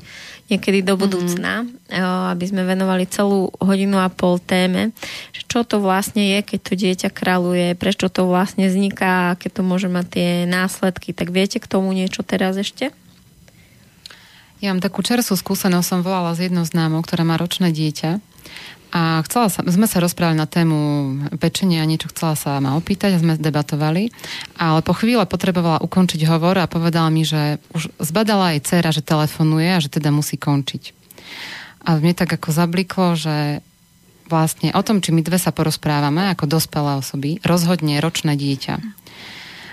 niekedy 0.52 0.84
do 0.84 1.00
mhm. 1.00 1.00
budúcna, 1.00 1.54
mm-hmm. 1.64 2.36
aby 2.36 2.46
sme 2.50 2.68
venovali 2.68 3.08
celú 3.08 3.54
hodinu 3.64 4.04
a 4.04 4.12
pol 4.12 4.36
téme, 4.42 4.92
že 5.32 5.48
čo 5.48 5.64
to 5.64 5.80
vlastne 5.80 6.20
je, 6.36 6.40
keď 6.44 6.60
to 6.60 6.74
dieťa 6.76 7.10
kráľuje, 7.14 7.80
prečo 7.80 8.12
to 8.12 8.28
vlastne 8.28 8.68
vzniká, 8.68 9.40
aké 9.40 9.48
to 9.48 9.64
môže 9.64 9.88
mať 9.88 10.06
tie 10.12 10.30
následky. 10.44 11.16
Tak 11.16 11.32
viete 11.32 11.64
k 11.64 11.72
tomu 11.72 11.96
niečo 11.96 12.28
teraz 12.28 12.60
ešte? 12.60 12.92
Ja 14.62 14.76
mám 14.76 14.84
takú 14.84 15.02
čerstvú 15.02 15.40
skúsenosť, 15.40 15.88
som 15.88 16.06
volala 16.06 16.38
s 16.38 16.44
jednou 16.44 16.62
známou, 16.68 17.02
ktorá 17.02 17.26
má 17.26 17.40
ročné 17.40 17.74
dieťa 17.74 18.22
A 18.92 19.24
chcela 19.24 19.48
sa, 19.48 19.64
sme 19.64 19.88
sa 19.88 20.04
rozprávali 20.04 20.36
na 20.36 20.44
tému 20.44 20.80
pečenia 21.40 21.80
a 21.80 21.88
niečo 21.88 22.12
chcela 22.12 22.36
sa 22.36 22.60
ma 22.60 22.76
opýtať 22.76 23.16
a 23.16 23.22
sme 23.24 23.40
debatovali, 23.40 24.12
ale 24.60 24.80
po 24.84 24.92
chvíle 24.92 25.24
potrebovala 25.24 25.80
ukončiť 25.80 26.28
hovor 26.28 26.60
a 26.60 26.68
povedala 26.68 27.08
mi, 27.08 27.24
že 27.24 27.64
už 27.72 27.88
zbadala 28.04 28.56
aj 28.56 28.68
dcera, 28.68 28.92
že 28.92 29.00
telefonuje 29.00 29.68
a 29.72 29.80
že 29.80 29.88
teda 29.88 30.12
musí 30.12 30.36
končiť. 30.36 30.92
A 31.88 31.98
mne 32.04 32.14
tak 32.14 32.36
ako 32.36 32.52
zabliklo, 32.52 33.16
že 33.16 33.64
vlastne 34.28 34.72
o 34.72 34.82
tom, 34.84 35.00
či 35.00 35.12
my 35.12 35.24
dve 35.24 35.40
sa 35.40 35.52
porozprávame 35.52 36.32
ako 36.32 36.48
dospelé 36.48 37.00
osoby, 37.00 37.40
rozhodne 37.44 38.00
ročné 38.00 38.40
dieťa. 38.40 39.01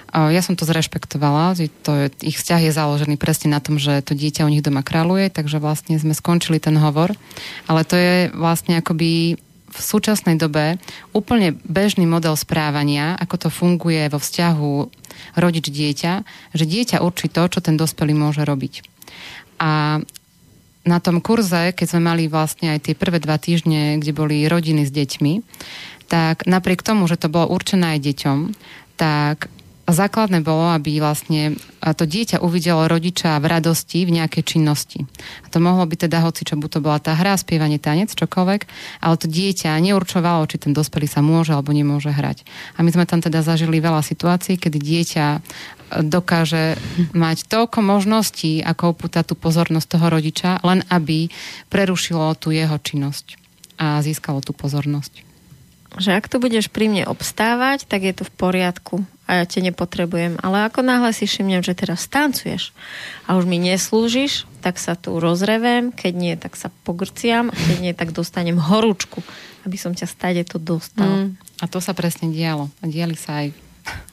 Ja 0.08 0.40
som 0.40 0.56
to 0.56 0.64
zrešpektovala, 0.64 1.52
to 1.84 1.90
je, 1.92 2.06
ich 2.24 2.40
vzťah 2.40 2.60
je 2.64 2.72
založený 2.72 3.20
presne 3.20 3.52
na 3.52 3.60
tom, 3.60 3.76
že 3.76 4.00
to 4.00 4.16
dieťa 4.16 4.48
u 4.48 4.52
nich 4.52 4.64
doma 4.64 4.80
kráľuje, 4.80 5.28
takže 5.28 5.60
vlastne 5.60 6.00
sme 6.00 6.16
skončili 6.16 6.56
ten 6.56 6.80
hovor. 6.80 7.12
Ale 7.68 7.84
to 7.84 7.94
je 7.94 8.32
vlastne 8.32 8.80
akoby 8.80 9.36
v 9.68 9.78
súčasnej 9.78 10.40
dobe 10.40 10.80
úplne 11.12 11.52
bežný 11.68 12.08
model 12.08 12.32
správania, 12.40 13.20
ako 13.20 13.36
to 13.36 13.48
funguje 13.52 14.08
vo 14.08 14.16
vzťahu 14.16 14.72
rodič-dieťa, 15.36 16.12
že 16.56 16.64
dieťa 16.64 17.04
určí 17.04 17.28
to, 17.28 17.44
čo 17.52 17.60
ten 17.60 17.76
dospelý 17.76 18.16
môže 18.16 18.48
robiť. 18.48 18.80
A 19.60 20.00
na 20.88 20.98
tom 21.04 21.20
kurze, 21.20 21.76
keď 21.76 21.84
sme 21.84 22.00
mali 22.00 22.32
vlastne 22.32 22.72
aj 22.72 22.88
tie 22.88 22.94
prvé 22.96 23.20
dva 23.20 23.36
týždne, 23.36 24.00
kde 24.00 24.16
boli 24.16 24.48
rodiny 24.48 24.88
s 24.88 24.90
deťmi, 24.94 25.44
tak 26.08 26.48
napriek 26.48 26.80
tomu, 26.80 27.04
že 27.04 27.20
to 27.20 27.28
bolo 27.28 27.52
určené 27.52 28.00
aj 28.00 28.08
deťom, 28.08 28.38
tak 28.96 29.52
základné 29.94 30.44
bolo, 30.44 30.68
aby 30.74 31.00
vlastne 31.00 31.56
to 31.80 32.04
dieťa 32.04 32.44
uvidelo 32.44 32.84
rodiča 32.90 33.40
v 33.40 33.48
radosti, 33.48 34.04
v 34.04 34.20
nejakej 34.20 34.44
činnosti. 34.44 35.08
A 35.44 35.48
to 35.48 35.62
mohlo 35.62 35.86
byť 35.88 36.08
teda 36.08 36.20
hoci, 36.20 36.44
čo 36.44 36.58
to 36.58 36.82
bola 36.82 37.00
tá 37.00 37.14
hra, 37.16 37.38
spievanie, 37.38 37.80
tanec, 37.80 38.12
čokoľvek, 38.12 38.60
ale 39.00 39.14
to 39.16 39.26
dieťa 39.30 39.78
neurčovalo, 39.78 40.44
či 40.50 40.60
ten 40.60 40.76
dospelý 40.76 41.06
sa 41.06 41.24
môže 41.24 41.54
alebo 41.54 41.72
nemôže 41.72 42.10
hrať. 42.12 42.44
A 42.76 42.84
my 42.84 42.90
sme 42.90 43.08
tam 43.08 43.22
teda 43.22 43.40
zažili 43.40 43.78
veľa 43.78 44.02
situácií, 44.02 44.58
kedy 44.58 44.78
dieťa 44.82 45.26
e, 45.36 45.40
dokáže 46.04 46.76
mať 47.14 47.46
toľko 47.46 47.78
možností, 47.80 48.60
ako 48.60 48.98
upútať 48.98 49.32
tú 49.32 49.34
pozornosť 49.38 49.86
toho 49.86 50.06
rodiča, 50.10 50.50
len 50.66 50.82
aby 50.90 51.30
prerušilo 51.70 52.34
tú 52.36 52.50
jeho 52.50 52.76
činnosť 52.76 53.38
a 53.78 54.02
získalo 54.02 54.42
tú 54.42 54.50
pozornosť 54.50 55.27
že 55.96 56.12
ak 56.12 56.28
tu 56.28 56.36
budeš 56.36 56.68
pri 56.68 56.92
mne 56.92 57.08
obstávať, 57.08 57.88
tak 57.88 58.04
je 58.04 58.12
to 58.12 58.28
v 58.28 58.32
poriadku 58.36 58.96
a 59.24 59.40
ja 59.40 59.44
te 59.48 59.60
nepotrebujem. 59.64 60.40
Ale 60.40 60.68
ako 60.68 60.84
náhle 60.84 61.12
si 61.16 61.24
všimnem, 61.24 61.64
že 61.64 61.76
teraz 61.76 62.04
tancuješ 62.08 62.76
a 63.24 63.36
už 63.36 63.48
mi 63.48 63.56
neslúžiš, 63.56 64.44
tak 64.60 64.76
sa 64.76 64.96
tu 64.96 65.16
rozrevem, 65.16 65.92
keď 65.92 66.12
nie, 66.12 66.34
tak 66.36 66.56
sa 66.56 66.68
pogrciam, 66.84 67.48
a 67.48 67.56
keď 67.56 67.76
nie, 67.80 67.92
tak 67.96 68.12
dostanem 68.16 68.56
horúčku, 68.56 69.20
aby 69.64 69.76
som 69.80 69.92
ťa 69.92 70.08
stade 70.08 70.42
to 70.48 70.60
dostal. 70.60 71.08
Mm. 71.08 71.40
A 71.60 71.64
to 71.68 71.80
sa 71.80 71.96
presne 71.96 72.32
dialo. 72.32 72.72
A 72.80 72.84
diali 72.88 73.16
sa 73.16 73.44
aj 73.44 73.52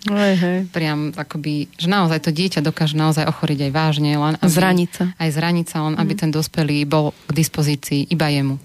Hej, 0.07 0.33
hej. 0.39 0.57
Priam 0.75 1.11
akoby, 1.11 1.67
že 1.75 1.91
naozaj 1.91 2.23
to 2.23 2.31
dieťa 2.31 2.63
dokáže 2.63 2.95
naozaj 2.95 3.27
ochoriť 3.27 3.67
aj 3.67 3.71
vážne. 3.75 4.15
Len 4.15 4.35
aby, 4.39 4.47
zraniť 4.47 4.89
sa. 4.91 5.05
Aj 5.19 5.29
zraniť 5.31 5.65
sa, 5.67 5.77
len 5.83 5.99
mm. 5.99 6.01
aby 6.01 6.13
ten 6.15 6.31
dospelý 6.31 6.87
bol 6.87 7.11
k 7.27 7.31
dispozícii 7.35 8.07
iba 8.07 8.31
jemu. 8.31 8.55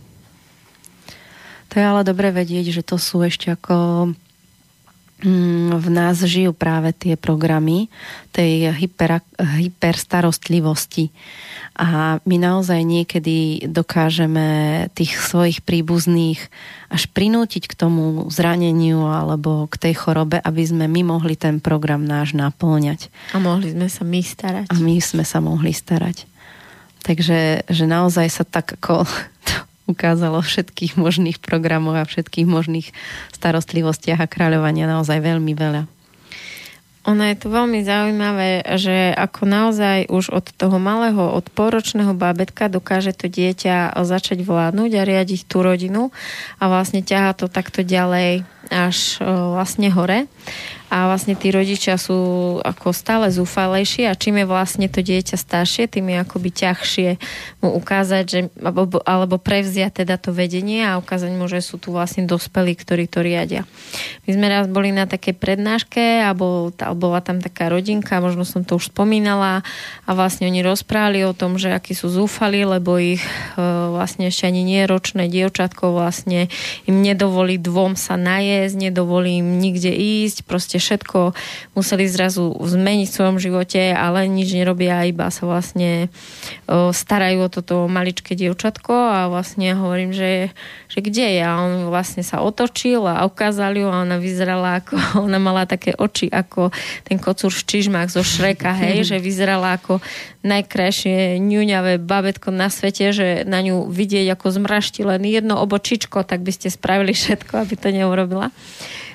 To 1.71 1.75
je 1.79 1.85
ale 1.87 2.03
dobre 2.03 2.35
vedieť, 2.35 2.75
že 2.75 2.83
to 2.83 2.99
sú 2.99 3.23
ešte 3.23 3.55
ako 3.55 4.11
mm, 5.23 5.79
v 5.79 5.89
nás 5.89 6.19
žijú 6.19 6.51
práve 6.51 6.91
tie 6.91 7.15
programy 7.15 7.87
tej 8.35 8.75
hyper, 8.75 9.23
hyperstarostlivosti. 9.39 11.15
A 11.81 12.19
my 12.27 12.37
naozaj 12.37 12.83
niekedy 12.83 13.65
dokážeme 13.71 14.91
tých 14.93 15.17
svojich 15.17 15.63
príbuzných 15.65 16.43
až 16.91 17.07
prinútiť 17.09 17.71
k 17.71 17.79
tomu 17.79 18.27
zraneniu 18.29 19.07
alebo 19.07 19.71
k 19.71 19.89
tej 19.89 19.95
chorobe, 19.95 20.43
aby 20.43 20.63
sme 20.67 20.91
my 20.91 21.07
mohli 21.07 21.39
ten 21.39 21.63
program 21.63 22.03
náš 22.03 22.35
naplňať. 22.35 23.09
A 23.33 23.39
mohli 23.39 23.73
sme 23.73 23.87
sa 23.87 24.03
my 24.03 24.21
starať. 24.21 24.67
A 24.69 24.77
my 24.77 24.99
sme 24.99 25.25
sa 25.25 25.39
mohli 25.39 25.71
starať. 25.71 26.27
Takže 27.01 27.65
že 27.65 27.85
naozaj 27.89 28.29
sa 28.29 28.45
tak 28.45 28.77
ako 28.77 29.07
ukázalo 29.91 30.39
všetkých 30.41 30.95
možných 30.95 31.43
programov 31.43 31.99
a 31.99 32.07
všetkých 32.07 32.47
možných 32.47 32.95
starostlivostiach 33.35 34.23
a 34.23 34.31
kráľovania 34.31 34.87
naozaj 34.87 35.19
veľmi 35.19 35.53
veľa. 35.59 35.91
Ono 37.09 37.25
je 37.25 37.33
to 37.33 37.49
veľmi 37.49 37.81
zaujímavé, 37.81 38.61
že 38.77 39.17
ako 39.17 39.49
naozaj 39.49 40.13
už 40.13 40.37
od 40.37 40.53
toho 40.53 40.77
malého, 40.77 41.33
od 41.33 41.49
poročného 41.49 42.13
bábetka 42.13 42.69
dokáže 42.69 43.17
to 43.17 43.25
dieťa 43.25 43.97
začať 44.05 44.45
vládnuť 44.45 44.91
a 45.01 45.07
riadiť 45.09 45.49
tú 45.49 45.65
rodinu 45.65 46.13
a 46.61 46.69
vlastne 46.69 47.01
ťaha 47.01 47.33
to 47.41 47.49
takto 47.49 47.81
ďalej 47.81 48.45
až 48.69 49.17
vlastne 49.25 49.89
hore 49.89 50.29
a 50.91 51.07
vlastne 51.07 51.39
tí 51.39 51.55
rodičia 51.55 51.95
sú 51.95 52.59
ako 52.67 52.91
stále 52.91 53.31
zúfalejšie 53.31 54.11
a 54.11 54.19
čím 54.19 54.43
je 54.43 54.47
vlastne 54.51 54.91
to 54.91 55.07
dieťa 55.07 55.39
staršie, 55.39 55.87
tým 55.87 56.11
je 56.11 56.17
akoby 56.19 56.51
ťažšie 56.51 57.11
mu 57.63 57.71
ukázať, 57.79 58.25
že, 58.27 58.41
alebo, 58.59 58.99
alebo 59.07 59.39
prevziať 59.39 60.03
teda 60.03 60.19
to 60.19 60.35
vedenie 60.35 60.83
a 60.83 60.99
ukázať 60.99 61.31
mu, 61.39 61.47
že 61.47 61.63
sú 61.63 61.79
tu 61.79 61.95
vlastne 61.95 62.27
dospelí, 62.27 62.75
ktorí 62.75 63.07
to 63.07 63.23
riadia. 63.23 63.71
My 64.27 64.31
sme 64.35 64.47
raz 64.51 64.67
boli 64.67 64.91
na 64.91 65.07
takej 65.07 65.39
prednáške 65.39 66.27
a 66.27 66.35
bol, 66.35 66.75
bola 66.99 67.23
tam 67.23 67.39
taká 67.39 67.71
rodinka, 67.71 68.19
možno 68.19 68.43
som 68.43 68.67
to 68.67 68.83
už 68.83 68.91
spomínala 68.91 69.63
a 70.05 70.11
vlastne 70.11 70.51
oni 70.51 70.67
rozprávali 70.67 71.23
o 71.23 71.31
tom, 71.31 71.55
že 71.55 71.71
akí 71.71 71.95
sú 71.95 72.11
zúfali, 72.11 72.67
lebo 72.67 72.99
ich 72.99 73.23
e, 73.23 73.63
vlastne 73.95 74.27
ešte 74.27 74.51
ani 74.51 74.67
nie 74.67 74.83
ročné 74.91 75.31
dievčatko 75.31 75.95
vlastne 75.95 76.51
im 76.91 76.99
nedovolí 76.99 77.63
dvom 77.63 77.95
sa 77.95 78.19
najesť, 78.19 78.91
nedovolí 78.91 79.39
im 79.39 79.63
nikde 79.63 79.95
ísť, 79.95 80.43
proste 80.43 80.80
všetko 80.81 81.37
museli 81.77 82.09
zrazu 82.09 82.57
zmeniť 82.57 83.07
v 83.07 83.17
svojom 83.17 83.37
živote, 83.37 83.93
ale 83.93 84.27
nič 84.27 84.57
nerobia, 84.57 85.07
iba 85.07 85.29
sa 85.29 85.47
vlastne 85.47 86.09
starajú 86.71 87.39
o 87.47 87.53
toto 87.53 87.75
maličké 87.87 88.33
dievčatko 88.35 88.93
a 88.93 89.19
vlastne 89.29 89.77
hovorím, 89.77 90.17
že, 90.17 90.51
že 90.89 90.99
kde 91.05 91.39
je? 91.39 91.43
A 91.45 91.61
on 91.61 91.73
vlastne 91.93 92.25
sa 92.25 92.41
otočil 92.41 93.05
a 93.05 93.29
ukázali 93.29 93.85
ju 93.85 93.89
a 93.93 94.03
ona 94.03 94.17
vyzerala 94.17 94.81
ako, 94.81 94.97
ona 95.27 95.39
mala 95.39 95.69
také 95.69 95.93
oči 95.95 96.33
ako 96.33 96.73
ten 97.05 97.21
kocúr 97.21 97.53
čižmák 97.53 98.09
zo 98.09 98.25
Šreka, 98.25 98.73
hej, 98.73 99.05
že 99.15 99.23
vyzerala 99.23 99.77
ako 99.77 100.01
najkrajšie 100.41 101.37
ňuňavé 101.37 102.01
babetko 102.01 102.49
na 102.49 102.73
svete, 102.73 103.13
že 103.13 103.45
na 103.45 103.61
ňu 103.61 103.93
vidieť 103.93 104.33
ako 104.33 104.57
zmrašti 104.57 105.05
len 105.05 105.21
jedno 105.29 105.61
obočičko, 105.61 106.25
tak 106.25 106.41
by 106.41 106.53
ste 106.55 106.73
spravili 106.73 107.13
všetko, 107.13 107.61
aby 107.61 107.75
to 107.77 107.89
neurobila. 107.93 108.49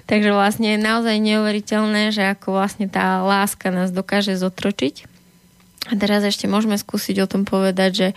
Takže 0.05 0.29
vlastne 0.29 0.77
je 0.77 0.85
naozaj 0.85 1.17
neuveriteľné, 1.17 2.13
že 2.13 2.23
ako 2.29 2.61
vlastne 2.61 2.85
tá 2.85 3.25
láska 3.25 3.73
nás 3.73 3.89
dokáže 3.89 4.37
zotročiť. 4.37 5.09
A 5.89 5.93
teraz 5.97 6.25
ešte 6.25 6.49
môžeme 6.49 6.77
skúsiť 6.77 7.25
o 7.25 7.29
tom 7.29 7.45
povedať, 7.45 7.91
že 7.93 8.09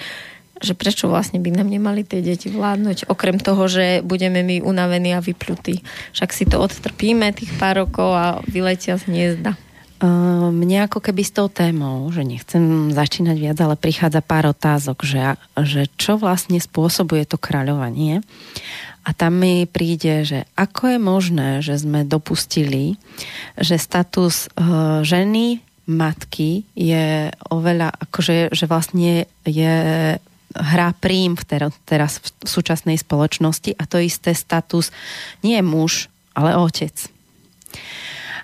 že 0.58 0.74
prečo 0.74 1.06
vlastne 1.06 1.38
by 1.38 1.54
nám 1.54 1.70
nemali 1.70 2.02
tie 2.02 2.18
deti 2.18 2.50
vládnuť, 2.50 3.06
okrem 3.06 3.38
toho, 3.38 3.70
že 3.70 4.02
budeme 4.02 4.42
my 4.42 4.58
unavení 4.62 5.14
a 5.14 5.22
vyplutí. 5.22 5.86
Však 6.14 6.30
si 6.34 6.44
to 6.50 6.58
odtrpíme 6.58 7.30
tých 7.30 7.54
pár 7.62 7.86
rokov 7.86 8.10
a 8.10 8.26
vyletia 8.42 8.98
z 8.98 9.06
hniezda. 9.06 9.54
Uh, 9.98 10.54
mne 10.54 10.86
ako 10.86 11.02
keby 11.02 11.22
s 11.26 11.34
tou 11.34 11.50
témou, 11.50 12.06
že 12.14 12.22
nechcem 12.22 12.94
začínať 12.94 13.36
viac, 13.38 13.58
ale 13.58 13.74
prichádza 13.74 14.22
pár 14.22 14.54
otázok, 14.54 15.02
že, 15.02 15.34
že 15.58 15.90
čo 15.98 16.14
vlastne 16.14 16.62
spôsobuje 16.62 17.26
to 17.26 17.34
kráľovanie. 17.34 18.22
A 19.08 19.16
tam 19.16 19.40
mi 19.40 19.64
príde, 19.64 20.28
že 20.28 20.44
ako 20.52 20.82
je 20.92 20.98
možné, 21.00 21.48
že 21.64 21.80
sme 21.80 22.04
dopustili, 22.04 23.00
že 23.56 23.80
status 23.80 24.52
uh, 24.52 25.00
ženy, 25.00 25.64
matky 25.88 26.68
je 26.76 27.32
oveľa, 27.48 27.88
akože 27.88 28.52
že 28.52 28.68
vlastne 28.68 29.24
je 29.48 29.76
hrá 30.52 30.88
prím 31.00 31.32
v 31.32 31.44
ter- 31.48 31.76
teraz 31.88 32.20
v 32.20 32.28
súčasnej 32.44 33.00
spoločnosti 33.00 33.72
a 33.72 33.88
to 33.88 33.96
isté 33.96 34.36
status 34.36 34.92
nie 35.40 35.56
je 35.56 35.64
muž, 35.64 36.12
ale 36.36 36.52
otec. 36.60 36.94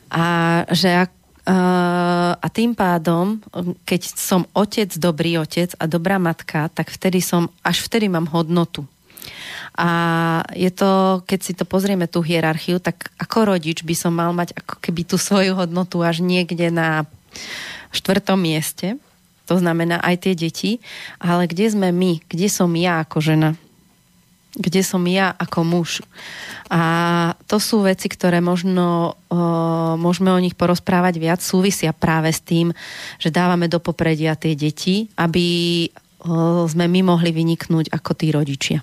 A 0.09 0.25
že 0.73 1.05
ak 1.05 1.13
Uh, 1.45 2.33
a 2.41 2.49
tým 2.49 2.73
pádom, 2.73 3.37
keď 3.85 4.17
som 4.17 4.49
otec, 4.57 4.89
dobrý 4.97 5.37
otec 5.37 5.77
a 5.77 5.85
dobrá 5.85 6.17
matka, 6.17 6.73
tak 6.73 6.89
vtedy 6.89 7.21
som, 7.21 7.53
až 7.61 7.85
vtedy 7.85 8.09
mám 8.09 8.33
hodnotu. 8.33 8.89
A 9.75 9.91
je 10.55 10.71
to, 10.71 11.23
keď 11.27 11.41
si 11.43 11.53
to 11.59 11.67
pozrieme, 11.67 12.07
tú 12.07 12.23
hierarchiu, 12.23 12.79
tak 12.79 13.11
ako 13.19 13.59
rodič 13.59 13.83
by 13.83 13.95
som 13.99 14.15
mal 14.15 14.31
mať 14.31 14.55
ako 14.55 14.79
keby 14.79 15.03
tú 15.03 15.19
svoju 15.19 15.59
hodnotu 15.59 15.99
až 15.99 16.23
niekde 16.23 16.71
na 16.71 17.03
štvrtom 17.91 18.39
mieste. 18.39 18.95
To 19.51 19.59
znamená 19.59 19.99
aj 19.99 20.25
tie 20.25 20.35
deti. 20.39 20.71
Ale 21.19 21.51
kde 21.51 21.67
sme 21.75 21.91
my? 21.91 22.23
Kde 22.31 22.47
som 22.47 22.71
ja 22.79 23.03
ako 23.03 23.19
žena? 23.19 23.51
Kde 24.55 24.87
som 24.87 25.03
ja 25.11 25.35
ako 25.35 25.67
muž? 25.67 25.99
A 26.71 26.81
to 27.51 27.59
sú 27.59 27.83
veci, 27.83 28.07
ktoré 28.07 28.39
možno 28.39 29.19
o, 29.27 29.37
môžeme 29.99 30.31
o 30.31 30.39
nich 30.39 30.55
porozprávať 30.55 31.19
viac, 31.19 31.43
súvisia 31.43 31.91
práve 31.91 32.31
s 32.31 32.39
tým, 32.39 32.71
že 33.19 33.35
dávame 33.35 33.67
do 33.67 33.83
popredia 33.83 34.39
tie 34.39 34.55
deti, 34.55 35.11
aby 35.19 35.47
o, 36.23 36.71
sme 36.71 36.87
my 36.87 37.03
mohli 37.03 37.35
vyniknúť 37.35 37.91
ako 37.91 38.11
tí 38.15 38.31
rodičia. 38.31 38.79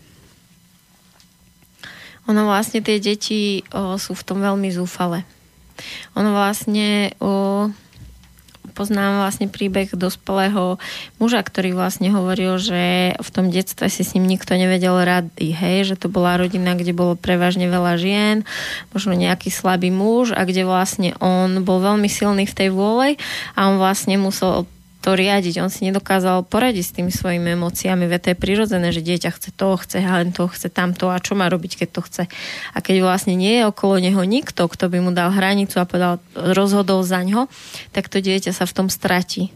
Ono 2.29 2.41
vlastne 2.45 2.85
tie 2.85 3.01
deti 3.01 3.65
o, 3.73 3.97
sú 3.97 4.13
v 4.13 4.25
tom 4.25 4.43
veľmi 4.43 4.69
zúfale. 4.69 5.25
Ono 6.13 6.29
vlastne 6.35 7.17
o, 7.17 7.67
poznám 8.71 9.21
vlastne 9.21 9.51
príbeh 9.51 9.91
dospelého 9.93 10.79
muža, 11.19 11.43
ktorý 11.43 11.75
vlastne 11.75 12.09
hovoril, 12.09 12.57
že 12.57 13.13
v 13.19 13.29
tom 13.29 13.51
detstve 13.51 13.91
si 13.91 14.01
s 14.01 14.13
ním 14.15 14.25
nikto 14.25 14.55
nevedel 14.55 14.95
rady, 14.95 15.51
hej, 15.51 15.93
že 15.93 15.95
to 15.99 16.07
bola 16.07 16.39
rodina, 16.39 16.73
kde 16.73 16.95
bolo 16.95 17.19
prevažne 17.19 17.67
veľa 17.67 17.93
žien, 17.99 18.47
možno 18.95 19.13
nejaký 19.13 19.51
slabý 19.51 19.91
muž 19.91 20.31
a 20.31 20.41
kde 20.47 20.63
vlastne 20.65 21.13
on 21.19 21.61
bol 21.61 21.83
veľmi 21.83 22.07
silný 22.07 22.47
v 22.47 22.57
tej 22.57 22.69
vôle 22.71 23.19
a 23.53 23.59
on 23.69 23.77
vlastne 23.77 24.15
musel 24.17 24.65
to 25.01 25.17
riadiť. 25.17 25.57
On 25.65 25.73
si 25.73 25.89
nedokázal 25.89 26.45
poradiť 26.45 26.85
s 26.85 26.95
tými 26.95 27.09
svojimi 27.09 27.57
emóciami, 27.57 28.05
veď 28.05 28.19
to 28.21 28.29
je 28.31 28.37
prirodzené, 28.37 28.87
že 28.93 29.01
dieťa 29.01 29.33
chce 29.33 29.49
to, 29.51 29.73
chce 29.81 29.97
len 29.97 30.29
to, 30.29 30.45
chce 30.45 30.69
tamto 30.69 31.09
a 31.09 31.17
čo 31.17 31.33
má 31.33 31.49
robiť, 31.49 31.81
keď 31.81 31.89
to 31.89 32.01
chce. 32.05 32.23
A 32.71 32.77
keď 32.79 33.01
vlastne 33.01 33.33
nie 33.33 33.59
je 33.59 33.67
okolo 33.67 33.97
neho 33.97 34.21
nikto, 34.21 34.69
kto 34.69 34.93
by 34.93 35.01
mu 35.01 35.09
dal 35.09 35.33
hranicu 35.33 35.81
a 35.81 35.89
povedal, 35.89 36.21
rozhodol 36.37 37.01
za 37.01 37.25
ňo, 37.25 37.49
tak 37.91 38.07
to 38.07 38.21
dieťa 38.21 38.53
sa 38.53 38.69
v 38.69 38.75
tom 38.77 38.87
stratí. 38.93 39.49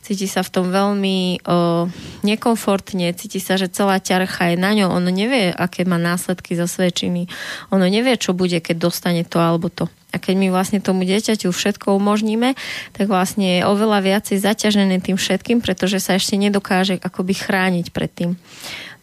Cíti 0.00 0.30
sa 0.30 0.46
v 0.46 0.52
tom 0.54 0.70
veľmi 0.70 1.42
o, 1.42 1.90
nekomfortne, 2.22 3.10
cíti 3.18 3.42
sa, 3.42 3.58
že 3.58 3.66
celá 3.66 3.98
ťarcha 3.98 4.54
je 4.54 4.56
na 4.56 4.70
ňo. 4.72 4.94
Ono 4.94 5.10
nevie, 5.10 5.50
aké 5.50 5.82
má 5.82 5.98
následky 5.98 6.54
za 6.54 6.70
svedčiny. 6.70 7.26
Ono 7.74 7.82
nevie, 7.82 8.14
čo 8.14 8.30
bude, 8.30 8.62
keď 8.62 8.76
dostane 8.78 9.26
to 9.26 9.42
alebo 9.42 9.66
to. 9.66 9.90
A 10.16 10.22
keď 10.22 10.34
my 10.40 10.48
vlastne 10.48 10.80
tomu 10.80 11.04
dieťaťu 11.04 11.52
všetko 11.52 11.92
umožníme, 11.92 12.56
tak 12.96 13.12
vlastne 13.12 13.60
je 13.60 13.68
oveľa 13.68 14.00
viacej 14.00 14.40
zaťažené 14.40 15.04
tým 15.04 15.20
všetkým, 15.20 15.60
pretože 15.60 16.00
sa 16.00 16.16
ešte 16.16 16.40
nedokáže 16.40 16.96
akoby 16.96 17.36
chrániť 17.36 17.92
pred 17.92 18.08
tým. 18.08 18.30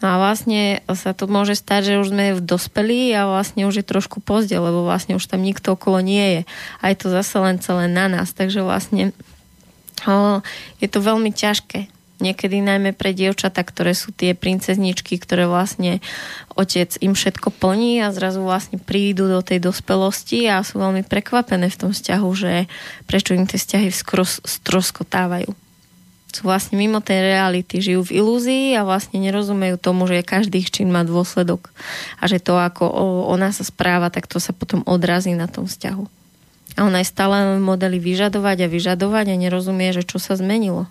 No 0.02 0.06
a 0.10 0.16
vlastne 0.18 0.82
sa 0.90 1.14
to 1.14 1.30
môže 1.30 1.56
stať, 1.56 1.94
že 1.94 2.02
už 2.02 2.12
sme 2.12 2.36
v 2.36 2.42
dospelí 2.42 3.14
a 3.14 3.30
vlastne 3.30 3.70
už 3.70 3.80
je 3.80 3.86
trošku 3.86 4.20
pozde, 4.26 4.58
lebo 4.58 4.84
vlastne 4.84 5.16
už 5.16 5.30
tam 5.30 5.46
nikto 5.46 5.78
okolo 5.78 6.02
nie 6.02 6.42
je. 6.42 6.42
A 6.82 6.90
je 6.90 6.98
to 6.98 7.08
zase 7.14 7.38
len 7.38 7.62
celé 7.62 7.86
na 7.88 8.10
nás. 8.10 8.34
Takže 8.34 8.66
vlastne 8.66 9.14
je 10.82 10.88
to 10.90 11.00
veľmi 11.00 11.32
ťažké 11.32 11.88
niekedy 12.24 12.64
najmä 12.64 12.96
pre 12.96 13.12
dievčata, 13.12 13.60
ktoré 13.60 13.92
sú 13.92 14.16
tie 14.16 14.32
princezničky, 14.32 15.20
ktoré 15.20 15.44
vlastne 15.44 16.00
otec 16.56 16.96
im 17.04 17.12
všetko 17.12 17.52
plní 17.52 18.00
a 18.00 18.16
zrazu 18.16 18.40
vlastne 18.40 18.80
prídu 18.80 19.28
do 19.28 19.44
tej 19.44 19.60
dospelosti 19.60 20.48
a 20.48 20.64
sú 20.64 20.80
veľmi 20.80 21.04
prekvapené 21.04 21.68
v 21.68 21.80
tom 21.84 21.92
vzťahu, 21.92 22.30
že 22.32 22.72
prečo 23.04 23.36
im 23.36 23.44
tie 23.44 23.60
vzťahy 23.60 23.92
stroskotávajú. 24.48 25.52
Sú 26.34 26.50
vlastne 26.50 26.82
mimo 26.82 26.98
tej 26.98 27.30
reality, 27.30 27.78
žijú 27.78 28.10
v 28.10 28.18
ilúzii 28.18 28.74
a 28.74 28.82
vlastne 28.82 29.22
nerozumejú 29.22 29.78
tomu, 29.78 30.10
že 30.10 30.26
každý 30.26 30.66
ich 30.66 30.74
čin 30.74 30.90
má 30.90 31.06
dôsledok 31.06 31.70
a 32.18 32.26
že 32.26 32.42
to, 32.42 32.58
ako 32.58 32.90
ona 33.30 33.54
sa 33.54 33.62
správa, 33.62 34.10
tak 34.10 34.26
to 34.26 34.42
sa 34.42 34.50
potom 34.50 34.82
odrazí 34.90 35.30
na 35.38 35.46
tom 35.46 35.70
vzťahu. 35.70 36.10
A 36.74 36.90
ona 36.90 37.06
je 37.06 37.12
stále 37.14 37.62
modely 37.62 38.02
vyžadovať 38.02 38.66
a 38.66 38.72
vyžadovať 38.72 39.30
a 39.30 39.36
nerozumie, 39.38 39.94
že 39.94 40.02
čo 40.02 40.18
sa 40.18 40.34
zmenilo. 40.34 40.90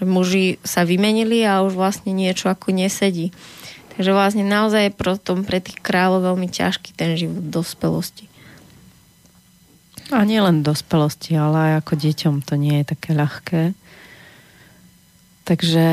Že 0.00 0.04
muži 0.08 0.46
sa 0.64 0.88
vymenili 0.88 1.44
a 1.44 1.60
už 1.60 1.76
vlastne 1.76 2.10
niečo 2.16 2.48
ako 2.48 2.72
nesedí. 2.72 3.30
Takže 3.94 4.16
vlastne 4.16 4.44
naozaj 4.48 4.88
je 4.88 4.98
tom 5.20 5.44
pre 5.44 5.60
tých 5.60 5.76
kráľov 5.76 6.32
veľmi 6.32 6.48
ťažký 6.48 6.96
ten 6.96 7.20
život 7.20 7.52
dospelosti. 7.52 8.30
A 10.10 10.26
nie 10.26 10.42
len 10.42 10.64
v 10.64 10.72
dospelosti, 10.74 11.38
ale 11.38 11.56
aj 11.58 11.72
ako 11.86 11.92
deťom 12.00 12.34
to 12.42 12.54
nie 12.58 12.82
je 12.82 12.84
také 12.96 13.10
ľahké. 13.14 13.62
Takže 15.46 15.86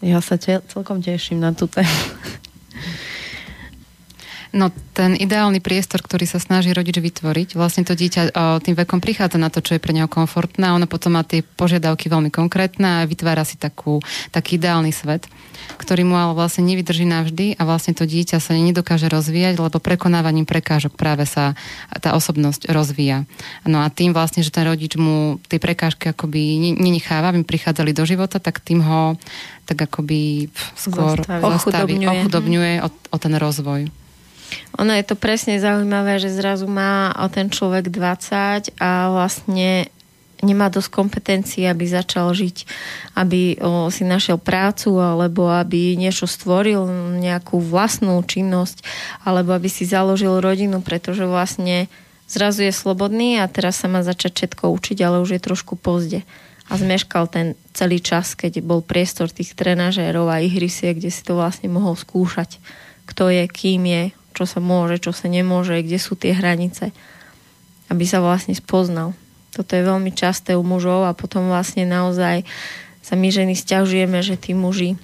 ja 0.00 0.18
sa 0.20 0.36
te, 0.36 0.60
celkom 0.68 1.00
teším 1.00 1.40
na 1.40 1.56
tú 1.56 1.64
tému. 1.68 1.96
No 4.50 4.74
ten 4.98 5.14
ideálny 5.14 5.62
priestor, 5.62 6.02
ktorý 6.02 6.26
sa 6.26 6.42
snaží 6.42 6.74
rodič 6.74 6.98
vytvoriť, 6.98 7.54
vlastne 7.54 7.86
to 7.86 7.94
dieťa 7.94 8.34
tým 8.66 8.74
vekom 8.74 8.98
prichádza 8.98 9.38
na 9.38 9.46
to, 9.46 9.62
čo 9.62 9.78
je 9.78 9.82
pre 9.82 9.94
neho 9.94 10.10
komfortné 10.10 10.66
a 10.66 10.74
ono 10.74 10.90
potom 10.90 11.14
má 11.14 11.22
tie 11.22 11.46
požiadavky 11.46 12.10
veľmi 12.10 12.34
konkrétne 12.34 13.02
a 13.02 13.06
vytvára 13.06 13.46
si 13.46 13.54
takú, 13.54 14.02
taký 14.34 14.58
ideálny 14.58 14.90
svet, 14.90 15.30
ktorý 15.78 16.02
mu 16.02 16.18
ale 16.18 16.34
vlastne 16.34 16.66
nevydrží 16.66 17.06
navždy 17.06 17.46
a 17.56 17.62
vlastne 17.62 17.94
to 17.94 18.02
dieťa 18.02 18.42
sa 18.42 18.58
nedokáže 18.58 19.06
rozvíjať, 19.06 19.62
lebo 19.62 19.78
prekonávaním 19.78 20.50
prekážok 20.50 20.98
práve 20.98 21.30
sa 21.30 21.54
tá 22.02 22.18
osobnosť 22.18 22.74
rozvíja. 22.74 23.30
No 23.62 23.86
a 23.86 23.88
tým 23.88 24.10
vlastne, 24.10 24.42
že 24.42 24.50
ten 24.50 24.66
rodič 24.66 24.98
mu 24.98 25.38
tie 25.46 25.62
prekážky 25.62 26.10
akoby 26.10 26.74
nenecháva, 26.74 27.30
aby 27.30 27.46
prichádzali 27.46 27.94
do 27.94 28.02
života, 28.02 28.42
tak 28.42 28.58
tým 28.58 28.82
ho 28.82 29.14
tak 29.70 29.86
akoby 29.86 30.50
skôr 30.74 31.22
zastaví, 31.22 32.02
ochudobňuje, 32.02 32.10
ochudobňuje 32.10 32.74
o, 32.82 32.88
o 32.90 33.16
ten 33.22 33.38
rozvoj. 33.38 33.86
Ono 34.78 34.92
je 34.94 35.04
to 35.04 35.14
presne 35.18 35.60
zaujímavé, 35.60 36.16
že 36.18 36.32
zrazu 36.32 36.64
má 36.70 37.12
ten 37.30 37.52
človek 37.52 37.92
20 37.92 38.80
a 38.80 38.90
vlastne 39.12 39.90
nemá 40.40 40.72
dosť 40.72 40.90
kompetencií, 40.90 41.68
aby 41.68 41.84
začal 41.84 42.32
žiť, 42.32 42.64
aby 43.16 43.60
o, 43.60 43.92
si 43.92 44.08
našiel 44.08 44.40
prácu 44.40 44.96
alebo 44.96 45.52
aby 45.52 45.96
niečo 45.96 46.24
stvoril, 46.24 46.88
nejakú 47.20 47.60
vlastnú 47.60 48.16
činnosť 48.24 48.80
alebo 49.24 49.52
aby 49.52 49.68
si 49.68 49.84
založil 49.84 50.40
rodinu, 50.40 50.80
pretože 50.80 51.28
vlastne 51.28 51.92
zrazu 52.24 52.64
je 52.64 52.72
slobodný 52.72 53.40
a 53.40 53.50
teraz 53.52 53.80
sa 53.84 53.88
má 53.88 54.00
začať 54.00 54.48
všetko 54.48 54.72
učiť, 54.72 54.98
ale 55.04 55.20
už 55.20 55.36
je 55.36 55.40
trošku 55.44 55.76
pozde. 55.76 56.24
A 56.70 56.78
zmeškal 56.78 57.26
ten 57.26 57.58
celý 57.74 57.98
čas, 57.98 58.38
keď 58.38 58.62
bol 58.62 58.78
priestor 58.78 59.26
tých 59.26 59.58
trenažérov 59.58 60.30
a 60.30 60.38
ihrisie, 60.38 60.94
kde 60.94 61.10
si 61.10 61.26
to 61.26 61.34
vlastne 61.34 61.66
mohol 61.66 61.98
skúšať. 61.98 62.62
Kto 63.10 63.26
je, 63.26 63.42
kým 63.50 63.82
je, 63.90 64.14
čo 64.40 64.48
sa 64.48 64.56
môže, 64.56 64.96
čo 64.96 65.12
sa 65.12 65.28
nemôže, 65.28 65.76
kde 65.84 66.00
sú 66.00 66.16
tie 66.16 66.32
hranice, 66.32 66.96
aby 67.92 68.08
sa 68.08 68.24
vlastne 68.24 68.56
spoznal. 68.56 69.12
Toto 69.52 69.76
je 69.76 69.84
veľmi 69.84 70.16
časté 70.16 70.56
u 70.56 70.64
mužov 70.64 71.04
a 71.04 71.12
potom 71.12 71.52
vlastne 71.52 71.84
naozaj 71.84 72.48
sa 73.04 73.20
my 73.20 73.28
ženy 73.28 73.52
stiažujeme, 73.52 74.24
že 74.24 74.40
tí 74.40 74.56
muži 74.56 74.96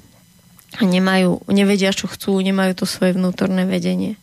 nemajú, 0.81 1.45
nevedia, 1.53 1.93
čo 1.93 2.09
chcú, 2.09 2.41
nemajú 2.41 2.81
to 2.81 2.89
svoje 2.89 3.13
vnútorné 3.13 3.69
vedenie. 3.69 4.17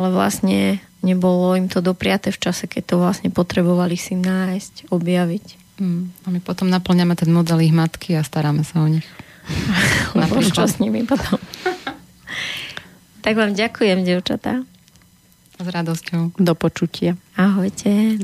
Ale 0.00 0.08
vlastne 0.08 0.80
nebolo 1.04 1.52
im 1.52 1.68
to 1.68 1.84
dopriate 1.84 2.32
v 2.32 2.40
čase, 2.40 2.64
keď 2.64 2.82
to 2.88 2.96
vlastne 2.96 3.28
potrebovali 3.28 4.00
si 4.00 4.16
nájsť, 4.16 4.88
objaviť. 4.88 5.46
Mm. 5.84 6.16
A 6.24 6.26
my 6.32 6.40
potom 6.40 6.72
naplňame 6.72 7.12
ten 7.12 7.28
model 7.28 7.60
ich 7.60 7.76
matky 7.76 8.16
a 8.16 8.24
staráme 8.24 8.64
sa 8.64 8.80
o 8.80 8.88
nich. 8.88 9.04
Lebo 10.16 10.40
čo 10.40 10.64
s 10.64 10.80
nimi 10.80 11.04
potom? 11.04 11.36
Tak 13.26 13.34
vám 13.34 13.58
ďakujem, 13.58 14.06
devčatá. 14.06 14.62
S 15.58 15.66
radosťou. 15.66 16.38
Do 16.38 16.54
počutia. 16.54 17.18
Ahojte. 17.34 18.22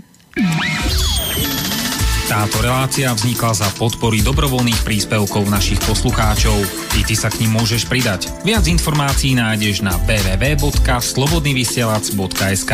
Táto 2.30 2.62
relácia 2.62 3.10
vznikla 3.10 3.50
za 3.50 3.66
podpory 3.74 4.22
dobrovoľných 4.22 4.86
príspevkov 4.86 5.50
našich 5.50 5.82
poslucháčov. 5.82 6.54
I 6.94 7.02
ty 7.02 7.18
sa 7.18 7.34
k 7.34 7.42
ním 7.42 7.58
môžeš 7.58 7.90
pridať. 7.90 8.30
Viac 8.46 8.62
informácií 8.70 9.34
nájdeš 9.34 9.82
na 9.82 9.98
www.slobodnyvysielac.sk 10.06 12.72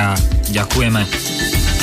Ďakujeme. 0.52 1.77